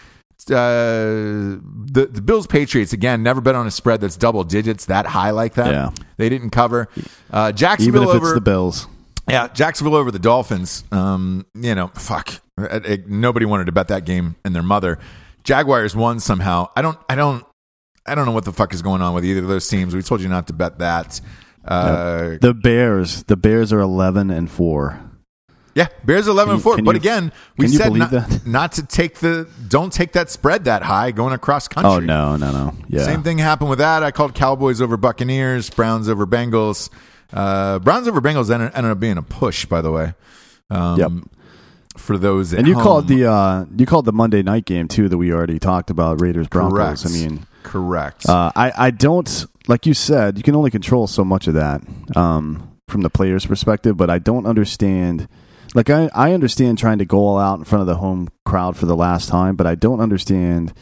Uh, 0.51 1.59
the 1.85 2.09
the 2.11 2.23
Bills 2.23 2.47
Patriots 2.47 2.93
again. 2.93 3.23
Never 3.23 3.41
bet 3.41 3.55
on 3.55 3.67
a 3.67 3.71
spread 3.71 4.01
that's 4.01 4.17
double 4.17 4.45
digits 4.45 4.87
that 4.87 5.05
high 5.07 5.31
like 5.31 5.55
that. 5.55 5.71
Yeah. 5.71 5.91
they 6.17 6.29
didn't 6.29 6.51
cover. 6.51 6.89
Uh, 7.31 7.49
even 7.49 7.57
Jacksonville 7.57 8.03
if 8.11 8.17
it's 8.17 8.25
over 8.25 8.35
the 8.35 8.41
Bills. 8.41 8.87
Yeah, 9.29 9.49
Jacksonville 9.49 9.95
over 9.97 10.11
the 10.11 10.19
Dolphins. 10.19 10.85
Um, 10.93 11.47
you 11.55 11.75
know, 11.75 11.89
fuck. 11.89 12.41
Nobody 13.07 13.47
wanted 13.47 13.67
to 13.67 13.73
bet 13.73 13.89
that 13.89 14.05
game 14.05 14.37
and 14.45 14.55
their 14.55 14.63
mother. 14.63 14.99
Jaguars 15.45 15.95
won 15.95 16.21
somehow. 16.21 16.69
I 16.77 16.83
don't. 16.83 16.99
I 17.09 17.15
don't. 17.15 17.45
I 18.07 18.15
don't 18.15 18.27
know 18.27 18.33
what 18.33 18.45
the 18.45 18.53
fuck 18.53 18.73
is 18.75 18.83
going 18.83 19.03
on 19.03 19.15
with 19.15 19.25
either 19.25 19.41
of 19.41 19.49
those 19.49 19.69
teams. 19.69 19.95
We 19.95 20.03
told 20.03 20.21
you 20.21 20.29
not 20.29 20.47
to 20.49 20.53
bet 20.53 20.79
that. 20.79 21.21
Uh, 21.65 22.37
The 22.41 22.55
Bears, 22.55 23.25
the 23.25 23.37
Bears 23.37 23.73
are 23.73 23.81
eleven 23.81 24.31
and 24.31 24.51
four. 24.51 24.99
yeah, 25.75 25.89
Bears 26.05 26.27
eleven 26.27 26.55
and 26.55 26.63
four. 26.63 26.77
But 26.81 26.93
you- 26.95 27.01
again, 27.01 27.33
we 27.59 27.69
said 27.69 27.93
not, 27.93 28.13
not 28.47 28.73
to 28.73 28.83
take 28.87 29.17
the. 29.17 29.49
Don't 29.69 29.93
take 29.93 30.13
that 30.13 30.31
spread 30.31 30.65
that 30.65 30.83
high 30.83 31.11
going 31.11 31.35
across 31.35 31.69
country. 31.69 31.91
Oh 31.93 31.99
no, 32.01 32.37
no, 32.37 32.51
no. 32.51 32.75
Yeah, 32.89 33.05
Same 33.05 33.23
thing 33.23 33.39
happened 33.39 33.69
with 33.71 33.79
that. 33.81 34.03
I 34.03 34.11
called 34.11 34.35
Cowboys 34.35 34.81
over 34.81 34.97
Buccaneers, 34.97 35.69
Browns 35.71 36.09
over 36.09 36.27
Bengals. 36.27 36.89
Uh, 37.33 37.79
Browns 37.79 38.09
over 38.09 38.21
Bengals 38.21 38.51
ended, 38.51 38.73
ended 38.75 38.93
up 38.93 39.01
being 39.01 39.19
a 39.19 39.23
push, 39.23 39.65
by 39.67 39.81
the 39.83 39.91
way. 39.93 40.15
Um, 40.71 40.99
Yep. 40.99 41.13
For 41.97 42.17
those 42.17 42.53
And 42.53 42.67
you 42.69 42.75
home. 42.75 42.83
called 42.85 43.09
the 43.09 43.27
uh, 43.27 43.65
you 43.77 43.85
called 43.85 44.05
the 44.05 44.13
Monday 44.13 44.43
night 44.45 44.65
game 44.67 44.87
too 44.87 45.09
that 45.09 45.19
we 45.19 45.33
already 45.33 45.59
talked 45.59 45.91
about 45.91 46.21
Raiders 46.21 46.47
Broncos. 46.47 47.03
Correct. 47.03 47.07
I 47.07 47.09
mean, 47.09 47.47
correct. 47.65 48.29
uh, 48.29 48.53
I 48.55 48.73
I 48.77 48.91
don't 48.93 49.47
like 49.67 49.85
you 49.85 49.95
said 49.95 50.37
you 50.37 50.45
can 50.45 50.55
only 50.55 50.71
control 50.71 51.09
so 51.09 51.25
much 51.25 51.49
of 51.49 51.55
that 51.55 51.83
um, 52.17 52.71
from 52.87 53.01
the 53.01 53.11
player's 53.11 53.45
perspective, 53.47 53.97
but 53.97 54.11
I 54.11 54.21
don't 54.21 54.47
understand. 54.47 55.27
Like 55.75 55.91
I 55.91 56.09
I 56.15 56.35
understand 56.35 56.79
trying 56.79 56.99
to 56.99 57.05
go 57.05 57.19
all 57.19 57.37
out 57.39 57.59
in 57.59 57.65
front 57.65 57.81
of 57.81 57.89
the 57.89 57.97
home 57.97 58.29
crowd 58.47 58.77
for 58.77 58.87
the 58.87 58.97
last 58.97 59.29
time, 59.29 59.57
but 59.57 59.67
I 59.67 59.75
don't 59.75 60.01
understand. 60.01 60.73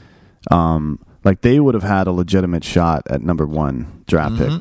Um, 0.50 0.98
like 1.24 1.40
they 1.40 1.58
would 1.60 1.72
have 1.74 1.82
had 1.82 2.06
a 2.08 2.12
legitimate 2.12 2.62
shot 2.62 3.04
at 3.08 3.22
number 3.22 3.46
one 3.46 4.04
draft 4.06 4.36
pick 4.36 4.52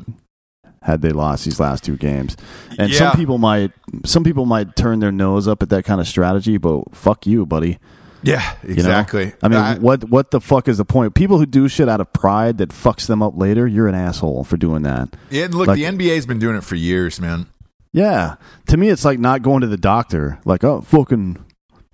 had 0.86 1.02
they 1.02 1.10
lost 1.10 1.44
these 1.44 1.60
last 1.60 1.84
two 1.84 1.96
games. 1.96 2.36
And 2.78 2.90
Yeah. 2.90 2.98
some 2.98 3.16
people 3.16 3.38
might 3.38 3.72
some 4.04 4.24
people 4.24 4.46
might 4.46 4.74
turn 4.76 5.00
their 5.00 5.12
nose 5.12 5.46
up 5.46 5.62
at 5.62 5.68
that 5.70 5.84
kind 5.84 6.00
of 6.00 6.06
strategy, 6.08 6.56
but 6.58 6.94
fuck 6.94 7.26
you, 7.26 7.44
buddy. 7.44 7.78
yeah, 8.22 8.52
You 8.62 8.68
know? 8.70 8.72
exactly. 8.74 9.32
I 9.42 9.48
mean, 9.48 9.58
I- 9.58 9.78
what 9.78 10.08
what 10.08 10.30
the 10.30 10.40
fuck 10.40 10.68
is 10.68 10.78
the 10.78 10.84
point? 10.84 11.14
People 11.14 11.38
who 11.38 11.46
do 11.46 11.68
shit 11.68 11.88
out 11.88 12.00
of 12.00 12.12
pride 12.12 12.58
that 12.58 12.70
fucks 12.70 13.06
them 13.06 13.22
up 13.22 13.36
later, 13.36 13.66
you're 13.66 13.88
an 13.88 13.94
asshole 13.94 14.44
for 14.44 14.56
doing 14.56 14.82
that. 14.82 15.14
yeah, 15.30 15.48
look, 15.50 15.66
like- 15.68 15.76
the 15.76 15.84
NBA's 15.84 16.24
been 16.26 16.38
doing 16.38 16.56
it 16.56 16.64
for 16.64 16.76
years, 16.76 17.20
man. 17.20 17.46
Yeah. 17.92 18.36
To 18.68 18.76
me, 18.76 18.88
it's 18.90 19.04
like 19.04 19.18
not 19.18 19.42
going 19.42 19.60
to 19.62 19.66
the 19.66 19.76
doctor. 19.76 20.38
Like, 20.44 20.62
oh, 20.64 20.82
fucking, 20.82 21.38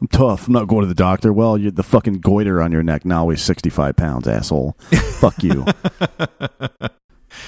I'm 0.01 0.09
tough. 0.09 0.49
I'm 0.49 0.53
not 0.53 0.66
going 0.68 0.82
to 0.82 0.88
the 0.88 0.95
doctor. 0.95 1.32
Well, 1.32 1.57
you're 1.57 1.70
the 1.70 1.82
fucking 1.84 2.14
goiter 2.20 2.61
on 2.61 2.72
your 2.72 2.82
neck 2.82 3.05
now 3.05 3.24
weighs 3.26 3.40
65 3.43 3.95
pounds, 3.97 4.26
asshole. 4.26 4.76
Fuck 5.20 5.43
you. 5.45 5.64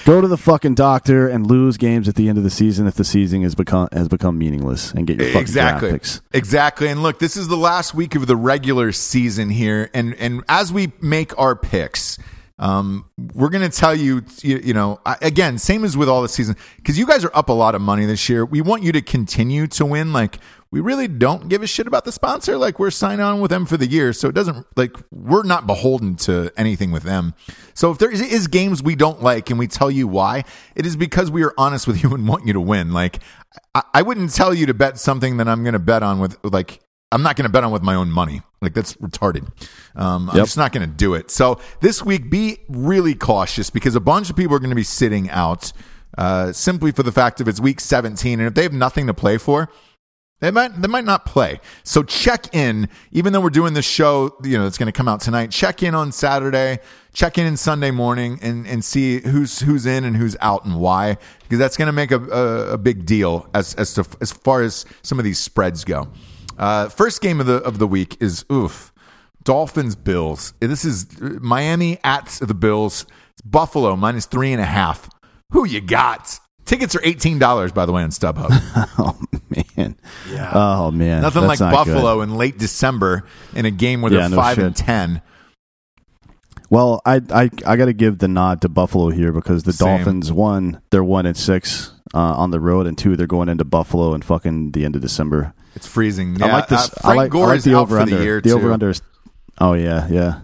Go 0.05 0.21
to 0.21 0.27
the 0.27 0.37
fucking 0.37 0.75
doctor 0.75 1.27
and 1.27 1.47
lose 1.47 1.77
games 1.77 2.07
at 2.07 2.13
the 2.13 2.29
end 2.29 2.37
of 2.37 2.43
the 2.43 2.51
season 2.51 2.85
if 2.85 2.93
the 2.93 3.03
season 3.03 3.41
has 3.41 3.55
become 3.55 3.89
has 3.91 4.07
become 4.07 4.37
meaningless 4.37 4.91
and 4.91 5.07
get 5.07 5.17
your 5.17 5.27
fucking 5.29 5.41
exactly. 5.41 5.89
draft 5.89 6.03
picks. 6.03 6.21
exactly. 6.31 6.87
And 6.89 7.01
look 7.01 7.17
this 7.17 7.35
is 7.35 7.47
the 7.47 7.57
last 7.57 7.95
week 7.95 8.13
of 8.13 8.27
the 8.27 8.35
regular 8.35 8.91
season 8.91 9.49
here. 9.49 9.89
And 9.95 10.13
and 10.15 10.43
as 10.47 10.71
we 10.71 10.91
make 11.01 11.37
our 11.39 11.55
picks 11.55 12.19
um 12.57 13.03
we're 13.33 13.49
gonna 13.49 13.67
tell 13.67 13.93
you 13.93 14.23
you, 14.41 14.61
you 14.63 14.73
know 14.73 15.01
I- 15.05 15.17
again 15.21 15.57
same 15.57 15.83
as 15.83 15.97
with 15.97 16.07
all 16.07 16.21
the 16.21 16.29
season 16.29 16.55
because 16.77 16.97
you 16.97 17.05
guys 17.05 17.25
are 17.25 17.31
up 17.35 17.49
a 17.49 17.53
lot 17.53 17.73
of 17.73 17.81
money 17.81 18.05
this 18.05 18.29
year. 18.29 18.45
We 18.45 18.61
want 18.61 18.83
you 18.83 18.91
to 18.91 19.01
continue 19.01 19.65
to 19.67 19.85
win. 19.85 20.13
Like 20.13 20.37
we 20.71 20.81
really 20.81 21.07
don't 21.07 21.47
give 21.47 21.61
a 21.61 21.67
shit 21.67 21.87
about 21.87 22.05
the 22.05 22.11
sponsor. 22.11 22.57
Like 22.57 22.79
we're 22.79 22.91
signed 22.91 23.21
on 23.21 23.39
with 23.39 23.51
them 23.51 23.65
for 23.65 23.77
the 23.77 23.87
year. 23.87 24.13
So 24.13 24.27
it 24.27 24.35
doesn't 24.35 24.65
like 24.75 24.95
we're 25.11 25.43
not 25.43 25.67
beholden 25.67 26.15
to 26.17 26.51
anything 26.57 26.91
with 26.91 27.03
them. 27.03 27.33
So 27.73 27.91
if 27.91 27.97
there 27.97 28.11
is, 28.11 28.21
is 28.21 28.47
games 28.47 28.83
we 28.83 28.95
don't 28.95 29.21
like 29.23 29.49
and 29.49 29.59
we 29.59 29.67
tell 29.67 29.89
you 29.89 30.07
why? 30.07 30.43
It 30.75 30.85
is 30.85 30.95
because 30.95 31.31
we 31.31 31.43
are 31.43 31.53
honest 31.57 31.87
with 31.87 32.03
you 32.03 32.13
and 32.13 32.27
want 32.27 32.45
you 32.45 32.53
to 32.53 32.61
win. 32.61 32.91
Like 32.91 33.19
I, 33.73 33.83
I 33.93 34.01
wouldn't 34.01 34.33
tell 34.33 34.53
you 34.53 34.65
to 34.65 34.73
bet 34.73 34.99
something 34.99 35.37
that 35.37 35.47
I'm 35.47 35.63
going 35.63 35.73
to 35.73 35.79
bet 35.79 36.03
on 36.03 36.19
with 36.19 36.37
like 36.43 36.81
I'm 37.11 37.21
not 37.21 37.37
going 37.37 37.45
to 37.45 37.51
bet 37.51 37.63
on 37.63 37.71
with 37.71 37.83
my 37.83 37.95
own 37.95 38.11
money. 38.11 38.41
Like 38.61 38.73
that's 38.73 38.95
retarded. 38.95 39.47
Um, 39.95 40.29
I'm 40.29 40.37
just 40.37 40.57
not 40.57 40.73
going 40.73 40.89
to 40.89 40.93
do 40.93 41.13
it. 41.13 41.31
So 41.31 41.59
this 41.79 42.03
week, 42.03 42.29
be 42.29 42.57
really 42.67 43.13
cautious 43.15 43.69
because 43.69 43.95
a 43.95 44.01
bunch 44.01 44.29
of 44.29 44.35
people 44.35 44.55
are 44.55 44.59
going 44.59 44.71
to 44.71 44.75
be 44.75 44.83
sitting 44.83 45.29
out 45.29 45.71
uh, 46.17 46.51
simply 46.51 46.91
for 46.91 47.03
the 47.03 47.11
fact 47.11 47.39
of 47.39 47.47
it's 47.47 47.59
week 47.59 47.79
17, 47.79 48.39
and 48.39 48.47
if 48.47 48.53
they 48.53 48.63
have 48.63 48.73
nothing 48.73 49.07
to 49.07 49.13
play 49.13 49.37
for, 49.37 49.69
they 50.41 50.51
might 50.51 50.81
they 50.81 50.87
might 50.87 51.05
not 51.05 51.25
play. 51.25 51.59
So 51.83 52.03
check 52.03 52.53
in, 52.53 52.89
even 53.11 53.31
though 53.31 53.39
we're 53.39 53.49
doing 53.49 53.73
this 53.73 53.85
show, 53.85 54.35
you 54.43 54.57
know, 54.57 54.67
it's 54.67 54.77
going 54.77 54.87
to 54.87 54.91
come 54.91 55.07
out 55.07 55.21
tonight. 55.21 55.49
Check 55.51 55.81
in 55.81 55.95
on 55.95 56.11
Saturday, 56.11 56.79
check 57.13 57.37
in 57.37 57.47
on 57.47 57.55
Sunday 57.55 57.91
morning, 57.91 58.39
and 58.41 58.67
and 58.67 58.83
see 58.83 59.21
who's 59.21 59.59
who's 59.61 59.85
in 59.85 60.03
and 60.03 60.17
who's 60.17 60.35
out 60.41 60.65
and 60.65 60.79
why, 60.79 61.17
because 61.43 61.57
that's 61.57 61.77
going 61.77 61.87
to 61.87 61.93
make 61.93 62.11
a, 62.11 62.19
a, 62.19 62.73
a 62.73 62.77
big 62.77 63.05
deal 63.05 63.49
as 63.53 63.75
as 63.75 63.93
to 63.93 64.05
as 64.19 64.31
far 64.31 64.61
as 64.61 64.85
some 65.03 65.19
of 65.19 65.25
these 65.25 65.39
spreads 65.39 65.85
go. 65.85 66.09
Uh, 66.57 66.89
first 66.89 67.21
game 67.21 67.39
of 67.39 67.45
the 67.45 67.57
of 67.57 67.79
the 67.79 67.87
week 67.87 68.17
is 68.21 68.43
oof, 68.51 68.93
Dolphins 69.43 69.95
Bills. 69.95 70.53
This 70.59 70.83
is 70.83 71.07
Miami 71.21 71.99
at 72.03 72.37
the 72.41 72.53
Bills. 72.53 73.05
It's 73.31 73.41
Buffalo 73.41 73.95
minus 73.95 74.25
three 74.25 74.51
and 74.51 74.61
a 74.61 74.65
half. 74.65 75.09
Who 75.51 75.65
you 75.65 75.79
got? 75.79 76.39
Tickets 76.65 76.95
are 76.95 77.01
eighteen 77.03 77.37
dollars, 77.39 77.71
by 77.71 77.85
the 77.85 77.91
way, 77.91 78.03
on 78.03 78.09
StubHub. 78.09 78.49
Oh 78.97 79.17
man. 79.77 79.95
Yeah. 80.31 80.51
Oh 80.53 80.91
man. 80.91 81.21
Nothing 81.21 81.43
That's 81.47 81.59
like 81.61 81.71
not 81.73 81.85
good. 81.85 81.93
Buffalo 81.93 82.21
in 82.21 82.35
late 82.35 82.57
December 82.57 83.23
in 83.53 83.65
a 83.65 83.71
game 83.71 84.01
where 84.01 84.11
Yeah, 84.11 84.21
they're 84.21 84.29
no 84.29 84.35
five 84.37 84.55
shit. 84.55 84.65
and 84.65 84.75
ten. 84.75 85.21
Well, 86.69 87.01
I 87.05 87.21
I 87.29 87.49
I 87.65 87.75
got 87.75 87.85
to 87.85 87.93
give 87.93 88.17
the 88.17 88.27
nod 88.27 88.61
to 88.61 88.69
Buffalo 88.69 89.09
here 89.11 89.31
because 89.31 89.63
the 89.63 89.73
Same. 89.73 89.97
Dolphins 89.97 90.31
one 90.31 90.81
they're 90.89 91.03
one 91.03 91.25
and 91.25 91.37
six 91.37 91.91
uh, 92.13 92.17
on 92.19 92.51
the 92.51 92.59
road, 92.59 92.87
and 92.87 92.97
two 92.97 93.15
they're 93.15 93.27
going 93.27 93.49
into 93.49 93.63
Buffalo 93.63 94.13
in 94.13 94.21
fucking 94.23 94.71
the 94.71 94.83
end 94.85 94.95
of 94.95 95.01
December. 95.01 95.53
It's 95.75 95.87
freezing. 95.87 96.41
I 96.41 96.51
like 96.51 96.67
this. 96.67 96.89
uh, 96.89 96.93
I 96.97 97.01
Frank 97.01 97.17
like, 97.17 97.31
Gore 97.31 97.43
I 97.45 97.47
like 97.49 97.57
is 97.59 97.63
the 97.65 97.75
out 97.75 97.81
over 97.83 97.95
for 97.97 98.01
under. 98.01 98.17
the 98.17 98.23
year 98.23 98.41
the 98.41 98.51
over 98.51 98.71
under 98.71 98.89
is. 98.89 99.01
Oh 99.59 99.73
yeah, 99.73 100.07
yeah. 100.09 100.39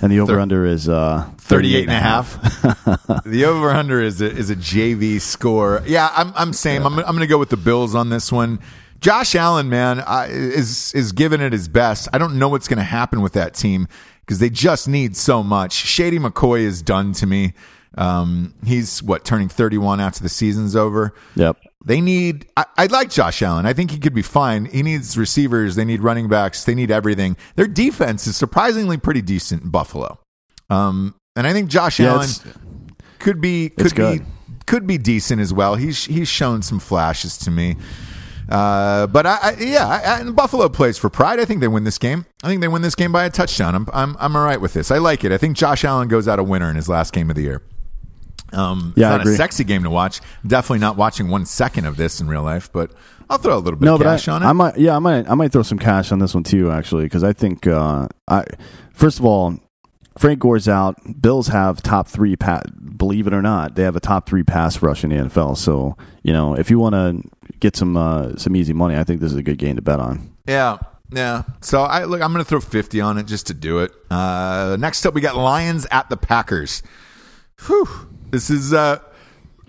And 0.00 0.12
the 0.12 0.20
over 0.20 0.38
under 0.38 0.64
is 0.64 0.88
uh 0.88 1.28
38 1.38 1.88
and 1.88 1.90
a 1.90 2.00
half. 2.00 3.24
the 3.24 3.44
over 3.44 3.70
under 3.70 4.00
is 4.00 4.20
a, 4.20 4.30
is 4.30 4.50
a 4.50 4.56
JV 4.56 5.20
score. 5.20 5.82
Yeah, 5.86 6.10
I'm 6.14 6.32
I'm 6.34 6.52
saying 6.52 6.84
I'm 6.84 6.98
I'm 6.98 7.04
going 7.04 7.20
to 7.20 7.26
go 7.26 7.38
with 7.38 7.50
the 7.50 7.56
Bills 7.56 7.94
on 7.94 8.10
this 8.10 8.30
one. 8.32 8.60
Josh 9.00 9.34
Allen, 9.34 9.68
man, 9.68 9.98
uh, 10.00 10.26
is 10.28 10.94
is 10.94 11.12
giving 11.12 11.40
it 11.40 11.52
his 11.52 11.68
best. 11.68 12.08
I 12.12 12.18
don't 12.18 12.38
know 12.38 12.48
what's 12.48 12.68
going 12.68 12.78
to 12.78 12.84
happen 12.84 13.20
with 13.20 13.32
that 13.32 13.54
team 13.54 13.88
because 14.20 14.38
they 14.38 14.48
just 14.48 14.86
need 14.86 15.16
so 15.16 15.42
much. 15.42 15.72
Shady 15.72 16.18
McCoy 16.18 16.60
is 16.60 16.82
done 16.82 17.12
to 17.14 17.26
me. 17.26 17.54
Um, 17.98 18.54
he's 18.64 19.02
what 19.02 19.24
turning 19.24 19.48
31 19.48 20.00
after 20.00 20.22
the 20.22 20.28
season's 20.28 20.74
over. 20.76 21.12
Yep. 21.34 21.58
They 21.84 22.00
need. 22.00 22.46
I, 22.56 22.64
I 22.78 22.86
like 22.86 23.10
Josh 23.10 23.42
Allen. 23.42 23.66
I 23.66 23.72
think 23.72 23.90
he 23.90 23.98
could 23.98 24.14
be 24.14 24.22
fine. 24.22 24.66
He 24.66 24.82
needs 24.82 25.18
receivers. 25.18 25.74
They 25.74 25.84
need 25.84 26.00
running 26.00 26.28
backs. 26.28 26.64
They 26.64 26.74
need 26.74 26.90
everything. 26.90 27.36
Their 27.56 27.66
defense 27.66 28.26
is 28.26 28.36
surprisingly 28.36 28.96
pretty 28.96 29.22
decent 29.22 29.64
in 29.64 29.70
Buffalo. 29.70 30.20
Um, 30.70 31.14
and 31.34 31.46
I 31.46 31.52
think 31.52 31.68
Josh 31.68 31.98
Yeah, 31.98 32.14
Allen 32.14 32.28
could 33.18 33.40
be 33.40 33.70
could 33.70 33.94
be 33.94 34.20
could 34.66 34.86
be 34.86 34.98
decent 34.98 35.40
as 35.40 35.52
well. 35.52 35.74
He's 35.74 36.04
he's 36.04 36.28
shown 36.28 36.62
some 36.62 36.78
flashes 36.78 37.36
to 37.38 37.50
me. 37.50 37.76
Uh, 38.48 39.06
but 39.06 39.26
I, 39.26 39.38
I 39.42 39.56
yeah, 39.58 39.86
I, 39.88 40.20
and 40.20 40.36
Buffalo 40.36 40.68
plays 40.68 40.98
for 40.98 41.08
pride. 41.08 41.40
I 41.40 41.44
think 41.44 41.60
they 41.60 41.68
win 41.68 41.84
this 41.84 41.98
game. 41.98 42.26
I 42.42 42.48
think 42.48 42.60
they 42.60 42.68
win 42.68 42.82
this 42.82 42.94
game 42.94 43.12
by 43.12 43.24
a 43.24 43.30
touchdown. 43.30 43.74
I'm 43.74 43.88
I'm 43.92 44.16
I'm 44.20 44.36
all 44.36 44.44
right 44.44 44.60
with 44.60 44.74
this. 44.74 44.90
I 44.90 44.98
like 44.98 45.24
it. 45.24 45.32
I 45.32 45.38
think 45.38 45.56
Josh 45.56 45.84
Allen 45.84 46.08
goes 46.08 46.28
out 46.28 46.38
a 46.38 46.42
winner 46.42 46.68
in 46.68 46.76
his 46.76 46.88
last 46.88 47.12
game 47.12 47.30
of 47.30 47.36
the 47.36 47.42
year. 47.42 47.62
Um, 48.52 48.92
Yeah, 48.96 49.06
I 49.06 49.08
it's 49.08 49.12
not 49.12 49.18
a 49.18 49.22
agree. 49.22 49.36
sexy 49.36 49.64
game 49.64 49.82
to 49.84 49.90
watch. 49.90 50.20
Definitely 50.46 50.80
not 50.80 50.96
watching 50.96 51.28
one 51.28 51.46
second 51.46 51.86
of 51.86 51.96
this 51.96 52.20
in 52.20 52.28
real 52.28 52.42
life, 52.42 52.70
but 52.72 52.92
I'll 53.30 53.38
throw 53.38 53.56
a 53.56 53.58
little 53.60 53.78
bit 53.78 53.86
No, 53.86 53.94
of 53.94 54.00
but 54.00 54.04
cash 54.04 54.28
I, 54.28 54.32
on 54.34 54.42
it. 54.42 54.46
I 54.46 54.52
might. 54.52 54.78
Yeah, 54.78 54.96
I 54.96 54.98
might. 54.98 55.28
I 55.30 55.34
might 55.34 55.52
throw 55.52 55.62
some 55.62 55.78
cash 55.78 56.12
on 56.12 56.18
this 56.18 56.34
one 56.34 56.44
too, 56.44 56.70
actually, 56.70 57.04
because 57.04 57.24
I 57.24 57.32
think. 57.32 57.66
Uh, 57.66 58.08
I 58.28 58.44
first 58.92 59.18
of 59.18 59.24
all, 59.24 59.58
Frank 60.18 60.40
Gore's 60.40 60.68
out. 60.68 60.96
Bills 61.22 61.48
have 61.48 61.82
top 61.82 62.08
three. 62.08 62.36
Pa- 62.36 62.62
believe 62.96 63.26
it 63.26 63.32
or 63.32 63.40
not, 63.42 63.74
they 63.74 63.82
have 63.84 63.96
a 63.96 64.00
top 64.00 64.28
three 64.28 64.42
pass 64.42 64.82
rush 64.82 65.02
in 65.04 65.10
the 65.10 65.16
NFL. 65.16 65.56
So 65.56 65.96
you 66.22 66.32
know, 66.34 66.54
if 66.54 66.70
you 66.70 66.78
want 66.78 66.94
to 66.94 67.22
get 67.60 67.74
some 67.76 67.96
uh, 67.96 68.36
some 68.36 68.54
easy 68.54 68.74
money, 68.74 68.96
I 68.96 69.04
think 69.04 69.20
this 69.20 69.32
is 69.32 69.38
a 69.38 69.42
good 69.42 69.58
game 69.58 69.76
to 69.76 69.82
bet 69.82 69.98
on. 70.00 70.30
Yeah. 70.46 70.78
Yeah. 71.14 71.42
So 71.60 71.82
I 71.82 72.04
look 72.04 72.20
I'm 72.22 72.32
gonna 72.32 72.44
throw 72.44 72.60
fifty 72.60 73.00
on 73.00 73.16
it 73.18 73.24
just 73.26 73.46
to 73.48 73.54
do 73.54 73.78
it. 73.80 73.92
Uh 74.10 74.76
next 74.80 75.04
up 75.06 75.12
we 75.14 75.20
got 75.20 75.36
Lions 75.36 75.86
at 75.90 76.08
the 76.08 76.16
Packers. 76.16 76.82
Whew. 77.66 77.86
This 78.32 78.50
is 78.50 78.72
uh 78.72 78.98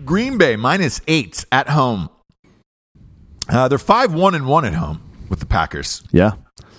Green 0.04 0.38
Bay 0.38 0.56
minus 0.56 1.00
eight 1.06 1.44
at 1.52 1.68
home. 1.68 2.08
Uh, 3.48 3.68
they're 3.68 3.78
five 3.78 4.12
one 4.12 4.34
and 4.34 4.46
one 4.46 4.64
at 4.64 4.74
home 4.74 5.00
with 5.28 5.38
the 5.38 5.46
Packers. 5.46 6.02
Yeah. 6.10 6.32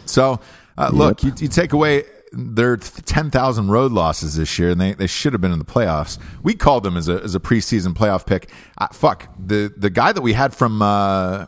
So 0.05 0.39
uh, 0.77 0.89
look, 0.91 1.23
you, 1.23 1.31
you 1.37 1.47
take 1.47 1.71
away 1.73 2.03
their 2.31 2.75
ten 2.75 3.29
thousand 3.31 3.69
road 3.69 3.91
losses 3.91 4.35
this 4.35 4.57
year, 4.59 4.71
and 4.71 4.81
they, 4.81 4.93
they 4.93 5.07
should 5.07 5.31
have 5.33 5.41
been 5.41 5.51
in 5.53 5.59
the 5.59 5.65
playoffs. 5.65 6.17
We 6.43 6.55
called 6.55 6.83
them 6.83 6.97
as 6.97 7.07
a 7.07 7.21
as 7.23 7.35
a 7.35 7.39
preseason 7.39 7.93
playoff 7.93 8.25
pick. 8.25 8.49
Uh, 8.77 8.87
fuck 8.91 9.29
the 9.39 9.71
the 9.77 9.89
guy 9.91 10.11
that 10.11 10.21
we 10.21 10.33
had 10.33 10.53
from 10.55 10.81
uh, 10.81 11.45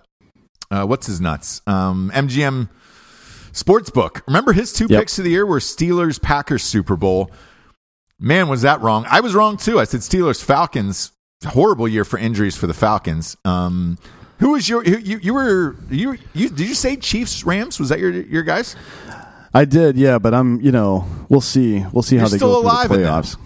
uh, 0.71 0.85
what's 0.85 1.07
his 1.07 1.19
nuts 1.19 1.61
um, 1.67 2.11
MGM 2.13 2.69
Sportsbook. 3.53 4.21
Remember 4.27 4.53
his 4.53 4.71
two 4.71 4.85
Yep. 4.87 4.99
picks 5.01 5.17
of 5.17 5.25
the 5.25 5.31
year 5.31 5.45
were 5.45 5.59
Steelers 5.59 6.21
Packers 6.21 6.63
Super 6.63 6.95
Bowl. 6.95 7.31
Man, 8.19 8.47
was 8.47 8.63
that 8.63 8.81
wrong? 8.81 9.05
I 9.09 9.19
was 9.19 9.35
wrong 9.35 9.57
too. 9.57 9.79
I 9.79 9.83
said 9.83 10.01
Steelers 10.01 10.43
Falcons. 10.43 11.11
Horrible 11.45 11.87
year 11.87 12.03
for 12.03 12.17
injuries 12.17 12.57
for 12.57 12.65
the 12.65 12.73
Falcons. 12.73 13.37
Um, 13.45 13.99
who 14.39 14.53
was 14.53 14.67
your 14.67 14.83
who, 14.83 14.97
you? 14.97 15.19
You 15.21 15.33
were 15.35 15.75
you 15.89 16.17
you? 16.33 16.49
Did 16.49 16.67
you 16.67 16.73
say 16.73 16.95
Chiefs 16.95 17.43
Rams? 17.43 17.79
Was 17.79 17.89
that 17.89 17.99
your 17.99 18.09
your 18.09 18.41
guys? 18.41 18.75
I 19.53 19.65
did, 19.65 19.97
yeah, 19.97 20.19
but 20.19 20.33
I'm, 20.33 20.61
you 20.61 20.71
know, 20.71 21.07
we'll 21.29 21.41
see, 21.41 21.83
we'll 21.91 22.03
see 22.03 22.17
how 22.17 22.23
You're 22.23 22.29
they 22.29 22.37
still 22.37 22.53
go 22.53 22.61
alive 22.61 22.89
the 22.89 22.97
playoffs. 22.97 23.37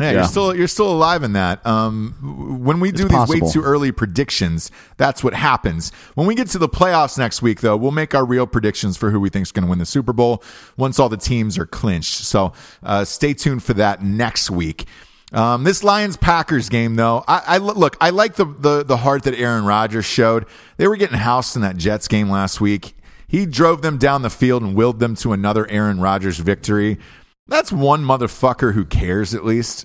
Yeah, 0.00 0.10
you're 0.10 0.24
still 0.24 0.56
you're 0.56 0.66
still 0.66 0.90
alive 0.90 1.22
in 1.22 1.34
that. 1.34 1.64
Um, 1.64 2.58
when 2.64 2.80
we 2.80 2.90
do 2.90 3.04
It's 3.04 3.12
these 3.12 3.28
way 3.28 3.52
too 3.52 3.62
early 3.62 3.92
predictions, 3.92 4.72
that's 4.96 5.22
what 5.22 5.34
happens. 5.34 5.92
When 6.14 6.26
we 6.26 6.34
get 6.34 6.48
to 6.48 6.58
the 6.58 6.68
playoffs 6.68 7.16
next 7.16 7.42
week, 7.42 7.60
though, 7.60 7.76
we'll 7.76 7.92
make 7.92 8.12
our 8.12 8.24
real 8.24 8.46
predictions 8.46 8.96
for 8.96 9.12
who 9.12 9.20
we 9.20 9.28
think 9.28 9.44
is 9.44 9.52
going 9.52 9.64
to 9.64 9.70
win 9.70 9.78
the 9.78 9.86
Super 9.86 10.12
Bowl 10.12 10.42
once 10.76 10.98
all 10.98 11.08
the 11.08 11.16
teams 11.16 11.56
are 11.58 11.66
clinched. 11.66 12.24
So 12.24 12.52
uh, 12.82 13.04
stay 13.04 13.34
tuned 13.34 13.62
for 13.62 13.74
that 13.74 14.02
next 14.02 14.50
week. 14.50 14.86
Um, 15.32 15.62
this 15.64 15.84
Lions 15.84 16.16
Packers 16.16 16.68
game, 16.68 16.96
though, 16.96 17.24
I, 17.28 17.42
I 17.46 17.58
look. 17.58 17.96
I 18.00 18.10
like 18.10 18.34
the, 18.34 18.46
the 18.46 18.82
the 18.84 18.96
heart 18.96 19.22
that 19.24 19.34
Aaron 19.38 19.64
Rodgers 19.64 20.04
showed. 20.04 20.46
They 20.76 20.88
were 20.88 20.96
getting 20.96 21.18
housed 21.18 21.54
in 21.54 21.62
that 21.62 21.76
Jets 21.76 22.08
game 22.08 22.30
last 22.30 22.60
week. 22.60 22.96
He 23.26 23.46
drove 23.46 23.82
them 23.82 23.98
down 23.98 24.22
the 24.22 24.30
field 24.30 24.62
and 24.62 24.74
willed 24.74 25.00
them 25.00 25.14
to 25.16 25.32
another 25.32 25.68
Aaron 25.70 26.00
Rodgers 26.00 26.38
victory. 26.38 26.98
That's 27.46 27.70
one 27.72 28.04
motherfucker 28.04 28.72
who 28.74 28.84
cares, 28.84 29.34
at 29.34 29.44
least. 29.44 29.84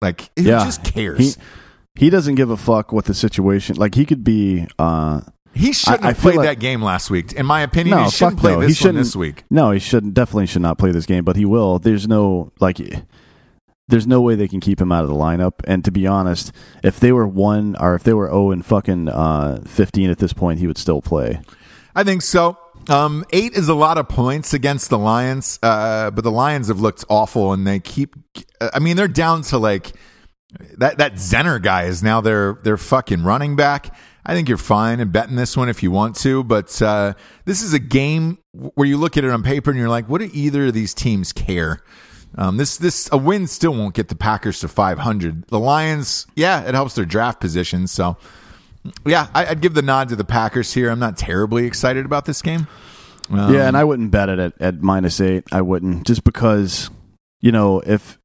Like, 0.00 0.30
who 0.38 0.44
Yeah, 0.44 0.64
just 0.64 0.84
cares. 0.84 1.36
He, 1.36 1.42
He, 1.96 2.10
doesn't 2.10 2.36
give 2.36 2.50
a 2.50 2.56
fuck 2.56 2.92
what 2.92 3.04
the 3.06 3.14
situation. 3.14 3.76
Like 3.76 3.94
he 3.94 4.06
could 4.06 4.24
be. 4.24 4.66
uh 4.78 5.20
He 5.52 5.72
shouldn't 5.72 6.02
I- 6.04 6.06
I 6.06 6.08
have 6.10 6.16
feel 6.18 6.32
played 6.32 6.36
like- 6.38 6.46
that 6.48 6.60
game 6.60 6.82
last 6.82 7.10
week. 7.10 7.32
In 7.32 7.44
my 7.46 7.62
opinion, 7.62 7.98
No, 7.98 8.04
he 8.04 8.10
shouldn't 8.10 8.38
play 8.38 8.52
no. 8.54 8.60
this 8.60 8.68
he 8.68 8.74
shouldn't, 8.74 8.98
this 8.98 9.16
week. 9.16 9.44
No, 9.50 9.72
he 9.72 9.78
shouldn't. 9.80 10.14
Definitely 10.14 10.46
should 10.46 10.62
not 10.62 10.78
play 10.78 10.92
this 10.92 11.04
game. 11.06 11.24
But 11.24 11.36
he 11.36 11.44
will. 11.44 11.78
There's 11.78 12.06
no 12.08 12.52
like. 12.60 12.78
There's 13.88 14.06
no 14.06 14.20
way 14.20 14.36
they 14.36 14.46
can 14.46 14.60
keep 14.60 14.80
him 14.80 14.92
out 14.92 15.02
of 15.02 15.08
the 15.10 15.16
lineup. 15.16 15.54
And 15.64 15.84
to 15.84 15.90
be 15.90 16.06
honest, 16.06 16.52
if 16.84 17.00
they 17.00 17.10
were 17.10 17.26
one 17.26 17.74
or 17.80 17.96
if 17.96 18.04
they 18.04 18.14
were 18.14 18.28
zero 18.28 18.52
and 18.52 18.64
fucking 18.64 19.08
uh, 19.08 19.62
fifteen 19.66 20.10
at 20.10 20.18
this 20.18 20.32
point, 20.32 20.60
he 20.60 20.68
would 20.68 20.78
still 20.78 21.02
play. 21.02 21.40
I 21.96 22.04
think 22.04 22.22
so. 22.22 22.56
Um, 22.90 23.24
eight 23.30 23.54
is 23.54 23.68
a 23.68 23.74
lot 23.74 23.98
of 23.98 24.08
points 24.08 24.52
against 24.52 24.90
the 24.90 24.98
Lions, 24.98 25.60
uh, 25.62 26.10
but 26.10 26.24
the 26.24 26.30
Lions 26.30 26.68
have 26.68 26.80
looked 26.80 27.04
awful, 27.08 27.52
and 27.52 27.64
they 27.66 27.78
keep. 27.78 28.16
I 28.60 28.80
mean, 28.80 28.96
they're 28.96 29.08
down 29.08 29.42
to 29.42 29.58
like 29.58 29.92
that. 30.78 30.98
That 30.98 31.14
Zenner 31.14 31.62
guy 31.62 31.84
is 31.84 32.02
now 32.02 32.20
their 32.20 32.54
their 32.64 32.76
fucking 32.76 33.22
running 33.22 33.54
back. 33.54 33.94
I 34.26 34.34
think 34.34 34.48
you're 34.48 34.58
fine 34.58 35.00
and 35.00 35.12
betting 35.12 35.36
this 35.36 35.56
one 35.56 35.68
if 35.68 35.82
you 35.82 35.90
want 35.90 36.16
to, 36.16 36.44
but 36.44 36.82
uh, 36.82 37.14
this 37.46 37.62
is 37.62 37.72
a 37.72 37.78
game 37.78 38.38
where 38.52 38.86
you 38.86 38.98
look 38.98 39.16
at 39.16 39.24
it 39.24 39.30
on 39.30 39.42
paper 39.42 39.70
and 39.70 39.78
you're 39.78 39.88
like, 39.88 40.08
what 40.08 40.20
do 40.20 40.28
either 40.32 40.66
of 40.66 40.74
these 40.74 40.92
teams 40.92 41.32
care? 41.32 41.82
Um, 42.36 42.56
this 42.56 42.76
this 42.76 43.08
a 43.12 43.16
win 43.16 43.46
still 43.46 43.72
won't 43.72 43.94
get 43.94 44.08
the 44.08 44.14
Packers 44.14 44.60
to 44.60 44.68
500. 44.68 45.46
The 45.48 45.58
Lions, 45.58 46.26
yeah, 46.34 46.62
it 46.62 46.74
helps 46.74 46.94
their 46.94 47.04
draft 47.04 47.40
position. 47.40 47.86
So, 47.86 48.16
yeah, 49.04 49.28
I, 49.34 49.46
I'd 49.46 49.60
give 49.60 49.74
the 49.74 49.82
nod 49.82 50.08
to 50.10 50.16
the 50.16 50.24
Packers 50.24 50.72
here. 50.72 50.90
I'm 50.90 50.98
not 50.98 51.16
terribly 51.16 51.66
excited 51.66 52.04
about 52.04 52.24
this 52.24 52.42
game. 52.42 52.66
Um, 53.30 53.54
yeah, 53.54 53.68
and 53.68 53.76
I 53.76 53.84
wouldn't 53.84 54.10
bet 54.10 54.28
it 54.28 54.38
at, 54.38 54.60
at 54.60 54.82
minus 54.82 55.20
eight. 55.20 55.44
I 55.52 55.62
wouldn't 55.62 56.06
just 56.06 56.24
because 56.24 56.90
you 57.40 57.52
know 57.52 57.80
if 57.80 58.18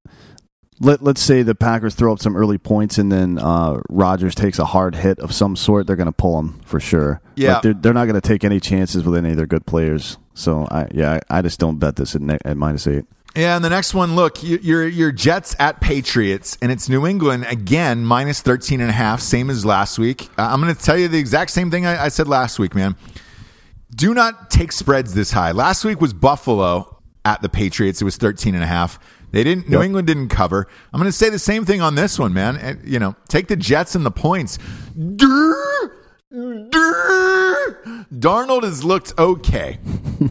let 0.80 1.02
let's 1.02 1.22
say 1.22 1.42
the 1.44 1.56
Packers 1.56 1.96
throw 1.96 2.14
up 2.14 2.20
some 2.20 2.36
early 2.36 2.58
points 2.58 2.98
and 2.98 3.12
then 3.12 3.38
uh, 3.38 3.80
Rodgers 3.90 4.36
takes 4.36 4.60
a 4.60 4.66
hard 4.66 4.96
hit 4.96 5.20
of 5.20 5.34
some 5.34 5.56
sort, 5.56 5.88
they're 5.88 5.96
going 5.96 6.08
to 6.08 6.12
pull 6.12 6.40
him 6.40 6.60
for 6.66 6.80
sure. 6.80 7.22
Yeah. 7.36 7.56
Like, 7.56 7.62
they're 7.62 7.74
they're 7.74 7.94
not 7.94 8.06
going 8.06 8.20
to 8.20 8.28
take 8.28 8.44
any 8.44 8.60
chances 8.60 9.04
with 9.04 9.16
any 9.16 9.32
of 9.32 9.38
their 9.38 9.46
good 9.46 9.66
players. 9.66 10.18
So 10.34 10.68
I 10.70 10.88
yeah 10.92 11.20
I, 11.30 11.40
I 11.40 11.42
just 11.42 11.60
don't 11.60 11.80
bet 11.80 11.96
this 11.96 12.16
at, 12.16 12.22
at 12.46 12.58
minus 12.58 12.88
eight. 12.88 13.06
Yeah, 13.36 13.58
and 13.58 13.66
the 13.66 13.70
next 13.70 13.94
one, 13.94 14.16
look, 14.16 14.42
you- 14.44 14.60
your 14.62 14.88
your 14.88 15.12
Jets 15.12 15.56
at 15.60 15.82
Patriots, 15.82 16.58
and 16.62 16.72
it's 16.72 16.88
New 16.88 17.06
England 17.06 17.46
again, 17.50 18.06
minus 18.06 18.42
13 18.42 18.80
and 18.80 18.90
a 18.90 18.94
half, 18.94 19.20
same 19.20 19.50
as 19.50 19.66
last 19.66 20.00
week. 20.00 20.30
Uh, 20.38 20.44
I'm 20.44 20.62
going 20.62 20.74
to 20.74 20.82
tell 20.82 20.98
you 20.98 21.08
the 21.10 21.20
exact 21.20 21.52
same 21.52 21.70
thing 21.70 21.86
I, 21.86 22.06
I 22.06 22.08
said 22.08 22.28
last 22.30 22.60
week, 22.60 22.74
man. 22.74 22.96
do 23.94 24.14
not 24.14 24.50
take 24.50 24.72
spreads 24.72 25.14
this 25.14 25.32
high. 25.32 25.52
Last 25.52 25.84
week 25.84 26.00
was 26.00 26.14
Buffalo 26.14 27.02
at 27.26 27.42
the 27.42 27.50
Patriots. 27.50 28.02
It 28.02 28.06
was 28.06 28.16
13 28.18 28.56
and 28.56 28.64
a 28.64 28.68
half. 28.68 29.00
They 29.32 29.44
didn't 29.44 29.68
New 29.68 29.78
Yep. 29.80 29.86
England 29.86 30.08
didn't 30.08 30.30
cover. 30.30 30.68
I'm 30.94 31.00
going 31.02 31.12
to 31.12 31.18
say 31.18 31.30
the 31.30 31.40
same 31.40 31.66
thing 31.66 31.82
on 31.82 31.96
this 31.96 32.18
one, 32.18 32.32
man. 32.34 32.56
And, 32.56 32.88
you 32.88 33.00
know, 33.00 33.16
take 33.28 33.48
the 33.50 33.58
Jets 33.58 33.96
and 33.96 34.06
the 34.06 34.12
points. 34.12 34.60
Durr, 35.16 35.92
durr. 36.32 38.06
Darnold 38.14 38.64
has 38.64 38.84
looked 38.86 39.14
okay. 39.20 39.80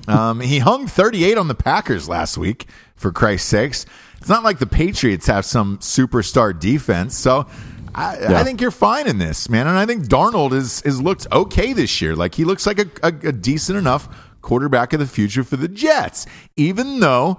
Um, 0.08 0.40
he 0.40 0.60
hung 0.60 0.86
38 0.86 1.36
on 1.36 1.46
the 1.48 1.54
Packers 1.54 2.08
last 2.08 2.38
week, 2.38 2.66
for 2.96 3.12
Christ's 3.12 3.48
sakes. 3.48 3.86
It's 4.18 4.28
not 4.28 4.42
like 4.44 4.58
the 4.58 4.66
Patriots 4.66 5.26
have 5.26 5.44
some 5.44 5.78
superstar 5.78 6.58
defense. 6.58 7.16
So 7.16 7.46
I, 7.94 8.18
Yeah. 8.18 8.38
I 8.38 8.44
think 8.44 8.60
you're 8.60 8.70
fine 8.70 9.06
in 9.06 9.18
this, 9.18 9.48
man. 9.48 9.66
And 9.66 9.76
I 9.78 9.84
think 9.86 10.04
Darnold 10.06 10.52
is, 10.52 10.80
is 10.82 11.00
looked 11.02 11.26
okay 11.30 11.72
this 11.72 12.00
year. 12.00 12.16
Like 12.16 12.34
he 12.34 12.44
looks 12.44 12.66
like 12.66 12.78
a, 12.78 12.86
a, 13.02 13.08
a 13.28 13.32
decent 13.32 13.78
enough 13.78 14.08
quarterback 14.40 14.92
of 14.92 15.00
the 15.00 15.06
future 15.06 15.44
for 15.44 15.56
the 15.56 15.68
Jets, 15.68 16.26
even 16.56 17.00
though 17.00 17.38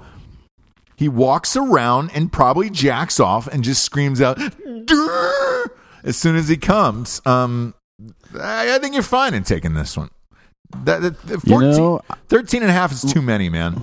he 0.96 1.10
walks 1.10 1.56
around 1.58 2.12
and 2.14 2.32
probably 2.32 2.70
jacks 2.70 3.20
off 3.20 3.48
and 3.48 3.64
just 3.64 3.84
screams 3.84 4.22
out 4.22 4.40
"Durr!" 4.86 5.66
as 6.04 6.16
soon 6.16 6.36
as 6.36 6.48
he 6.48 6.56
comes. 6.58 7.22
Um, 7.26 7.74
I, 8.40 8.76
I 8.76 8.80
think 8.80 8.94
you're 8.94 9.04
fine 9.04 9.34
in 9.34 9.44
taking 9.44 9.74
this 9.74 9.98
one. 9.98 10.10
That, 10.84 11.02
that, 11.02 11.22
that 11.24 11.42
14, 11.42 11.60
know- 11.72 12.02
13 12.30 12.62
and 12.62 12.70
a 12.70 12.74
half 12.74 12.92
is 12.92 13.02
too 13.02 13.22
many, 13.22 13.50
man. 13.50 13.82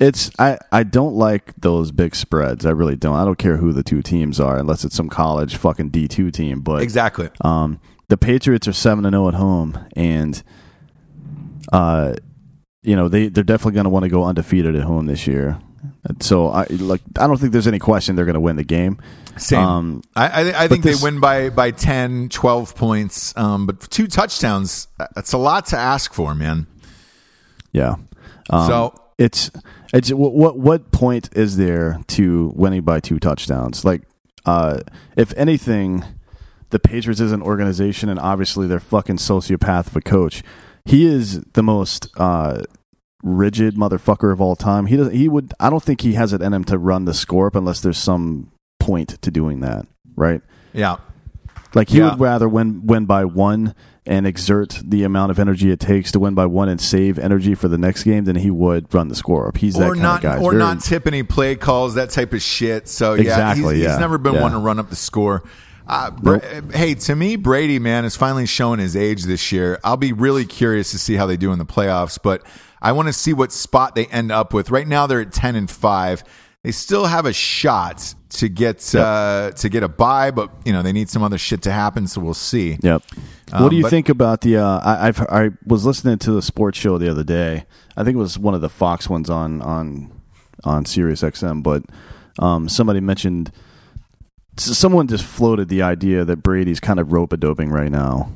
It's 0.00 0.30
I, 0.38 0.58
I 0.72 0.82
don't 0.82 1.14
like 1.14 1.52
those 1.60 1.92
big 1.92 2.14
spreads. 2.14 2.64
I 2.64 2.70
really 2.70 2.96
don't. 2.96 3.16
I 3.16 3.24
don't 3.24 3.38
care 3.38 3.58
who 3.58 3.72
the 3.74 3.82
two 3.82 4.00
teams 4.02 4.40
are, 4.40 4.56
unless 4.58 4.82
it's 4.84 4.96
some 4.96 5.10
college 5.10 5.56
fucking 5.56 5.90
D 5.90 6.08
two 6.08 6.30
team. 6.30 6.60
But 6.62 6.82
Exactly. 6.82 7.28
Um, 7.42 7.80
the 8.08 8.16
Patriots 8.16 8.66
are 8.66 8.72
seven 8.72 9.04
and 9.04 9.12
zero 9.12 9.28
at 9.28 9.34
home, 9.34 9.78
and 9.94 10.42
uh, 11.72 12.14
you 12.82 12.96
know 12.96 13.08
they 13.08 13.28
they're 13.28 13.44
definitely 13.44 13.72
going 13.74 13.84
to 13.84 13.90
want 13.90 14.04
to 14.04 14.08
go 14.08 14.24
undefeated 14.24 14.74
at 14.74 14.82
home 14.82 15.06
this 15.06 15.26
year. 15.26 15.58
And 16.04 16.22
So 16.22 16.48
I 16.48 16.64
like 16.70 17.02
I 17.18 17.26
don't 17.26 17.36
think 17.38 17.52
there's 17.52 17.66
any 17.66 17.78
question 17.78 18.16
they're 18.16 18.24
going 18.24 18.34
to 18.34 18.40
win 18.40 18.56
the 18.56 18.64
game. 18.64 18.98
Same. 19.36 19.58
Um, 19.60 20.02
I, 20.16 20.28
I, 20.50 20.64
I 20.64 20.68
think 20.68 20.82
this- 20.82 21.00
they 21.00 21.04
win 21.04 21.20
by, 21.20 21.48
by 21.50 21.70
10, 21.70 22.28
12 22.30 22.74
points. 22.74 23.34
Um, 23.38 23.64
but 23.66 23.80
two 23.88 24.06
touchdowns, 24.06 24.88
that's 25.14 25.32
a 25.32 25.38
lot 25.38 25.66
to 25.66 25.78
ask 25.78 26.12
for, 26.12 26.34
man. 26.34 26.66
Yeah. 27.72 27.94
Um, 28.50 28.66
So- 28.66 28.94
it's 29.18 29.50
it's 29.92 30.12
what 30.12 30.58
what 30.58 30.92
point 30.92 31.30
is 31.36 31.56
there 31.56 32.00
to 32.08 32.52
winning 32.54 32.82
by 32.82 33.00
two 33.00 33.18
touchdowns? 33.18 33.84
Like, 33.84 34.02
uh, 34.46 34.80
if 35.16 35.34
anything, 35.36 36.04
the 36.70 36.78
Patriots 36.78 37.20
is 37.20 37.32
an 37.32 37.42
organization, 37.42 38.08
and 38.08 38.18
obviously 38.18 38.66
they're 38.66 38.80
fucking 38.80 39.16
sociopath 39.16 39.88
of 39.88 39.96
a 39.96 40.00
coach. 40.00 40.42
He 40.84 41.06
is 41.06 41.40
the 41.52 41.62
most 41.62 42.08
uh, 42.16 42.62
rigid 43.22 43.74
motherfucker 43.74 44.32
of 44.32 44.40
all 44.40 44.56
time. 44.56 44.86
He 44.86 44.96
does 44.96 45.12
he 45.12 45.28
would 45.28 45.52
I 45.60 45.70
don't 45.70 45.82
think 45.82 46.00
he 46.00 46.14
has 46.14 46.32
it 46.32 46.42
in 46.42 46.52
him 46.52 46.64
to 46.64 46.78
run 46.78 47.04
the 47.04 47.14
score 47.14 47.48
up 47.48 47.56
unless 47.56 47.80
there's 47.80 47.98
some 47.98 48.52
point 48.78 49.20
to 49.22 49.30
doing 49.30 49.60
that, 49.60 49.86
right? 50.16 50.40
Yeah. 50.72 50.96
Like 51.74 51.88
he 51.88 51.98
Yeah. 51.98 52.10
would 52.10 52.20
rather 52.20 52.48
win 52.48 52.86
win 52.86 53.06
by 53.06 53.24
one 53.24 53.74
and 54.06 54.26
exert 54.26 54.80
the 54.82 55.04
amount 55.04 55.30
of 55.30 55.38
energy 55.38 55.70
it 55.70 55.78
takes 55.78 56.10
to 56.12 56.18
win 56.18 56.34
by 56.34 56.46
one 56.46 56.68
and 56.68 56.80
save 56.80 57.18
energy 57.18 57.54
for 57.54 57.68
the 57.68 57.78
next 57.78 58.02
game 58.04 58.24
than 58.24 58.34
he 58.36 58.50
would 58.50 58.92
run 58.92 59.08
the 59.08 59.14
score 59.14 59.46
up. 59.48 59.56
He's 59.58 59.74
that 59.74 59.84
or 59.88 59.90
kind 59.92 60.02
not, 60.02 60.16
of 60.16 60.22
guy. 60.22 60.36
or 60.38 60.50
Very- 60.52 60.62
not 60.62 60.80
tip 60.80 61.06
any 61.06 61.22
play 61.22 61.54
calls, 61.54 61.94
that 61.94 62.10
type 62.10 62.32
of 62.32 62.42
shit. 62.42 62.88
So 62.88 63.14
yeah, 63.14 63.20
Exactly, 63.20 63.74
he's, 63.76 63.84
yeah. 63.84 63.90
he's 63.90 64.00
never 64.00 64.18
been 64.18 64.34
Yeah. 64.34 64.42
one 64.42 64.52
to 64.52 64.58
run 64.58 64.78
up 64.78 64.90
the 64.90 64.96
score. 64.96 65.42
Uh, 65.86 66.10
Bra- 66.10 66.38
Hey, 66.72 66.94
to 66.94 67.14
me, 67.16 67.36
Brady 67.36 67.78
man 67.78 68.04
is 68.04 68.16
finally 68.16 68.46
showing 68.46 68.78
his 68.80 68.96
age 68.96 69.24
this 69.24 69.50
year. 69.52 69.78
I'll 69.84 69.96
be 69.96 70.12
really 70.12 70.44
curious 70.46 70.92
to 70.92 70.98
see 70.98 71.14
how 71.14 71.26
they 71.26 71.36
do 71.36 71.52
in 71.52 71.58
the 71.58 71.64
playoffs, 71.66 72.18
but 72.22 72.42
I 72.80 72.92
want 72.92 73.08
to 73.08 73.12
see 73.12 73.32
what 73.32 73.52
spot 73.52 73.94
they 73.94 74.06
end 74.06 74.30
up 74.32 74.54
with. 74.54 74.70
Right 74.70 74.86
now, 74.88 75.06
they're 75.06 75.20
at 75.20 75.32
ten 75.32 75.56
and 75.56 75.70
five. 75.70 76.24
They 76.62 76.72
still 76.72 77.06
have 77.06 77.24
a 77.24 77.32
shot 77.32 78.14
to 78.30 78.48
get 78.48 78.94
uh, 78.94 79.50
to 79.52 79.68
get 79.70 79.82
a 79.82 79.88
buy, 79.88 80.30
but 80.30 80.50
you 80.66 80.72
know 80.72 80.82
they 80.82 80.92
need 80.92 81.08
some 81.08 81.22
other 81.22 81.38
shit 81.38 81.62
to 81.62 81.72
happen. 81.72 82.06
So 82.06 82.20
we'll 82.20 82.34
see. 82.34 82.78
Yep. 82.82 83.02
Um, 83.52 83.62
what 83.62 83.70
do 83.70 83.76
you 83.76 83.82
but- 83.82 83.90
think 83.90 84.08
about 84.10 84.42
the? 84.42 84.58
Uh, 84.58 84.78
I, 84.78 85.08
I've 85.08 85.20
I 85.22 85.50
was 85.66 85.86
listening 85.86 86.18
to 86.18 86.32
the 86.32 86.42
sports 86.42 86.78
show 86.78 86.98
the 86.98 87.10
other 87.10 87.24
day. 87.24 87.64
I 87.96 88.04
think 88.04 88.14
it 88.14 88.18
was 88.18 88.38
one 88.38 88.54
of 88.54 88.60
the 88.60 88.68
Fox 88.68 89.08
ones 89.08 89.30
on 89.30 89.62
on 89.62 90.12
on 90.64 90.84
Sirius 90.84 91.22
XM, 91.22 91.62
but 91.62 91.82
um, 92.38 92.68
somebody 92.68 93.00
mentioned 93.00 93.50
someone 94.58 95.08
just 95.08 95.24
floated 95.24 95.68
the 95.68 95.80
idea 95.80 96.24
that 96.26 96.42
Brady's 96.42 96.80
kind 96.80 97.00
of 97.00 97.12
rope 97.12 97.32
a 97.32 97.38
doping 97.38 97.70
right 97.70 97.90
now. 97.90 98.32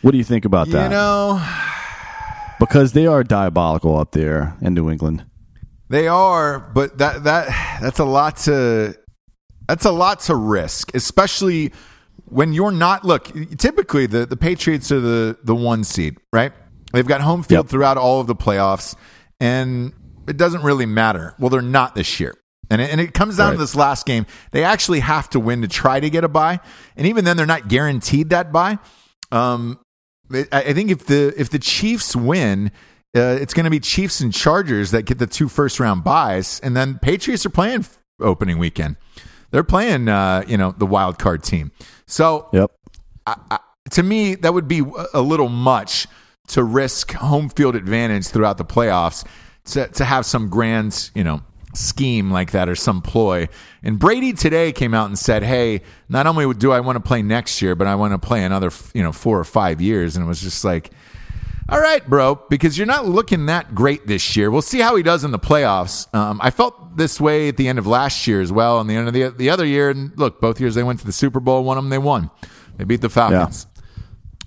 What 0.00 0.12
do 0.12 0.18
you 0.18 0.24
think 0.24 0.46
about 0.46 0.68
that? 0.68 0.84
You 0.84 0.90
know, 0.90 1.46
because 2.58 2.92
they 2.92 3.06
are 3.06 3.22
diabolical 3.22 3.98
up 3.98 4.12
there 4.12 4.56
in 4.62 4.72
New 4.72 4.90
England. 4.90 5.26
They 5.92 6.08
are, 6.08 6.58
but 6.58 6.96
that 6.98 7.24
that 7.24 7.78
that's 7.82 7.98
a 7.98 8.04
lot 8.06 8.38
to 8.48 8.96
that's 9.68 9.84
a 9.84 9.90
lot 9.92 10.20
to 10.20 10.34
risk, 10.34 10.94
especially 10.94 11.70
when 12.24 12.54
you're 12.54 12.70
not 12.72 13.04
look, 13.04 13.30
typically 13.58 14.06
the, 14.06 14.24
the 14.24 14.38
Patriots 14.38 14.90
are 14.90 15.00
the, 15.00 15.36
the 15.44 15.54
one 15.54 15.84
seed, 15.84 16.16
right? 16.32 16.52
They've 16.94 17.06
got 17.06 17.20
home 17.20 17.42
field 17.42 17.66
Yep. 17.66 17.70
throughout 17.70 17.98
all 17.98 18.22
of 18.22 18.26
the 18.26 18.34
playoffs, 18.34 18.96
and 19.38 19.92
it 20.26 20.38
doesn't 20.38 20.62
really 20.62 20.86
matter. 20.86 21.34
Well, 21.38 21.50
they're 21.50 21.60
not 21.60 21.94
this 21.94 22.18
year. 22.18 22.34
And 22.70 22.80
it, 22.80 22.90
and 22.90 22.98
it 22.98 23.12
comes 23.12 23.36
down 23.36 23.52
to 23.52 23.58
this 23.58 23.76
last 23.76 24.06
game. 24.06 24.24
They 24.52 24.64
actually 24.64 25.00
have 25.00 25.28
to 25.30 25.40
win 25.40 25.60
to 25.60 25.68
try 25.68 26.00
to 26.00 26.08
get 26.08 26.24
a 26.24 26.28
bye. 26.28 26.60
And 26.96 27.06
even 27.06 27.26
then, 27.26 27.36
they're 27.36 27.44
not 27.44 27.68
guaranteed 27.68 28.30
that 28.30 28.50
bye. 28.50 28.78
Um, 29.30 29.78
I 30.32 30.46
I 30.52 30.72
think 30.72 30.90
if 30.90 31.04
the 31.04 31.34
if 31.36 31.50
the 31.50 31.58
Chiefs 31.58 32.16
win, 32.16 32.70
uh, 33.14 33.38
it's 33.40 33.54
going 33.54 33.64
to 33.64 33.70
be 33.70 33.80
Chiefs 33.80 34.20
and 34.20 34.32
Chargers 34.32 34.90
that 34.92 35.02
get 35.02 35.18
the 35.18 35.26
two 35.26 35.48
first 35.48 35.78
round 35.80 36.04
buys, 36.04 36.60
and 36.60 36.76
then 36.76 36.98
Patriots 36.98 37.44
are 37.44 37.50
playing 37.50 37.86
opening 38.20 38.58
weekend. 38.58 38.96
They're 39.50 39.64
playing, 39.64 40.08
uh, 40.08 40.44
you 40.46 40.56
know, 40.56 40.74
the 40.76 40.86
wild 40.86 41.18
card 41.18 41.42
team. 41.42 41.72
So 42.06 42.48
Yep. 42.52 42.70
to 43.90 44.02
me, 44.02 44.34
that 44.36 44.54
would 44.54 44.66
be 44.68 44.82
a 45.12 45.20
little 45.20 45.48
much 45.48 46.06
to 46.48 46.64
risk 46.64 47.12
home 47.12 47.48
field 47.48 47.76
advantage 47.76 48.28
throughout 48.28 48.58
the 48.58 48.64
playoffs 48.64 49.26
to, 49.66 49.88
to 49.88 50.04
have 50.04 50.24
some 50.26 50.48
grand, 50.48 51.10
you 51.14 51.22
know, 51.22 51.42
scheme 51.74 52.30
like 52.30 52.50
that 52.52 52.68
or 52.68 52.74
some 52.74 53.00
ploy. 53.00 53.48
And 53.82 53.98
Brady 53.98 54.32
today 54.32 54.72
came 54.72 54.94
out 54.94 55.06
and 55.06 55.18
said, 55.18 55.42
"Hey, 55.42 55.82
not 56.08 56.26
only 56.26 56.52
do 56.54 56.72
I 56.72 56.80
want 56.80 56.96
to 56.96 57.00
play 57.00 57.22
next 57.22 57.62
year, 57.62 57.74
but 57.74 57.86
I 57.86 57.94
want 57.94 58.12
to 58.12 58.18
play 58.18 58.44
another, 58.44 58.70
you 58.94 59.02
know, 59.02 59.12
four 59.12 59.38
or 59.38 59.44
five 59.44 59.80
years." 59.80 60.16
And 60.16 60.24
it 60.24 60.28
was 60.28 60.40
just 60.40 60.64
like, 60.64 60.90
all 61.68 61.80
right, 61.80 62.06
bro, 62.08 62.36
because 62.50 62.76
you're 62.76 62.86
not 62.86 63.06
looking 63.06 63.46
that 63.46 63.74
great 63.74 64.06
this 64.06 64.36
year. 64.36 64.50
We'll 64.50 64.62
see 64.62 64.80
how 64.80 64.96
he 64.96 65.02
does 65.02 65.24
in 65.24 65.30
the 65.30 65.38
playoffs. 65.38 66.12
Um, 66.14 66.40
I 66.42 66.50
felt 66.50 66.96
this 66.96 67.20
way 67.20 67.48
at 67.48 67.56
the 67.56 67.68
end 67.68 67.78
of 67.78 67.86
last 67.86 68.26
year 68.26 68.40
as 68.40 68.52
well, 68.52 68.80
and 68.80 68.88
the 68.90 68.94
end 68.96 69.08
of 69.08 69.14
the 69.14 69.28
the 69.30 69.50
other 69.50 69.64
year. 69.64 69.90
And 69.90 70.16
look, 70.18 70.40
both 70.40 70.60
years 70.60 70.74
they 70.74 70.82
went 70.82 71.00
to 71.00 71.06
the 71.06 71.12
Super 71.12 71.40
Bowl. 71.40 71.64
One 71.64 71.78
of 71.78 71.84
them 71.84 71.90
they 71.90 71.98
won. 71.98 72.30
They 72.76 72.84
beat 72.84 73.00
the 73.00 73.08
Falcons. 73.08 73.66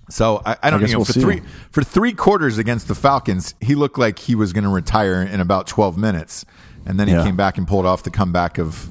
So 0.10 0.42
I, 0.46 0.58
I 0.62 0.70
don't 0.70 0.82
guess 0.82 0.90
you 0.90 0.94
know 0.96 1.00
we'll 1.00 1.06
for 1.06 1.14
three 1.14 1.42
for 1.72 1.84
three 1.84 2.14
quarters 2.14 2.58
against 2.60 2.88
the 2.88 2.96
Falcons, 2.96 3.56
he 3.60 3.74
looked 3.76 3.98
like 3.98 4.20
he 4.20 4.36
was 4.36 4.54
going 4.54 4.64
to 4.66 4.70
retire 4.70 5.22
in 5.22 5.40
about 5.40 5.66
twelve 5.68 5.98
minutes, 5.98 6.46
and 6.86 7.00
then 7.00 7.08
he 7.08 7.14
Yeah. 7.16 7.24
came 7.24 7.36
back 7.36 7.58
and 7.58 7.68
pulled 7.68 7.86
off 7.88 8.04
the 8.04 8.12
comeback 8.12 8.60
of 8.60 8.90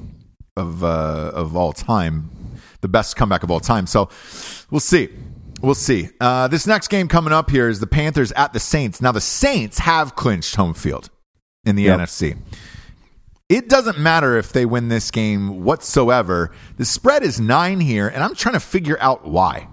of 0.57 0.83
uh, 0.83 1.31
of 1.33 1.55
all 1.55 1.71
time, 1.71 2.29
the 2.81 2.87
best 2.89 3.15
comeback 3.15 3.43
of 3.43 3.51
all 3.51 3.61
time. 3.61 3.87
So 3.87 4.09
we'll 4.71 4.81
see. 4.81 5.09
We'll 5.61 5.75
see. 5.75 6.09
Uh, 6.19 6.47
this 6.47 6.67
next 6.67 6.89
game 6.89 7.07
coming 7.07 7.33
up 7.33 7.49
here 7.49 7.69
is 7.69 7.79
the 7.79 7.87
Panthers 7.87 8.31
at 8.33 8.53
the 8.53 8.59
Saints. 8.59 9.01
Now 9.01 9.11
the 9.11 9.21
Saints 9.21 9.79
have 9.79 10.15
clinched 10.15 10.55
home 10.55 10.73
field 10.73 11.09
in 11.65 11.75
the 11.75 11.83
Yep. 11.83 11.99
NFC. 11.99 12.37
It 13.47 13.69
doesn't 13.69 13.99
matter 13.99 14.37
if 14.37 14.51
they 14.51 14.65
win 14.65 14.89
this 14.89 15.11
game 15.11 15.63
whatsoever. 15.63 16.51
The 16.77 16.85
spread 16.85 17.23
is 17.23 17.39
nine 17.39 17.79
here, 17.79 18.07
and 18.07 18.23
I'm 18.23 18.33
trying 18.35 18.53
to 18.53 18.59
figure 18.59 18.97
out 18.99 19.25
why. 19.27 19.67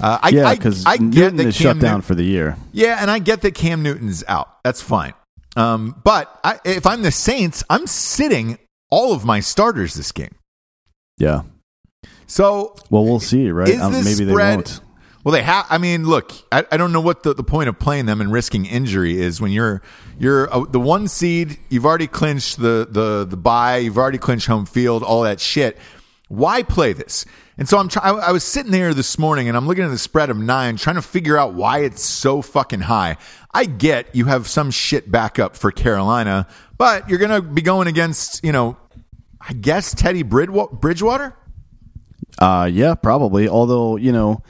Uh, 0.00 0.18
I, 0.22 0.28
Yeah, 0.30 0.48
I, 0.48 0.54
because 0.56 0.84
I 0.86 0.96
get 0.96 1.02
Newton 1.02 1.36
that 1.36 1.46
is 1.48 1.56
Cam 1.58 1.62
shut 1.62 1.78
down 1.80 1.90
Newton- 1.90 2.02
for 2.02 2.14
the 2.14 2.24
year. 2.24 2.56
yeah, 2.72 2.98
and 3.00 3.10
I 3.10 3.18
get 3.18 3.42
that 3.42 3.54
Cam 3.54 3.82
Newton's 3.82 4.24
out. 4.28 4.48
That's 4.64 4.82
fine. 4.82 5.12
Um, 5.56 6.00
but 6.04 6.38
I, 6.44 6.58
if 6.64 6.86
I'm 6.86 7.02
the 7.02 7.10
Saints, 7.10 7.62
I'm 7.70 7.86
sitting 7.86 8.58
all 8.90 9.12
of 9.12 9.24
my 9.24 9.40
starters 9.40 9.94
this 9.94 10.12
game. 10.12 10.34
Yeah. 11.18 11.42
So 12.26 12.76
Well, 12.90 13.04
we'll 13.04 13.20
see, 13.20 13.50
right? 13.50 13.68
Is 13.68 13.80
Um, 13.80 13.92
maybe 13.92 14.24
they 14.24 14.32
won't. 14.34 14.80
Well, 15.26 15.32
they 15.32 15.42
have. 15.42 15.66
I 15.68 15.78
mean, 15.78 16.06
look, 16.06 16.32
I, 16.52 16.64
I 16.70 16.76
don't 16.76 16.92
know 16.92 17.00
what 17.00 17.24
the, 17.24 17.34
the 17.34 17.42
point 17.42 17.68
of 17.68 17.80
playing 17.80 18.06
them 18.06 18.20
and 18.20 18.30
risking 18.30 18.64
injury 18.64 19.20
is 19.20 19.40
when 19.40 19.50
you're 19.50 19.82
you're 20.20 20.48
uh, 20.54 20.66
the 20.66 20.78
one 20.78 21.08
seed. 21.08 21.58
You've 21.68 21.84
already 21.84 22.06
clinched 22.06 22.60
the 22.60 22.86
the 22.88 23.26
the 23.28 23.36
bye. 23.36 23.78
You've 23.78 23.98
already 23.98 24.18
clinched 24.18 24.46
home 24.46 24.66
field. 24.66 25.02
All 25.02 25.22
that 25.22 25.40
shit. 25.40 25.78
Why 26.28 26.62
play 26.62 26.92
this? 26.92 27.26
And 27.58 27.68
so 27.68 27.76
I'm 27.76 27.88
trying. 27.88 28.20
I 28.20 28.30
was 28.30 28.44
sitting 28.44 28.70
there 28.70 28.94
this 28.94 29.18
morning 29.18 29.48
and 29.48 29.56
I'm 29.56 29.66
looking 29.66 29.82
at 29.82 29.90
the 29.90 29.98
spread 29.98 30.30
of 30.30 30.36
nine, 30.36 30.76
trying 30.76 30.94
to 30.94 31.02
figure 31.02 31.36
out 31.36 31.54
why 31.54 31.80
it's 31.80 32.04
so 32.04 32.40
fucking 32.40 32.82
high. 32.82 33.16
I 33.52 33.64
get 33.64 34.14
you 34.14 34.26
have 34.26 34.46
some 34.46 34.70
shit 34.70 35.10
backup 35.10 35.56
for 35.56 35.72
Carolina, 35.72 36.46
but 36.78 37.08
you're 37.08 37.18
gonna 37.18 37.42
be 37.42 37.62
going 37.62 37.88
against 37.88 38.44
you 38.44 38.52
know, 38.52 38.76
I 39.40 39.54
guess 39.54 39.92
Teddy 39.92 40.22
Bridgewater. 40.22 41.34
Uh, 42.38 42.70
yeah, 42.72 42.94
probably. 42.94 43.48
Although 43.48 43.96
you 43.96 44.12
know, 44.12 44.40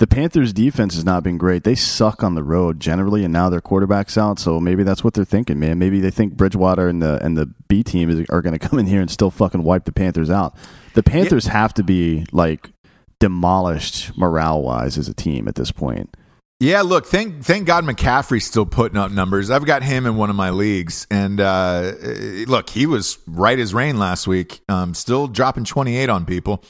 the 0.00 0.06
Panthers' 0.06 0.54
defense 0.54 0.94
has 0.94 1.04
not 1.04 1.22
been 1.22 1.36
great. 1.36 1.62
They 1.62 1.74
suck 1.74 2.24
on 2.24 2.34
the 2.34 2.42
road 2.42 2.80
generally, 2.80 3.22
and 3.22 3.34
now 3.34 3.50
their 3.50 3.60
quarterback's 3.60 4.16
out. 4.16 4.38
So 4.38 4.58
maybe 4.58 4.82
that's 4.82 5.04
what 5.04 5.12
they're 5.12 5.26
thinking, 5.26 5.60
man. 5.60 5.78
Maybe 5.78 6.00
they 6.00 6.10
think 6.10 6.38
Bridgewater 6.38 6.88
and 6.88 7.02
the 7.02 7.22
and 7.22 7.36
the 7.36 7.52
B 7.68 7.82
team 7.82 8.08
is, 8.08 8.26
are 8.30 8.40
going 8.40 8.52
to 8.58 8.68
come 8.68 8.78
in 8.78 8.86
here 8.86 9.02
and 9.02 9.10
still 9.10 9.30
fucking 9.30 9.62
wipe 9.62 9.84
the 9.84 9.92
Panthers 9.92 10.30
out. 10.30 10.56
The 10.94 11.02
Panthers 11.02 11.46
have 11.46 11.74
to 11.74 11.82
be 11.82 12.24
like 12.32 12.70
demolished 13.18 14.16
morale 14.16 14.62
wise 14.62 14.96
as 14.96 15.06
a 15.06 15.14
team 15.14 15.46
at 15.46 15.56
this 15.56 15.70
point. 15.70 16.16
Yeah, 16.60 16.80
look, 16.80 17.04
thank 17.04 17.44
thank 17.44 17.66
God 17.66 17.84
McCaffrey's 17.84 18.46
still 18.46 18.66
putting 18.66 18.96
up 18.96 19.10
numbers. 19.10 19.50
I've 19.50 19.66
got 19.66 19.82
him 19.82 20.06
in 20.06 20.16
one 20.16 20.30
of 20.30 20.36
my 20.36 20.48
leagues, 20.48 21.06
and 21.10 21.42
uh, 21.42 21.92
look, 22.46 22.70
he 22.70 22.86
was 22.86 23.18
right 23.26 23.58
as 23.58 23.74
rain 23.74 23.98
last 23.98 24.26
week. 24.26 24.62
Um, 24.66 24.94
still 24.94 25.28
dropping 25.28 25.64
twenty 25.66 25.98
eight 25.98 26.08
on 26.08 26.24
people. 26.24 26.64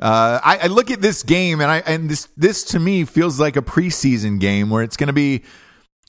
Uh, 0.00 0.40
I, 0.42 0.58
I 0.62 0.66
look 0.66 0.90
at 0.90 1.00
this 1.00 1.22
game, 1.22 1.60
and 1.60 1.70
I 1.70 1.78
and 1.78 2.08
this 2.08 2.28
this 2.36 2.64
to 2.64 2.78
me 2.78 3.04
feels 3.04 3.38
like 3.38 3.56
a 3.56 3.62
preseason 3.62 4.40
game 4.40 4.70
where 4.70 4.82
it's 4.82 4.96
going 4.96 5.08
to 5.08 5.12
be 5.12 5.42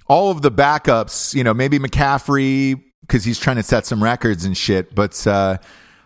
all 0.08 0.32
of 0.32 0.42
the 0.42 0.52
backups. 0.52 1.34
You 1.34 1.44
know, 1.44 1.54
maybe 1.54 1.80
McCaffrey 1.80 2.82
because 3.02 3.24
he's 3.24 3.40
trying 3.40 3.58
to 3.58 3.64
set 3.64 3.86
some 3.86 4.04
records 4.04 4.46
and 4.46 4.58
shit, 4.58 4.94
but. 4.94 5.26
Uh, 5.26 5.58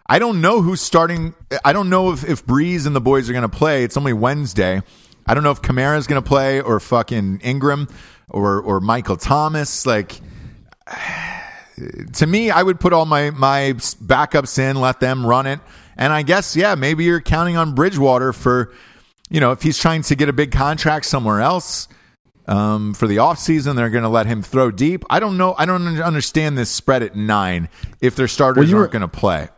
I 0.10 0.20
don't 0.20 0.40
know 0.40 0.62
who's 0.62 0.80
starting. 0.80 1.36
I 1.66 1.74
don't 1.74 1.90
know 1.90 2.14
if, 2.14 2.24
if 2.24 2.46
Brees 2.46 2.88
and 2.88 2.96
the 2.96 3.02
boys 3.02 3.30
are 3.30 3.34
going 3.34 3.42
to 3.42 3.50
play. 3.50 3.84
It's 3.84 3.98
only 3.98 4.14
Wednesday. 4.14 4.82
I 5.26 5.34
don't 5.34 5.44
know 5.44 5.52
if 5.52 5.62
Kamara's 5.62 6.08
going 6.08 6.22
to 6.22 6.28
play 6.28 6.62
or 6.62 6.80
fucking 6.80 7.42
Ingram 7.44 7.90
or 8.30 8.62
or 8.62 8.80
Michael 8.80 9.18
Thomas. 9.18 9.86
Like 9.86 10.20
to 12.14 12.26
me, 12.26 12.50
I 12.50 12.64
would 12.64 12.80
put 12.80 12.94
all 12.94 13.06
my 13.06 13.32
my 13.32 13.74
backups 13.74 14.58
in, 14.58 14.80
let 14.80 15.02
them 15.02 15.26
run 15.26 15.46
it, 15.46 15.60
and 15.98 16.14
I 16.14 16.22
guess 16.22 16.56
yeah, 16.56 16.76
maybe 16.76 17.04
you're 17.04 17.22
counting 17.22 17.58
on 17.58 17.76
Bridgewater 17.76 18.32
for 18.34 18.74
you 19.30 19.40
know 19.40 19.52
if 19.52 19.62
he's 19.62 19.78
trying 19.78 20.04
to 20.04 20.16
get 20.16 20.30
a 20.30 20.34
big 20.34 20.52
contract 20.52 21.06
somewhere 21.06 21.42
else. 21.42 21.88
Um, 22.50 22.94
for 22.94 23.08
the 23.08 23.18
offseason, 23.18 23.76
they're 23.76 23.90
going 23.90 24.06
to 24.06 24.10
let 24.10 24.26
him 24.26 24.42
throw 24.42 24.72
deep. 24.72 25.04
I 25.10 25.20
don't 25.20 25.36
know. 25.36 25.54
I 25.58 25.66
don't 25.66 26.00
understand 26.00 26.58
this 26.58 26.70
spread 26.70 27.04
at 27.04 27.14
nine 27.14 27.68
if 28.00 28.16
their 28.16 28.30
starters 28.30 28.62
Well, 28.62 28.70
you 28.70 28.78
aren't 28.78 28.94
going 28.94 29.02
to 29.02 29.10
play. 29.10 29.50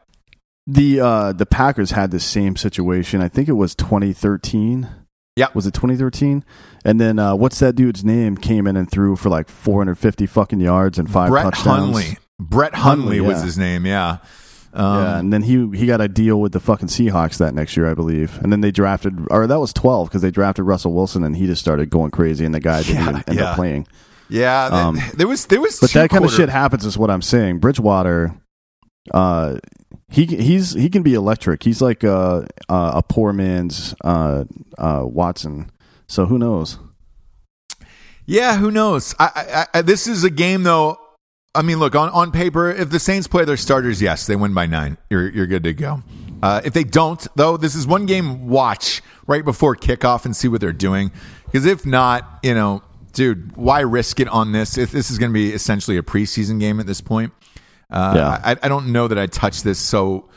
The 0.66 1.00
uh, 1.00 1.34
the 1.34 1.46
Packers 1.46 1.92
had 1.92 2.10
the 2.10 2.20
same 2.20 2.56
situation. 2.56 3.22
I 3.22 3.28
think 3.28 3.48
it 3.48 3.54
was 3.54 3.76
2013. 3.76 4.90
Yeah. 5.36 5.48
Was 5.54 5.68
it 5.68 5.74
2013? 5.74 6.44
And 6.84 7.00
then 7.00 7.20
uh, 7.20 7.36
what's 7.36 7.60
that 7.60 7.76
dude's 7.76 8.04
name? 8.04 8.38
Came 8.38 8.68
in 8.68 8.76
and 8.76 8.90
threw 8.90 9.16
for 9.16 9.30
like 9.30 9.50
450 9.50 10.26
fucking 10.26 10.60
yards 10.60 10.98
and 10.98 11.10
five 11.10 11.30
Brett 11.30 11.46
touchdowns. 11.46 11.66
Hundley. 11.66 12.18
Brett 12.40 12.74
Hundley, 12.74 13.18
Hundley, 13.18 13.22
was 13.22 13.40
yeah. 13.40 13.46
his 13.46 13.58
name. 13.58 13.86
Yeah. 13.86 14.18
Um, 14.74 15.04
yeah, 15.04 15.20
and 15.20 15.34
then 15.34 15.42
he 15.44 15.68
he 15.78 15.86
got 15.88 16.00
a 16.02 16.08
deal 16.08 16.40
with 16.40 16.52
the 16.52 16.60
fucking 16.60 16.90
Seahawks 16.90 17.38
that 17.40 17.56
next 17.56 17.76
year, 17.76 17.90
I 17.90 17.94
believe. 17.96 18.40
And 18.44 18.52
then 18.52 18.62
they 18.62 18.70
drafted, 18.72 19.18
or 19.32 19.48
that 19.48 19.60
was 19.60 19.74
12 19.74 20.08
because 20.10 20.22
they 20.22 20.30
drafted 20.32 20.66
Russell 20.66 20.94
Wilson, 20.94 21.24
and 21.24 21.36
he 21.36 21.48
just 21.48 21.62
started 21.62 21.90
going 21.90 22.12
crazy, 22.12 22.46
and 22.46 22.54
the 22.54 22.60
guy 22.60 22.84
didn't 22.84 23.06
Yeah, 23.06 23.22
end 23.28 23.40
yeah. 23.40 23.50
up 23.50 23.56
playing. 23.56 23.88
Yeah, 24.30 24.66
Um, 24.66 25.00
there 25.16 25.28
was 25.28 25.48
there 25.48 25.60
was 25.60 25.80
But 25.80 25.92
that 25.94 26.12
kind 26.12 26.24
of 26.24 26.32
shit 26.32 26.50
happens, 26.50 26.86
is 26.86 26.98
what 27.00 27.10
I'm 27.10 27.24
saying. 27.24 27.58
Bridgewater, 27.60 28.36
uh, 29.12 29.58
he 30.12 30.26
he's 30.26 30.74
he 30.74 30.88
can 30.90 31.02
be 31.02 31.16
electric. 31.16 31.64
He's 31.64 31.82
like 31.82 32.04
uh, 32.04 32.44
a 32.70 33.02
poor 33.02 33.34
man's 33.34 33.96
uh, 34.04 34.44
uh, 34.78 35.02
Watson. 35.04 35.72
So 36.06 36.28
who 36.28 36.38
knows? 36.38 36.78
Yeah, 38.28 38.58
who 38.58 38.70
knows? 38.70 39.16
I, 39.18 39.66
I, 39.74 39.80
I, 39.80 39.82
this 39.82 40.06
is 40.06 40.24
a 40.24 40.30
game 40.30 40.62
though. 40.62 40.98
I 41.56 41.62
mean, 41.64 41.80
look 41.80 41.96
on, 41.96 42.10
on 42.10 42.32
paper, 42.32 42.70
if 42.70 42.90
the 42.92 43.00
Saints 43.00 43.28
play 43.28 43.44
their 43.44 43.58
starters, 43.58 44.02
yes, 44.02 44.28
they 44.28 44.36
win 44.36 44.54
by 44.54 44.66
nine. 44.68 44.98
You're 45.10 45.30
you're 45.30 45.48
good 45.48 45.64
to 45.64 45.74
go. 45.74 46.04
Uh, 46.44 46.62
if 46.64 46.74
they 46.74 46.84
don't, 46.84 47.26
though, 47.36 47.58
this 47.58 47.76
is 47.76 47.88
one 47.88 48.06
game. 48.06 48.48
Watch 48.48 49.02
right 49.28 49.44
before 49.44 49.76
kickoff 49.76 50.26
and 50.26 50.36
see 50.36 50.48
what 50.48 50.62
they're 50.62 50.72
doing. 50.72 51.12
Because 51.46 51.66
if 51.66 51.86
not, 51.86 52.40
you 52.44 52.54
know, 52.54 52.84
dude, 53.14 53.56
why 53.58 53.80
risk 53.82 54.20
it 54.20 54.28
on 54.30 54.52
this? 54.52 54.78
If 54.78 54.92
this 54.92 55.10
is 55.10 55.18
going 55.18 55.32
to 55.32 55.34
be 55.34 55.52
essentially 55.52 55.98
a 55.98 56.04
preseason 56.04 56.60
game 56.60 56.80
at 56.80 56.86
this 56.86 57.02
point, 57.02 57.34
uh, 57.92 58.14
Yeah. 58.16 58.42
I, 58.44 58.56
I 58.64 58.70
don't 58.70 58.92
know 58.94 59.08
that 59.08 59.18
I'd 59.18 59.32
touch 59.32 59.64
this. 59.64 59.80
So 59.80 60.30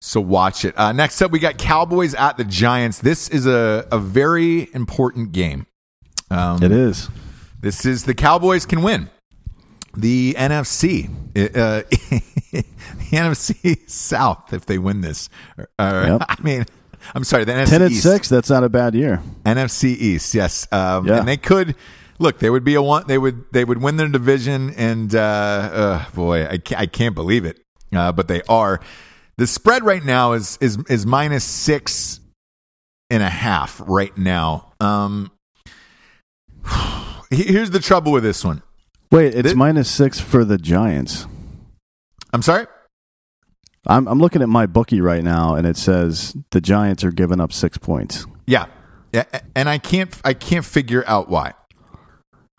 so 0.00 0.20
watch 0.20 0.64
it. 0.64 0.76
Uh, 0.78 0.92
next 0.92 1.22
up, 1.22 1.30
we 1.30 1.38
got 1.38 1.56
Cowboys 1.58 2.12
at 2.14 2.36
the 2.36 2.44
Giants. 2.44 2.98
This 2.98 3.28
is 3.28 3.46
a 3.46 3.86
a 3.92 3.98
very 4.00 4.68
important 4.74 5.30
game. 5.32 5.66
Um, 6.28 6.60
It 6.62 6.72
is. 6.72 7.08
this 7.60 7.86
is 7.86 8.04
the 8.04 8.14
Cowboys 8.14 8.66
can 8.66 8.82
win 8.82 9.08
the 9.96 10.34
NFC, 10.38 11.08
uh, 11.36 11.82
the 12.52 12.64
NFC 13.12 13.88
South 13.88 14.52
if 14.52 14.66
they 14.66 14.78
win 14.78 15.00
this. 15.00 15.28
Uh, 15.78 16.18
Yep. 16.18 16.22
I 16.28 16.36
mean, 16.42 16.64
I'm 17.14 17.24
sorry, 17.24 17.44
the 17.44 17.52
NFC 17.52 17.68
Ten 17.70 17.82
and 17.82 17.92
East. 17.92 18.02
six. 18.02 18.28
That's 18.28 18.50
not 18.50 18.64
a 18.64 18.68
bad 18.68 18.94
year. 18.94 19.22
NFC 19.44 19.84
East, 19.96 20.34
yes, 20.34 20.66
um, 20.72 21.06
Yeah. 21.06 21.18
and 21.18 21.28
they 21.28 21.36
could 21.36 21.74
look. 22.18 22.38
They 22.40 22.50
would 22.50 22.64
be 22.64 22.74
a 22.74 22.82
one. 22.82 23.04
They 23.06 23.18
would 23.18 23.44
they 23.52 23.64
would 23.64 23.80
win 23.82 23.96
their 23.96 24.08
division, 24.08 24.70
and 24.76 25.14
uh, 25.14 25.18
uh, 25.20 26.10
boy, 26.14 26.46
I 26.46 26.58
can't, 26.58 26.80
I 26.80 26.86
can't 26.86 27.14
believe 27.14 27.44
it, 27.44 27.60
uh, 27.94 28.12
but 28.12 28.28
they 28.28 28.42
are. 28.48 28.80
The 29.38 29.46
spread 29.46 29.84
right 29.84 30.04
now 30.04 30.32
is 30.32 30.58
is 30.60 30.78
is 30.88 31.06
minus 31.06 31.44
six 31.44 32.20
and 33.10 33.22
a 33.22 33.28
half 33.30 33.80
right 33.86 34.16
now. 34.18 34.72
Um, 34.80 35.30
here's 37.30 37.70
the 37.70 37.80
trouble 37.80 38.12
with 38.12 38.22
this 38.24 38.44
one. 38.44 38.62
Wait, 39.10 39.34
it's 39.34 39.54
minus 39.54 39.90
six 39.90 40.20
for 40.20 40.44
the 40.44 40.58
Giants. 40.58 41.26
I'm 42.32 42.42
sorry. 42.42 42.66
I'm 43.86 44.08
I'm 44.08 44.18
looking 44.18 44.42
at 44.42 44.48
my 44.48 44.66
bookie 44.66 45.00
right 45.00 45.22
now, 45.22 45.54
and 45.54 45.66
it 45.66 45.76
says 45.76 46.36
the 46.50 46.60
Giants 46.60 47.04
are 47.04 47.12
giving 47.12 47.40
up 47.40 47.52
six 47.52 47.78
points. 47.78 48.26
Yeah, 48.46 48.66
yeah, 49.12 49.24
and 49.54 49.68
I 49.68 49.78
can't 49.78 50.14
I 50.24 50.34
can't 50.34 50.64
figure 50.64 51.04
out 51.06 51.28
why. 51.28 51.54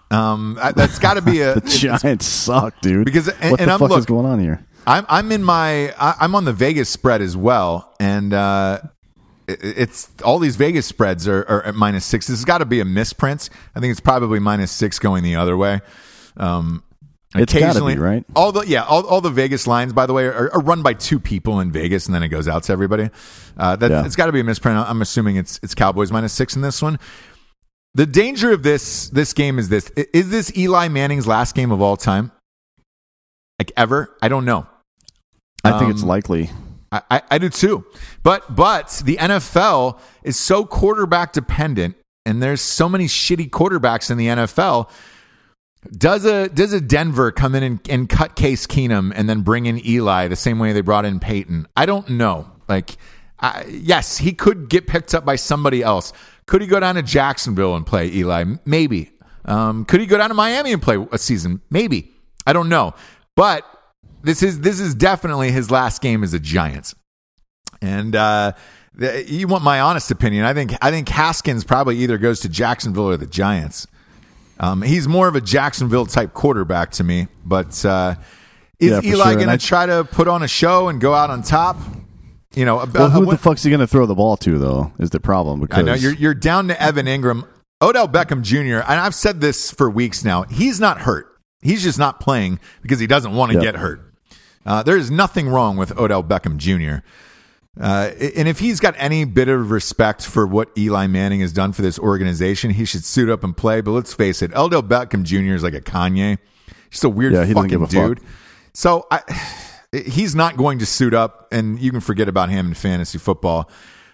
Um, 0.09 0.57
I- 0.61 0.71
that's 0.71 0.99
got 0.99 1.15
to 1.15 1.21
be 1.21 1.41
a 1.41 1.55
The 1.55 1.61
Giants 2.01 2.25
suck, 2.25 2.79
dude. 2.81 3.03
Because- 3.05 3.27
and- 3.27 3.51
what 3.51 3.59
and 3.59 3.67
the 3.67 3.71
I'm- 3.73 3.79
fuck 3.79 3.89
look- 3.89 3.99
is 3.99 4.05
going 4.05 4.25
on 4.25 4.39
here? 4.39 4.65
I'm 4.85 5.05
I'm 5.09 5.33
in 5.33 5.43
my 5.43 5.91
I- 5.99 6.15
I'm 6.21 6.33
on 6.33 6.45
the 6.45 6.53
Vegas 6.53 6.89
spread 6.89 7.21
as 7.21 7.35
well, 7.35 7.93
and 7.99 8.33
uh, 8.33 8.79
it- 9.49 9.59
it's 9.61 10.09
all 10.23 10.39
these 10.39 10.55
Vegas 10.55 10.85
spreads 10.85 11.27
are, 11.27 11.43
are 11.49 11.61
at 11.63 11.75
minus 11.75 12.05
six. 12.05 12.27
This 12.27 12.37
has 12.39 12.45
got 12.45 12.59
to 12.59 12.65
be 12.65 12.79
a 12.79 12.85
misprint. 12.85 13.49
I 13.75 13.81
think 13.81 13.91
it's 13.91 13.99
probably 13.99 14.39
minus 14.39 14.71
six 14.71 14.97
going 14.97 15.23
the 15.25 15.35
other 15.35 15.57
way. 15.57 15.81
Um, 16.37 16.83
It's 17.35 17.51
gotta 17.53 17.59
be, 17.59 17.65
occasionally- 17.65 17.97
right? 17.97 18.25
All 18.35 18.51
the 18.51 18.61
yeah, 18.67 18.83
all, 18.83 19.05
all 19.05 19.21
the 19.21 19.29
Vegas 19.29 19.67
lines, 19.67 19.93
by 19.93 20.05
the 20.05 20.13
way, 20.13 20.25
are, 20.25 20.53
are 20.53 20.61
run 20.61 20.81
by 20.81 20.93
two 20.93 21.19
people 21.19 21.59
in 21.59 21.71
Vegas, 21.71 22.05
and 22.05 22.15
then 22.15 22.23
it 22.23 22.29
goes 22.29 22.47
out 22.47 22.63
to 22.63 22.73
everybody. 22.73 23.09
Uh, 23.57 23.75
that 23.75 23.91
Yeah. 23.91 24.05
it's 24.05 24.15
got 24.15 24.27
to 24.27 24.31
be 24.31 24.39
a 24.39 24.43
misprint. 24.43 24.77
I'm 24.77 25.01
assuming 25.01 25.35
it's 25.35 25.59
it's 25.63 25.75
Cowboys 25.75 26.11
minus 26.11 26.33
six 26.33 26.55
in 26.55 26.61
this 26.61 26.81
one. 26.81 26.99
The 27.95 28.05
danger 28.05 28.51
of 28.51 28.63
this 28.63 29.09
this 29.09 29.33
game 29.33 29.59
is 29.59 29.69
this: 29.69 29.89
is 30.13 30.29
this 30.29 30.55
Eli 30.57 30.87
Manning's 30.87 31.27
last 31.27 31.53
game 31.55 31.71
of 31.71 31.81
all 31.81 31.97
time? 31.97 32.31
Like 33.59 33.71
ever? 33.75 34.15
I 34.21 34.27
don't 34.29 34.45
know. 34.45 34.67
I 35.63 35.77
think 35.79 35.91
it's 35.91 36.03
Um, 36.03 36.07
likely. 36.07 36.49
I, 36.91 37.01
I, 37.11 37.21
I 37.31 37.37
do 37.39 37.49
too. 37.49 37.83
But 38.23 38.55
but 38.55 39.01
the 39.03 39.17
NFL 39.17 39.99
is 40.23 40.37
so 40.37 40.63
quarterback 40.63 41.33
dependent, 41.33 41.95
and 42.25 42.41
there's 42.41 42.61
so 42.61 42.87
many 42.87 43.05
shitty 43.07 43.49
quarterbacks 43.49 44.09
in 44.09 44.17
the 44.17 44.27
NFL. 44.27 44.89
Does 45.91 46.25
a 46.25 46.49
does 46.49 46.73
a 46.73 46.81
Denver 46.81 47.31
come 47.31 47.55
in 47.55 47.63
and, 47.63 47.79
and 47.89 48.09
cut 48.09 48.35
Case 48.35 48.67
Keenum 48.67 49.11
and 49.15 49.29
then 49.29 49.41
bring 49.41 49.65
in 49.65 49.85
Eli 49.85 50.27
the 50.27 50.35
same 50.35 50.59
way 50.59 50.73
they 50.73 50.81
brought 50.81 51.05
in 51.05 51.19
Peyton? 51.19 51.67
I 51.75 51.85
don't 51.85 52.09
know. 52.09 52.49
Like, 52.67 52.97
I, 53.39 53.65
yes, 53.69 54.17
he 54.17 54.33
could 54.33 54.69
get 54.69 54.87
picked 54.87 55.13
up 55.13 55.23
by 55.25 55.35
somebody 55.35 55.83
else. 55.83 56.13
Could 56.45 56.61
he 56.61 56.67
go 56.67 56.79
down 56.79 56.95
to 56.95 57.03
Jacksonville 57.03 57.75
and 57.75 57.85
play 57.85 58.11
Eli? 58.11 58.43
Maybe. 58.65 59.11
Um, 59.45 59.85
could 59.85 60.01
he 60.01 60.05
go 60.05 60.17
down 60.17 60.29
to 60.29 60.35
Miami 60.35 60.73
and 60.73 60.81
play 60.81 61.05
a 61.11 61.17
season? 61.17 61.61
Maybe. 61.69 62.11
I 62.45 62.53
don't 62.53 62.69
know. 62.69 62.93
But 63.35 63.65
this 64.23 64.43
is 64.43 64.61
this 64.61 64.79
is 64.79 64.95
definitely 64.95 65.51
his 65.51 65.71
last 65.71 66.01
game 66.01 66.23
as 66.23 66.33
a 66.33 66.39
Giants. 66.39 66.95
And 67.81 68.15
uh, 68.15 68.53
you 69.25 69.47
want 69.47 69.63
my 69.63 69.79
honest 69.79 70.11
opinion? 70.11 70.43
I 70.43 70.53
think 70.53 70.73
I 70.81 70.91
think 70.91 71.07
Haskins 71.09 71.63
probably 71.63 71.97
either 71.97 72.17
goes 72.17 72.39
to 72.41 72.49
Jacksonville 72.49 73.09
or 73.09 73.17
the 73.17 73.27
Giants. 73.27 73.87
Um, 74.59 74.81
he's 74.81 75.07
more 75.07 75.27
of 75.27 75.35
a 75.35 75.41
Jacksonville 75.41 76.05
type 76.05 76.33
quarterback 76.33 76.91
to 76.93 77.03
me. 77.03 77.27
But 77.45 77.83
uh, 77.85 78.15
is 78.79 78.91
Yeah, 78.91 79.11
Eli 79.11 79.23
sure. 79.33 79.35
going 79.45 79.57
to 79.59 79.63
try 79.65 79.85
to 79.85 80.03
put 80.03 80.27
on 80.27 80.43
a 80.43 80.47
show 80.47 80.87
and 80.87 80.99
go 81.01 81.13
out 81.13 81.29
on 81.29 81.43
top? 81.43 81.77
You 82.55 82.65
know, 82.65 82.77
Well, 82.77 82.85
about, 82.85 83.11
who 83.11 83.25
what- 83.25 83.31
the 83.33 83.37
fuck's 83.37 83.63
he 83.63 83.69
going 83.69 83.81
to 83.81 83.87
throw 83.87 84.05
the 84.05 84.15
ball 84.15 84.35
to, 84.37 84.57
though? 84.57 84.91
Is 84.99 85.11
the 85.11 85.19
problem? 85.19 85.59
Because 85.59 85.77
I 85.79 85.81
know 85.83 85.93
you're 85.93 86.13
you're 86.13 86.33
down 86.33 86.69
to 86.69 86.81
Evan 86.81 87.05
Engram, 87.05 87.47
Odell 87.81 88.07
Beckham 88.07 88.41
Jr. 88.41 88.79
And 88.89 88.99
I've 88.99 89.13
said 89.15 89.41
this 89.41 89.69
for 89.69 89.89
weeks 89.89 90.23
now. 90.25 90.43
He's 90.43 90.79
not 90.79 91.01
hurt. 91.01 91.27
He's 91.61 91.83
just 91.83 91.99
not 91.99 92.19
playing 92.19 92.59
because 92.81 92.99
he 92.99 93.05
doesn't 93.07 93.33
want 93.33 93.51
to 93.51 93.55
Yep. 93.57 93.63
get 93.63 93.75
hurt. 93.75 94.01
Uh, 94.65 94.81
there 94.83 94.97
is 94.97 95.09
nothing 95.11 95.47
wrong 95.49 95.77
with 95.77 95.97
Odell 95.97 96.23
Beckham 96.23 96.57
Jr. 96.57 97.05
Uh, 97.79 98.11
and 98.35 98.47
if 98.47 98.59
he's 98.59 98.79
got 98.79 98.95
any 98.97 99.23
bit 99.23 99.47
of 99.47 99.71
respect 99.71 100.25
for 100.25 100.47
what 100.47 100.69
Eli 100.77 101.07
Manning 101.07 101.41
has 101.41 101.53
done 101.53 101.73
for 101.73 101.81
this 101.81 101.99
organization, 101.99 102.71
he 102.71 102.85
should 102.85 103.03
suit 103.05 103.29
up 103.29 103.43
and 103.43 103.55
play. 103.55 103.81
But 103.81 103.91
let's 103.91 104.13
face 104.13 104.41
it, 104.41 104.53
Odell 104.55 104.83
Beckham 104.83 105.23
Jr. 105.23 105.53
is 105.53 105.63
like 105.63 105.73
a 105.75 105.81
Kanye. 105.81 106.37
Just 106.89 107.03
a 107.03 107.09
weird 107.09 107.33
Yeah, 107.33 107.45
he 107.45 107.53
fucking 107.53 107.69
give 107.69 107.81
a 107.81 107.87
fuck. 107.87 108.17
dude. 108.17 108.21
So 108.73 109.05
I, 109.11 109.21
he's 109.91 110.35
not 110.35 110.57
going 110.57 110.79
to 110.79 110.85
suit 110.85 111.13
up, 111.13 111.47
and 111.51 111.79
you 111.79 111.91
can 111.91 111.99
forget 112.01 112.27
about 112.27 112.49
him 112.49 112.67
in 112.67 112.73
fantasy 112.73 113.17
football. 113.17 113.69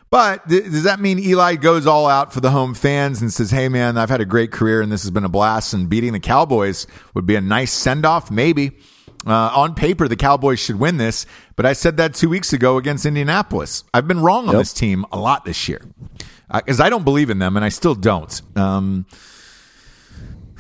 But 0.10 0.48
th- 0.48 0.66
does 0.66 0.84
that 0.84 1.00
mean 1.00 1.18
Eli 1.18 1.56
goes 1.56 1.88
all 1.88 2.08
out 2.08 2.32
for 2.34 2.40
the 2.40 2.52
home 2.52 2.74
fans 2.76 3.22
and 3.22 3.34
says, 3.34 3.50
"Hey, 3.52 3.68
man, 3.70 3.98
I've 3.98 4.10
had 4.10 4.22
a 4.22 4.26
great 4.26 4.52
career 4.52 4.82
and 4.82 4.92
this 4.92 5.02
has 5.02 5.10
been 5.12 5.24
a 5.24 5.30
blast, 5.30 5.74
and 5.74 5.90
beating 5.90 6.14
the 6.14 6.20
Cowboys 6.20 6.86
would 7.14 7.26
be 7.26 7.36
a 7.36 7.42
nice 7.42 7.72
send 7.74 8.06
off"? 8.06 8.30
Maybe. 8.30 8.74
Uh, 9.26 9.52
on 9.56 9.74
paper, 9.74 10.08
the 10.08 10.16
Cowboys 10.18 10.60
should 10.60 10.78
win 10.80 10.98
this, 10.98 11.26
but 11.56 11.66
I 11.66 11.74
said 11.74 11.96
that 11.98 12.14
two 12.14 12.28
weeks 12.30 12.52
ago 12.52 12.78
against 12.78 13.06
Indianapolis. 13.06 13.84
I've 13.94 14.08
been 14.08 14.20
wrong 14.22 14.48
on 14.48 14.54
Yep. 14.54 14.60
this 14.62 14.74
team 14.74 15.06
a 15.12 15.18
lot 15.20 15.46
this 15.46 15.68
year 15.70 15.82
because 16.54 16.80
I 16.82 16.90
don't 16.90 17.04
believe 17.06 17.30
in 17.30 17.40
them, 17.40 17.56
and 17.56 17.64
I 17.64 17.70
still 17.70 17.96
don't. 17.96 18.42
Um, 18.58 19.06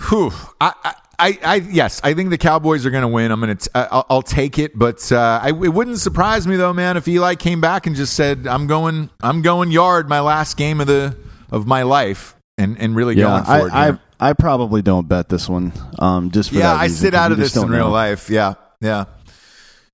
whew, 0.10 0.32
I, 0.62 0.74
I, 0.84 0.94
I, 1.20 1.40
I, 1.44 1.56
yes, 1.56 2.02
I 2.04 2.14
think 2.14 2.30
the 2.30 2.38
Cowboys 2.38 2.86
are 2.86 2.90
going 2.90 3.02
to 3.04 3.08
win. 3.08 3.32
I'm 3.32 3.40
going 3.40 3.56
to, 3.56 3.70
I'll, 3.76 4.06
I'll 4.10 4.22
take 4.22 4.58
it, 4.58 4.78
but 4.78 5.12
uh, 5.12 5.40
I, 5.44 5.50
it 5.50 5.74
wouldn't 5.74 6.00
surprise 6.00 6.48
me 6.48 6.56
though, 6.56 6.74
man, 6.74 6.98
if 6.98 7.08
Eli 7.08 7.36
came 7.36 7.62
back 7.62 7.86
and 7.86 7.96
just 7.96 8.14
said, 8.16 8.48
"I'm 8.48 8.68
going, 8.68 9.10
I'm 9.22 9.42
going 9.42 9.72
yard 9.72 10.10
my 10.10 10.20
last 10.22 10.58
game 10.58 10.82
of 10.82 10.88
the 10.88 11.16
of 11.52 11.68
my 11.68 11.84
life," 11.84 12.36
and 12.58 12.78
and 12.80 12.96
really 12.96 13.16
Yeah, 13.16 13.24
going 13.26 13.44
for 13.70 13.76
I, 13.76 13.90
it. 13.90 14.00
I 14.24 14.32
probably 14.32 14.82
don't 14.82 15.10
bet 15.10 15.28
this 15.28 15.50
one. 15.50 15.74
Um, 16.00 16.32
just 16.32 16.52
for 16.52 16.56
yeah, 16.56 16.74
I 16.74 16.84
reason, 16.84 16.98
sit 16.98 17.14
out 17.14 17.34
of 17.34 17.38
this 17.38 17.58
in 17.58 17.70
real 17.70 17.88
know. 17.88 17.92
life. 17.92 18.30
Yeah, 18.30 18.54
yeah. 18.80 19.06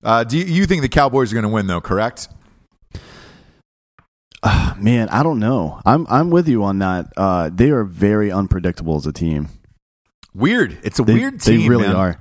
Uh, 0.04 0.22
do 0.22 0.38
you, 0.38 0.44
you 0.44 0.66
think 0.66 0.82
the 0.82 0.88
Cowboys 0.88 1.32
are 1.32 1.34
going 1.34 1.42
to 1.42 1.48
win 1.48 1.66
though? 1.66 1.80
Correct. 1.80 2.28
Man, 4.78 5.08
I 5.10 5.22
don't 5.24 5.40
know. 5.40 5.80
I'm 5.84 6.06
I'm 6.08 6.30
with 6.30 6.48
you 6.48 6.62
on 6.62 6.78
that. 6.78 7.12
Uh, 7.16 7.50
they 7.52 7.70
are 7.70 7.84
very 7.84 8.30
unpredictable 8.30 8.96
as 8.96 9.04
a 9.04 9.12
team. 9.12 9.48
Weird. 10.32 10.78
It's 10.84 10.98
a 11.00 11.02
They, 11.02 11.14
weird 11.14 11.40
team. 11.40 11.62
They 11.62 11.68
really 11.68 11.88
man. 11.88 11.96
are. 11.96 12.18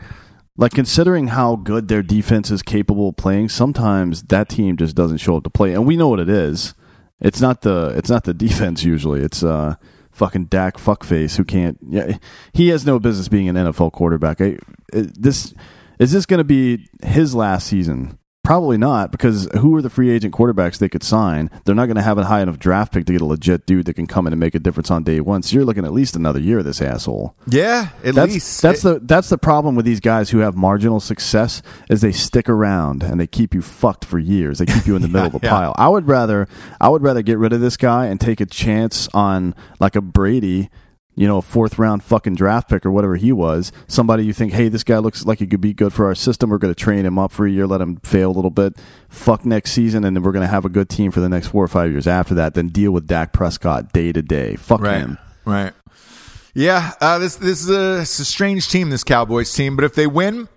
Like 0.57 0.73
considering 0.73 1.27
how 1.27 1.55
good 1.55 1.87
their 1.89 2.01
defense 2.03 2.51
is 2.51 2.61
capable 2.61 3.09
of 3.09 3.15
playing, 3.17 3.49
sometimes 3.49 4.23
that 4.23 4.49
team 4.49 4.75
just 4.75 4.95
doesn't 4.95 5.19
show 5.19 5.37
up 5.37 5.43
to 5.43 5.49
play, 5.49 5.73
and 5.73 5.85
we 5.85 5.95
know 5.95 6.09
what 6.09 6.19
it 6.19 6.27
is. 6.27 6.73
It's 7.21 7.39
not 7.39 7.61
the 7.61 7.93
it's 7.95 8.09
not 8.09 8.23
the 8.23 8.33
defense 8.47 8.83
usually. 8.83 9.21
It's 9.21 9.43
uh 9.43 9.75
fucking 10.19 10.45
Dak 10.45 10.77
fuckface 10.77 11.37
who 11.37 11.45
can't. 11.45 11.77
Yeah, 11.81 12.17
he 12.53 12.67
has 12.67 12.85
no 12.85 12.99
business 12.99 13.29
being 13.29 13.47
an 13.49 13.55
NFL 13.55 13.93
quarterback. 13.93 14.41
I, 14.41 14.57
this 14.91 15.53
is 15.97 16.11
this 16.11 16.25
going 16.25 16.39
to 16.39 16.43
be 16.43 16.87
his 17.01 17.33
last 17.33 17.67
season? 17.67 18.19
Probably 18.49 18.79
not, 18.79 19.11
because 19.11 19.47
who 19.59 19.75
are 19.75 19.81
the 19.83 19.91
free 19.91 20.09
agent 20.09 20.33
quarterbacks 20.33 20.79
they 20.79 20.89
could 20.89 21.03
sign? 21.03 21.51
They're 21.65 21.75
not 21.75 21.85
going 21.85 21.97
to 21.97 22.01
have 22.01 22.17
a 22.17 22.25
high 22.25 22.41
enough 22.41 22.57
draft 22.57 22.91
pick 22.91 23.05
to 23.05 23.11
get 23.11 23.21
a 23.21 23.25
legit 23.25 23.67
dude 23.67 23.85
that 23.85 23.93
can 23.93 24.07
come 24.07 24.25
in 24.25 24.33
and 24.33 24.39
make 24.39 24.55
a 24.55 24.59
difference 24.59 24.89
on 24.89 25.03
day 25.03 25.19
one. 25.19 25.43
So 25.43 25.53
you're 25.53 25.65
looking 25.65 25.85
at 25.85 25.93
least 25.93 26.15
another 26.15 26.39
year 26.39 26.57
of 26.57 26.65
this 26.65 26.81
asshole 26.81 27.35
Yeah, 27.45 27.89
at 28.03 28.15
that's, 28.15 28.33
least 28.33 28.59
that's 28.63 28.81
the 28.81 29.01
that's 29.03 29.29
the 29.29 29.37
problem 29.37 29.75
with 29.75 29.85
these 29.85 29.99
guys 29.99 30.31
who 30.31 30.39
have 30.39 30.55
marginal 30.55 30.99
success 30.99 31.61
is 31.91 32.01
they 32.01 32.11
stick 32.11 32.49
around 32.49 33.03
and 33.03 33.19
they 33.19 33.27
keep 33.27 33.53
you 33.53 33.61
fucked 33.61 34.03
for 34.03 34.17
years. 34.17 34.57
They 34.57 34.65
keep 34.65 34.87
you 34.87 34.95
in 34.95 35.03
the 35.03 35.07
middle 35.09 35.27
of 35.27 35.35
a 35.35 35.39
yeah. 35.43 35.51
pile. 35.51 35.75
I 35.77 35.87
would 35.87 36.07
rather 36.07 36.47
I 36.81 36.89
would 36.89 37.03
rather 37.03 37.21
get 37.21 37.37
rid 37.37 37.53
of 37.53 37.61
this 37.61 37.77
guy 37.77 38.07
and 38.07 38.19
take 38.19 38.41
a 38.41 38.47
chance 38.47 39.07
on 39.13 39.53
like 39.79 39.95
a 39.95 40.01
Brady, 40.01 40.71
you 41.19 41.27
know, 41.27 41.39
a 41.39 41.41
fourth 41.41 41.77
round 41.77 42.01
fucking 42.01 42.33
draft 42.33 42.69
pick 42.69 42.85
or 42.85 42.91
whatever 42.91 43.17
he 43.17 43.33
was. 43.33 43.73
Somebody 43.87 44.23
you 44.23 44.31
think, 44.31 44.53
hey, 44.53 44.69
this 44.69 44.85
guy 44.85 44.99
looks 44.99 45.25
like 45.25 45.39
he 45.39 45.47
could 45.47 45.59
be 45.59 45.73
good 45.73 45.91
for 45.91 46.05
our 46.05 46.15
system. 46.15 46.49
We're 46.49 46.59
going 46.59 46.73
to 46.73 46.81
train 46.81 47.05
him 47.05 47.19
up 47.19 47.33
for 47.33 47.45
a 47.45 47.51
year, 47.51 47.67
let 47.67 47.81
him 47.81 47.97
fail 47.97 48.31
a 48.31 48.31
little 48.31 48.49
bit, 48.49 48.77
fuck 49.09 49.45
next 49.45 49.73
season, 49.73 50.05
and 50.05 50.15
then 50.15 50.23
we're 50.23 50.31
going 50.31 50.45
to 50.45 50.51
have 50.51 50.63
a 50.63 50.69
good 50.69 50.87
team 50.87 51.11
for 51.11 51.19
the 51.19 51.27
next 51.27 51.47
four 51.47 51.61
or 51.61 51.67
five 51.67 51.91
years 51.91 52.07
after 52.07 52.33
that. 52.35 52.53
Then 52.53 52.69
deal 52.69 52.93
with 52.93 53.05
Dak 53.05 53.33
Prescott 53.33 53.91
day 53.91 54.13
to 54.13 54.21
day. 54.21 54.55
Fuck 54.55 54.79
right, 54.79 54.99
him. 54.99 55.17
right. 55.43 55.73
Yeah, 56.53 56.93
uh, 57.01 57.19
this 57.19 57.35
this 57.35 57.63
is 57.63 57.69
a, 57.69 57.99
it's 58.01 58.17
a 58.19 58.25
strange 58.25 58.69
team, 58.69 58.89
this 58.89 59.03
Cowboys 59.03 59.53
team. 59.53 59.75
But 59.75 59.83
if 59.83 59.95
they 59.95 60.07
win, 60.07 60.47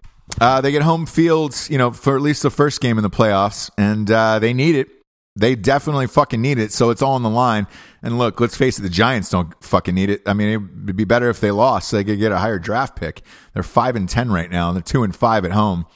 uh, 0.40 0.60
they 0.60 0.70
get 0.70 0.82
home 0.82 1.06
fields, 1.06 1.68
you 1.70 1.76
know, 1.76 1.90
for 1.90 2.14
at 2.14 2.22
least 2.22 2.44
the 2.44 2.50
first 2.50 2.80
game 2.80 2.98
in 2.98 3.02
the 3.02 3.10
playoffs, 3.10 3.68
and 3.76 4.08
uh, 4.08 4.38
they 4.38 4.54
need 4.54 4.76
it. 4.76 4.88
They 5.34 5.54
definitely 5.54 6.08
fucking 6.08 6.42
need 6.42 6.58
it. 6.58 6.72
So 6.72 6.90
it's 6.90 7.00
all 7.00 7.14
on 7.14 7.22
the 7.22 7.30
line. 7.30 7.66
And 8.02 8.18
look, 8.18 8.38
let's 8.38 8.56
face 8.56 8.78
it, 8.78 8.82
the 8.82 8.90
Giants 8.90 9.30
don't 9.30 9.52
fucking 9.64 9.94
need 9.94 10.10
it. 10.10 10.22
I 10.26 10.34
mean, 10.34 10.48
it 10.48 10.58
would 10.58 10.96
be 10.96 11.04
better 11.04 11.30
if 11.30 11.40
they 11.40 11.50
lost. 11.50 11.88
So 11.88 11.96
they 11.96 12.04
could 12.04 12.18
get 12.18 12.32
a 12.32 12.38
higher 12.38 12.58
draft 12.58 12.96
pick. 12.96 13.22
They're 13.54 13.62
five 13.62 13.96
and 13.96 14.08
ten 14.08 14.30
right 14.30 14.50
now, 14.50 14.68
and 14.68 14.76
they're 14.76 14.82
two 14.82 15.02
and 15.02 15.16
five 15.16 15.44
at 15.44 15.52
home. 15.52 15.86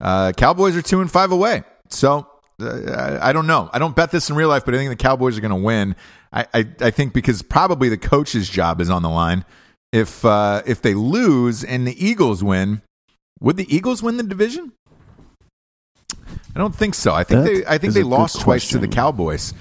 Uh, 0.00 0.32
Cowboys 0.32 0.76
are 0.76 0.82
two 0.82 1.00
and 1.00 1.10
five 1.10 1.30
away. 1.30 1.62
So 1.90 2.26
uh, 2.60 3.18
I 3.22 3.32
don't 3.32 3.46
know. 3.46 3.70
I 3.72 3.78
don't 3.78 3.94
bet 3.94 4.10
this 4.10 4.28
in 4.30 4.36
real 4.36 4.48
life, 4.48 4.64
but 4.64 4.74
I 4.74 4.78
think 4.78 4.90
the 4.90 4.96
Cowboys 4.96 5.38
are 5.38 5.40
going 5.40 5.50
to 5.50 5.56
win. 5.56 5.94
I, 6.32 6.46
I, 6.52 6.68
I 6.80 6.90
think 6.90 7.12
because 7.12 7.42
probably 7.42 7.88
the 7.88 7.98
coach's 7.98 8.48
job 8.48 8.80
is 8.80 8.90
on 8.90 9.02
the 9.02 9.10
line. 9.10 9.44
If 9.92 10.24
uh, 10.24 10.62
if 10.66 10.80
they 10.82 10.94
lose 10.94 11.62
and 11.62 11.86
the 11.86 12.04
Eagles 12.04 12.42
win, 12.42 12.82
would 13.40 13.56
the 13.56 13.74
Eagles 13.74 14.02
win 14.02 14.16
the 14.16 14.22
division? 14.22 14.72
I 16.54 16.58
don't 16.58 16.74
think 16.74 16.94
so. 16.94 17.12
I 17.14 17.24
think 17.24 17.44
That 17.44 17.50
they 17.50 17.66
I 17.66 17.78
think 17.78 17.94
they 17.94 18.02
lost 18.02 18.40
twice 18.40 18.68
to 18.70 18.78
the. 18.78 18.88
Cowboys. 18.88 19.54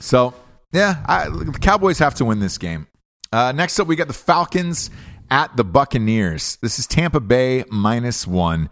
So 0.00 0.34
yeah, 0.72 1.02
I, 1.06 1.28
the 1.28 1.58
Cowboys 1.60 1.98
have 1.98 2.14
to 2.16 2.24
win 2.24 2.38
this 2.40 2.58
game. 2.58 2.86
Uh, 3.32 3.52
next 3.52 3.78
up, 3.80 3.86
we 3.86 3.96
got 3.96 4.08
the 4.08 4.14
Falcons 4.14 4.90
at 5.30 5.56
the 5.56 5.64
Buccaneers. 5.64 6.56
This 6.62 6.78
is 6.78 6.86
Tampa 6.86 7.20
Bay 7.20 7.64
minus 7.70 8.26
one. 8.26 8.70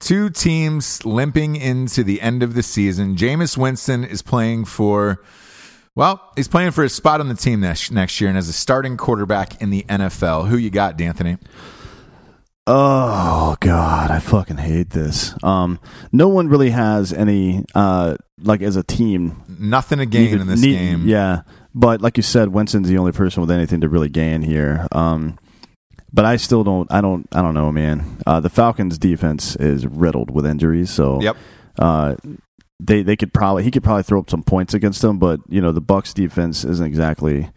Two 0.00 0.30
teams 0.30 1.04
limping 1.04 1.54
into 1.54 2.02
the 2.02 2.20
end 2.20 2.42
of 2.42 2.54
the 2.54 2.62
season. 2.62 3.14
Jameis 3.14 3.56
Winston 3.56 4.02
is 4.02 4.20
playing 4.20 4.64
for, 4.64 5.22
well, 5.94 6.32
he's 6.34 6.48
playing 6.48 6.72
for 6.72 6.82
a 6.82 6.88
spot 6.88 7.20
on 7.20 7.28
the 7.28 7.36
team 7.36 7.60
next, 7.60 7.92
next 7.92 8.20
year 8.20 8.28
and 8.28 8.36
as 8.36 8.48
a 8.48 8.52
starting 8.52 8.96
quarterback 8.96 9.62
in 9.62 9.70
the 9.70 9.84
NFL. 9.84 10.48
Who 10.48 10.56
you 10.56 10.70
got, 10.70 10.96
D'Anthony? 10.96 11.38
Oh 12.66 13.56
God, 13.60 14.10
I 14.12 14.20
fucking 14.20 14.58
hate 14.58 14.90
this. 14.90 15.34
Um, 15.42 15.80
no 16.12 16.28
one 16.28 16.48
really 16.48 16.70
has 16.70 17.12
any 17.12 17.64
uh 17.74 18.16
like 18.40 18.62
as 18.62 18.76
a 18.76 18.82
team 18.84 19.42
Nothing 19.58 19.98
to 19.98 20.06
gain 20.06 20.40
in 20.40 20.46
this 20.46 20.60
need- 20.60 20.72
game. 20.74 21.06
Yeah, 21.06 21.42
but 21.74 22.00
like 22.00 22.16
you 22.16 22.22
said, 22.22 22.48
Winston's 22.50 22.88
the 22.88 22.98
only 22.98 23.12
person 23.12 23.40
with 23.40 23.50
anything 23.50 23.80
to 23.80 23.88
really 23.88 24.08
gain 24.08 24.42
here. 24.42 24.86
Um, 24.92 25.38
but 26.12 26.24
I 26.24 26.36
still 26.36 26.62
don't. 26.62 26.90
I 26.92 27.00
don't. 27.00 27.26
I 27.32 27.42
don't 27.42 27.54
know, 27.54 27.72
man. 27.72 28.18
Uh, 28.26 28.38
the 28.38 28.50
Falcons' 28.50 28.98
defense 28.98 29.56
is 29.56 29.86
riddled 29.86 30.30
with 30.30 30.44
injuries, 30.46 30.90
so 30.90 31.20
Yep. 31.20 31.36
uh, 31.78 32.14
they 32.78 33.02
they 33.02 33.16
could 33.16 33.32
probably 33.32 33.64
he 33.64 33.70
could 33.72 33.82
probably 33.82 34.02
throw 34.04 34.20
up 34.20 34.30
some 34.30 34.42
points 34.44 34.72
against 34.74 35.00
them, 35.02 35.18
but 35.18 35.40
you 35.48 35.60
know 35.60 35.72
the 35.72 35.80
Bucks 35.80 36.12
defense 36.14 36.64
isn't 36.64 36.84
exactly 36.86 37.50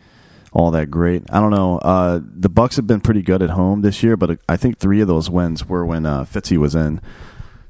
all 0.56 0.72
that 0.72 0.90
great. 0.90 1.22
I 1.30 1.40
don't 1.42 1.52
know. 1.52 1.78
Uh, 1.80 2.22
the 2.24 2.48
Bucks 2.50 2.78
have 2.78 2.88
been 2.88 3.02
pretty 3.02 3.22
good 3.22 3.42
at 3.44 3.50
home 3.52 3.82
this 3.82 4.02
year, 4.02 4.16
but 4.16 4.40
I 4.48 4.56
think 4.56 4.80
three 4.80 5.02
of 5.02 5.08
those 5.08 5.30
wins 5.30 5.68
were 5.68 5.86
when 5.86 6.06
uh, 6.06 6.24
Fitzy 6.24 6.58
was 6.58 6.74
in. 6.76 7.02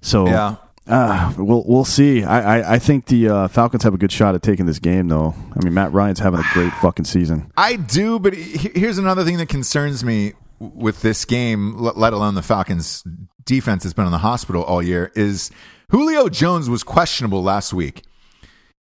So 0.01 0.27
Yeah. 0.27 0.57
uh, 0.87 1.33
we'll 1.35 1.63
we'll 1.67 1.83
see. 1.83 2.23
I 2.23 2.59
I, 2.59 2.73
I 2.75 2.79
think 2.79 3.07
the 3.07 3.27
uh, 3.27 3.47
Falcons 3.47 3.81
have 3.83 3.95
a 3.95 3.97
good 3.97 4.11
shot 4.11 4.35
at 4.35 4.43
taking 4.43 4.67
this 4.67 4.77
game, 4.77 5.07
though. 5.07 5.33
I 5.55 5.63
mean, 5.65 5.73
Matt 5.73 5.93
Ryan's 5.93 6.19
having 6.19 6.39
a 6.39 6.45
great 6.53 6.71
fucking 6.81 7.05
season. 7.05 7.51
I 7.57 7.75
do, 7.77 8.19
but 8.19 8.35
here's 8.35 8.99
another 8.99 9.23
thing 9.23 9.37
that 9.37 9.49
concerns 9.49 10.03
me 10.05 10.33
with 10.59 11.01
this 11.01 11.25
game, 11.25 11.75
let 11.77 12.13
alone 12.13 12.35
the 12.35 12.43
Falcons' 12.43 13.03
defense 13.45 13.81
that's 13.83 13.93
been 13.93 14.05
in 14.05 14.11
the 14.11 14.19
hospital 14.19 14.63
all 14.63 14.83
year, 14.83 15.11
is 15.15 15.49
Julio 15.89 16.29
Jones 16.29 16.69
was 16.69 16.83
questionable 16.83 17.41
last 17.41 17.73
week. 17.73 18.03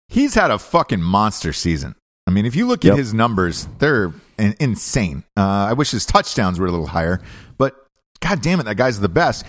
He's 0.08 0.34
had 0.34 0.50
a 0.50 0.58
fucking 0.58 1.00
monster 1.00 1.52
season. 1.52 1.94
I 2.26 2.30
mean, 2.30 2.46
if 2.46 2.56
you 2.56 2.66
look 2.66 2.84
Yep. 2.84 2.92
at 2.92 2.98
his 2.98 3.12
numbers, 3.12 3.68
they're 3.78 4.12
in- 4.38 4.56
insane. 4.59 5.24
Uh, 5.36 5.40
I 5.42 5.72
wish 5.74 5.90
his 5.90 6.06
touchdowns 6.06 6.59
were 6.59 6.66
a 6.66 6.70
little 6.70 6.88
higher, 6.88 7.20
but 7.59 7.74
god 8.20 8.40
damn 8.40 8.60
it, 8.60 8.64
that 8.64 8.76
guy's 8.76 9.01
the 9.01 9.09
best. 9.10 9.44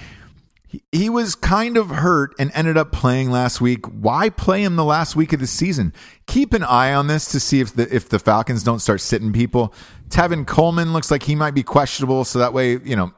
He, 0.68 0.84
he 0.92 1.10
was 1.10 1.36
kind 1.36 1.78
of 1.78 1.88
hurt 1.90 2.36
and 2.38 2.52
ended 2.54 2.76
up 2.76 2.92
playing 2.92 3.32
last 3.32 3.62
week. 3.62 3.86
Why 3.86 4.30
play 4.30 4.64
him 4.64 4.76
the 4.76 4.84
last 4.84 5.16
week 5.16 5.32
of 5.32 5.40
the 5.40 5.48
season? 5.48 5.94
Keep 6.28 6.54
an 6.54 6.64
eye 6.64 6.94
on 6.94 7.08
this 7.08 7.28
to 7.32 7.40
see 7.40 7.62
if 7.62 7.74
the 7.74 7.94
if 7.96 8.10
the 8.10 8.20
Falcons 8.20 8.62
don't 8.64 8.80
start 8.80 9.00
sitting 9.00 9.32
people. 9.32 9.74
Tevin 10.10 10.46
Coleman 10.46 10.92
looks 10.92 11.10
like 11.10 11.24
he 11.24 11.36
might 11.36 11.54
be 11.54 11.64
questionable, 11.64 12.26
so 12.26 12.40
that 12.40 12.52
way 12.52 12.72
you 12.84 12.96
know 12.98 13.14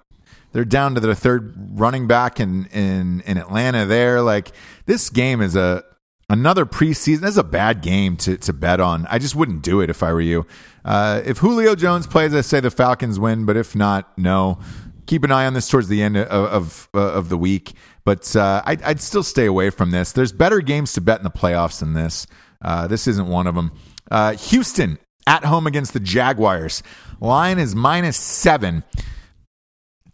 they're 0.54 0.66
down 0.66 0.94
to 0.96 1.02
their 1.02 1.16
third 1.16 1.54
running 1.80 2.06
back 2.06 2.40
in 2.40 2.66
in 2.68 3.22
in 3.22 3.38
Atlanta. 3.38 3.86
There, 3.86 4.22
like 4.22 4.52
this 4.86 5.10
game 5.10 5.42
is 5.42 5.56
a 5.56 5.84
another 6.30 6.66
preseason. 6.66 7.22
This 7.22 7.32
is 7.32 7.38
a 7.38 7.44
bad 7.44 7.82
game 7.82 8.18
to 8.18 8.38
to 8.38 8.54
bet 8.54 8.80
on. 8.80 9.06
I 9.10 9.20
just 9.20 9.36
wouldn't 9.36 9.62
do 9.62 9.82
it 9.82 9.90
if 9.90 10.04
I 10.04 10.14
were 10.14 10.22
you. 10.22 10.46
Uh, 10.86 11.22
if 11.26 11.40
Julio 11.40 11.76
Jones 11.76 12.08
plays, 12.08 12.34
I 12.34 12.42
say 12.42 12.60
the 12.60 12.72
Falcons 12.72 13.20
win, 13.20 13.46
but 13.46 13.58
if 13.58 13.76
not, 13.76 14.18
no. 14.18 14.60
Keep 15.06 15.24
an 15.24 15.32
eye 15.32 15.46
on 15.46 15.54
this 15.54 15.70
towards 15.70 15.88
the 15.88 16.02
end 16.02 16.18
of 16.18 16.28
of, 16.28 16.90
of 16.94 17.30
the 17.30 17.38
week, 17.38 17.74
but 18.04 18.36
uh, 18.36 18.62
I'd, 18.66 18.82
I'd 18.82 19.00
still 19.00 19.24
stay 19.24 19.46
away 19.46 19.70
from 19.70 19.92
this. 19.92 20.12
There's 20.12 20.34
better 20.34 20.60
games 20.60 20.92
to 20.94 21.02
bet 21.02 21.20
in 21.20 21.24
the 21.24 21.32
playoffs 21.32 21.80
than 21.80 21.94
this. 21.94 22.28
Uh, 22.62 22.88
this 22.88 23.08
isn't 23.08 23.28
one 23.28 23.48
of 23.48 23.56
them. 23.56 23.72
Uh, 24.12 24.34
Houston 24.34 24.98
at 25.26 25.46
home 25.46 25.66
against 25.66 25.94
the 25.94 26.02
Jaguars. 26.02 26.84
Line 27.22 27.58
is 27.58 27.74
minus 27.74 28.18
seven 28.18 28.84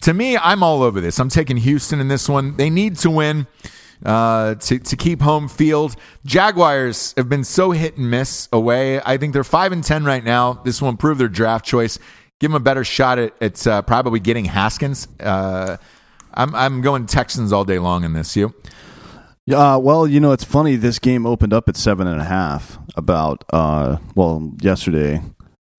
to 0.03 0.13
me, 0.13 0.37
I'm 0.37 0.63
all 0.63 0.83
over 0.83 0.99
this. 0.99 1.17
I'm 1.17 1.29
taking 1.29 1.55
Houston 1.57 2.01
in 2.01 2.09
this 2.09 2.27
one. 2.27 2.57
They 2.57 2.69
need 2.69 2.97
to 2.97 3.09
win 3.09 3.47
uh, 4.05 4.55
to 4.55 4.79
to 4.79 4.95
keep 4.95 5.21
home 5.21 5.47
field. 5.47 5.95
Jaguars 6.25 7.13
have 7.17 7.29
been 7.29 7.43
so 7.43 7.71
hit 7.71 7.97
and 7.97 8.09
miss 8.09 8.49
away. 8.51 9.01
I 9.01 9.17
think 9.17 9.33
they're 9.33 9.43
five 9.43 9.71
and 9.71 9.83
ten 9.83 10.03
right 10.05 10.23
now. 10.23 10.53
This 10.63 10.81
will 10.81 10.89
improve 10.89 11.17
their 11.17 11.27
draft 11.29 11.65
choice. 11.65 11.99
Give 12.39 12.51
them 12.51 12.55
a 12.55 12.63
better 12.63 12.83
shot 12.83 13.19
at, 13.19 13.33
at 13.41 13.67
uh, 13.67 13.81
probably 13.83 14.19
getting 14.19 14.45
Haskins. 14.45 15.07
Uh, 15.19 15.77
I'm 16.33 16.53
I'm 16.55 16.81
going 16.81 17.05
Texans 17.05 17.51
all 17.51 17.65
day 17.65 17.79
long 17.79 18.03
in 18.03 18.13
this. 18.13 18.35
You? 18.35 18.53
Yeah, 19.45 19.75
uh, 19.75 19.77
well, 19.77 20.07
you 20.07 20.19
know, 20.19 20.31
it's 20.31 20.43
funny. 20.43 20.75
This 20.77 20.99
game 20.99 21.25
opened 21.25 21.53
up 21.53 21.67
at 21.67 21.75
seven 21.75 22.07
and 22.07 22.21
a 22.21 22.23
half 22.23 22.79
about 22.95 23.43
uh, 23.51 23.97
well 24.15 24.53
yesterday, 24.61 25.21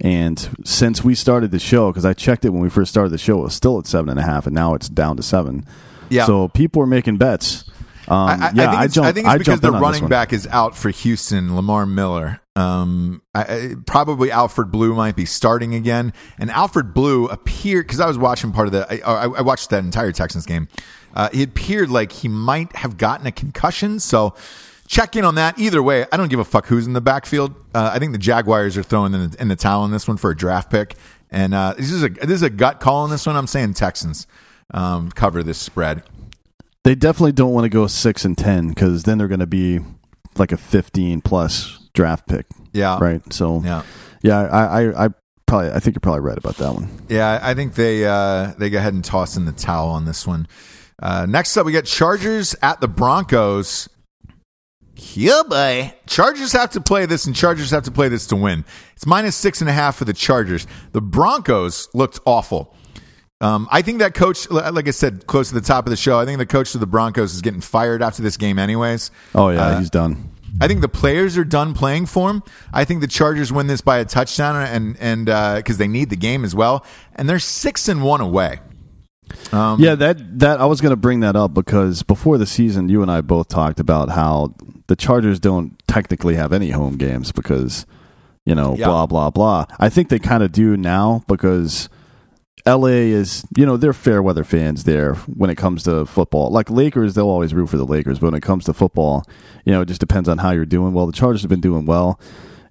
and 0.01 0.39
since 0.65 1.03
we 1.03 1.15
started 1.15 1.51
the 1.51 1.59
show, 1.59 1.91
because 1.91 2.05
I 2.05 2.12
checked 2.12 2.45
it 2.45 2.51
when 2.51 2.61
we 2.61 2.69
first 2.69 2.91
started 2.91 3.11
the 3.11 3.19
show, 3.19 3.41
it 3.41 3.45
was 3.45 3.55
still 3.55 3.78
at 3.78 3.86
seven 3.86 4.11
and 4.11 4.19
a 4.19 4.23
half, 4.23 4.47
and 4.47 4.55
now 4.55 4.74
it's 4.74 4.89
down 4.89 5.16
to 5.16 5.23
seven. 5.23 5.66
Yeah. 6.11 6.27
So 6.27 6.49
people 6.49 6.82
are 6.82 6.86
making 6.86 7.16
bets. 7.16 7.65
Um, 8.09 8.17
I, 8.17 8.33
I, 8.33 8.53
yeah, 8.55 8.71
I 8.71 8.81
think 8.83 8.93
jumped- 8.93 9.09
I 9.09 9.13
think 9.13 9.27
it's 9.27 9.39
because 9.39 9.61
the 9.61 9.69
in 9.69 9.75
on 9.75 9.81
this 9.81 9.87
running 9.87 10.09
back 10.09 10.33
is 10.33 10.47
out 10.49 10.77
for 10.77 10.91
Houston, 10.91 11.57
Lamar 11.57 11.87
Miller. 11.87 12.41
Um, 12.57 13.23
I, 13.35 13.75
probably 13.87 14.31
Alfred 14.31 14.71
Blue 14.71 14.95
might 14.95 15.17
be 15.17 15.25
starting 15.25 15.75
again, 15.75 16.13
and 16.39 16.51
Alfred 16.51 16.95
Blue 16.95 17.27
appeared 17.27 17.87
because 17.87 18.01
I 18.01 18.07
was 18.07 18.19
watching 18.19 18.53
part 18.53 18.67
of 18.69 18.73
the. 18.73 18.87
I, 19.05 19.25
I, 19.25 19.25
I 19.25 19.41
watched 19.41 19.71
that 19.71 19.83
entire 19.85 20.13
Texans 20.13 20.47
game. 20.47 20.69
Uh, 21.15 21.29
it 21.33 21.49
appeared 21.49 21.91
like 21.91 22.13
he 22.13 22.29
might 22.29 22.75
have 22.77 22.97
gotten 22.97 23.27
a 23.27 23.33
concussion, 23.33 23.99
so 23.99 24.35
check 24.87 25.17
in 25.17 25.25
on 25.25 25.35
that. 25.37 25.59
Either 25.59 25.83
way, 25.83 26.07
I 26.13 26.17
don't 26.17 26.29
give 26.29 26.39
a 26.39 26.45
fuck 26.45 26.67
who's 26.67 26.87
in 26.87 26.93
the 26.93 27.01
backfield. 27.01 27.55
Uh, 27.75 27.91
I 27.93 27.99
think 27.99 28.13
the 28.13 28.19
Jaguars 28.19 28.77
are 28.77 28.83
throwing 28.83 29.15
in 29.15 29.31
the, 29.31 29.41
in 29.41 29.49
the 29.49 29.57
towel 29.57 29.83
on 29.83 29.91
this 29.91 30.07
one 30.07 30.17
for 30.17 30.31
a 30.31 30.37
draft 30.37 30.71
pick, 30.71 30.95
and 31.31 31.55
uh, 31.55 31.75
this 31.77 31.91
is 31.91 32.05
a 32.05 32.09
this 32.09 32.31
is 32.31 32.43
a 32.43 32.51
gut 32.51 32.81
call 32.81 33.03
on 33.03 33.11
this 33.11 33.27
one. 33.27 33.37
I'm 33.37 33.47
saying 33.49 33.75
Texans 33.75 34.27
um, 34.73 35.11
cover 35.11 35.43
this 35.43 35.59
spread. 35.59 36.03
They 36.85 36.94
definitely 36.94 37.32
don't 37.32 37.52
want 37.52 37.65
to 37.65 37.69
go 37.70 37.86
six 37.86 38.24
and 38.24 38.36
ten 38.36 38.69
because 38.69 39.02
then 39.05 39.19
they're 39.19 39.28
going 39.28 39.40
to 39.40 39.47
be 39.47 39.81
like 40.36 40.52
a 40.52 40.56
fifteen 40.56 41.20
plus 41.20 41.78
draft 41.94 42.27
pick, 42.28 42.47
Yeah, 42.73 42.98
right? 43.01 43.20
So 43.32 43.62
Yeah. 43.65 43.82
yeah, 44.23 44.40
I, 44.40 44.82
I, 44.82 45.05
I 45.06 45.09
probably 45.47 45.70
I 45.70 45.78
think 45.81 45.94
you're 45.97 46.01
probably 46.01 46.20
right 46.20 46.36
about 46.39 46.56
that 46.59 46.73
one. 46.74 46.89
Yeah, 47.09 47.39
I 47.43 47.55
think 47.55 47.74
they 47.74 48.05
uh, 48.05 48.52
they 48.59 48.69
go 48.70 48.78
ahead 48.78 48.94
and 48.94 49.05
toss 49.05 49.36
in 49.36 49.44
the 49.47 49.52
towel 49.52 49.89
on 49.90 50.05
this 50.05 50.27
one. 50.27 50.47
Uh, 51.02 51.27
next 51.27 51.56
up, 51.56 51.66
we 51.66 51.73
got 51.73 51.85
Chargers 51.86 52.55
at 52.62 52.81
the 52.81 52.89
Broncos. 52.89 53.89
Yeah, 54.97 55.43
boy. 55.48 55.93
Chargers 56.06 56.52
have 56.52 56.70
to 56.70 56.81
play 56.81 57.05
this, 57.06 57.27
and 57.27 57.35
Chargers 57.35 57.70
have 57.70 57.82
to 57.85 57.90
play 57.90 58.09
this 58.09 58.27
to 58.28 58.36
win. 58.36 58.65
It's 58.94 59.06
minus 59.06 59.35
six 59.35 59.61
and 59.61 59.69
a 59.69 59.73
half 59.73 59.97
for 59.97 60.05
the 60.05 60.12
Chargers. 60.12 60.66
The 60.93 61.01
Broncos 61.01 61.89
looked 61.94 62.20
awful. 62.24 62.74
Um, 63.45 63.69
I 63.71 63.83
think 63.83 63.99
that 63.99 64.15
coach, 64.15 64.49
like 64.51 64.89
I 64.89 64.91
said, 64.93 65.27
close 65.27 65.49
to 65.49 65.55
the 65.55 65.61
top 65.61 65.87
of 65.87 65.91
the 65.91 65.97
show, 65.97 66.19
I 66.19 66.25
think 66.25 66.39
the 66.39 66.47
coach 66.47 66.75
of 66.75 66.81
the 66.81 66.87
Broncos 66.87 67.35
is 67.35 67.43
getting 67.43 67.61
fired 67.61 68.03
after 68.03 68.23
this 68.23 68.37
game, 68.37 68.59
anyways. 68.59 69.11
Oh 69.35 69.51
yeah, 69.51 69.61
Uh, 69.66 69.79
he's 69.81 69.91
done. 69.91 70.31
I 70.61 70.69
think 70.69 70.83
the 70.83 70.89
players 70.89 71.37
are 71.37 71.45
done 71.45 71.75
playing 71.75 72.07
for 72.07 72.31
him. 72.31 72.43
I 72.73 72.85
think 72.85 73.01
the 73.01 73.09
Chargers 73.09 73.53
win 73.53 73.66
this 73.66 73.81
by 73.81 73.99
a 73.99 74.05
touchdown, 74.05 74.55
and 74.57 74.97
and 75.01 75.27
because 75.57 75.79
they 75.79 75.89
need 75.89 76.11
the 76.11 76.16
game 76.16 76.45
as 76.45 76.55
well, 76.55 76.85
and 77.16 77.29
they're 77.29 77.39
six 77.41 77.89
and 77.89 78.03
one 78.03 78.21
away. 78.21 78.61
Um, 79.53 79.81
yeah, 79.81 79.95
that 79.97 80.39
that 80.39 80.61
I 80.61 80.66
was 80.66 80.81
going 80.81 80.91
to 80.91 80.97
bring 80.97 81.21
that 81.21 81.35
up 81.35 81.55
because 81.55 82.03
before 82.03 82.39
the 82.39 82.47
season, 82.47 82.89
you 82.89 83.03
and 83.03 83.11
I 83.11 83.21
both 83.21 83.49
talked 83.49 83.81
about 83.81 84.11
how 84.11 84.55
the 84.87 84.95
Chargers 84.97 85.41
don't 85.41 85.77
technically 85.89 86.37
have 86.37 86.53
any 86.53 86.71
home 86.71 86.97
games 86.97 87.33
because 87.33 87.85
you 88.45 88.55
know 88.55 88.77
Yeah. 88.79 88.87
blah 88.87 89.07
blah 89.07 89.31
blah. 89.31 89.65
I 89.81 89.89
think 89.89 90.09
they 90.09 90.19
kind 90.21 90.43
of 90.43 90.53
do 90.53 90.77
now 90.77 91.25
because 91.27 91.89
LA 92.66 92.86
is 92.86 93.45
you 93.57 93.66
know 93.66 93.77
they're 93.77 93.93
fair 93.93 94.23
weather 94.23 94.45
fans 94.45 94.85
there 94.85 95.15
when 95.15 95.51
it 95.51 95.57
comes 95.57 95.82
to 95.85 96.07
football. 96.07 96.51
Like 96.51 96.70
Lakers, 96.70 97.15
they'll 97.15 97.28
always 97.28 97.53
root 97.53 97.69
for 97.69 97.77
the 97.77 97.85
Lakers, 97.85 98.19
but 98.19 98.28
when 98.28 98.35
it 98.35 98.43
comes 98.43 98.65
to 98.65 98.73
football, 98.73 99.27
you 99.65 99.73
know 99.73 99.82
it 99.82 99.86
just 99.86 100.01
depends 100.01 100.28
on 100.28 100.39
how 100.39 100.51
you're 100.51 100.65
doing. 100.65 100.95
Well, 100.95 101.07
the 101.07 101.12
Chargers 101.12 101.43
have 101.43 101.51
been 101.51 101.61
doing 101.61 101.86
well. 101.86 102.19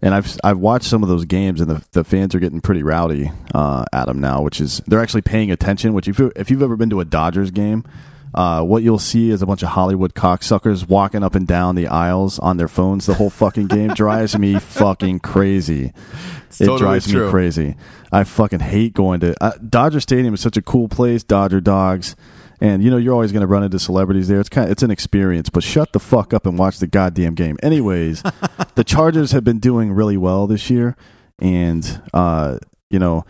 And 0.02 0.14
I've 0.14 0.38
I've 0.44 0.58
watched 0.58 0.86
some 0.88 1.02
of 1.02 1.08
those 1.08 1.24
games, 1.24 1.62
and 1.62 1.70
the, 1.70 1.82
the 1.94 2.04
fans 2.04 2.36
are 2.36 2.40
getting 2.40 2.60
pretty 2.60 2.84
rowdy 2.84 3.32
uh, 3.56 3.86
at 3.94 4.08
them 4.08 4.20
now, 4.20 4.42
which 4.42 4.60
is 4.60 4.82
they're 4.86 5.00
actually 5.00 5.22
paying 5.22 5.50
attention. 5.50 5.94
Which 5.94 6.10
if 6.10 6.20
you, 6.20 6.30
if 6.36 6.52
you've 6.52 6.62
ever 6.62 6.76
been 6.76 6.90
to 6.90 7.00
a 7.00 7.06
Dodgers 7.06 7.52
game, 7.52 7.86
uh, 8.34 8.64
what 8.64 8.84
you'll 8.84 9.00
see 9.00 9.30
is 9.30 9.42
a 9.42 9.46
bunch 9.46 9.64
of 9.64 9.70
Hollywood 9.70 10.14
cocksuckers 10.14 10.88
walking 10.88 11.24
up 11.24 11.36
and 11.36 11.48
down 11.48 11.76
the 11.76 11.88
aisles 11.88 12.40
on 12.40 12.58
their 12.58 12.68
phones 12.68 13.06
the 13.06 13.14
whole 13.14 13.30
fucking 13.30 13.68
game. 13.68 13.90
drives 13.94 14.38
me 14.38 14.60
fucking 14.60 15.20
crazy. 15.20 15.86
it 15.86 16.66
totally 16.66 16.80
drives 16.80 17.10
true. 17.10 17.26
me 17.26 17.32
crazy. 17.32 17.76
I 18.14 18.24
fucking 18.24 18.60
hate 18.60 18.94
going 18.94 19.22
to 19.22 19.36
uh, 19.44 19.54
Dodger 19.68 20.00
Stadium. 20.00 20.36
is 20.36 20.40
such 20.40 20.56
a 20.56 20.62
cool 20.62 20.88
place. 20.88 21.24
Dodger 21.24 21.60
dogs. 21.60 22.16
And 22.62 22.84
you 22.84 22.92
know 22.92 22.98
you're 22.98 23.14
always 23.14 23.32
going 23.32 23.42
to 23.42 23.48
run 23.48 23.64
into 23.64 23.80
celebrities 23.80 24.28
there. 24.28 24.40
It's 24.40 24.48
kind 24.48 24.66
of, 24.66 24.72
it's 24.72 24.84
an 24.84 24.92
experience, 24.92 25.50
but 25.50 25.64
shut 25.64 25.92
the 25.92 26.00
fuck 26.00 26.34
up 26.34 26.46
and 26.46 26.58
watch 26.58 26.78
the 26.78 26.88
goddamn 26.88 27.34
game. 27.34 27.58
Anyways, 27.64 28.22
the 28.76 28.84
Chargers 28.86 29.32
have 29.32 29.44
been 29.44 29.60
doing 29.60 29.92
really 29.92 30.16
well 30.16 30.48
this 30.48 30.70
year, 30.70 30.96
and 31.40 32.02
uh, 32.14 32.60
you 32.90 33.00
know 33.00 33.26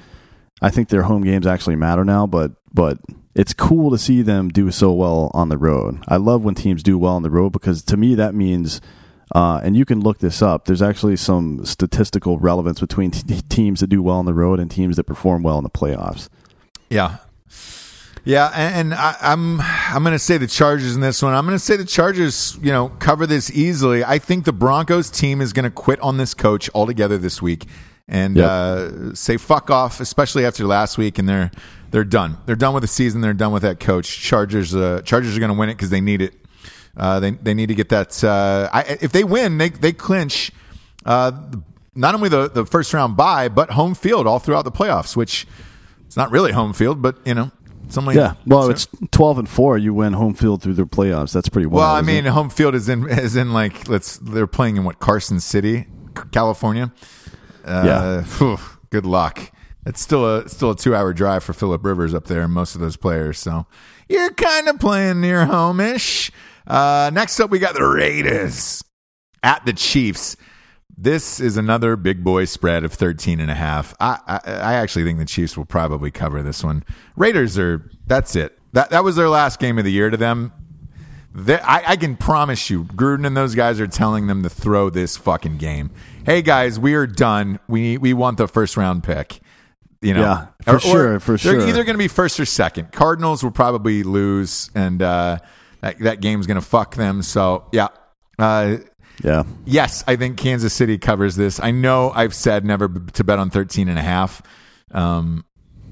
I 0.61 0.69
think 0.69 0.89
their 0.89 1.03
home 1.03 1.23
games 1.23 1.47
actually 1.47 1.77
matter 1.77 2.05
now. 2.05 2.27
But 2.27 2.51
but 2.73 2.99
it's 3.33 3.53
cool 3.53 3.89
to 3.89 3.97
see 3.97 4.21
them 4.21 4.49
do 4.49 4.69
so 4.69 4.91
well 4.91 5.31
on 5.33 5.49
the 5.49 5.57
road. 5.57 6.03
I 6.07 6.17
love 6.17 6.43
when 6.43 6.53
teams 6.53 6.83
do 6.83 6.99
well 6.99 7.13
on 7.13 7.23
the 7.23 7.31
road 7.31 7.53
because 7.53 7.81
to 7.85 7.97
me 7.97 8.15
that 8.15 8.35
means. 8.35 8.81
Uh, 9.33 9.59
and 9.63 9.75
you 9.75 9.83
can 9.83 9.99
look 9.99 10.19
this 10.19 10.41
up. 10.41 10.65
There's 10.65 10.81
actually 10.81 11.15
some 11.15 11.65
statistical 11.65 12.37
relevance 12.37 12.79
between 12.79 13.09
t- 13.11 13.41
teams 13.49 13.79
that 13.79 13.87
do 13.87 14.01
well 14.03 14.17
on 14.17 14.25
the 14.25 14.33
road 14.33 14.59
and 14.59 14.69
teams 14.69 14.95
that 14.97 15.05
perform 15.05 15.41
well 15.41 15.57
in 15.57 15.63
the 15.63 15.71
playoffs. 15.71 16.29
Yeah. 16.89 17.17
Yeah, 18.25 18.51
and, 18.55 18.93
I, 18.93 19.17
I'm 19.19 19.59
I'm 19.59 20.01
going 20.03 20.13
to 20.13 20.19
say 20.19 20.37
the 20.37 20.47
Chargers 20.47 20.95
in 20.95 21.01
this 21.01 21.21
one. 21.21 21.33
I'm 21.33 21.45
going 21.45 21.57
to 21.57 21.63
say 21.63 21.75
the 21.75 21.83
Chargers, 21.83 22.57
you 22.61 22.71
know, 22.71 22.87
cover 22.99 23.27
this 23.27 23.51
easily. 23.51 24.01
I 24.05 24.17
think 24.17 24.45
the 24.45 24.53
Broncos 24.53 25.09
team 25.09 25.41
is 25.41 25.51
going 25.51 25.65
to 25.65 25.69
quit 25.71 25.99
on 25.99 26.15
this 26.15 26.33
coach 26.33 26.69
altogether 26.73 27.17
this 27.17 27.41
week 27.41 27.65
and 28.07 28.37
Yep. 28.37 28.49
uh, 28.49 29.13
say 29.13 29.35
fuck 29.35 29.69
off, 29.69 29.99
especially 29.99 30.45
after 30.45 30.63
last 30.65 30.97
week. 30.97 31.17
And 31.19 31.27
they're 31.27 31.51
they're 31.91 32.05
done. 32.05 32.37
They're 32.45 32.55
done 32.55 32.73
with 32.73 32.83
the 32.83 32.87
season. 32.87 33.19
They're 33.19 33.33
done 33.33 33.51
with 33.51 33.63
that 33.63 33.81
coach. 33.81 34.21
Chargers 34.21 34.73
uh, 34.73 35.01
Chargers 35.03 35.35
are 35.35 35.39
going 35.41 35.51
to 35.51 35.57
win 35.59 35.67
it 35.67 35.73
because 35.73 35.89
they 35.89 36.01
need 36.01 36.21
it. 36.21 36.33
Uh, 36.95 37.19
they 37.19 37.31
they 37.31 37.53
need 37.53 37.67
to 37.67 37.75
get 37.75 37.89
that. 37.89 38.23
Uh, 38.23 38.69
I, 38.71 38.81
if 39.01 39.11
they 39.11 39.23
win, 39.23 39.57
they 39.57 39.69
they 39.69 39.91
clinch. 39.93 40.51
Uh, 41.05 41.31
not 41.95 42.15
only 42.15 42.29
the, 42.29 42.49
the 42.49 42.65
first 42.65 42.93
round 42.93 43.15
bye, 43.17 43.47
but 43.49 43.71
home 43.71 43.93
field 43.95 44.25
all 44.27 44.39
throughout 44.39 44.63
the 44.63 44.71
playoffs, 44.71 45.15
which 45.15 45.45
it's 46.05 46.17
not 46.17 46.31
really 46.31 46.51
home 46.51 46.73
field, 46.73 47.01
but 47.01 47.17
you 47.25 47.33
know, 47.33 47.51
something. 47.89 48.15
Yeah, 48.15 48.33
well, 48.45 48.69
it's 48.69 48.87
twelve 49.11 49.37
and 49.39 49.49
four. 49.49 49.77
You 49.77 49.93
win 49.93 50.13
home 50.13 50.33
field 50.35 50.61
through 50.61 50.73
the 50.75 50.85
playoffs. 50.85 51.33
That's 51.33 51.49
pretty 51.49 51.65
well. 51.67 51.79
well. 51.87 51.95
I 51.95 52.01
mean, 52.01 52.25
home 52.25 52.49
field 52.49 52.75
is 52.75 52.89
in 52.89 53.09
is 53.09 53.35
in 53.35 53.53
like 53.53 53.87
let's 53.89 54.17
they're 54.17 54.47
playing 54.47 54.77
in 54.77 54.83
what 54.83 54.99
Carson 54.99 55.39
City, 55.39 55.87
California. 56.31 56.91
Uh, 57.65 57.83
Yeah. 57.85 58.23
phew, 58.23 58.57
good 58.89 59.05
luck. 59.05 59.51
It's 59.85 59.99
still 59.99 60.25
a 60.25 60.47
still 60.47 60.71
a 60.71 60.75
two 60.75 60.95
hour 60.95 61.11
drive 61.13 61.43
for 61.43 61.53
Philip 61.53 61.83
Rivers 61.83 62.13
up 62.13 62.25
there, 62.25 62.41
and 62.43 62.53
most 62.53 62.75
of 62.75 62.81
those 62.81 62.95
players. 62.97 63.37
So 63.39 63.65
you're 64.07 64.31
kind 64.31 64.67
of 64.67 64.79
playing 64.79 65.21
near 65.21 65.45
home 65.45 65.79
ish. 65.79 66.31
Uh, 66.67 67.11
next 67.13 67.39
up, 67.39 67.49
we 67.49 67.59
got 67.59 67.75
the 67.75 67.85
Raiders 67.85 68.83
at 69.41 69.65
the 69.65 69.73
Chiefs. 69.73 70.35
This 70.95 71.39
is 71.39 71.57
another 71.57 71.95
big 71.95 72.23
boy 72.23 72.45
spread 72.45 72.83
of 72.83 72.93
13 72.93 73.39
and 73.39 73.49
a 73.49 73.55
half. 73.55 73.95
I, 73.99 74.19
I, 74.27 74.39
I 74.45 74.73
actually 74.75 75.03
think 75.05 75.17
the 75.19 75.25
Chiefs 75.25 75.57
will 75.57 75.65
probably 75.65 76.11
cover 76.11 76.43
this 76.43 76.63
one. 76.63 76.83
Raiders 77.15 77.57
are, 77.57 77.89
that's 78.05 78.35
it. 78.35 78.57
That, 78.73 78.91
that 78.91 79.03
was 79.03 79.15
their 79.15 79.29
last 79.29 79.59
game 79.59 79.77
of 79.77 79.85
the 79.85 79.91
year 79.91 80.09
to 80.09 80.17
them. 80.17 80.51
They, 81.35 81.59
I, 81.59 81.91
I 81.91 81.95
can 81.95 82.15
promise 82.15 82.69
you, 82.69 82.83
Gruden 82.83 83.25
and 83.25 83.35
those 83.35 83.55
guys 83.55 83.79
are 83.79 83.87
telling 83.87 84.27
them 84.27 84.43
to 84.43 84.49
throw 84.49 84.91
this 84.91 85.17
fucking 85.17 85.57
game. 85.57 85.89
Hey 86.27 86.43
guys, 86.43 86.79
we 86.79 86.93
are 86.93 87.07
done. 87.07 87.59
We 87.67 87.97
we 87.97 88.13
want 88.13 88.37
the 88.37 88.47
first 88.47 88.77
round 88.77 89.03
pick. 89.03 89.39
You 89.99 90.13
know, 90.13 90.21
Yeah, 90.21 90.47
for 90.61 90.79
sure, 90.79 91.19
for 91.19 91.31
they're 91.37 91.59
sure. 91.59 91.67
either 91.67 91.83
going 91.83 91.95
to 91.95 91.97
be 91.97 92.07
first 92.07 92.39
or 92.39 92.45
second. 92.45 92.91
Cardinals 92.91 93.43
will 93.43 93.49
probably 93.51 94.03
lose, 94.03 94.69
and 94.75 95.01
uh, 95.01 95.39
that 95.83 95.99
that 95.99 96.21
game's 96.21 96.47
going 96.47 96.55
to 96.55 96.65
fuck 96.65 96.95
them. 96.95 97.21
So 97.21 97.65
yeah, 97.71 97.89
uh, 98.39 98.77
yeah, 99.21 99.43
yes, 99.65 100.03
I 100.07 100.15
think 100.15 100.37
Kansas 100.37 100.73
City 100.73 100.97
covers 100.97 101.35
this. 101.35 101.59
I 101.61 101.71
know 101.71 102.11
I've 102.15 102.33
said 102.33 102.65
never 102.65 102.87
to 102.87 103.23
bet 103.23 103.37
on 103.37 103.49
13 103.49 103.89
and 103.89 103.99
a 103.99 104.01
half. 104.01 104.41
Um, 104.91 105.45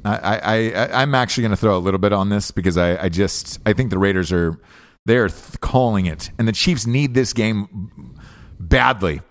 I, 0.05 0.15
I, 0.15 0.71
I, 0.71 1.01
I'm 1.01 1.13
actually 1.13 1.43
going 1.43 1.51
to 1.51 1.57
throw 1.57 1.77
a 1.77 1.79
little 1.79 1.99
bit 1.99 2.13
on 2.13 2.29
this 2.29 2.51
because 2.51 2.77
I, 2.77 3.03
I 3.03 3.09
just, 3.09 3.59
I 3.65 3.73
think 3.73 3.91
the 3.91 3.99
Raiders 3.99 4.31
are, 4.31 4.59
they're 5.05 5.27
th- 5.27 5.59
calling 5.59 6.05
it 6.05 6.31
and 6.39 6.47
the 6.47 6.51
Chiefs 6.51 6.87
need 6.87 7.13
this 7.13 7.33
game 7.33 8.17
badly. 8.59 9.21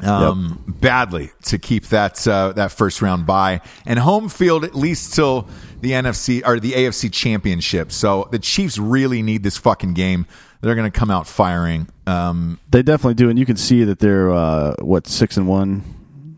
Um, 0.00 0.64
badly 0.80 1.30
to 1.44 1.58
keep 1.58 1.86
that, 1.86 2.26
uh, 2.26 2.52
that 2.54 2.72
first 2.72 3.00
round 3.02 3.24
bye 3.24 3.60
and 3.86 4.00
home 4.00 4.28
field 4.28 4.64
at 4.64 4.74
least 4.74 5.14
till 5.14 5.46
the 5.80 5.92
NFC 5.92 6.42
or 6.44 6.58
the 6.58 6.72
AFC 6.72 7.12
championship. 7.12 7.92
So 7.92 8.28
the 8.32 8.40
Chiefs 8.40 8.78
really 8.78 9.22
need 9.22 9.44
this 9.44 9.56
fucking 9.58 9.94
game. 9.94 10.26
They're 10.60 10.74
going 10.74 10.90
to 10.90 10.98
come 10.98 11.10
out 11.10 11.26
firing. 11.28 11.88
Um, 12.06 12.58
they 12.70 12.82
definitely 12.82 13.14
do, 13.14 13.30
and 13.30 13.38
you 13.38 13.46
can 13.46 13.56
see 13.56 13.84
that 13.84 14.00
they're 14.00 14.32
uh, 14.32 14.74
what 14.80 15.06
six 15.06 15.36
and 15.36 15.46
one 15.46 15.82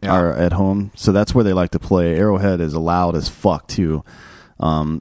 Yeah. 0.03 0.13
are 0.13 0.33
at 0.35 0.53
home, 0.53 0.91
so 0.95 1.13
that's 1.13 1.35
where 1.35 1.45
they 1.45 1.53
like 1.55 1.71
to 1.71 1.79
play. 1.79 2.15
Arrowhead 2.17 2.61
is 2.61 2.75
loud 2.75 3.17
as 3.17 3.29
fuck 3.31 3.67
too. 3.69 4.05
Um, 4.61 5.01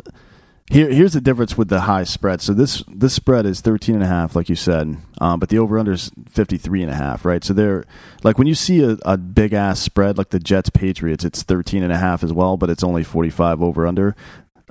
here, 0.73 0.89
here's 0.89 1.13
the 1.13 1.21
difference 1.21 1.57
with 1.57 1.69
the 1.69 1.81
high 1.81 2.03
spread. 2.03 2.41
So 2.41 2.53
this 2.53 2.83
this 2.87 3.13
spread 3.13 3.45
is 3.45 3.61
13 3.61 3.95
and 3.95 4.03
a 4.03 4.07
half, 4.07 4.35
like 4.35 4.49
you 4.49 4.55
said, 4.55 4.97
um, 5.21 5.39
but 5.39 5.49
the 5.49 5.59
over 5.59 5.77
under 5.79 5.93
is 5.93 6.11
53 6.29 6.81
and 6.83 6.91
a 6.91 6.95
half, 6.95 7.23
right? 7.25 7.43
So 7.43 7.53
they're 7.53 7.85
like 8.23 8.37
when 8.37 8.47
you 8.47 8.55
see 8.55 8.83
a, 8.83 8.97
a 9.05 9.17
big 9.17 9.53
ass 9.53 9.79
spread 9.79 10.17
like 10.17 10.29
the 10.29 10.39
Jets 10.39 10.69
Patriots, 10.69 11.23
it's 11.23 11.43
13 11.43 11.83
and 11.83 11.93
a 11.93 11.97
half 11.97 12.23
as 12.23 12.33
well, 12.33 12.57
but 12.57 12.69
it's 12.69 12.83
only 12.83 13.03
45 13.03 13.61
over 13.61 13.85
under. 13.87 14.15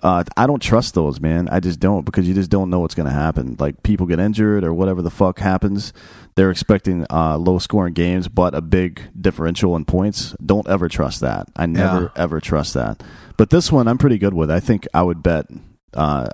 Uh, 0.03 0.24
I 0.37 0.49
don't 0.49 0.61
trust 0.61 0.95
those, 0.95 1.20
man. 1.20 1.49
I 1.49 1.61
just 1.61 1.79
don't 1.79 2.05
because 2.05 2.27
you 2.27 2.35
just 2.35 2.51
don't 2.51 2.70
know 2.70 2.81
what's 2.81 2.97
going 2.97 3.07
to 3.07 3.12
happen. 3.15 3.55
Like 3.61 3.85
people 3.85 4.05
get 4.07 4.19
injured 4.19 4.65
or 4.65 4.74
whatever 4.74 5.01
the 5.01 5.11
fuck 5.12 5.39
happens. 5.39 5.93
They're 6.35 6.51
expecting 6.51 7.07
uh, 7.09 7.39
low 7.39 7.61
scoring 7.61 7.95
games, 7.95 8.27
but 8.27 8.53
a 8.53 8.61
big 8.61 9.01
differential 9.20 9.77
in 9.77 9.85
points. 9.85 10.35
Don't 10.45 10.66
ever 10.69 10.89
trust 10.89 11.20
that. 11.20 11.47
I 11.55 11.66
never 11.66 12.03
Yeah. 12.03 12.09
ever 12.23 12.41
trust 12.41 12.74
that. 12.74 13.01
But 13.37 13.51
this 13.51 13.70
one, 13.70 13.87
I'm 13.87 13.99
pretty 13.99 14.19
good 14.19 14.35
with. 14.35 14.51
I 14.51 14.59
think 14.59 14.89
I 14.93 15.03
would 15.03 15.23
bet 15.23 15.47
uh, 15.94 16.28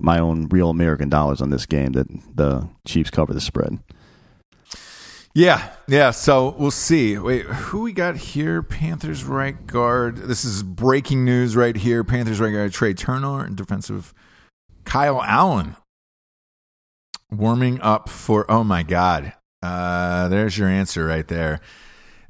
my 0.00 0.18
own 0.18 0.48
real 0.48 0.70
American 0.70 1.08
dollars 1.08 1.40
on 1.40 1.50
this 1.50 1.66
game 1.66 1.92
that 1.92 2.06
the 2.34 2.68
Chiefs 2.86 3.10
cover 3.10 3.34
the 3.34 3.40
spread. 3.40 3.78
Yeah, 5.34 5.70
yeah. 5.86 6.10
So 6.10 6.56
we'll 6.58 6.70
see. 6.70 7.16
Wait, 7.18 7.44
who 7.46 7.82
we 7.82 7.92
got 7.92 8.16
here? 8.16 8.62
Panthers 8.62 9.24
right 9.24 9.66
guard. 9.66 10.16
This 10.16 10.44
is 10.44 10.62
breaking 10.62 11.24
news 11.24 11.54
right 11.54 11.76
here. 11.76 12.02
Panthers 12.02 12.40
right 12.40 12.52
guard 12.52 12.72
Trai 12.72 12.96
Turner 12.96 13.44
and 13.44 13.56
defensive 13.56 14.12
Kyle 14.84 15.22
Allen 15.22 15.76
warming 17.30 17.80
up 17.80 18.08
for. 18.08 18.50
Oh 18.50 18.64
my 18.64 18.82
God! 18.82 19.32
Uh, 19.62 20.28
there's 20.28 20.58
your 20.58 20.68
answer 20.68 21.04
right 21.04 21.28
there. 21.28 21.60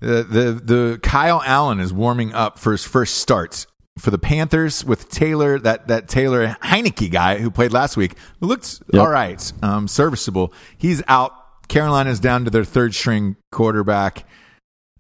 The 0.00 0.24
the 0.24 0.60
the 0.62 1.00
Kyle 1.02 1.42
Allen 1.46 1.80
is 1.80 1.92
warming 1.92 2.34
up 2.34 2.58
for 2.58 2.72
his 2.72 2.84
first 2.84 3.16
start 3.18 3.66
for 3.98 4.10
the 4.10 4.18
Panthers 4.18 4.84
with 4.84 5.08
Taylor 5.10 5.58
that 5.60 5.88
that 5.88 6.08
Taylor 6.08 6.56
Heinicke 6.62 7.10
guy 7.10 7.38
who 7.38 7.50
played 7.50 7.72
last 7.72 7.96
week 7.96 8.14
who 8.40 8.46
looked 8.46 8.80
Yep. 8.92 9.02
all 9.02 9.10
right, 9.10 9.52
um, 9.62 9.88
serviceable. 9.88 10.52
He's 10.76 11.02
out. 11.08 11.32
Carolina's 11.68 12.20
down 12.20 12.44
to 12.44 12.50
their 12.50 12.64
third 12.64 12.94
string 12.94 13.36
quarterback. 13.52 14.26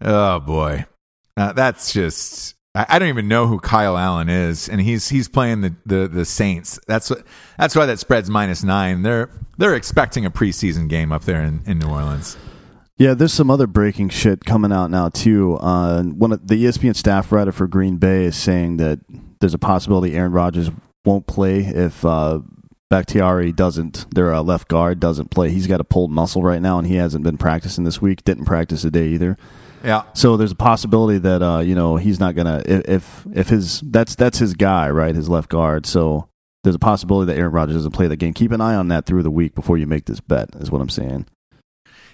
Oh 0.00 0.40
boy, 0.40 0.84
uh, 1.36 1.52
that's 1.52 1.92
just. 1.92 2.54
I 2.74 2.84
I 2.88 2.98
don't 2.98 3.08
even 3.08 3.26
know 3.28 3.46
who 3.46 3.58
Kyle 3.58 3.96
Allen 3.96 4.28
is, 4.28 4.68
and 4.68 4.80
he's 4.80 5.08
he's 5.08 5.28
playing 5.28 5.62
the, 5.62 5.74
the, 5.86 6.06
the 6.08 6.24
Saints. 6.24 6.78
That's 6.86 7.08
what 7.10 7.22
that's 7.56 7.74
why 7.74 7.86
that 7.86 7.98
spread's 7.98 8.28
minus 8.28 8.62
nine. 8.62 9.02
They're 9.02 9.30
they're 9.56 9.74
expecting 9.74 10.26
a 10.26 10.30
preseason 10.30 10.88
game 10.88 11.10
up 11.10 11.24
there 11.24 11.42
in, 11.42 11.62
in 11.66 11.78
New 11.78 11.88
Orleans. 11.88 12.36
Yeah, 12.98 13.14
there's 13.14 13.32
some 13.32 13.48
other 13.50 13.68
breaking 13.68 14.08
shit 14.08 14.44
coming 14.44 14.72
out 14.72 14.90
now 14.90 15.08
too. 15.08 15.56
Uh, 15.56 16.02
one 16.02 16.32
of 16.32 16.48
the 16.48 16.64
ESPN 16.64 16.96
staff 16.96 17.30
writer 17.30 17.52
for 17.52 17.68
Green 17.68 17.96
Bay 17.96 18.24
is 18.24 18.36
saying 18.36 18.78
that 18.78 18.98
there's 19.40 19.54
a 19.54 19.58
possibility 19.58 20.14
Aaron 20.16 20.32
Rodgers 20.32 20.68
won't 21.04 21.28
play 21.28 21.60
if 21.60 22.04
uh, 22.04 22.40
Bakhtiari 22.90 23.52
doesn't. 23.52 24.12
Their 24.12 24.34
uh, 24.34 24.42
left 24.42 24.66
guard 24.66 24.98
doesn't 24.98 25.30
play. 25.30 25.50
He's 25.50 25.68
got 25.68 25.80
a 25.80 25.84
pulled 25.84 26.10
muscle 26.10 26.42
right 26.42 26.60
now, 26.60 26.78
and 26.78 26.88
he 26.88 26.96
hasn't 26.96 27.22
been 27.22 27.38
practicing 27.38 27.84
this 27.84 28.02
week. 28.02 28.24
Didn't 28.24 28.46
practice 28.46 28.82
a 28.82 28.90
day 28.90 29.08
either. 29.08 29.36
Yeah, 29.84 30.02
So 30.12 30.36
there's 30.36 30.50
a 30.50 30.56
possibility 30.56 31.18
that 31.18 31.40
uh, 31.40 31.60
you 31.60 31.76
know 31.76 31.96
he's 31.98 32.18
not 32.18 32.34
gonna 32.34 32.62
if 32.66 32.88
if 32.88 33.26
if 33.32 33.48
his 33.48 33.80
that's 33.82 34.16
that's 34.16 34.38
his 34.38 34.54
guy 34.54 34.90
right 34.90 35.14
his 35.14 35.28
left 35.28 35.48
guard. 35.50 35.86
So 35.86 36.28
there's 36.64 36.74
a 36.74 36.80
possibility 36.80 37.32
that 37.32 37.38
Aaron 37.38 37.52
Rodgers 37.52 37.76
doesn't 37.76 37.92
play 37.92 38.08
the 38.08 38.16
game. 38.16 38.34
Keep 38.34 38.50
an 38.50 38.60
eye 38.60 38.74
on 38.74 38.88
that 38.88 39.06
through 39.06 39.22
the 39.22 39.30
week 39.30 39.54
before 39.54 39.78
you 39.78 39.86
make 39.86 40.06
this 40.06 40.18
bet. 40.18 40.50
Is 40.56 40.72
what 40.72 40.82
I'm 40.82 40.88
saying. 40.88 41.26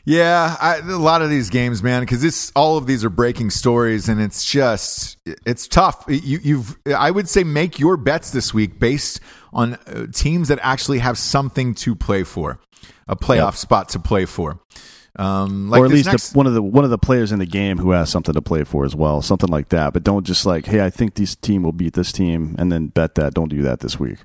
Yeah, 0.06 0.54
I, 0.60 0.76
a 0.78 0.98
lot 0.98 1.22
of 1.22 1.30
these 1.30 1.48
games, 1.48 1.82
man, 1.82 2.02
because 2.02 2.20
this 2.20 2.52
all 2.54 2.76
of 2.76 2.86
these 2.86 3.04
are 3.04 3.10
breaking 3.10 3.48
stories, 3.50 4.08
and 4.08 4.20
it's 4.20 4.44
just 4.44 5.16
it's 5.46 5.66
tough. 5.66 6.04
You, 6.08 6.38
you've 6.42 6.76
I 6.94 7.10
would 7.10 7.26
say 7.28 7.42
make 7.42 7.78
your 7.78 7.96
bets 7.96 8.30
this 8.30 8.52
week 8.52 8.78
based 8.78 9.20
on 9.54 9.74
uh, 9.74 10.06
teams 10.12 10.48
that 10.48 10.58
actually 10.62 10.98
have 10.98 11.16
something 11.16 11.74
to 11.76 11.94
play 11.94 12.22
for, 12.22 12.58
a 13.08 13.16
playoff 13.16 13.52
Yep. 13.52 13.54
spot 13.54 13.88
to 13.90 13.98
play 13.98 14.26
for. 14.26 14.58
Um, 15.16 15.70
like 15.70 15.80
or 15.80 15.84
at 15.86 15.92
least 15.92 16.08
next- 16.08 16.30
the, 16.32 16.36
one 16.36 16.46
of 16.48 16.52
the 16.54 16.60
one 16.62 16.84
of 16.84 16.90
the 16.90 16.98
players 16.98 17.32
in 17.32 17.38
the 17.38 17.46
game 17.46 17.78
who 17.78 17.92
has 17.92 18.10
something 18.10 18.34
to 18.34 18.42
play 18.42 18.64
for 18.64 18.84
as 18.84 18.94
well, 18.94 19.22
something 19.22 19.48
like 19.48 19.70
that. 19.70 19.94
But 19.94 20.04
don't 20.04 20.26
just 20.26 20.44
like, 20.44 20.66
hey, 20.66 20.84
I 20.84 20.90
think 20.90 21.14
this 21.14 21.34
team 21.34 21.62
will 21.62 21.72
beat 21.72 21.94
this 21.94 22.12
team, 22.12 22.56
and 22.58 22.70
then 22.70 22.88
bet 22.88 23.14
that. 23.14 23.32
Don't 23.32 23.48
do 23.48 23.62
that 23.62 23.80
this 23.80 23.98
week. 23.98 24.18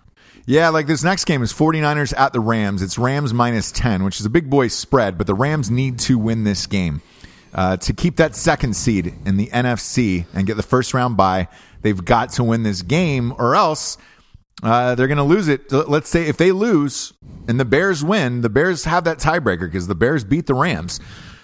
Yeah, 0.46 0.70
like 0.70 0.88
this 0.88 1.04
next 1.04 1.26
game 1.26 1.44
is 1.44 1.54
49ers 1.54 2.18
at 2.18 2.34
the 2.34 2.40
Rams. 2.40 2.82
It's 2.82 2.98
Rams 2.98 3.34
minus 3.34 3.72
10, 3.72 4.04
which 4.04 4.20
is 4.20 4.26
a 4.26 4.30
big 4.30 4.50
boy 4.50 4.68
spread, 4.68 5.18
but 5.18 5.28
the 5.28 5.36
Rams 5.36 5.70
need 5.70 6.00
to 6.00 6.18
win 6.18 6.44
this 6.44 6.66
game. 6.66 7.02
Uh, 7.54 7.78
to 7.78 7.94
keep 7.94 8.16
that 8.18 8.36
second 8.36 8.76
seed 8.76 9.14
in 9.26 9.38
the 9.38 9.48
NFC 9.48 10.26
and 10.34 10.46
get 10.46 10.56
the 10.56 10.64
first 10.64 10.94
round 10.94 11.18
bye, 11.18 11.48
they've 11.82 12.04
got 12.04 12.30
to 12.34 12.44
win 12.44 12.64
this 12.64 12.82
game 12.82 13.34
or 13.38 13.56
else 13.56 13.98
uh, 14.62 14.96
they're 14.96 15.08
going 15.08 15.18
to 15.18 15.24
lose 15.24 15.48
it. 15.48 15.72
Let's 15.72 16.10
say 16.10 16.28
if 16.28 16.38
they 16.38 16.52
lose 16.52 17.14
and 17.48 17.60
the 17.60 17.66
Bears 17.66 18.04
win, 18.04 18.42
the 18.42 18.50
Bears 18.50 18.84
have 18.86 19.04
that 19.06 19.20
tiebreaker 19.20 19.62
because 19.62 19.88
the 19.88 19.96
Bears 19.96 20.24
beat 20.24 20.48
the 20.48 20.54
Rams. 20.54 21.00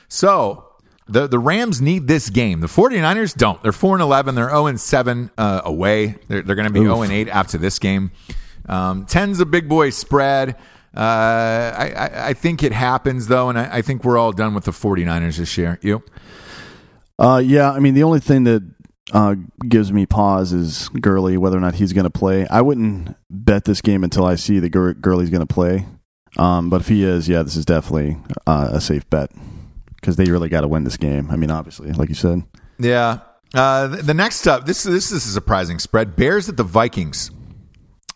So 0.08 0.66
the 1.08 1.28
the 1.28 1.40
Rams 1.40 1.82
need 1.82 2.08
this 2.08 2.30
game. 2.30 2.60
The 2.60 2.68
49ers 2.68 3.36
don't. 3.36 3.62
They're 3.64 3.72
4 3.72 3.96
and 3.96 4.02
11. 4.02 4.36
They're 4.36 4.50
0 4.50 4.68
and 4.68 4.80
7 4.80 5.32
uh, 5.38 5.62
away. 5.64 6.16
They're, 6.28 6.42
they're 6.42 6.56
going 6.56 6.68
to 6.68 6.74
be 6.74 6.82
0 6.82 7.02
and 7.04 7.12
8 7.12 7.30
after 7.30 7.58
this 7.58 7.80
game. 7.80 8.12
Um, 8.68 9.06
10's 9.06 9.40
a 9.40 9.46
big 9.46 9.70
boy 9.70 9.90
spread. 9.90 10.56
Uh, 10.96 11.74
I, 11.78 11.94
I, 11.96 12.28
I 12.30 12.34
think 12.34 12.64
it 12.64 12.72
happens 12.72 13.28
though, 13.28 13.50
and 13.50 13.60
I, 13.60 13.78
I 13.78 13.82
think 13.82 14.04
we're 14.04 14.18
all 14.18 14.32
done 14.32 14.54
with 14.54 14.64
the 14.64 14.72
49ers 14.72 15.38
this 15.38 15.58
year. 15.58 15.78
You? 15.82 16.04
Uh, 17.20 17.42
yeah, 17.44 17.72
I 17.72 17.80
mean 17.80 17.94
the 17.94 18.04
only 18.04 18.20
thing 18.20 18.46
that 18.46 18.64
uh, 19.14 19.36
gives 19.68 19.92
me 19.92 20.06
pause 20.06 20.54
is 20.54 20.90
Gurley, 20.90 21.38
whether 21.38 21.58
or 21.58 21.62
not 21.62 21.76
he's 21.76 21.94
going 21.94 22.06
to 22.06 22.10
play. 22.10 22.48
I 22.48 22.62
wouldn't 22.62 23.16
bet 23.30 23.66
this 23.66 23.82
game 23.82 24.04
until 24.04 24.26
I 24.26 24.36
see 24.36 24.60
that 24.60 24.70
Gur- 24.70 24.94
Gurley's 24.94 25.30
going 25.30 25.46
to 25.46 25.54
play. 25.54 25.86
Um, 26.38 26.70
but 26.70 26.82
if 26.82 26.88
he 26.88 27.04
is, 27.04 27.30
yeah, 27.30 27.44
this 27.44 27.56
is 27.56 27.66
definitely 27.66 28.18
uh, 28.46 28.70
a 28.74 28.82
safe 28.82 29.10
bet 29.10 29.32
because 29.96 30.16
they 30.16 30.26
really 30.26 30.50
got 30.50 30.62
to 30.62 30.68
win 30.68 30.84
this 30.84 30.98
game. 30.98 31.30
I 31.32 31.36
mean, 31.36 31.52
obviously, 31.52 31.92
like 31.94 32.10
you 32.10 32.16
said. 32.16 32.44
Yeah. 32.78 33.20
Uh, 33.54 33.88
the, 33.88 34.14
next 34.14 34.48
up, 34.48 34.66
this 34.66 34.84
this 34.84 35.12
is 35.12 35.26
a 35.26 35.32
surprising 35.32 35.80
spread. 35.80 36.16
Bears 36.16 36.50
at 36.50 36.58
the 36.58 36.64
Vikings. 36.64 37.32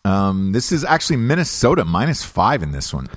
Um, 0.04 0.52
this 0.52 0.72
is 0.72 0.84
actually 0.84 1.16
Minnesota 1.16 1.84
minus 1.84 2.24
five 2.24 2.62
in 2.62 2.72
this 2.72 2.92
one. 2.94 3.08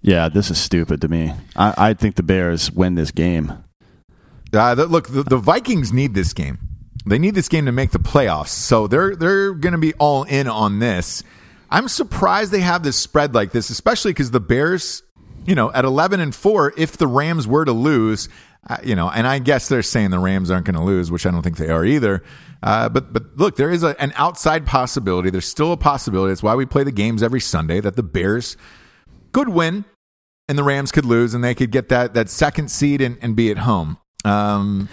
Yeah, 0.00 0.28
this 0.28 0.50
is 0.50 0.58
stupid 0.58 1.00
to 1.00 1.08
me. 1.08 1.34
I, 1.56 1.74
I 1.90 1.94
think 1.94 2.14
the 2.14 2.22
Bears 2.22 2.70
win 2.70 2.94
this 2.94 3.10
game. 3.10 3.64
Uh, 4.52 4.74
the, 4.74 4.86
look, 4.86 5.08
the, 5.08 5.24
the 5.24 5.36
Vikings 5.36 5.92
need 5.92 6.14
this 6.14 6.32
game. 6.32 6.58
They 7.06 7.18
need 7.18 7.34
this 7.34 7.48
game 7.48 7.66
to 7.66 7.72
make 7.72 7.90
the 7.90 7.98
playoffs, 7.98 8.48
so 8.48 8.86
they're 8.86 9.16
they're 9.16 9.54
going 9.54 9.72
to 9.72 9.78
be 9.78 9.94
all 9.94 10.24
in 10.24 10.46
on 10.46 10.78
this. 10.78 11.22
I'm 11.70 11.88
surprised 11.88 12.52
they 12.52 12.60
have 12.60 12.82
this 12.82 12.96
spread 12.96 13.34
like 13.34 13.52
this, 13.52 13.70
especially 13.70 14.10
because 14.12 14.30
the 14.30 14.40
Bears, 14.40 15.02
you 15.46 15.54
know, 15.54 15.70
at 15.72 15.84
11 15.84 16.20
and 16.20 16.34
four, 16.34 16.72
if 16.76 16.96
the 16.96 17.06
Rams 17.06 17.46
were 17.46 17.64
to 17.64 17.72
lose, 17.72 18.28
uh, 18.68 18.78
you 18.82 18.96
know, 18.96 19.10
and 19.10 19.26
I 19.26 19.38
guess 19.38 19.68
they're 19.68 19.82
saying 19.82 20.10
the 20.10 20.18
Rams 20.18 20.50
aren't 20.50 20.66
going 20.66 20.76
to 20.76 20.82
lose, 20.82 21.10
which 21.10 21.26
I 21.26 21.30
don't 21.30 21.42
think 21.42 21.56
they 21.56 21.68
are 21.68 21.84
either. 21.84 22.22
Uh, 22.62 22.88
but 22.88 23.12
but 23.12 23.36
look, 23.36 23.56
there 23.56 23.70
is 23.70 23.82
a, 23.82 24.00
an 24.00 24.12
outside 24.16 24.66
possibility. 24.66 25.30
There's 25.30 25.46
still 25.46 25.72
a 25.72 25.76
possibility. 25.76 26.30
That's 26.30 26.42
why 26.42 26.54
we 26.54 26.66
play 26.66 26.84
the 26.84 26.92
games 26.92 27.22
every 27.22 27.40
Sunday. 27.40 27.80
That 27.80 27.96
the 27.96 28.02
Bears 28.02 28.56
could 29.32 29.48
win 29.48 29.84
and 30.48 30.58
the 30.58 30.64
Rams 30.64 30.90
could 30.90 31.04
lose, 31.04 31.34
and 31.34 31.44
they 31.44 31.54
could 31.54 31.70
get 31.70 31.88
that 31.90 32.14
that 32.14 32.28
second 32.28 32.70
seed 32.70 33.00
and, 33.00 33.18
and 33.20 33.36
be 33.36 33.50
at 33.50 33.58
home. 33.58 33.98
Um, 34.24 34.88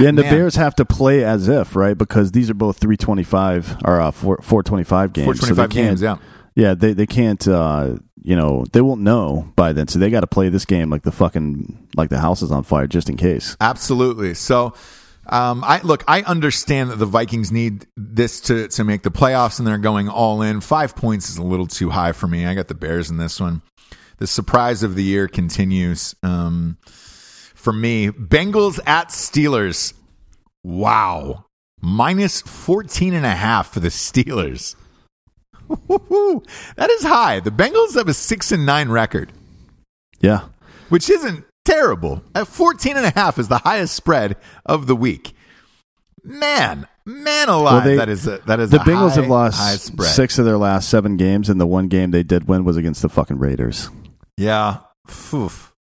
Yeah, 0.00 0.08
and 0.08 0.18
the 0.18 0.22
Bears 0.22 0.56
have 0.56 0.74
to 0.76 0.84
play 0.84 1.22
as 1.24 1.46
if, 1.46 1.76
right? 1.76 1.96
Because 1.96 2.32
these 2.32 2.50
are 2.50 2.54
both 2.54 2.78
325 2.78 3.76
or 3.84 4.00
uh, 4.00 4.10
4, 4.10 4.38
425 4.42 5.12
games. 5.12 5.24
425 5.24 5.70
can't- 5.70 5.72
games, 5.72 6.02
yeah. 6.02 6.16
Yeah, 6.56 6.74
they, 6.74 6.94
they 6.94 7.06
can't, 7.06 7.46
uh, 7.46 7.96
you 8.22 8.34
know, 8.34 8.64
they 8.72 8.80
won't 8.80 9.02
know 9.02 9.52
by 9.56 9.74
then. 9.74 9.88
So 9.88 9.98
they 9.98 10.08
got 10.08 10.22
to 10.22 10.26
play 10.26 10.48
this 10.48 10.64
game 10.64 10.88
like 10.88 11.02
the 11.02 11.12
fucking, 11.12 11.88
like 11.96 12.08
the 12.08 12.18
house 12.18 12.40
is 12.40 12.50
on 12.50 12.64
fire 12.64 12.86
just 12.86 13.10
in 13.10 13.16
case. 13.18 13.56
Absolutely. 13.60 14.32
So, 14.32 14.72
um, 15.28 15.62
I 15.64 15.80
look. 15.82 16.04
I 16.06 16.22
understand 16.22 16.90
that 16.90 16.96
the 16.96 17.06
Vikings 17.06 17.50
need 17.52 17.86
this 17.96 18.40
to 18.42 18.68
to 18.68 18.84
make 18.84 19.02
the 19.02 19.10
playoffs, 19.10 19.58
and 19.58 19.66
they're 19.66 19.78
going 19.78 20.08
all 20.08 20.42
in. 20.42 20.60
Five 20.60 20.94
points 20.96 21.28
is 21.28 21.36
a 21.38 21.42
little 21.42 21.66
too 21.66 21.90
high 21.90 22.12
for 22.12 22.26
me. 22.28 22.46
I 22.46 22.54
got 22.54 22.68
the 22.68 22.74
Bears 22.74 23.10
in 23.10 23.16
this 23.16 23.40
one. 23.40 23.62
The 24.18 24.26
surprise 24.26 24.82
of 24.82 24.94
the 24.94 25.02
year 25.02 25.28
continues. 25.28 26.14
Um, 26.22 26.78
for 26.86 27.72
me, 27.72 28.08
Bengals 28.08 28.78
at 28.86 29.08
Steelers. 29.08 29.92
Wow. 30.64 31.44
Minus 31.82 32.40
14 32.42 33.12
and 33.12 33.26
a 33.26 33.30
half 33.34 33.68
for 33.72 33.80
the 33.80 33.88
Steelers. 33.88 34.74
that 35.68 36.90
is 36.90 37.02
high. 37.02 37.40
The 37.40 37.50
Bengals 37.50 37.94
have 37.94 38.08
a 38.08 38.14
6 38.14 38.52
and 38.52 38.64
9 38.64 38.88
record 38.88 39.32
Yeah. 40.20 40.46
which 40.88 41.10
isn't 41.10 41.44
terrible. 41.66 42.22
At 42.34 42.46
14 42.48 42.96
and 42.96 43.04
a 43.06 43.10
half 43.10 43.38
is 43.38 43.48
the 43.48 43.58
highest 43.58 43.94
spread 43.94 44.36
of 44.64 44.86
the 44.86 44.96
week. 44.96 45.34
Man, 46.24 46.86
man 47.04 47.48
alive, 47.48 47.72
Well, 47.74 47.84
they- 47.84 47.96
that 47.96 48.08
is 48.08 48.26
a, 48.26 48.38
that 48.46 48.58
is 48.58 48.70
The 48.70 48.78
Bengals 48.78 49.10
high, 49.14 49.20
have 49.20 49.28
lost 49.30 50.14
six 50.14 50.38
of 50.38 50.44
their 50.44 50.58
last 50.58 50.88
seven 50.88 51.16
games, 51.16 51.48
and 51.48 51.60
the 51.60 51.66
one 51.66 51.88
game 51.88 52.10
they 52.10 52.22
did 52.24 52.48
win 52.48 52.64
was 52.64 52.76
against 52.76 53.02
the 53.02 53.08
fucking 53.08 53.38
Raiders. 53.38 53.90
Yeah. 54.36 54.78
Oof. 55.32 55.72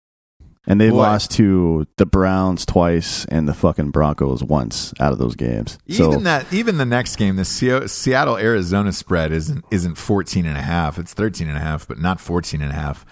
And 0.67 0.81
they 0.81 0.89
Boy. 0.89 0.97
lost 0.97 1.31
to 1.31 1.85
the 1.97 2.07
Browns 2.07 2.65
twice 2.65 3.25
and 3.25 3.47
the 3.47 3.53
fucking 3.53 3.91
Broncos 3.91 4.43
once 4.43 4.93
out 4.99 5.13
of 5.13 5.19
those 5.19 5.35
games. 5.35 5.77
Even 5.85 6.11
so 6.13 6.19
that 6.21 6.51
even 6.51 6.77
the 6.77 6.85
next 6.85 7.17
game, 7.17 7.35
the 7.35 7.45
Seattle 7.45 8.37
Arizona 8.37 8.91
spread 8.91 9.31
isn't 9.31 9.63
isn't 9.69 9.95
14 9.95 10.45
and 10.47 10.57
a 10.57 10.61
half. 10.63 10.97
It's 10.97 11.13
13 11.13 11.47
and 11.47 11.57
a 11.57 11.59
half, 11.59 11.87
but 11.87 11.99
not 11.99 12.19
14 12.19 12.61
and 12.61 12.71
a 12.71 12.75
half. 12.75 13.05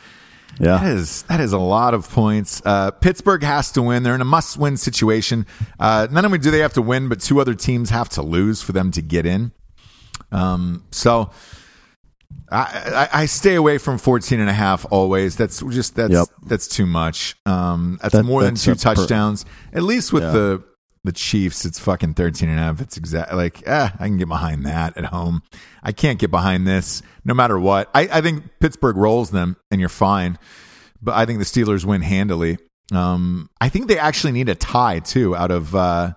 That 0.59 0.65
yeah, 0.83 0.87
is 0.87 1.23
that 1.23 1.39
is 1.39 1.51
a 1.51 1.57
lot 1.57 1.93
of 1.93 2.09
points. 2.09 2.61
Uh, 2.63 2.91
Pittsburgh 2.91 3.43
has 3.43 3.71
to 3.73 3.81
win. 3.81 4.03
They're 4.03 4.15
in 4.15 4.21
a 4.21 4.25
must-win 4.25 4.77
situation. 4.77 5.45
Uh, 5.79 6.07
not 6.11 6.25
only 6.25 6.37
do 6.37 6.51
they 6.51 6.59
have 6.59 6.73
to 6.73 6.81
win, 6.81 7.09
but 7.09 7.19
two 7.21 7.39
other 7.41 7.55
teams 7.55 7.89
have 7.89 8.09
to 8.09 8.21
lose 8.21 8.61
for 8.61 8.71
them 8.71 8.91
to 8.91 9.01
get 9.01 9.25
in. 9.25 9.51
Um, 10.31 10.83
so 10.91 11.31
I, 12.51 13.07
I, 13.13 13.21
I 13.21 13.25
stay 13.25 13.55
away 13.55 13.77
from 13.79 13.97
14 13.97 14.39
and 14.39 14.49
a 14.49 14.53
half 14.53 14.85
always. 14.91 15.35
That's 15.35 15.61
just 15.69 15.95
that's 15.95 16.13
Yep. 16.13 16.27
that's 16.45 16.67
too 16.67 16.85
much. 16.85 17.35
Um, 17.45 17.97
that's 18.01 18.13
That- 18.13 18.23
more 18.23 18.43
than 18.43 18.55
two 18.55 18.75
touchdowns. 18.75 19.45
At 19.73 19.83
least 19.83 20.13
with 20.13 20.23
Yeah. 20.23 20.31
the 20.31 20.63
the 21.03 21.11
Chiefs, 21.11 21.65
it's 21.65 21.79
fucking 21.79 22.13
13 22.13 22.49
and 22.49 22.59
a 22.59 22.61
half. 22.61 22.81
It's 22.81 22.97
exact 22.97 23.33
like 23.33 23.67
eh, 23.67 23.89
I 23.99 24.07
can 24.07 24.17
get 24.17 24.27
behind 24.27 24.65
that 24.65 24.97
at 24.97 25.05
home. 25.05 25.43
I 25.81 25.91
can't 25.91 26.19
get 26.19 26.31
behind 26.31 26.65
this 26.65 27.01
no 27.25 27.33
matter 27.33 27.59
what. 27.59 27.89
I, 27.93 28.07
I 28.11 28.21
think 28.21 28.43
Pittsburgh 28.59 28.95
rolls 28.95 29.31
them 29.31 29.57
and 29.69 29.79
you're 29.79 29.89
fine, 29.89 30.37
but 31.01 31.15
I 31.15 31.25
think 31.25 31.39
the 31.39 31.45
Steelers 31.45 31.83
win 31.85 32.01
handily. 32.01 32.57
Um, 32.93 33.49
I 33.59 33.69
think 33.69 33.87
they 33.87 33.97
actually 33.97 34.33
need 34.33 34.49
a 34.49 34.55
tie 34.55 34.99
too 34.99 35.35
out 35.35 35.51
of. 35.51 35.75
Uh, 35.75 36.13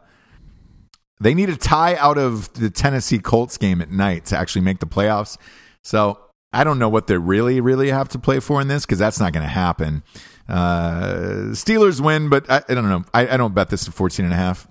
they 1.20 1.34
need 1.34 1.48
a 1.48 1.56
tie 1.56 1.96
out 1.96 2.18
of 2.18 2.52
the 2.54 2.70
Tennessee 2.70 3.18
Colts 3.18 3.56
game 3.56 3.80
at 3.80 3.90
night 3.90 4.26
to 4.26 4.36
actually 4.36 4.62
make 4.62 4.80
the 4.80 4.86
playoffs. 4.86 5.38
So 5.82 6.20
I 6.52 6.62
don't 6.64 6.78
know 6.78 6.88
what 6.88 7.06
they 7.06 7.16
really, 7.16 7.60
really 7.60 7.90
have 7.90 8.08
to 8.10 8.18
play 8.18 8.40
for 8.40 8.60
in 8.60 8.68
this 8.68 8.84
because 8.84 8.98
that's 8.98 9.18
not 9.18 9.32
going 9.32 9.44
to 9.44 9.48
happen. 9.48 10.02
Uh, 10.48 11.50
Steelers 11.52 12.00
win, 12.00 12.28
but 12.28 12.48
I, 12.50 12.62
I 12.68 12.74
don't 12.74 12.88
know. 12.88 13.04
I, 13.14 13.28
I 13.28 13.36
don't 13.36 13.54
bet 13.54 13.70
this 13.70 13.88
at 13.88 13.94
14 13.94 14.24
and 14.24 14.34
a 14.34 14.36
half. 14.36 14.68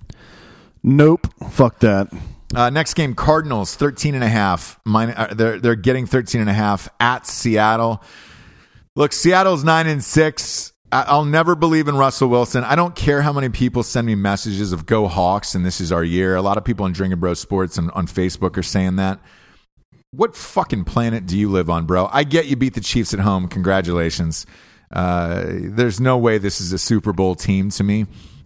Nope. 0.87 1.27
Fuck 1.49 1.79
that. 1.79 2.13
Uh, 2.53 2.69
next 2.69 2.93
game, 2.93 3.15
Cardinals, 3.15 3.75
13 3.75 4.13
and 4.13 4.23
a 4.23 4.29
half. 4.29 4.79
Mine, 4.85 5.09
uh, 5.09 5.33
they're, 5.33 5.59
they're 5.59 5.75
getting 5.75 6.05
13 6.05 6.41
and 6.41 6.49
a 6.49 6.53
half 6.53 6.87
at 6.99 7.25
Seattle. 7.25 8.03
Look, 8.95 9.11
Seattle's 9.11 9.63
nine 9.63 9.87
and 9.87 10.03
six. 10.03 10.71
I- 10.91 11.05
I'll 11.07 11.25
never 11.25 11.55
believe 11.55 11.87
in 11.87 11.97
Russell 11.97 12.29
Wilson. 12.29 12.63
I 12.63 12.75
don't 12.75 12.95
care 12.95 13.23
how 13.23 13.33
many 13.33 13.49
people 13.49 13.81
send 13.81 14.05
me 14.05 14.13
messages 14.13 14.71
of 14.71 14.85
"Go 14.85 15.07
Hawks" 15.07 15.55
and 15.55 15.65
this 15.65 15.81
is 15.81 15.91
our 15.91 16.03
year. 16.03 16.35
A 16.35 16.41
lot 16.43 16.57
of 16.57 16.63
people 16.63 16.85
on 16.85 16.93
Drinking 16.93 17.19
Bro 17.19 17.33
Sports 17.33 17.79
and 17.79 17.89
on 17.91 18.05
Facebook 18.05 18.55
are 18.55 18.63
saying 18.63 18.97
that. 18.97 19.19
What 20.11 20.35
fucking 20.35 20.85
planet 20.85 21.25
do 21.25 21.37
you 21.37 21.49
live 21.49 21.69
on, 21.69 21.87
bro? 21.87 22.07
I 22.13 22.23
get 22.23 22.45
you 22.45 22.55
beat 22.55 22.75
the 22.75 22.79
Chiefs 22.79 23.11
at 23.13 23.19
home. 23.19 23.47
Congratulations. 23.47 24.45
Uh, 24.93 25.43
there's 25.47 25.99
no 25.99 26.17
way 26.17 26.37
this 26.37 26.61
is 26.61 26.71
a 26.71 26.77
Super 26.77 27.11
Bowl 27.11 27.33
team 27.35 27.71
to 27.71 27.83
me. 27.83 28.05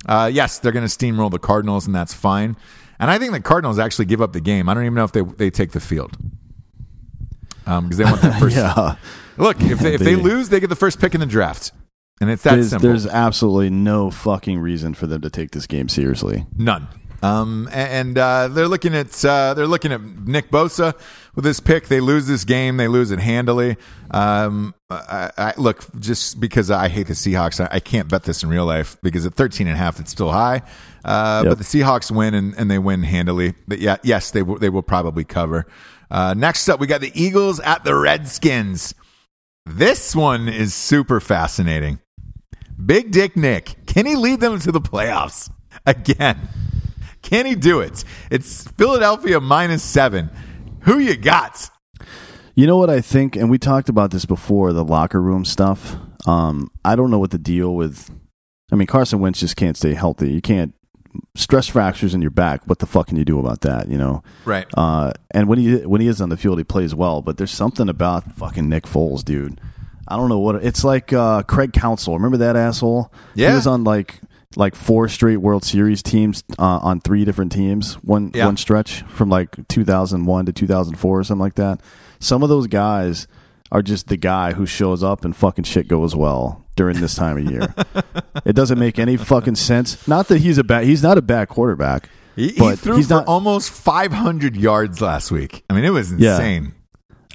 Uh, 0.10 0.26
yes, 0.34 0.58
they're 0.60 0.72
going 0.72 0.88
to 0.88 0.92
steamroll 0.98 1.30
the 1.30 1.38
Cardinals, 1.40 1.86
and 1.86 1.94
that's 1.96 2.14
fine. 2.14 2.58
And 3.00 3.12
I 3.12 3.18
think 3.20 3.32
the 3.32 3.40
Cardinals 3.40 3.78
actually 3.80 4.06
give 4.06 4.22
up 4.22 4.34
the 4.34 4.42
game. 4.42 4.68
I 4.68 4.74
don't 4.74 4.84
even 4.84 4.96
know 4.96 5.04
if 5.06 5.12
they 5.12 5.22
they 5.22 5.50
take 5.52 5.72
the 5.72 5.80
field 5.80 6.18
because 7.64 7.98
they 7.98 8.04
want 8.04 8.22
the 8.22 8.32
first. 8.40 8.56
Yeah. 8.58 8.96
Look, 9.38 9.62
if 9.62 9.80
they, 9.80 9.94
if 9.94 10.00
they 10.02 10.16
They- 10.16 10.22
lose, 10.22 10.50
they 10.50 10.60
get 10.60 10.68
the 10.70 10.76
first 10.76 11.00
pick 11.00 11.14
in 11.14 11.20
the 11.22 11.26
draft, 11.26 11.72
and 12.20 12.30
it's 12.30 12.44
that 12.44 12.56
There's, 12.56 12.72
simple. 12.72 12.90
there's 12.90 13.06
absolutely 13.08 13.70
no 13.70 14.10
fucking 14.12 14.60
reason 14.60 14.94
for 14.96 15.08
them 15.08 15.22
to 15.22 15.30
take 15.30 15.52
this 15.52 15.66
game 15.68 15.88
seriously. 15.88 16.46
None. 16.58 16.88
Um, 17.22 17.68
and 17.72 18.18
uh, 18.18 18.48
they're 18.48 18.68
looking 18.68 18.96
at 18.96 19.24
uh, 19.26 19.54
they're 19.54 19.68
looking 19.68 19.92
at 19.92 20.02
Nick 20.02 20.52
Bosa 20.52 20.98
with 21.36 21.44
this 21.44 21.60
pick. 21.60 21.88
They 21.88 22.00
lose 22.00 22.28
this 22.28 22.46
game. 22.46 22.78
They 22.78 22.88
lose 22.88 23.12
it 23.12 23.20
handily. 23.20 23.78
Um, 24.12 24.74
I, 24.90 25.32
I, 25.38 25.54
look, 25.58 25.86
just 26.00 26.40
because 26.40 26.72
I 26.72 26.88
hate 26.88 27.08
the 27.08 27.14
Seahawks, 27.14 27.64
I, 27.64 27.76
I 27.76 27.80
can't 27.80 28.08
bet 28.10 28.24
this 28.24 28.42
in 28.42 28.50
real 28.50 28.66
life 28.66 28.98
because 29.04 29.26
at 29.26 29.34
13 29.34 29.68
and 29.68 29.76
a 29.76 29.78
half, 29.78 30.00
it's 30.00 30.12
still 30.12 30.32
high. 30.32 30.62
Uh, 31.04 31.42
Yep. 31.44 31.52
But 31.52 31.58
the 31.60 31.64
Seahawks 31.64 32.12
win 32.12 32.34
and, 32.34 32.54
and 32.56 32.70
they 32.72 32.80
win 32.80 33.04
handily. 33.04 33.54
But 33.68 33.80
yeah, 33.80 33.98
yes, 34.04 34.32
they 34.32 34.42
will, 34.42 34.58
they 34.58 34.70
will 34.70 34.82
probably 34.82 35.24
cover. 35.24 35.66
Uh, 36.12 36.34
next 36.36 36.68
up, 36.68 36.80
we 36.80 36.88
got 36.88 37.02
the 37.02 37.12
Eagles 37.14 37.60
at 37.60 37.84
the 37.84 37.96
Redskins. 37.96 38.96
This 39.66 40.16
one 40.16 40.50
is 40.50 40.74
super 40.74 41.20
fascinating. 41.20 42.00
Big 42.84 43.12
Dick 43.12 43.36
Nick, 43.38 43.86
can 43.86 44.06
he 44.06 44.16
lead 44.16 44.40
them 44.40 44.60
to 44.60 44.72
the 44.72 44.82
playoffs 44.82 45.52
again? 45.86 46.50
Can 47.30 47.46
he 47.46 47.54
do 47.54 47.80
it? 47.80 48.04
It's 48.32 48.68
Philadelphia 48.70 49.40
minus 49.40 49.84
seven. 49.84 50.32
Who 50.82 50.98
you 50.98 51.16
got? 51.16 51.70
You 52.56 52.66
know 52.66 52.78
what 52.78 52.90
I 52.90 53.02
think, 53.02 53.36
and 53.36 53.52
we 53.52 53.60
talked 53.60 53.88
about 53.88 54.10
this 54.10 54.26
before 54.26 54.74
the 54.74 54.84
locker 54.84 55.22
room 55.22 55.46
stuff. 55.46 55.96
Um, 56.26 56.72
I 56.84 56.96
don't 56.96 57.12
know 57.12 57.20
what 57.20 57.30
the 57.30 57.38
deal 57.38 57.76
with. 57.76 58.10
I 58.72 58.76
mean, 58.76 58.88
Carson 58.88 59.20
Wentz 59.20 59.40
just 59.42 59.56
can't 59.56 59.78
stay 59.78 59.94
healthy. 59.94 60.34
You 60.34 60.42
can't 60.42 60.74
stress 61.36 61.68
fractures 61.68 62.16
in 62.16 62.22
your 62.24 62.32
back. 62.32 62.66
What 62.66 62.80
the 62.80 62.88
fuck 62.88 63.08
can 63.08 63.18
you 63.18 63.26
do 63.26 63.38
about 63.38 63.62
that? 63.62 63.90
You 63.90 64.00
know. 64.00 64.24
Right. 64.44 64.66
Uh, 64.74 65.12
and 65.30 65.48
when 65.48 65.60
he 65.60 65.76
when 65.86 66.02
he 66.02 66.08
is 66.08 66.22
on 66.22 66.30
the 66.30 66.38
field, 66.38 66.58
he 66.58 66.64
plays 66.64 66.96
well. 66.96 67.22
But 67.22 67.38
there's 67.38 67.52
something 67.52 67.90
about 67.90 68.34
fucking 68.38 68.68
Nick 68.68 68.86
Foles, 68.86 69.24
dude. 69.24 69.62
I 70.08 70.16
don't 70.18 70.30
know 70.30 70.40
what 70.40 70.56
it's 70.56 70.84
like. 70.84 71.14
Uh, 71.14 71.44
Craig 71.44 71.74
Counsell, 71.74 72.16
remember 72.16 72.38
that 72.38 72.56
asshole? 72.56 73.14
Yeah. 73.36 73.50
he 73.50 73.56
was 73.56 73.68
on 73.68 73.84
like 73.84 74.20
like 74.56 74.76
four 74.76 75.08
straight 75.08 75.38
World 75.38 75.64
Series 75.64 76.02
teams 76.02 76.44
uh, 76.58 76.64
on 76.82 77.00
three 77.02 77.24
different 77.26 77.52
teams. 77.52 77.96
One 78.04 78.32
Yeah. 78.34 78.46
one 78.46 78.58
stretch 78.58 79.02
from 79.04 79.30
like 79.30 79.68
2001 79.68 80.46
to 80.48 80.52
2004 80.54 81.20
or 81.20 81.24
something 81.24 81.40
like 81.40 81.56
that. 81.56 81.82
Some 82.20 82.42
of 82.44 82.50
those 82.50 82.68
guys 82.68 83.28
are 83.72 83.82
just 83.84 84.08
the 84.08 84.18
guy 84.18 84.54
who 84.54 84.66
shows 84.66 85.04
up 85.04 85.24
and 85.24 85.36
fucking 85.36 85.66
shit 85.66 85.88
goes 85.88 86.16
well 86.16 86.66
during 86.76 87.00
this 87.00 87.14
time 87.16 87.38
of 87.38 87.44
year. 87.52 87.74
it 88.46 88.54
doesn't 88.56 88.80
make 88.80 88.98
any 88.98 89.18
fucking 89.18 89.56
sense. 89.56 90.08
Not 90.08 90.28
that 90.30 90.40
he's 90.40 90.58
a 90.58 90.64
bad 90.64 90.86
he's 90.86 91.04
not 91.04 91.18
a 91.18 91.22
bad 91.22 91.50
quarterback. 91.50 92.10
He, 92.36 92.50
he 92.50 92.60
but 92.60 92.80
threw 92.80 92.96
he's 92.98 93.08
for 93.08 93.16
not- 93.16 93.28
almost 93.28 93.70
500 93.70 94.56
yards 94.56 95.02
last 95.02 95.30
week. 95.30 95.64
I 95.70 95.74
mean, 95.74 95.86
it 95.86 95.90
was 95.92 96.12
Yeah. 96.14 96.32
insane. 96.38 96.74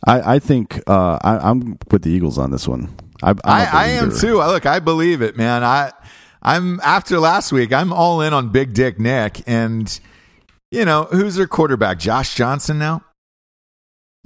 I, 0.07 0.35
I 0.35 0.39
think 0.41 0.83
uh, 0.89 1.19
I, 1.23 1.39
I'm 1.51 1.79
with 1.91 2.03
the 2.03 2.11
Eagles 2.11 2.37
on 2.39 2.51
this 2.51 2.67
one. 2.69 2.95
I, 3.23 3.31
I, 3.45 3.65
I 3.65 3.87
am 3.91 4.11
too. 4.15 4.41
I- 4.41 4.49
Look, 4.49 4.67
I 4.67 4.81
believe 4.81 5.23
it, 5.23 5.37
man. 5.37 5.63
I, 5.65 5.93
I'm 6.45 6.81
after 6.81 7.19
last 7.19 7.53
week. 7.53 7.73
I'm 7.73 7.93
all 7.93 8.21
in 8.21 8.33
on 8.35 8.51
Big 8.51 8.75
Dick 8.75 8.99
Nick, 9.01 9.43
and 9.47 9.99
you 10.71 10.85
know 10.85 11.05
who's 11.05 11.37
their 11.37 11.47
quarterback? 11.47 11.99
Josh 11.99 12.35
Johnson 12.35 12.79
now. 12.79 13.03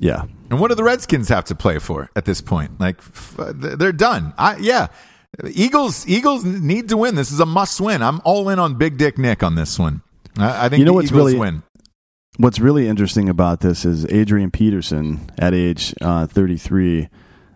Yeah, 0.00 0.22
And 0.48 0.60
what 0.60 0.68
do 0.68 0.76
the 0.76 0.84
Redskins 0.84 1.28
have 1.28 1.44
to 1.46 1.56
play 1.56 1.80
for 1.80 2.08
at 2.14 2.24
this 2.24 2.40
point? 2.40 2.78
Like 2.78 2.98
f- 2.98 3.34
they're 3.54 3.90
done. 3.92 4.32
I 4.38 4.56
yeah. 4.58 4.88
Eagles 5.52 6.06
Eagles 6.08 6.44
need 6.44 6.88
to 6.90 6.96
win. 6.96 7.16
This 7.16 7.32
is 7.32 7.40
a 7.40 7.46
must 7.46 7.80
win. 7.80 8.00
I'm 8.02 8.20
all 8.24 8.48
in 8.48 8.58
on 8.60 8.76
Big 8.76 8.96
Dick 8.96 9.18
Nick 9.18 9.42
on 9.42 9.56
this 9.56 9.76
one. 9.78 10.02
I, 10.38 10.66
I 10.66 10.68
think 10.68 10.78
You 10.78 10.84
know 10.84 10.92
what's 10.92 11.08
Eagles 11.08 11.32
really- 11.32 11.38
win. 11.38 11.62
What's 12.36 12.60
really 12.60 12.86
interesting 12.86 13.28
about 13.28 13.58
this 13.60 13.84
is 13.84 14.06
Adrian 14.06 14.52
Peterson 14.52 15.28
at 15.38 15.52
age 15.54 15.92
uh, 16.00 16.28
33 16.28 17.08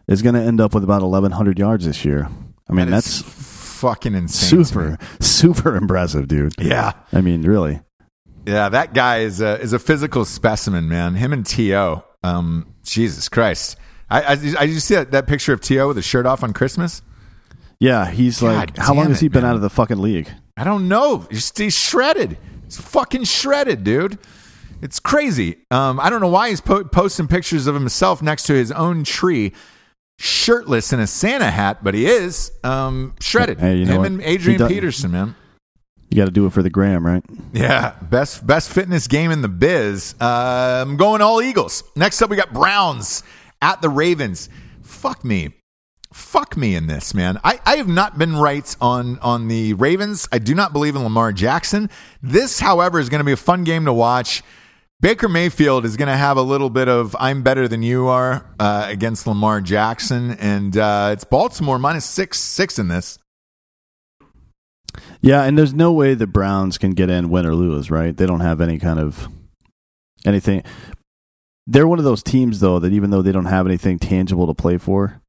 is 0.08 0.22
going 0.22 0.34
to 0.34 0.40
end 0.40 0.60
up 0.60 0.74
with 0.74 0.82
about 0.82 1.02
1,100 1.02 1.56
yards 1.56 1.86
this 1.86 2.04
year. 2.04 2.28
I 2.68 2.72
mean, 2.72 2.86
That 2.86 3.04
that's 3.04 3.20
fucking 3.82 4.14
insane. 4.14 4.64
super, 4.64 4.98
super 5.20 5.76
impressive, 5.82 6.28
dude. 6.28 6.54
Yeah. 6.58 6.92
I 7.12 7.20
mean, 7.20 7.42
really. 7.42 7.80
Yeah, 8.46 8.68
that 8.68 8.94
guy 8.94 9.18
is 9.18 9.40
a 9.40 9.60
is 9.60 9.72
a 9.72 9.78
physical 9.78 10.24
specimen, 10.24 10.88
man. 10.88 11.14
Him 11.14 11.32
and 11.32 11.44
T.O., 11.44 12.04
um, 12.24 12.74
Jesus 12.82 13.28
Christ. 13.28 13.76
I, 14.10 14.22
I, 14.22 14.32
I 14.32 14.66
did 14.66 14.70
you 14.70 14.80
see 14.80 14.94
that, 14.94 15.10
that 15.12 15.26
picture 15.26 15.52
of 15.52 15.60
T.O. 15.60 15.88
with 15.88 15.96
his 15.96 16.04
shirt 16.04 16.26
off 16.26 16.42
on 16.42 16.52
Christmas? 16.52 17.02
Yeah, 17.78 18.08
he's 18.08 18.40
God 18.40 18.54
like, 18.54 18.76
how 18.76 18.94
long 18.94 19.08
has 19.08 19.20
he 19.20 19.28
been 19.28 19.42
man. 19.42 19.50
out 19.50 19.56
of 19.56 19.62
the 19.62 19.70
fucking 19.70 19.98
league? 19.98 20.28
I 20.56 20.64
don't 20.64 20.88
know. 20.88 21.26
He's, 21.30 21.52
he's 21.56 21.76
shredded. 21.76 22.38
He's 22.64 22.80
fucking 22.80 23.24
shredded, 23.24 23.84
dude. 23.84 24.18
It's 24.80 24.98
crazy. 25.00 25.58
Um, 25.70 25.98
I 26.00 26.10
don't 26.10 26.20
know 26.20 26.28
why 26.28 26.50
he's 26.50 26.60
po- 26.60 26.84
posting 26.84 27.28
pictures 27.28 27.66
of 27.66 27.74
himself 27.74 28.22
next 28.22 28.44
to 28.44 28.54
his 28.54 28.72
own 28.72 29.04
tree, 29.04 29.52
shirtless 30.22 30.92
in 30.92 31.00
a 31.00 31.06
Santa 31.06 31.50
hat, 31.50 31.82
but 31.82 31.94
he 31.94 32.06
is 32.06 32.52
um, 32.62 33.12
shredded. 33.20 33.58
Hey, 33.58 33.76
you 33.78 33.84
know 33.84 33.94
Him 33.94 33.98
what? 34.00 34.10
and 34.12 34.22
Adrian 34.22 34.68
Peterson, 34.68 35.10
man. 35.10 35.34
You 36.10 36.16
got 36.16 36.26
to 36.26 36.30
do 36.30 36.46
it 36.46 36.52
for 36.52 36.62
the 36.62 36.70
gram, 36.70 37.04
right? 37.04 37.24
Yeah, 37.52 37.96
best 38.02 38.46
best 38.46 38.70
fitness 38.70 39.08
game 39.08 39.30
in 39.32 39.42
the 39.42 39.48
biz. 39.48 40.14
Uh, 40.20 40.84
I'm 40.86 40.96
going 40.96 41.22
all 41.22 41.42
Eagles. 41.42 41.82
Next 41.96 42.22
up, 42.22 42.30
we 42.30 42.36
got 42.36 42.52
Browns 42.52 43.24
at 43.60 43.82
the 43.82 43.88
Ravens. 43.88 44.48
Fuck 44.82 45.24
me, 45.24 45.54
fuck 46.12 46.56
me 46.56 46.76
in 46.76 46.86
this, 46.86 47.14
man. 47.14 47.40
I, 47.42 47.58
I 47.66 47.76
have 47.76 47.88
not 47.88 48.18
been 48.18 48.36
right 48.36 48.76
on 48.80 49.18
on 49.20 49.48
the 49.48 49.72
Ravens. 49.74 50.28
I 50.30 50.38
do 50.38 50.54
not 50.54 50.72
believe 50.72 50.94
in 50.94 51.02
Lamar 51.02 51.32
Jackson. 51.32 51.90
This, 52.22 52.60
however, 52.60 53.00
is 53.00 53.08
going 53.08 53.20
to 53.20 53.24
be 53.24 53.32
a 53.32 53.36
fun 53.36 53.64
game 53.64 53.86
to 53.86 53.92
watch. 53.92 54.42
Baker 55.02 55.28
Mayfield 55.28 55.84
is 55.84 55.96
going 55.96 56.06
to 56.06 56.16
have 56.16 56.36
a 56.36 56.42
little 56.42 56.70
bit 56.70 56.88
of 56.88 57.16
"I'm 57.18 57.42
better 57.42 57.66
than 57.66 57.82
you 57.82 58.06
are" 58.06 58.46
uh, 58.60 58.86
against 58.88 59.26
Lamar 59.26 59.60
Jackson, 59.60 60.30
and 60.38 60.76
uh, 60.76 61.10
it's 61.12 61.24
Baltimore 61.24 61.78
minus 61.78 62.04
six 62.04 62.38
six 62.38 62.78
in 62.78 62.86
this. 62.86 63.18
Yeah, 65.20 65.42
and 65.42 65.58
there's 65.58 65.74
no 65.74 65.92
way 65.92 66.14
the 66.14 66.28
Browns 66.28 66.78
can 66.78 66.92
get 66.92 67.10
in, 67.10 67.30
win 67.30 67.46
or 67.46 67.54
lose, 67.54 67.90
right? 67.90 68.16
They 68.16 68.26
don't 68.26 68.40
have 68.40 68.60
any 68.60 68.78
kind 68.78 69.00
of 69.00 69.28
anything. 70.24 70.62
They're 71.66 71.88
one 71.88 71.98
of 71.98 72.04
those 72.04 72.22
teams, 72.22 72.60
though, 72.60 72.78
that 72.78 72.92
even 72.92 73.10
though 73.10 73.22
they 73.22 73.32
don't 73.32 73.46
have 73.46 73.66
anything 73.66 73.98
tangible 73.98 74.46
to 74.46 74.54
play 74.54 74.78
for, 74.78 75.20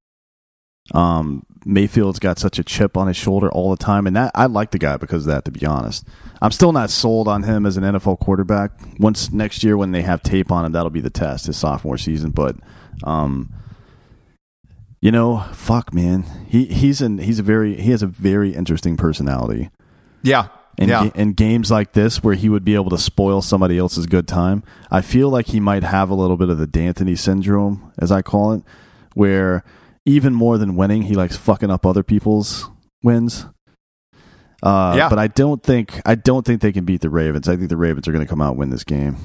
um, 0.94 1.44
Mayfield's 1.66 2.20
got 2.20 2.40
such 2.40 2.60
a 2.60 2.64
chip 2.64 2.98
on 2.98 3.08
his 3.08 3.16
shoulder 3.18 3.50
all 3.52 3.72
the 3.72 3.78
time, 3.78 4.06
and 4.08 4.16
that 4.16 4.32
I 4.36 4.46
like 4.48 4.72
the 4.72 4.78
guy 4.80 4.98
because 4.98 5.24
of 5.26 5.28
that. 5.34 5.46
To 5.46 5.52
be 5.52 5.66
honest, 5.66 6.06
I'm 6.42 6.52
still 6.52 6.72
not 6.74 6.90
sold 6.90 7.28
on 7.28 7.44
him 7.44 7.66
as 7.66 7.78
an 7.78 7.84
NFL 7.84 8.20
quarterback. 8.20 8.72
Once 9.00 9.32
next 9.32 9.64
year, 9.64 9.78
when 9.78 9.92
they 9.92 10.02
have 10.02 10.22
tape 10.24 10.52
on 10.52 10.66
him, 10.66 10.72
that'll 10.74 10.90
be 10.90 11.00
the 11.02 11.10
test 11.10 11.46
his 11.46 11.58
sophomore 11.58 11.98
season. 11.98 12.32
But, 12.32 12.56
um, 13.04 13.50
you 15.02 15.12
know, 15.12 15.40
fuck, 15.54 15.94
man, 15.94 16.24
he 16.48 16.66
he's 16.66 17.02
an 17.02 17.18
he's 17.18 17.40
a 17.40 17.44
very 17.44 17.76
he 17.76 17.92
has 17.92 18.02
a 18.02 18.08
very 18.08 18.54
interesting 18.54 18.96
personality. 18.98 19.70
Yeah, 20.22 20.48
in, 20.78 20.88
Yeah. 20.90 21.10
in 21.16 21.34
games 21.34 21.70
like 21.70 21.92
this 21.94 22.24
where 22.24 22.36
he 22.36 22.48
would 22.48 22.64
be 22.64 22.76
able 22.76 22.90
to 22.92 22.98
spoil 22.98 23.42
somebody 23.42 23.78
else's 23.78 24.06
good 24.06 24.28
time. 24.28 24.64
I 24.90 25.02
feel 25.02 25.30
like 25.30 25.48
he 25.48 25.60
might 25.60 25.84
have 25.84 26.10
a 26.10 26.16
little 26.16 26.38
bit 26.38 26.50
of 26.50 26.58
the 26.58 26.68
D'Anthony 26.68 27.16
syndrome, 27.16 27.92
as 28.00 28.12
I 28.12 28.22
call 28.22 28.54
it, 28.54 28.64
where 29.14 29.64
even 30.06 30.34
more 30.34 30.58
than 30.58 30.76
winning, 30.76 31.04
he 31.04 31.16
likes 31.16 31.36
fucking 31.38 31.72
up 31.72 31.86
other 31.86 32.04
people's 32.04 32.70
wins. 33.04 33.46
Uh, 34.62 34.94
Yeah. 34.98 35.10
But 35.10 35.20
I 35.20 35.28
don't 35.28 35.62
think 35.64 36.00
I 36.06 36.16
don't 36.16 36.46
think 36.46 36.62
they 36.62 36.72
can 36.72 36.86
beat 36.86 37.02
the 37.02 37.10
Ravens. 37.10 37.48
I 37.50 37.56
think 37.58 37.70
the 37.70 37.78
Ravens 37.78 38.08
are 38.08 38.12
going 38.12 38.24
to 38.26 38.30
come 38.30 38.42
out 38.42 38.52
and 38.52 38.60
win 38.60 38.70
this 38.70 38.84
game. 38.84 39.18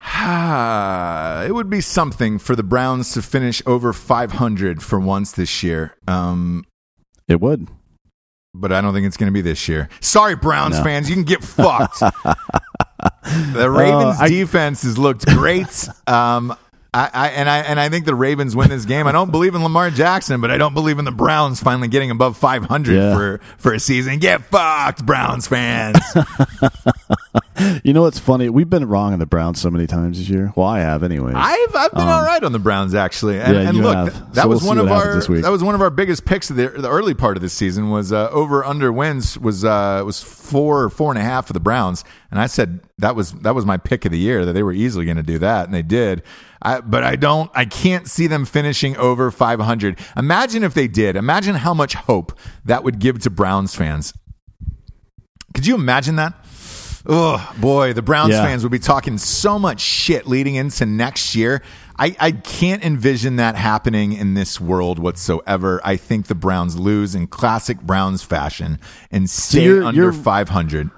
it 1.46 1.52
would 1.54 1.68
be 1.70 1.80
something 1.80 2.38
for 2.38 2.54
the 2.56 2.62
Browns 2.62 3.12
to 3.14 3.22
finish 3.22 3.62
over 3.66 3.92
500 3.92 4.82
for 4.82 4.98
once 5.00 5.32
this 5.32 5.62
year. 5.62 5.96
Um, 6.06 6.64
It 7.28 7.40
would. 7.40 7.68
but 8.54 8.72
I 8.72 8.80
don't 8.80 8.94
think 8.94 9.06
it's 9.06 9.16
going 9.16 9.28
to 9.30 9.34
be 9.34 9.40
this 9.42 9.68
year. 9.68 9.88
Sorry, 10.00 10.34
Browns 10.36 10.78
No. 10.78 10.84
fans, 10.84 11.08
you 11.08 11.14
can 11.16 11.24
get 11.24 11.42
fucked. 11.44 12.00
the 13.52 13.70
Ravens' 13.70 14.18
Uh, 14.20 14.24
I- 14.24 14.28
defense 14.28 14.82
has 14.82 14.96
looked 14.98 15.26
great. 15.26 15.88
Um, 16.06 16.56
I, 16.96 17.10
I 17.12 17.28
and 17.28 17.48
I 17.50 17.58
and 17.58 17.78
I 17.78 17.88
think 17.88 18.06
the 18.06 18.14
Ravens 18.14 18.56
win 18.56 18.70
this 18.70 18.84
game. 18.86 19.06
I 19.06 19.12
don't 19.12 19.30
believe 19.30 19.54
in 19.54 19.62
Lamar 19.62 19.90
Jackson, 19.90 20.40
but 20.40 20.50
I 20.50 20.56
don't 20.56 20.72
believe 20.74 20.98
in 20.98 21.04
the 21.04 21.10
Browns 21.12 21.60
finally 21.62 21.88
getting 21.88 22.10
above 22.10 22.36
500 22.38 22.94
Yeah. 22.94 23.14
for 23.14 23.40
for 23.58 23.74
a 23.74 23.80
season. 23.80 24.18
Get 24.18 24.44
fucked, 24.46 25.04
Browns 25.04 25.46
fans. 25.46 25.98
You 27.84 27.94
know 27.94 28.02
what's 28.02 28.18
funny? 28.18 28.50
We've 28.50 28.68
been 28.68 28.86
wrong 28.86 29.14
on 29.14 29.18
the 29.18 29.24
Browns 29.26 29.60
so 29.62 29.70
many 29.70 29.86
times 29.86 30.18
this 30.18 30.28
year. 30.28 30.52
Well, 30.56 30.66
I 30.66 30.80
have, 30.80 31.02
anyways. 31.02 31.34
I've 31.36 31.74
I've 31.74 31.90
been 31.92 32.06
all 32.06 32.22
right 32.22 32.42
on 32.44 32.52
the 32.52 32.58
Browns 32.58 32.94
actually, 32.94 33.38
and, 33.40 33.48
Um, 33.48 33.54
yeah, 33.62 33.68
and 33.68 33.76
you 33.78 33.82
look, 33.82 33.94
have. 33.94 34.12
th- 34.12 34.24
that 34.34 34.42
So 34.42 34.48
was 34.48 34.60
we'll 34.62 34.68
one 34.68 34.78
of 34.78 34.90
our 34.90 35.20
that 35.40 35.50
was 35.50 35.64
one 35.64 35.74
of 35.74 35.80
our 35.80 35.88
biggest 35.88 36.26
picks 36.26 36.50
of 36.50 36.56
the 36.56 36.68
the 36.68 36.90
early 36.90 37.14
part 37.14 37.36
of 37.38 37.42
the 37.42 37.48
season 37.48 37.88
was 37.88 38.12
uh, 38.12 38.28
over 38.30 38.62
under 38.62 38.92
wins 38.92 39.38
was 39.38 39.64
uh, 39.64 40.02
was 40.04 40.22
four 40.22 40.82
or 40.82 40.90
four 40.90 41.10
and 41.10 41.18
a 41.18 41.22
half 41.22 41.46
for 41.46 41.54
the 41.54 41.60
Browns, 41.60 42.04
and 42.30 42.38
I 42.38 42.46
said 42.46 42.80
that 42.98 43.16
was 43.16 43.32
that 43.32 43.54
was 43.54 43.64
my 43.64 43.78
pick 43.78 44.04
of 44.04 44.12
the 44.12 44.18
year 44.18 44.44
that 44.44 44.52
they 44.52 44.62
were 44.62 44.72
easily 44.72 45.06
going 45.06 45.16
to 45.16 45.22
do 45.22 45.38
that, 45.38 45.64
and 45.64 45.72
they 45.72 45.82
did. 45.82 46.22
I, 46.66 46.80
but 46.80 47.04
I 47.04 47.14
don't, 47.16 47.50
I 47.54 47.64
can't 47.64 48.08
see 48.08 48.26
them 48.26 48.44
finishing 48.44 48.96
over 48.96 49.30
500. 49.30 49.98
Imagine 50.16 50.64
if 50.64 50.74
they 50.74 50.88
did. 50.88 51.14
Imagine 51.14 51.54
how 51.54 51.72
much 51.74 51.94
hope 51.94 52.36
that 52.64 52.82
would 52.82 52.98
give 52.98 53.20
to 53.20 53.30
Browns 53.30 53.74
fans. 53.74 54.12
Could 55.54 55.66
you 55.66 55.74
imagine 55.76 56.16
that? 56.16 56.34
Oh 57.08 57.54
boy, 57.60 57.92
the 57.92 58.02
Browns 58.02 58.32
Yeah. 58.32 58.44
fans 58.44 58.64
would 58.64 58.72
be 58.72 58.80
talking 58.80 59.16
so 59.16 59.60
much 59.60 59.80
shit 59.80 60.26
leading 60.26 60.56
into 60.56 60.84
next 60.84 61.36
year. 61.36 61.62
I, 61.98 62.16
I 62.18 62.32
can't 62.32 62.84
envision 62.84 63.36
that 63.36 63.54
happening 63.54 64.12
in 64.12 64.34
this 64.34 64.60
world 64.60 64.98
whatsoever. 64.98 65.80
I 65.84 65.94
think 65.96 66.26
the 66.26 66.34
Browns 66.34 66.76
lose 66.76 67.14
in 67.14 67.28
classic 67.28 67.80
Browns 67.80 68.24
fashion 68.24 68.80
and 69.12 69.30
stay 69.30 69.64
you're- 69.66 69.86
under 69.86 70.02
you're- 70.02 70.12
500. 70.12 70.90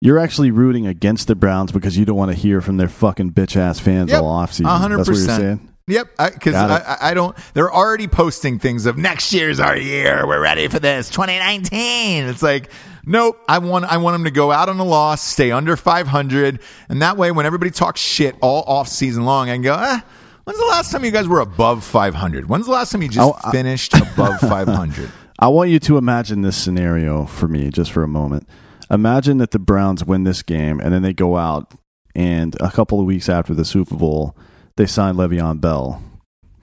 You're 0.00 0.18
actually 0.18 0.50
rooting 0.52 0.86
against 0.86 1.26
the 1.26 1.34
Browns 1.34 1.72
because 1.72 1.98
you 1.98 2.04
don't 2.04 2.16
want 2.16 2.30
to 2.30 2.36
hear 2.36 2.60
from 2.60 2.76
their 2.76 2.88
fucking 2.88 3.32
bitch 3.32 3.56
ass 3.56 3.80
fans 3.80 4.10
Yep, 4.10 4.22
all 4.22 4.46
offseason. 4.46 4.66
a 4.66 4.78
hundred 4.78 4.98
That's 4.98 5.08
what 5.08 5.16
you're 5.18 5.26
percent. 5.26 5.40
saying. 5.60 5.72
Yep, 5.88 6.08
because 6.34 6.54
I. 6.54 6.76
I, 6.78 7.10
I 7.10 7.14
don't. 7.14 7.36
They're 7.54 7.72
already 7.72 8.06
posting 8.06 8.58
things 8.58 8.84
of 8.86 8.96
next 8.98 9.32
year's 9.32 9.58
our 9.58 9.76
year. 9.76 10.26
We're 10.26 10.40
ready 10.40 10.68
for 10.68 10.78
this 10.78 11.08
2019. 11.10 12.26
It's 12.26 12.42
like, 12.42 12.70
nope. 13.06 13.40
I 13.48 13.58
want 13.58 13.86
I 13.86 13.96
want 13.96 14.14
them 14.14 14.24
to 14.24 14.30
go 14.30 14.52
out 14.52 14.68
on 14.68 14.78
a 14.78 14.84
loss, 14.84 15.22
stay 15.22 15.50
under 15.50 15.76
500, 15.76 16.60
and 16.90 17.00
that 17.02 17.16
way, 17.16 17.32
when 17.32 17.46
everybody 17.46 17.70
talks 17.70 18.00
shit 18.00 18.36
all 18.42 18.62
off 18.64 18.86
season 18.86 19.24
long, 19.24 19.48
I 19.48 19.54
can 19.54 19.62
go, 19.62 19.74
ah. 19.76 20.04
When's 20.44 20.58
the 20.60 20.66
last 20.66 20.92
time 20.92 21.04
you 21.04 21.10
guys 21.10 21.26
were 21.28 21.40
above 21.40 21.84
500? 21.84 22.48
When's 22.48 22.66
the 22.66 22.72
last 22.72 22.92
time 22.92 23.02
you 23.02 23.08
just 23.08 23.18
Oh, 23.26 23.36
I- 23.42 23.50
finished 23.50 23.94
above 23.94 24.38
500? 24.40 25.10
I 25.38 25.48
want 25.48 25.70
you 25.70 25.78
to 25.80 25.98
imagine 25.98 26.40
this 26.42 26.56
scenario 26.56 27.24
for 27.26 27.48
me 27.48 27.70
just 27.70 27.92
for 27.92 28.02
a 28.02 28.08
moment. 28.08 28.46
Imagine 28.90 29.38
that 29.38 29.50
the 29.50 29.58
Browns 29.58 30.04
win 30.04 30.24
this 30.24 30.42
game 30.42 30.80
and 30.80 30.92
then 30.92 31.02
they 31.02 31.12
go 31.12 31.36
out 31.36 31.74
and 32.14 32.56
a 32.60 32.70
couple 32.70 32.98
of 33.00 33.06
weeks 33.06 33.28
after 33.28 33.54
the 33.54 33.64
Super 33.64 33.94
Bowl, 33.94 34.36
they 34.76 34.86
sign 34.86 35.14
Le'Veon 35.14 35.60
Bell 35.60 36.02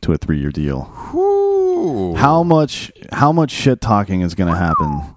to 0.01 0.11
a 0.11 0.17
three 0.17 0.39
year 0.39 0.51
deal. 0.51 0.91
Ooh. 1.15 2.15
How 2.15 2.43
much 2.43 2.91
how 3.11 3.31
much 3.31 3.51
shit 3.51 3.79
talking 3.81 4.21
is 4.21 4.35
going 4.35 4.51
to 4.51 4.57
happen 4.57 5.15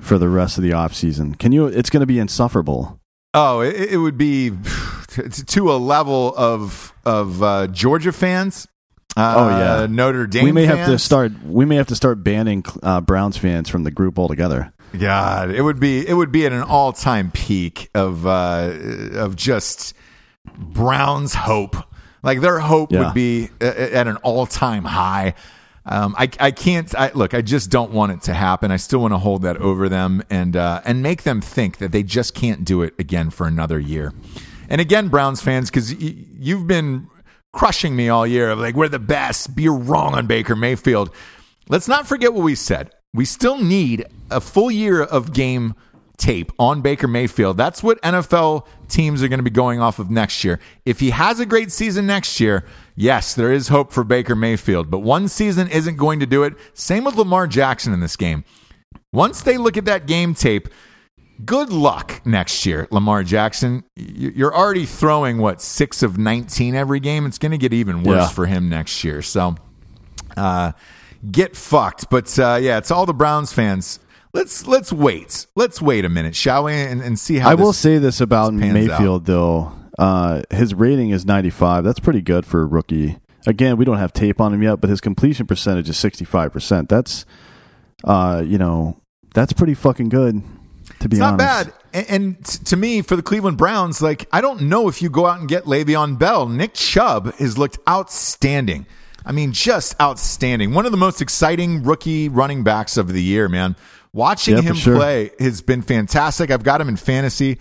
for 0.00 0.18
the 0.18 0.28
rest 0.28 0.56
of 0.56 0.62
the 0.64 0.70
offseason? 0.70 1.38
Can 1.38 1.52
you 1.52 1.66
it's 1.66 1.90
going 1.90 2.00
to 2.00 2.06
be 2.06 2.18
insufferable. 2.18 3.00
Oh, 3.34 3.60
it, 3.60 3.74
it 3.92 3.96
would 3.96 4.16
be 4.16 4.52
to, 5.46 5.72
a 5.72 5.76
level 5.76 6.32
of 6.36 6.92
of 7.04 7.42
uh, 7.42 7.66
Georgia 7.66 8.12
fans. 8.12 8.68
Uh, 9.16 9.34
Oh, 9.36 9.48
yeah. 9.48 9.86
Notre 9.86 10.26
Dame. 10.26 10.44
we 10.44 10.52
may 10.52 10.66
have 10.66 10.86
to 10.86 10.98
start 10.98 11.32
we 11.44 11.64
may 11.64 11.76
have 11.76 11.88
to 11.88 11.96
start 11.96 12.22
banning 12.24 12.64
uh, 12.82 13.00
Browns 13.00 13.36
fans 13.36 13.68
from 13.68 13.84
the 13.84 13.90
group 13.90 14.18
altogether. 14.18 14.72
God, 14.98 15.50
it 15.50 15.62
would 15.62 15.80
be 15.80 16.06
it 16.06 16.14
would 16.14 16.32
be 16.32 16.46
at 16.46 16.52
an 16.52 16.62
all 16.62 16.92
time 16.92 17.30
peak 17.30 17.90
of 17.94 18.26
uh, 18.26 18.70
of 19.14 19.36
just 19.36 19.94
Browns 20.58 21.34
hope. 21.34 21.76
Like 22.22 22.40
their 22.40 22.58
hope 22.58 22.92
Yeah. 22.92 23.04
would 23.06 23.14
be 23.14 23.50
at 23.60 24.06
an 24.06 24.16
all 24.18 24.46
time 24.46 24.84
high. 24.84 25.34
Um, 25.86 26.14
I 26.18 26.30
I 26.40 26.50
can't 26.50 26.94
I, 26.94 27.10
look. 27.14 27.34
I 27.34 27.42
just 27.42 27.70
don't 27.70 27.92
want 27.92 28.12
it 28.12 28.22
to 28.22 28.34
happen. 28.34 28.70
I 28.70 28.76
still 28.76 29.00
want 29.00 29.12
to 29.12 29.18
hold 29.18 29.42
that 29.42 29.58
over 29.58 29.88
them 29.88 30.22
and 30.30 30.56
uh, 30.56 30.80
and 30.86 31.02
make 31.02 31.24
them 31.24 31.40
think 31.42 31.78
that 31.78 31.92
they 31.92 32.02
just 32.02 32.34
can't 32.34 32.64
do 32.64 32.80
it 32.82 32.94
again 32.98 33.28
for 33.30 33.46
another 33.46 33.78
year. 33.78 34.12
And 34.70 34.80
again, 34.80 35.08
Browns 35.08 35.42
fans, 35.42 35.68
because 35.70 35.94
y- 35.94 36.14
you've 36.38 36.66
been 36.66 37.08
crushing 37.52 37.94
me 37.94 38.08
all 38.08 38.26
year 38.26 38.50
of 38.50 38.58
like 38.58 38.74
we're 38.74 38.88
the 38.88 38.98
best. 38.98 39.50
You're 39.58 39.76
wrong 39.76 40.14
on 40.14 40.26
Baker 40.26 40.56
Mayfield. 40.56 41.10
Let's 41.68 41.86
not 41.88 42.06
forget 42.06 42.32
what 42.32 42.42
we 42.44 42.54
said. 42.54 42.90
We 43.14 43.24
still 43.24 43.56
need 43.62 44.04
a 44.30 44.40
full 44.40 44.70
year 44.70 45.02
of 45.02 45.32
game 45.32 45.74
tape 46.16 46.52
on 46.58 46.80
Baker 46.80 47.08
Mayfield. 47.08 47.56
That's 47.56 47.82
what 47.82 48.00
NFL 48.02 48.66
teams 48.88 49.22
are 49.22 49.28
going 49.28 49.38
to 49.38 49.44
be 49.44 49.50
going 49.50 49.80
off 49.80 49.98
of 49.98 50.10
next 50.10 50.44
year. 50.44 50.60
If 50.84 51.00
he 51.00 51.10
has 51.10 51.40
a 51.40 51.46
great 51.46 51.72
season 51.72 52.06
next 52.06 52.38
year, 52.40 52.64
yes, 52.96 53.34
there 53.34 53.52
is 53.52 53.68
hope 53.68 53.92
for 53.92 54.04
Baker 54.04 54.34
Mayfield, 54.36 54.90
but 54.90 54.98
one 55.00 55.28
season 55.28 55.68
isn't 55.68 55.96
going 55.96 56.20
to 56.20 56.26
do 56.26 56.42
it. 56.42 56.54
Same 56.74 57.04
with 57.04 57.16
Lamar 57.16 57.46
Jackson 57.46 57.92
in 57.92 58.00
this 58.00 58.16
game. 58.16 58.44
Once 59.12 59.42
they 59.42 59.56
look 59.56 59.76
at 59.76 59.84
that 59.86 60.06
game 60.06 60.34
tape, 60.34 60.68
good 61.44 61.70
luck 61.70 62.20
next 62.24 62.64
year, 62.66 62.86
Lamar 62.90 63.22
Jackson. 63.24 63.82
You're 63.96 64.54
already 64.54 64.86
throwing 64.86 65.38
what 65.38 65.60
six 65.60 66.02
of 66.02 66.16
nineteen 66.18 66.74
every 66.76 67.00
game. 67.00 67.26
It's 67.26 67.38
going 67.38 67.52
to 67.52 67.58
get 67.58 67.72
even 67.72 68.02
worse 68.02 68.16
Yeah. 68.22 68.28
for 68.28 68.46
him 68.46 68.68
next 68.68 69.02
year. 69.04 69.20
So, 69.22 69.56
uh, 70.36 70.72
get 71.30 71.56
fucked. 71.56 72.10
But 72.10 72.38
uh, 72.38 72.58
yeah, 72.60 72.78
it's 72.78 72.90
all 72.90 73.06
the 73.06 73.14
Browns 73.14 73.52
fans. 73.52 74.00
Let's 74.32 74.66
let's 74.66 74.92
wait. 74.92 75.46
Let's 75.54 75.80
wait 75.80 76.04
a 76.04 76.08
minute, 76.08 76.34
shall 76.34 76.64
we, 76.64 76.72
and, 76.72 77.00
and 77.00 77.18
see 77.18 77.38
how 77.38 77.50
I 77.50 77.54
will 77.54 77.72
say 77.72 77.98
this 77.98 78.20
about 78.20 78.52
Mayfield 78.52 79.26
though. 79.26 79.72
Uh, 79.98 80.42
his 80.50 80.74
rating 80.74 81.10
is 81.10 81.24
95. 81.24 81.84
That's 81.84 82.00
pretty 82.00 82.20
good 82.20 82.44
for 82.44 82.62
a 82.62 82.66
rookie. 82.66 83.18
Again, 83.46 83.76
we 83.76 83.84
don't 83.84 83.98
have 83.98 84.12
tape 84.12 84.40
on 84.40 84.52
him 84.52 84.62
yet, 84.62 84.80
but 84.80 84.90
his 84.90 85.00
completion 85.00 85.46
percentage 85.46 85.88
is 85.88 85.96
65%. 85.96 86.88
That's 86.88 87.24
uh, 88.02 88.42
you 88.44 88.58
know, 88.58 89.00
that's 89.34 89.52
pretty 89.52 89.74
fucking 89.74 90.08
good 90.08 90.42
to 90.98 91.08
be 91.08 91.16
It's 91.16 91.20
not 91.20 91.34
honest. 91.40 91.68
bad. 91.68 91.72
And, 91.92 92.06
and 92.08 92.44
to 92.66 92.76
me, 92.76 93.02
for 93.02 93.14
the 93.16 93.22
Cleveland 93.22 93.56
Browns, 93.56 94.02
like 94.02 94.26
I 94.32 94.40
don't 94.40 94.62
know 94.62 94.88
if 94.88 95.00
you 95.00 95.10
go 95.10 95.26
out 95.26 95.38
and 95.38 95.48
get 95.48 95.64
Le'Veon 95.64 96.18
Bell. 96.18 96.48
Nick 96.48 96.74
Chubb 96.74 97.34
has 97.36 97.56
looked 97.56 97.78
outstanding. 97.88 98.86
I 99.24 99.32
mean, 99.32 99.52
just 99.52 99.98
outstanding. 100.00 100.74
One 100.74 100.84
of 100.86 100.92
the 100.92 100.98
most 100.98 101.20
exciting 101.22 101.82
rookie 101.82 102.28
running 102.28 102.62
backs 102.62 102.96
of 102.96 103.12
the 103.12 103.22
year, 103.22 103.48
man. 103.48 103.74
Watching 104.12 104.56
Yeah, 104.56 104.62
him 104.62 104.74
sure. 104.76 104.96
play 104.96 105.30
has 105.40 105.60
been 105.62 105.82
fantastic. 105.82 106.50
I've 106.50 106.62
got 106.62 106.80
him 106.80 106.88
in 106.88 106.96
fantasy. 106.96 107.58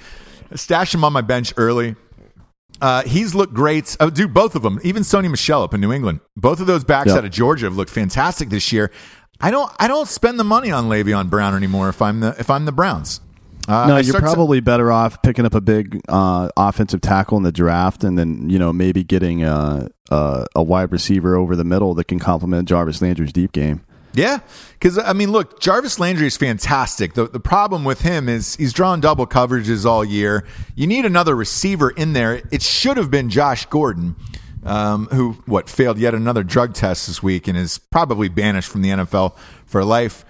Stash 0.55 0.93
him 0.93 1.03
on 1.03 1.13
my 1.13 1.21
bench 1.21 1.53
early. 1.57 1.95
Uh, 2.81 3.01
he's 3.03 3.33
looked 3.33 3.53
great. 3.53 3.95
Oh, 3.99 4.09
dude, 4.09 4.33
both 4.33 4.55
of 4.55 4.61
them. 4.61 4.79
Even 4.83 5.03
Sony 5.03 5.29
Michel 5.31 5.63
up 5.63 5.73
in 5.73 5.79
New 5.81 5.93
England. 5.93 6.19
Both 6.35 6.59
of 6.59 6.67
those 6.67 6.83
backs 6.83 7.09
Yeah. 7.11 7.17
out 7.17 7.25
of 7.25 7.31
Georgia 7.31 7.65
have 7.65 7.77
looked 7.77 7.91
fantastic 7.91 8.49
this 8.49 8.71
year. 8.73 8.91
I 9.41 9.51
don't. 9.51 9.71
I 9.79 9.87
don't 9.87 10.07
spend 10.07 10.39
the 10.39 10.43
money 10.43 10.71
on 10.71 10.89
Le'Veon 10.89 11.29
Brown 11.29 11.55
anymore. 11.55 11.89
If 11.89 12.01
I'm 12.01 12.19
the 12.19 12.35
if 12.39 12.49
I'm 12.49 12.65
the 12.65 12.71
Browns. 12.71 13.19
Uh, 13.67 13.87
No, 13.87 13.95
I 13.95 13.99
you're 13.99 14.03
start 14.11 14.23
to- 14.25 14.27
probably 14.33 14.59
better 14.59 14.91
off 14.91 15.21
picking 15.21 15.45
up 15.45 15.55
a 15.55 15.61
big 15.61 16.01
uh, 16.09 16.49
offensive 16.57 16.99
tackle 17.01 17.37
in 17.37 17.43
the 17.43 17.51
draft, 17.51 18.03
and 18.03 18.17
then 18.17 18.49
you 18.49 18.59
know 18.59 18.73
maybe 18.73 19.03
getting 19.03 19.43
a, 19.43 19.89
a 20.13 20.45
a 20.55 20.63
wide 20.63 20.91
receiver 20.91 21.35
over 21.35 21.55
the 21.55 21.63
middle 21.63 21.93
that 21.95 22.05
can 22.07 22.19
complement 22.19 22.67
Jarvis 22.67 23.01
Landry's 23.01 23.33
deep 23.33 23.51
game. 23.51 23.81
Yeah, 24.15 24.39
because 24.73 24.99
I 24.99 25.13
mean, 25.13 25.31
look, 25.31 25.59
Jarvis 25.59 25.99
Landry 25.99 26.27
is 26.27 26.37
fantastic. 26.37 27.15
The 27.15 27.27
the 27.27 27.39
problem 27.39 27.83
with 27.83 28.01
him 28.01 28.29
is 28.29 28.55
he's 28.57 28.71
drawn 28.71 28.99
double 29.01 29.25
coverages 29.25 29.85
all 29.85 30.05
year. 30.05 30.45
You 30.75 30.85
need 30.85 31.05
another 31.05 31.35
receiver 31.35 31.89
in 31.89 32.13
there. 32.13 32.41
It 32.51 32.61
should 32.61 32.97
have 32.97 33.09
been 33.09 33.29
Josh 33.29 33.65
Gordon, 33.65 34.15
um, 34.63 35.07
who 35.07 35.31
what 35.47 35.67
failed 35.67 35.97
yet 35.97 36.13
another 36.13 36.43
drug 36.43 36.75
test 36.75 37.07
this 37.07 37.23
week 37.23 37.47
and 37.47 37.57
is 37.57 37.79
probably 37.79 38.29
banished 38.29 38.69
from 38.69 38.83
the 38.83 38.89
NFL 38.89 39.35
for 39.65 39.83
life. 39.83 40.25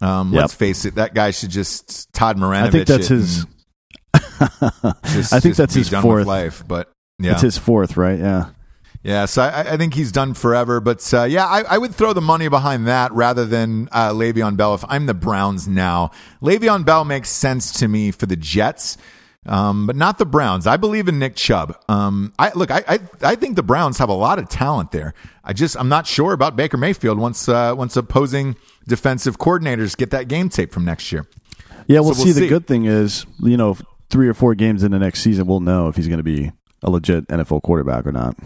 Um, 0.00 0.32
Yep. 0.32 0.40
Let's 0.42 0.54
face 0.54 0.84
it, 0.84 0.94
that 0.94 1.12
guy 1.14 1.32
should 1.32 1.50
just 1.50 2.12
Todd 2.12 2.36
Marinovich. 2.36 2.62
I 2.66 2.70
think 2.70 2.86
that's 2.86 3.08
his. 3.08 3.46
just- 5.12 5.32
I 5.32 5.40
think 5.40 5.56
that's 5.56 5.74
his 5.74 5.88
fourth. 5.88 6.26
life. 6.26 6.62
But 6.66 6.92
yeah, 7.18 7.32
It's 7.32 7.42
his 7.42 7.58
fourth, 7.58 7.96
right? 7.96 8.18
Yeah. 8.18 8.50
Yeah, 9.06 9.26
so 9.26 9.42
I, 9.42 9.74
I 9.74 9.76
think 9.76 9.94
he's 9.94 10.10
done 10.10 10.34
forever. 10.34 10.80
But 10.80 11.14
uh, 11.14 11.22
yeah, 11.24 11.46
I, 11.46 11.62
I 11.62 11.78
would 11.78 11.94
throw 11.94 12.12
the 12.12 12.20
money 12.20 12.48
behind 12.48 12.88
that 12.88 13.12
rather 13.12 13.44
than 13.44 13.88
uh, 13.92 14.10
Le'Veon 14.10 14.56
Bell 14.56 14.74
if 14.74 14.84
I'm 14.88 15.06
the 15.06 15.14
Browns 15.14 15.68
now. 15.68 16.10
Le'Veon 16.42 16.84
Bell 16.84 17.04
makes 17.04 17.28
sense 17.28 17.72
to 17.78 17.86
me 17.86 18.10
for 18.10 18.26
the 18.26 18.34
Jets. 18.34 18.96
Um, 19.48 19.86
but 19.86 19.94
not 19.94 20.18
the 20.18 20.26
Browns. 20.26 20.66
I 20.66 20.76
believe 20.76 21.06
in 21.06 21.20
Nick 21.20 21.36
Chubb. 21.36 21.76
Um, 21.88 22.32
I 22.36 22.50
look, 22.56 22.72
I, 22.72 22.82
I, 22.88 22.98
I 23.22 23.36
think 23.36 23.54
the 23.54 23.62
Browns 23.62 23.96
have 23.98 24.08
a 24.08 24.12
lot 24.12 24.40
of 24.40 24.48
talent 24.48 24.90
there. 24.90 25.14
I 25.44 25.52
just, 25.52 25.76
I'm 25.78 25.88
not 25.88 26.08
sure 26.08 26.32
about 26.32 26.56
Baker 26.56 26.76
Mayfield 26.76 27.16
once, 27.20 27.48
uh, 27.48 27.72
once 27.78 27.96
opposing 27.96 28.56
defensive 28.88 29.38
coordinators 29.38 29.96
get 29.96 30.10
that 30.10 30.26
game 30.26 30.48
tape 30.48 30.72
from 30.72 30.84
next 30.84 31.12
year. 31.12 31.26
Yeah, 31.86 32.00
we'll, 32.00 32.14
So 32.14 32.24
see. 32.24 32.30
we'll 32.30 32.34
The 32.34 32.40
see. 32.40 32.48
good 32.48 32.66
thing 32.66 32.86
is, 32.86 33.24
you 33.38 33.56
know, 33.56 33.76
three 34.10 34.26
or 34.26 34.34
four 34.34 34.56
games 34.56 34.82
in 34.82 34.90
the 34.90 34.98
next 34.98 35.20
season, 35.20 35.46
we'll 35.46 35.60
know 35.60 35.86
if 35.86 35.94
he's 35.94 36.08
going 36.08 36.18
to 36.18 36.24
be 36.24 36.50
a 36.82 36.90
legit 36.90 37.28
NFL 37.28 37.62
quarterback 37.62 38.04
or 38.04 38.10
not. 38.10 38.36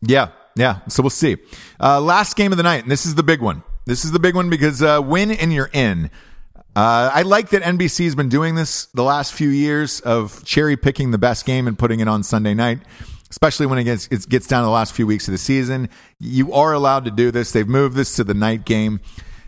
Yeah, 0.00 0.28
yeah. 0.56 0.80
So 0.88 1.02
we'll 1.02 1.10
see. 1.10 1.36
Uh, 1.80 2.00
last 2.00 2.36
game 2.36 2.52
of 2.52 2.58
the 2.58 2.62
night, 2.62 2.82
and 2.82 2.90
this 2.90 3.06
is 3.06 3.14
the 3.14 3.22
big 3.22 3.40
one. 3.40 3.62
This 3.86 4.04
is 4.04 4.12
the 4.12 4.18
big 4.18 4.34
one 4.34 4.50
because 4.50 4.82
uh, 4.82 5.00
win 5.04 5.30
and 5.30 5.52
you're 5.52 5.70
in. 5.72 6.10
Uh, 6.74 7.10
I 7.14 7.22
like 7.22 7.50
that 7.50 7.62
NBC 7.62 8.04
has 8.04 8.14
been 8.14 8.28
doing 8.28 8.54
this 8.54 8.86
the 8.86 9.02
last 9.02 9.32
few 9.32 9.48
years 9.48 10.00
of 10.00 10.44
cherry 10.44 10.76
picking 10.76 11.10
the 11.10 11.18
best 11.18 11.46
game 11.46 11.66
and 11.66 11.78
putting 11.78 12.00
it 12.00 12.08
on 12.08 12.22
Sunday 12.22 12.52
night, 12.52 12.80
especially 13.30 13.64
when 13.64 13.78
it 13.78 13.84
gets 13.84 14.08
it 14.08 14.28
gets 14.28 14.46
down 14.46 14.62
to 14.62 14.66
the 14.66 14.72
last 14.72 14.92
few 14.92 15.06
weeks 15.06 15.26
of 15.26 15.32
the 15.32 15.38
season. 15.38 15.88
You 16.18 16.52
are 16.52 16.74
allowed 16.74 17.06
to 17.06 17.10
do 17.10 17.30
this. 17.30 17.52
They've 17.52 17.66
moved 17.66 17.96
this 17.96 18.16
to 18.16 18.24
the 18.24 18.34
night 18.34 18.66
game. 18.66 19.00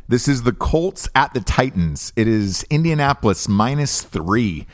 This 0.08 0.26
is 0.26 0.44
the 0.44 0.52
Colts 0.52 1.06
at 1.14 1.34
the 1.34 1.40
Titans. 1.40 2.14
It 2.16 2.26
is 2.28 2.64
Indianapolis 2.70 3.46
minus 3.46 4.00
three. 4.00 4.66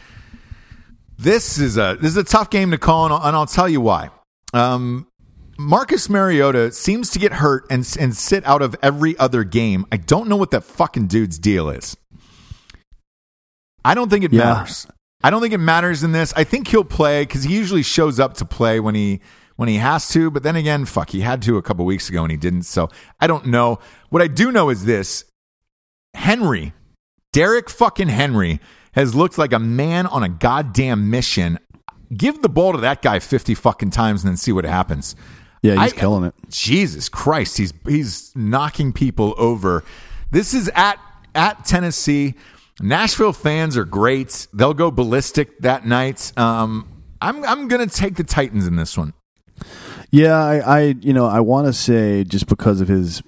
This 1.18 1.58
is 1.58 1.76
a 1.76 1.96
this 2.00 2.12
is 2.12 2.16
a 2.16 2.24
tough 2.24 2.50
game 2.50 2.70
to 2.70 2.78
call, 2.78 3.06
and 3.06 3.14
I'll, 3.14 3.22
and 3.26 3.36
I'll 3.36 3.46
tell 3.46 3.68
you 3.68 3.80
why. 3.80 4.10
Um, 4.52 5.08
Marcus 5.58 6.08
Mariota 6.08 6.72
seems 6.72 7.10
to 7.10 7.18
get 7.18 7.34
hurt 7.34 7.64
and 7.70 7.86
and 8.00 8.16
sit 8.16 8.44
out 8.46 8.62
of 8.62 8.74
every 8.82 9.16
other 9.18 9.44
game. 9.44 9.86
I 9.92 9.96
don't 9.96 10.28
know 10.28 10.36
what 10.36 10.50
that 10.50 10.64
fucking 10.64 11.06
dude's 11.06 11.38
deal 11.38 11.70
is. 11.70 11.96
I 13.84 13.94
don't 13.94 14.08
think 14.10 14.24
it 14.24 14.32
Yeah. 14.32 14.44
matters. 14.54 14.86
I 15.22 15.30
don't 15.30 15.40
think 15.40 15.54
it 15.54 15.58
matters 15.58 16.02
in 16.02 16.12
this. 16.12 16.32
I 16.36 16.44
think 16.44 16.68
he'll 16.68 16.84
play 16.84 17.22
because 17.22 17.44
he 17.44 17.54
usually 17.54 17.82
shows 17.82 18.20
up 18.20 18.34
to 18.34 18.44
play 18.44 18.80
when 18.80 18.94
he 18.94 19.20
when 19.56 19.68
he 19.68 19.76
has 19.76 20.08
to. 20.10 20.30
But 20.30 20.42
then 20.42 20.56
again, 20.56 20.84
fuck, 20.84 21.10
he 21.10 21.20
had 21.20 21.40
to 21.42 21.56
a 21.56 21.62
couple 21.62 21.84
weeks 21.84 22.08
ago 22.08 22.22
and 22.22 22.30
he 22.30 22.36
didn't. 22.36 22.62
So 22.64 22.88
I 23.20 23.26
don't 23.26 23.46
know. 23.46 23.78
What 24.10 24.22
I 24.22 24.26
do 24.26 24.50
know 24.52 24.70
is 24.70 24.84
this: 24.84 25.24
Henry, 26.14 26.72
Derrick 27.32 27.70
fucking 27.70 28.08
Henry, 28.08 28.60
has 28.92 29.14
looked 29.14 29.38
like 29.38 29.52
a 29.52 29.58
man 29.58 30.06
on 30.06 30.22
a 30.22 30.28
goddamn 30.28 31.10
mission. 31.10 31.58
Give 32.14 32.42
the 32.42 32.48
ball 32.48 32.72
to 32.72 32.78
that 32.78 33.02
guy 33.02 33.18
fifty 33.18 33.54
fucking 33.54 33.90
times 33.90 34.24
and 34.24 34.30
then 34.30 34.36
see 34.36 34.52
what 34.52 34.64
happens. 34.64 35.14
Yeah, 35.64 35.82
he's 35.82 35.94
I- 35.94 35.96
killing 35.96 36.24
it. 36.24 36.34
Jesus 36.50 37.08
Christ, 37.08 37.56
he's 37.56 37.72
he's 37.88 38.32
knocking 38.36 38.92
people 38.92 39.34
over. 39.38 39.82
This 40.30 40.52
is 40.52 40.70
at 40.74 40.98
at 41.34 41.64
Tennessee. 41.64 42.34
Nashville 42.82 43.32
fans 43.32 43.74
are 43.78 43.86
great. 43.86 44.46
They'll 44.52 44.74
go 44.74 44.90
ballistic 44.90 45.58
that 45.60 45.86
night. 45.86 46.36
Um, 46.36 47.02
I'm 47.22 47.42
I'm 47.44 47.68
gonna 47.68 47.86
take 47.86 48.16
the 48.16 48.24
Titans 48.24 48.66
in 48.66 48.76
this 48.76 48.98
one. 48.98 49.14
Yeah, 50.10 50.36
I, 50.36 50.58
I 50.58 50.80
you 51.00 51.14
know, 51.14 51.24
I 51.26 51.40
want 51.40 51.66
to 51.66 51.72
say 51.72 52.24
just 52.24 52.46
because 52.46 52.82
of 52.82 52.88
his 52.88 53.22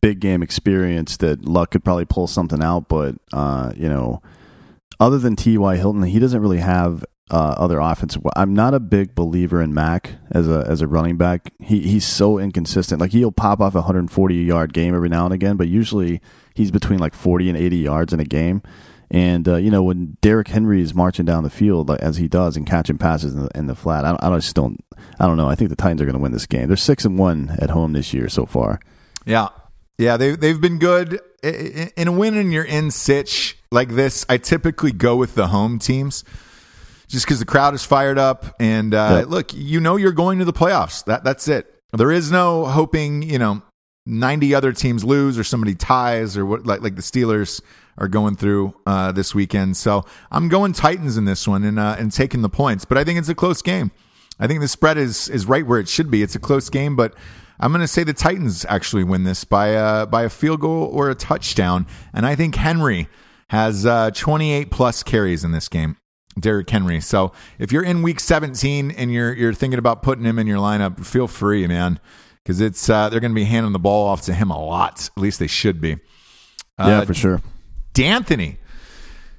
big 0.00 0.18
game 0.18 0.42
experience 0.42 1.18
that 1.18 1.44
Luck 1.44 1.70
could 1.70 1.84
probably 1.84 2.04
pull 2.04 2.26
something 2.26 2.64
out, 2.64 2.88
but 2.88 3.14
uh, 3.32 3.72
you 3.76 3.88
know, 3.88 4.20
other 4.98 5.18
than 5.18 5.36
T.Y. 5.36 5.76
Hilton, 5.76 6.02
he 6.02 6.18
doesn't 6.18 6.40
really 6.42 6.58
have 6.58 7.04
uh, 7.30 7.54
other 7.56 7.78
offensive. 7.78 8.22
I'm 8.36 8.54
not 8.54 8.74
a 8.74 8.80
big 8.80 9.14
believer 9.14 9.62
in 9.62 9.72
Mack 9.72 10.12
as 10.30 10.48
a 10.48 10.64
as 10.68 10.82
a 10.82 10.86
running 10.86 11.16
back. 11.16 11.52
He 11.58 11.80
he's 11.80 12.06
so 12.06 12.38
inconsistent. 12.38 13.00
Like 13.00 13.12
he'll 13.12 13.32
pop 13.32 13.60
off 13.60 13.74
a 13.74 13.78
140 13.78 14.34
yard 14.34 14.72
game 14.72 14.94
every 14.94 15.08
now 15.08 15.24
and 15.24 15.34
again, 15.34 15.56
but 15.56 15.68
usually 15.68 16.20
he's 16.54 16.70
between 16.70 16.98
like 16.98 17.14
40 17.14 17.48
and 17.48 17.58
80 17.58 17.76
yards 17.78 18.12
in 18.12 18.20
a 18.20 18.24
game. 18.24 18.62
And 19.10 19.48
uh, 19.48 19.56
you 19.56 19.70
know 19.70 19.82
when 19.82 20.16
Derrick 20.20 20.48
Henry 20.48 20.80
is 20.80 20.94
marching 20.94 21.24
down 21.24 21.44
the 21.44 21.50
field 21.50 21.88
like, 21.88 22.00
as 22.00 22.16
he 22.16 22.28
does 22.28 22.56
and 22.56 22.66
catching 22.66 22.98
passes 22.98 23.34
in 23.34 23.44
the, 23.44 23.50
in 23.54 23.66
the 23.66 23.74
flat, 23.74 24.04
I, 24.04 24.16
I 24.20 24.36
just 24.36 24.54
don't. 24.54 24.82
I 25.18 25.26
don't 25.26 25.36
know. 25.36 25.48
I 25.48 25.54
think 25.54 25.70
the 25.70 25.76
Titans 25.76 26.00
are 26.00 26.06
going 26.06 26.16
to 26.16 26.22
win 26.22 26.32
this 26.32 26.46
game. 26.46 26.68
They're 26.68 26.76
six 26.76 27.04
and 27.04 27.18
one 27.18 27.56
at 27.58 27.70
home 27.70 27.92
this 27.92 28.12
year 28.12 28.28
so 28.28 28.46
far. 28.46 28.80
Yeah, 29.24 29.48
yeah, 29.98 30.16
they 30.16 30.34
they've 30.34 30.60
been 30.60 30.78
good 30.78 31.20
in 31.42 32.08
a 32.08 32.12
win 32.12 32.50
you're 32.52 32.64
in 32.64 32.90
sitch 32.90 33.58
like 33.70 33.90
this. 33.90 34.24
I 34.28 34.38
typically 34.38 34.92
go 34.92 35.16
with 35.16 35.34
the 35.34 35.48
home 35.48 35.78
teams. 35.78 36.24
Just 37.14 37.26
because 37.26 37.38
the 37.38 37.46
crowd 37.46 37.74
is 37.74 37.84
fired 37.84 38.18
up, 38.18 38.56
and 38.60 38.92
uh, 38.92 39.18
Yeah. 39.20 39.24
look, 39.28 39.54
you 39.54 39.78
know 39.80 39.94
you're 39.96 40.12
going 40.12 40.40
to 40.40 40.44
the 40.44 40.52
playoffs. 40.52 41.04
That 41.04 41.22
that's 41.24 41.46
it. 41.48 41.72
There 41.92 42.10
is 42.10 42.30
no 42.32 42.66
hoping. 42.66 43.22
You 43.22 43.38
know, 43.38 43.62
ninety 44.04 44.54
other 44.54 44.72
teams 44.72 45.04
lose 45.04 45.38
or 45.38 45.44
somebody 45.44 45.74
ties 45.74 46.36
or 46.36 46.44
what 46.44 46.66
like 46.66 46.82
like 46.82 46.96
the 46.96 47.02
Steelers 47.02 47.60
are 47.98 48.08
going 48.08 48.34
through 48.34 48.74
uh, 48.86 49.12
this 49.12 49.32
weekend. 49.34 49.76
So 49.76 50.04
I'm 50.32 50.48
going 50.48 50.72
Titans 50.72 51.16
in 51.16 51.24
this 51.24 51.46
one 51.46 51.62
and 51.62 51.78
uh, 51.78 51.94
and 51.98 52.10
taking 52.12 52.42
the 52.42 52.48
points. 52.48 52.84
But 52.84 52.98
I 52.98 53.04
think 53.04 53.18
it's 53.20 53.28
a 53.28 53.34
close 53.34 53.62
game. 53.62 53.92
I 54.40 54.48
think 54.48 54.60
the 54.60 54.68
spread 54.68 54.98
is 54.98 55.28
is 55.28 55.46
right 55.46 55.64
where 55.64 55.78
it 55.78 55.88
should 55.88 56.10
be. 56.10 56.22
It's 56.22 56.34
a 56.34 56.40
close 56.40 56.68
game, 56.68 56.96
but 56.96 57.14
I'm 57.60 57.70
going 57.70 57.80
to 57.80 57.86
say 57.88 58.02
the 58.02 58.12
Titans 58.12 58.66
actually 58.68 59.04
win 59.04 59.22
this 59.22 59.44
by 59.44 59.68
a 59.68 60.06
by 60.06 60.24
a 60.24 60.28
field 60.28 60.60
goal 60.60 60.90
or 60.92 61.08
a 61.10 61.14
touchdown. 61.14 61.86
And 62.12 62.26
I 62.26 62.34
think 62.34 62.56
Henry 62.56 63.08
has 63.50 63.86
uh, 63.86 64.10
28 64.10 64.72
plus 64.72 65.04
carries 65.04 65.44
in 65.44 65.52
this 65.52 65.68
game. 65.68 65.96
Derrick 66.38 66.68
Henry. 66.68 67.00
So 67.00 67.32
if 67.58 67.70
you're 67.72 67.84
in 67.84 68.02
week 68.02 68.20
17 68.20 68.90
and 68.90 69.12
you're 69.12 69.32
you're 69.32 69.54
thinking 69.54 69.78
about 69.78 70.02
putting 70.02 70.24
him 70.24 70.38
in 70.38 70.46
your 70.46 70.58
lineup, 70.58 71.04
feel 71.04 71.28
free, 71.28 71.66
man, 71.66 72.00
because 72.42 72.60
it's 72.60 72.88
uh, 72.90 73.08
they're 73.08 73.20
going 73.20 73.30
to 73.32 73.36
be 73.36 73.44
handing 73.44 73.72
the 73.72 73.78
ball 73.78 74.08
off 74.08 74.22
to 74.22 74.34
him 74.34 74.50
a 74.50 74.58
lot. 74.62 75.10
At 75.16 75.22
least 75.22 75.38
they 75.38 75.46
should 75.46 75.80
be. 75.80 75.98
yeah, 76.78 76.98
Uh, 77.00 77.04
for 77.04 77.14
sure. 77.14 77.40
D'Anthony. 77.92 78.58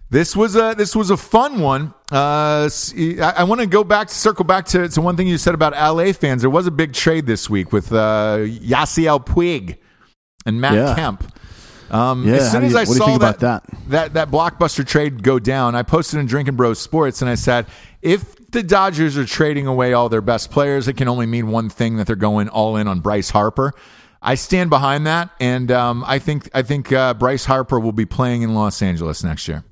This 0.09 0.35
was 0.35 0.55
a 0.55 0.75
this 0.77 0.95
was 0.95 1.09
a 1.09 1.17
fun 1.17 1.59
one. 1.59 1.93
Uh, 2.11 2.69
I, 2.95 3.33
I 3.37 3.43
want 3.43 3.59
to 3.61 3.67
go 3.67 3.83
back, 3.83 4.07
to 4.07 4.13
circle 4.13 4.45
back 4.45 4.65
to, 4.67 4.87
to 4.87 5.01
one 5.01 5.17
thing 5.17 5.27
you 5.27 5.37
said 5.39 5.55
about 5.55 5.73
LA 5.73 6.13
fans. 6.13 6.41
There 6.41 6.49
was 6.49 6.67
a 6.67 6.71
big 6.71 6.93
trade 6.93 7.25
this 7.25 7.49
week 7.49 7.73
with 7.73 7.91
uh, 7.91 8.37
Yasiel 8.39 9.25
Puig 9.25 9.77
and 10.45 10.61
Matt 10.61 10.75
Yeah. 10.75 10.95
Kemp. 10.95 11.34
Um, 11.91 12.27
Yeah, 12.27 12.35
as 12.35 12.51
soon 12.51 12.63
as 12.63 12.71
you- 12.71 12.77
I 12.77 12.81
what 12.81 12.87
do 12.87 12.93
you 12.93 12.97
saw 12.97 13.17
that, 13.19 13.39
that? 13.39 13.63
that 13.89 14.13
that 14.13 14.31
blockbuster 14.31 14.85
trade 14.85 15.23
go 15.23 15.39
down, 15.39 15.75
I 15.75 15.83
posted 15.83 16.19
in 16.19 16.25
Drinking 16.25 16.55
Bros 16.55 16.79
Sports 16.79 17.21
and 17.21 17.29
I 17.29 17.35
said, 17.35 17.65
if 18.01 18.35
the 18.51 18.63
Dodgers 18.63 19.17
are 19.17 19.25
trading 19.25 19.67
away 19.67 19.93
all 19.93 20.09
their 20.09 20.21
best 20.21 20.49
players, 20.51 20.87
it 20.87 20.93
can 20.93 21.07
only 21.07 21.25
mean 21.25 21.47
one 21.49 21.69
thing 21.69 21.97
that 21.97 22.07
they're 22.07 22.15
going 22.15 22.47
all 22.49 22.75
in 22.77 22.87
on 22.87 22.99
Bryce 23.01 23.29
Harper. 23.31 23.73
I 24.21 24.33
stand 24.35 24.71
behind 24.71 25.05
that, 25.05 25.29
and 25.39 25.69
um, 25.71 26.03
I 26.07 26.17
think 26.17 26.49
I 26.53 26.63
think 26.63 26.91
uh, 26.91 27.13
Bryce 27.13 27.45
Harper 27.45 27.79
will 27.79 27.91
be 27.91 28.05
playing 28.05 28.41
in 28.41 28.55
Los 28.55 28.81
Angeles 28.81 29.23
next 29.23 29.47
year. 29.47 29.63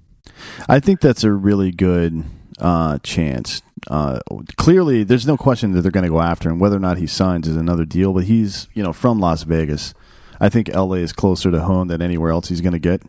I 0.69 0.80
think 0.80 0.99
that's 0.99 1.23
a 1.23 1.31
really 1.31 1.72
good 1.72 2.23
uh, 2.60 2.99
chance. 2.99 3.64
Uh, 3.90 4.19
clearly, 4.57 5.03
there's 5.03 5.26
no 5.26 5.38
question 5.38 5.72
that 5.73 5.81
they're 5.81 5.91
going 5.91 6.03
to 6.06 6.10
go 6.11 6.22
after 6.22 6.49
him. 6.49 6.60
Whether 6.60 6.76
or 6.77 6.81
not 6.81 6.98
he 6.99 7.07
signs 7.07 7.48
is 7.48 7.56
another 7.56 7.84
deal. 7.85 8.14
But 8.14 8.26
he's 8.26 8.68
you 8.76 8.84
know 8.84 8.94
from 8.94 9.19
Las 9.19 9.41
Vegas. 9.44 9.95
I 10.44 10.49
think 10.49 10.70
L.A. 10.70 10.98
is 10.98 11.14
closer 11.14 11.49
to 11.52 11.61
home 11.61 11.88
than 11.88 12.02
anywhere 12.02 12.32
else 12.32 12.49
he's 12.49 12.61
going 12.61 12.74
to 12.74 12.80
get. 12.80 13.02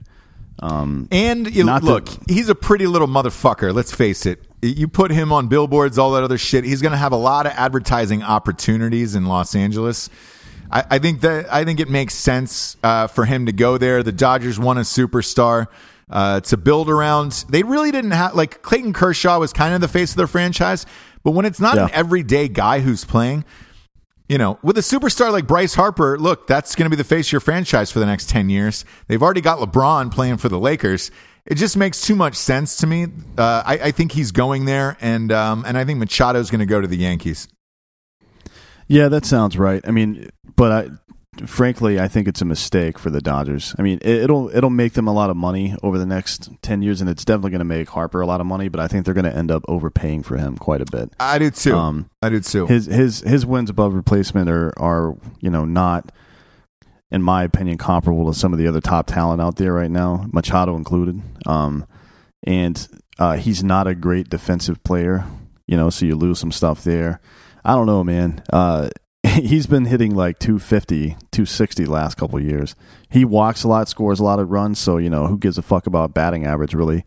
Um, 0.61 1.09
And 1.11 1.53
you 1.55 1.65
look, 1.65 2.07
that- 2.07 2.31
he's 2.31 2.49
a 2.49 2.55
pretty 2.55 2.87
little 2.87 3.09
motherfucker. 3.09 3.75
Let's 3.75 3.93
face 3.93 4.25
it. 4.25 4.43
You 4.63 4.89
put 4.89 5.11
him 5.11 5.33
on 5.33 5.49
billboards, 5.49 5.99
all 5.99 6.13
that 6.13 6.23
other 6.23 6.39
shit. 6.39 6.65
He's 6.65 6.81
going 6.81 6.93
to 6.93 6.99
have 6.99 7.13
a 7.13 7.17
lot 7.17 7.45
of 7.47 7.53
advertising 7.57 8.23
opportunities 8.23 9.15
in 9.15 9.27
Los 9.27 9.55
Angeles. 9.55 10.09
I, 10.71 10.85
I 10.93 10.99
think 10.99 11.21
that 11.23 11.53
I 11.53 11.65
think 11.65 11.81
it 11.81 11.91
makes 11.91 12.15
sense 12.15 12.77
uh, 12.83 13.09
for 13.09 13.25
him 13.27 13.47
to 13.47 13.53
go 13.53 13.77
there. 13.79 14.03
The 14.03 14.13
Dodgers 14.13 14.59
want 14.59 14.79
a 14.79 14.83
superstar 14.83 15.67
uh, 16.09 16.41
to 16.43 16.57
build 16.57 16.89
around. 16.89 17.45
They 17.51 17.63
really 17.63 17.91
didn't 17.91 18.13
have 18.13 18.35
like 18.35 18.63
Clayton 18.63 18.93
Kershaw 18.95 19.39
was 19.39 19.53
kind 19.53 19.75
of 19.75 19.81
the 19.83 19.89
face 19.89 20.13
of 20.13 20.17
their 20.17 20.27
franchise, 20.29 20.87
but 21.25 21.33
when 21.33 21.45
it's 21.45 21.61
not 21.61 21.75
Yeah. 21.77 21.85
an 21.87 21.91
everyday 21.93 22.49
guy 22.49 22.81
who's 22.81 23.05
playing, 23.05 23.45
you 24.29 24.39
know, 24.39 24.59
with 24.63 24.79
a 24.79 24.81
superstar 24.81 25.31
like 25.31 25.47
Bryce 25.47 25.75
Harper, 25.75 26.19
look, 26.19 26.47
that's 26.47 26.75
going 26.75 26.87
to 26.87 26.91
be 26.91 26.97
the 26.97 27.05
face 27.05 27.29
of 27.29 27.33
your 27.33 27.41
franchise 27.41 27.91
for 27.91 27.99
the 27.99 28.07
next 28.07 28.29
10 28.31 28.49
years. 28.49 28.85
They've 29.07 29.23
already 29.23 29.43
got 29.43 29.59
LeBron 29.59 30.11
playing 30.13 30.39
for 30.39 30.49
the 30.49 30.59
Lakers. 30.59 31.11
It 31.47 31.57
just 31.57 31.77
makes 31.77 32.01
too 32.01 32.17
much 32.17 32.35
sense 32.35 32.77
to 32.79 32.87
me. 32.87 33.05
Uh, 33.37 33.63
I, 33.67 33.79
I 33.85 33.91
think 33.91 34.13
he's 34.13 34.33
going 34.33 34.65
there, 34.65 34.97
and 34.99 35.31
um, 35.31 35.65
and 35.67 35.77
I 35.77 35.85
think 35.85 36.03
Machado's 36.03 36.51
going 36.51 36.61
to 36.61 36.67
go 36.67 36.81
to 36.81 36.87
the 36.87 36.97
Yankees. 36.97 37.49
yeah, 38.89 39.09
that 39.09 39.27
sounds 39.27 39.59
right. 39.59 39.87
I 39.87 39.91
mean, 39.91 40.31
but 40.57 40.73
I, 40.73 40.89
frankly, 41.47 42.01
I 42.01 42.09
think 42.09 42.29
it's 42.29 42.41
a 42.43 42.45
mistake 42.45 42.99
for 42.99 43.11
the 43.11 43.21
Dodgers. 43.21 43.75
I 43.79 43.83
mean, 43.83 43.99
it, 44.03 44.23
it'll 44.23 44.55
it'll 44.55 44.71
make 44.71 44.95
them 44.95 45.09
a 45.09 45.13
lot 45.13 45.31
of 45.31 45.37
money 45.37 45.75
over 45.83 45.99
the 45.99 46.07
next 46.07 46.51
ten 46.63 46.83
years, 46.83 47.01
and 47.01 47.09
it's 47.11 47.25
definitely 47.25 47.51
going 47.51 47.61
to 47.61 47.65
make 47.65 47.89
Harper 47.89 48.21
a 48.21 48.27
lot 48.27 48.41
of 48.41 48.47
money. 48.47 48.69
But 48.69 48.81
I 48.81 48.89
think 48.89 49.05
they're 49.05 49.15
going 49.15 49.25
to 49.25 49.37
end 49.37 49.51
up 49.51 49.63
overpaying 49.69 50.23
for 50.23 50.37
him 50.37 50.57
quite 50.57 50.81
a 50.81 50.87
bit. 50.91 51.13
I 51.21 51.39
do 51.39 51.51
too. 51.51 51.77
Um, 51.77 52.11
I 52.23 52.29
do 52.29 52.41
too. 52.41 52.67
his 52.67 52.87
his 52.87 53.21
his 53.21 53.47
wins 53.47 53.71
above 53.71 53.95
replacement 53.95 54.49
are 54.49 54.73
are 54.79 55.17
you 55.41 55.51
know 55.51 55.65
not 55.65 56.11
in 57.11 57.23
my 57.23 57.45
opinion 57.45 57.79
comparable 57.79 58.33
to 58.33 58.39
some 58.39 58.53
of 58.53 58.59
the 58.59 58.67
other 58.67 58.81
top 58.81 59.07
talent 59.07 59.41
out 59.41 59.57
there 59.57 59.73
right 59.73 59.91
now 59.91 60.27
Machado 60.33 60.75
included 60.75 61.21
um 61.47 61.87
and 62.45 62.89
uh 63.19 63.37
he's 63.37 63.63
not 63.63 63.87
a 63.87 63.95
great 63.95 64.29
defensive 64.31 64.83
player 64.83 65.25
you 65.67 65.77
know 65.77 65.91
so 65.91 66.07
you 66.07 66.17
lose 66.17 66.39
some 66.41 66.51
stuff 66.51 66.83
there 66.83 67.21
I 67.65 67.75
don't 67.75 67.87
know 67.87 68.03
man 68.03 68.43
uh 68.53 68.89
he's 69.43 69.67
been 69.67 69.85
hitting 69.85 70.15
like 70.15 70.39
250, 70.39 71.09
260 71.31 71.87
last 71.87 72.17
couple 72.17 72.39
of 72.39 72.45
years. 72.45 72.75
He 73.11 73.25
walks 73.25 73.65
a 73.65 73.69
lot, 73.69 73.89
scores 73.89 74.21
a 74.21 74.25
lot 74.25 74.39
of 74.39 74.51
runs, 74.51 74.79
so 74.79 74.97
you 74.97 75.11
know 75.11 75.27
who 75.27 75.39
gives 75.39 75.59
a 75.59 75.63
fuck 75.63 75.87
about 75.87 76.15
batting 76.15 76.45
average 76.47 76.75
really 76.75 77.05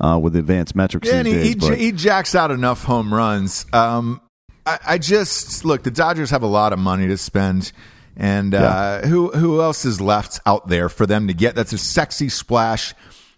uh, 0.00 0.18
with 0.22 0.36
advanced 0.36 0.74
metrics 0.74 1.08
Yeah, 1.08 1.16
and 1.16 1.26
these 1.26 1.34
he, 1.34 1.48
he, 1.48 1.54
days. 1.54 1.68
but- 1.68 1.78
he 1.78 1.92
jacks 1.92 2.34
out 2.34 2.50
enough 2.50 2.84
home 2.84 3.12
runs. 3.12 3.66
Um, 3.72 4.20
I, 4.66 4.78
I 4.86 4.98
just 4.98 5.64
look. 5.64 5.82
The 5.82 5.90
Dodgers 5.90 6.30
have 6.30 6.42
a 6.42 6.46
lot 6.48 6.72
of 6.72 6.78
money 6.78 7.06
to 7.08 7.16
spend, 7.16 7.72
and 8.16 8.54
uh, 8.54 9.00
who 9.02 9.30
who 9.30 9.60
else 9.62 9.84
is 9.84 10.00
left 10.00 10.38
out 10.44 10.68
there 10.68 10.88
for 10.88 11.06
them 11.06 11.28
to 11.28 11.34
get? 11.34 11.54
That's 11.54 11.72
a 11.72 11.78
sexy 11.78 12.28
splash 12.28 12.94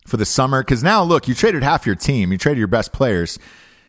for 0.07 0.17
the 0.17 0.25
summer. 0.25 0.63
Because 0.63 0.83
now, 0.83 1.05
look, 1.05 1.29
you 1.29 1.35
traded 1.35 1.63
half 1.63 1.87
your 1.87 1.95
team. 1.95 2.33
You 2.33 2.39
traded 2.39 2.59
your 2.59 2.67
best 2.67 2.93
players. 2.93 3.39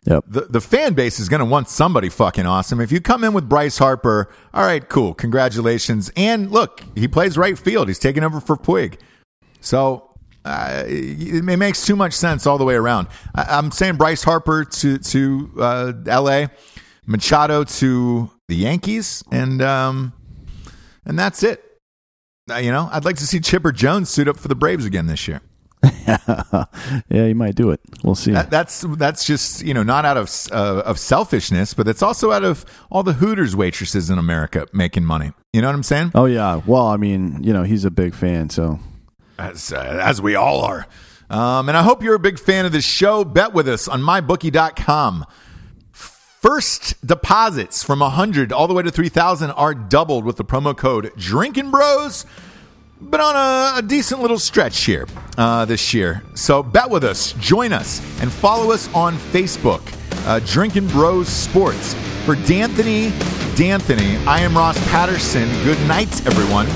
Yep. 0.04 0.24
The 0.26 0.42
the 0.42 0.60
fan 0.60 0.94
base 0.94 1.18
is 1.18 1.28
going 1.28 1.40
to 1.40 1.46
want 1.46 1.68
somebody 1.68 2.08
fucking 2.08 2.46
awesome. 2.46 2.80
If 2.80 2.92
you 2.92 3.00
come 3.00 3.24
in 3.24 3.32
with 3.32 3.48
Bryce 3.48 3.78
Harper, 3.78 4.30
all 4.52 4.64
right, 4.64 4.88
cool, 4.88 5.14
congratulations. 5.14 6.10
And 6.16 6.50
look, 6.50 6.82
he 6.94 7.08
plays 7.08 7.36
right 7.36 7.58
field. 7.58 7.88
He's 7.88 7.98
taking 7.98 8.24
over 8.24 8.40
for 8.40 8.56
Puig. 8.56 8.98
So 9.60 10.14
uh, 10.44 10.84
it 10.86 11.42
makes 11.42 11.86
too 11.86 11.96
much 11.96 12.12
sense 12.12 12.46
all 12.46 12.58
the 12.58 12.64
way 12.64 12.74
around. 12.74 13.08
I, 13.34 13.44
I'm 13.56 13.70
saying 13.70 13.96
Bryce 13.96 14.22
Harper 14.22 14.64
to 14.64 14.98
to 14.98 15.50
uh, 15.58 15.92
L.A., 16.06 16.50
Machado 17.06 17.64
to 17.64 18.30
the 18.48 18.56
Yankees, 18.56 19.24
and 19.30 19.62
um, 19.62 20.12
and 21.06 21.18
that's 21.18 21.42
it. 21.42 21.62
Uh, 22.50 22.56
you 22.56 22.70
know, 22.70 22.90
I'd 22.92 23.06
like 23.06 23.16
to 23.16 23.26
see 23.26 23.40
Chipper 23.40 23.72
Jones 23.72 24.10
suit 24.10 24.28
up 24.28 24.38
for 24.38 24.48
the 24.48 24.54
Braves 24.54 24.84
again 24.84 25.06
this 25.06 25.26
year. 25.26 25.40
yeah, 27.08 27.26
you 27.26 27.34
might 27.34 27.54
do 27.54 27.70
it. 27.70 27.80
We'll 28.02 28.14
see. 28.14 28.32
That, 28.32 28.50
that's 28.50 28.82
that's 28.96 29.24
just 29.24 29.62
you 29.62 29.74
know 29.74 29.82
not 29.82 30.04
out 30.04 30.16
of 30.16 30.30
uh, 30.52 30.82
of 30.84 30.98
selfishness, 30.98 31.74
but 31.74 31.88
it's 31.88 32.02
also 32.02 32.32
out 32.32 32.44
of 32.44 32.64
all 32.90 33.02
the 33.02 33.14
Hooters 33.14 33.54
waitresses 33.54 34.10
in 34.10 34.18
America 34.18 34.66
making 34.72 35.04
money. 35.04 35.32
You 35.52 35.60
know 35.60 35.68
what 35.68 35.76
I'm 35.76 35.82
saying? 35.82 36.12
oh 36.14 36.26
yeah. 36.26 36.60
Well, 36.66 36.86
I 36.86 36.96
mean, 36.96 37.42
you 37.42 37.52
know, 37.52 37.62
he's 37.62 37.84
a 37.84 37.90
big 37.90 38.14
fan, 38.14 38.50
so 38.50 38.78
as, 39.38 39.72
uh, 39.72 40.00
as 40.02 40.20
we 40.20 40.34
all 40.34 40.60
are. 40.62 40.86
Um, 41.30 41.68
and 41.68 41.76
I 41.76 41.82
hope 41.82 42.02
you're 42.02 42.14
a 42.14 42.20
big 42.20 42.38
fan 42.38 42.66
of 42.66 42.72
this 42.72 42.84
show. 42.84 43.24
Bet 43.24 43.52
with 43.52 43.68
us 43.68 43.88
on 43.88 44.02
mybookie.com. 44.02 45.24
First 45.92 47.06
deposits 47.06 47.82
from 47.82 48.00
100 48.00 48.52
all 48.52 48.68
the 48.68 48.74
way 48.74 48.82
to 48.82 48.90
3000 48.90 49.50
are 49.52 49.74
doubled 49.74 50.26
with 50.26 50.36
the 50.36 50.44
promo 50.44 50.76
code 50.76 51.10
Drinking 51.16 51.70
Bros. 51.70 52.26
But 53.10 53.20
on 53.20 53.36
a, 53.36 53.78
a 53.78 53.82
decent 53.82 54.20
little 54.20 54.38
stretch 54.38 54.84
here 54.84 55.06
uh, 55.36 55.64
this 55.64 55.94
year. 55.94 56.24
So 56.34 56.62
bet 56.62 56.88
with 56.88 57.04
us, 57.04 57.32
join 57.34 57.72
us, 57.72 58.00
and 58.20 58.32
follow 58.32 58.72
us 58.72 58.92
on 58.94 59.16
Facebook, 59.16 59.82
uh, 60.26 60.40
Drinking 60.46 60.88
Bros 60.88 61.28
Sports. 61.28 61.94
For 62.24 62.34
D'Anthony, 62.34 63.10
D'Anthony, 63.56 64.16
I 64.26 64.40
am 64.40 64.56
Ross 64.56 64.78
Patterson. 64.90 65.48
Good 65.64 65.80
night, 65.86 66.26
everyone. 66.26 66.66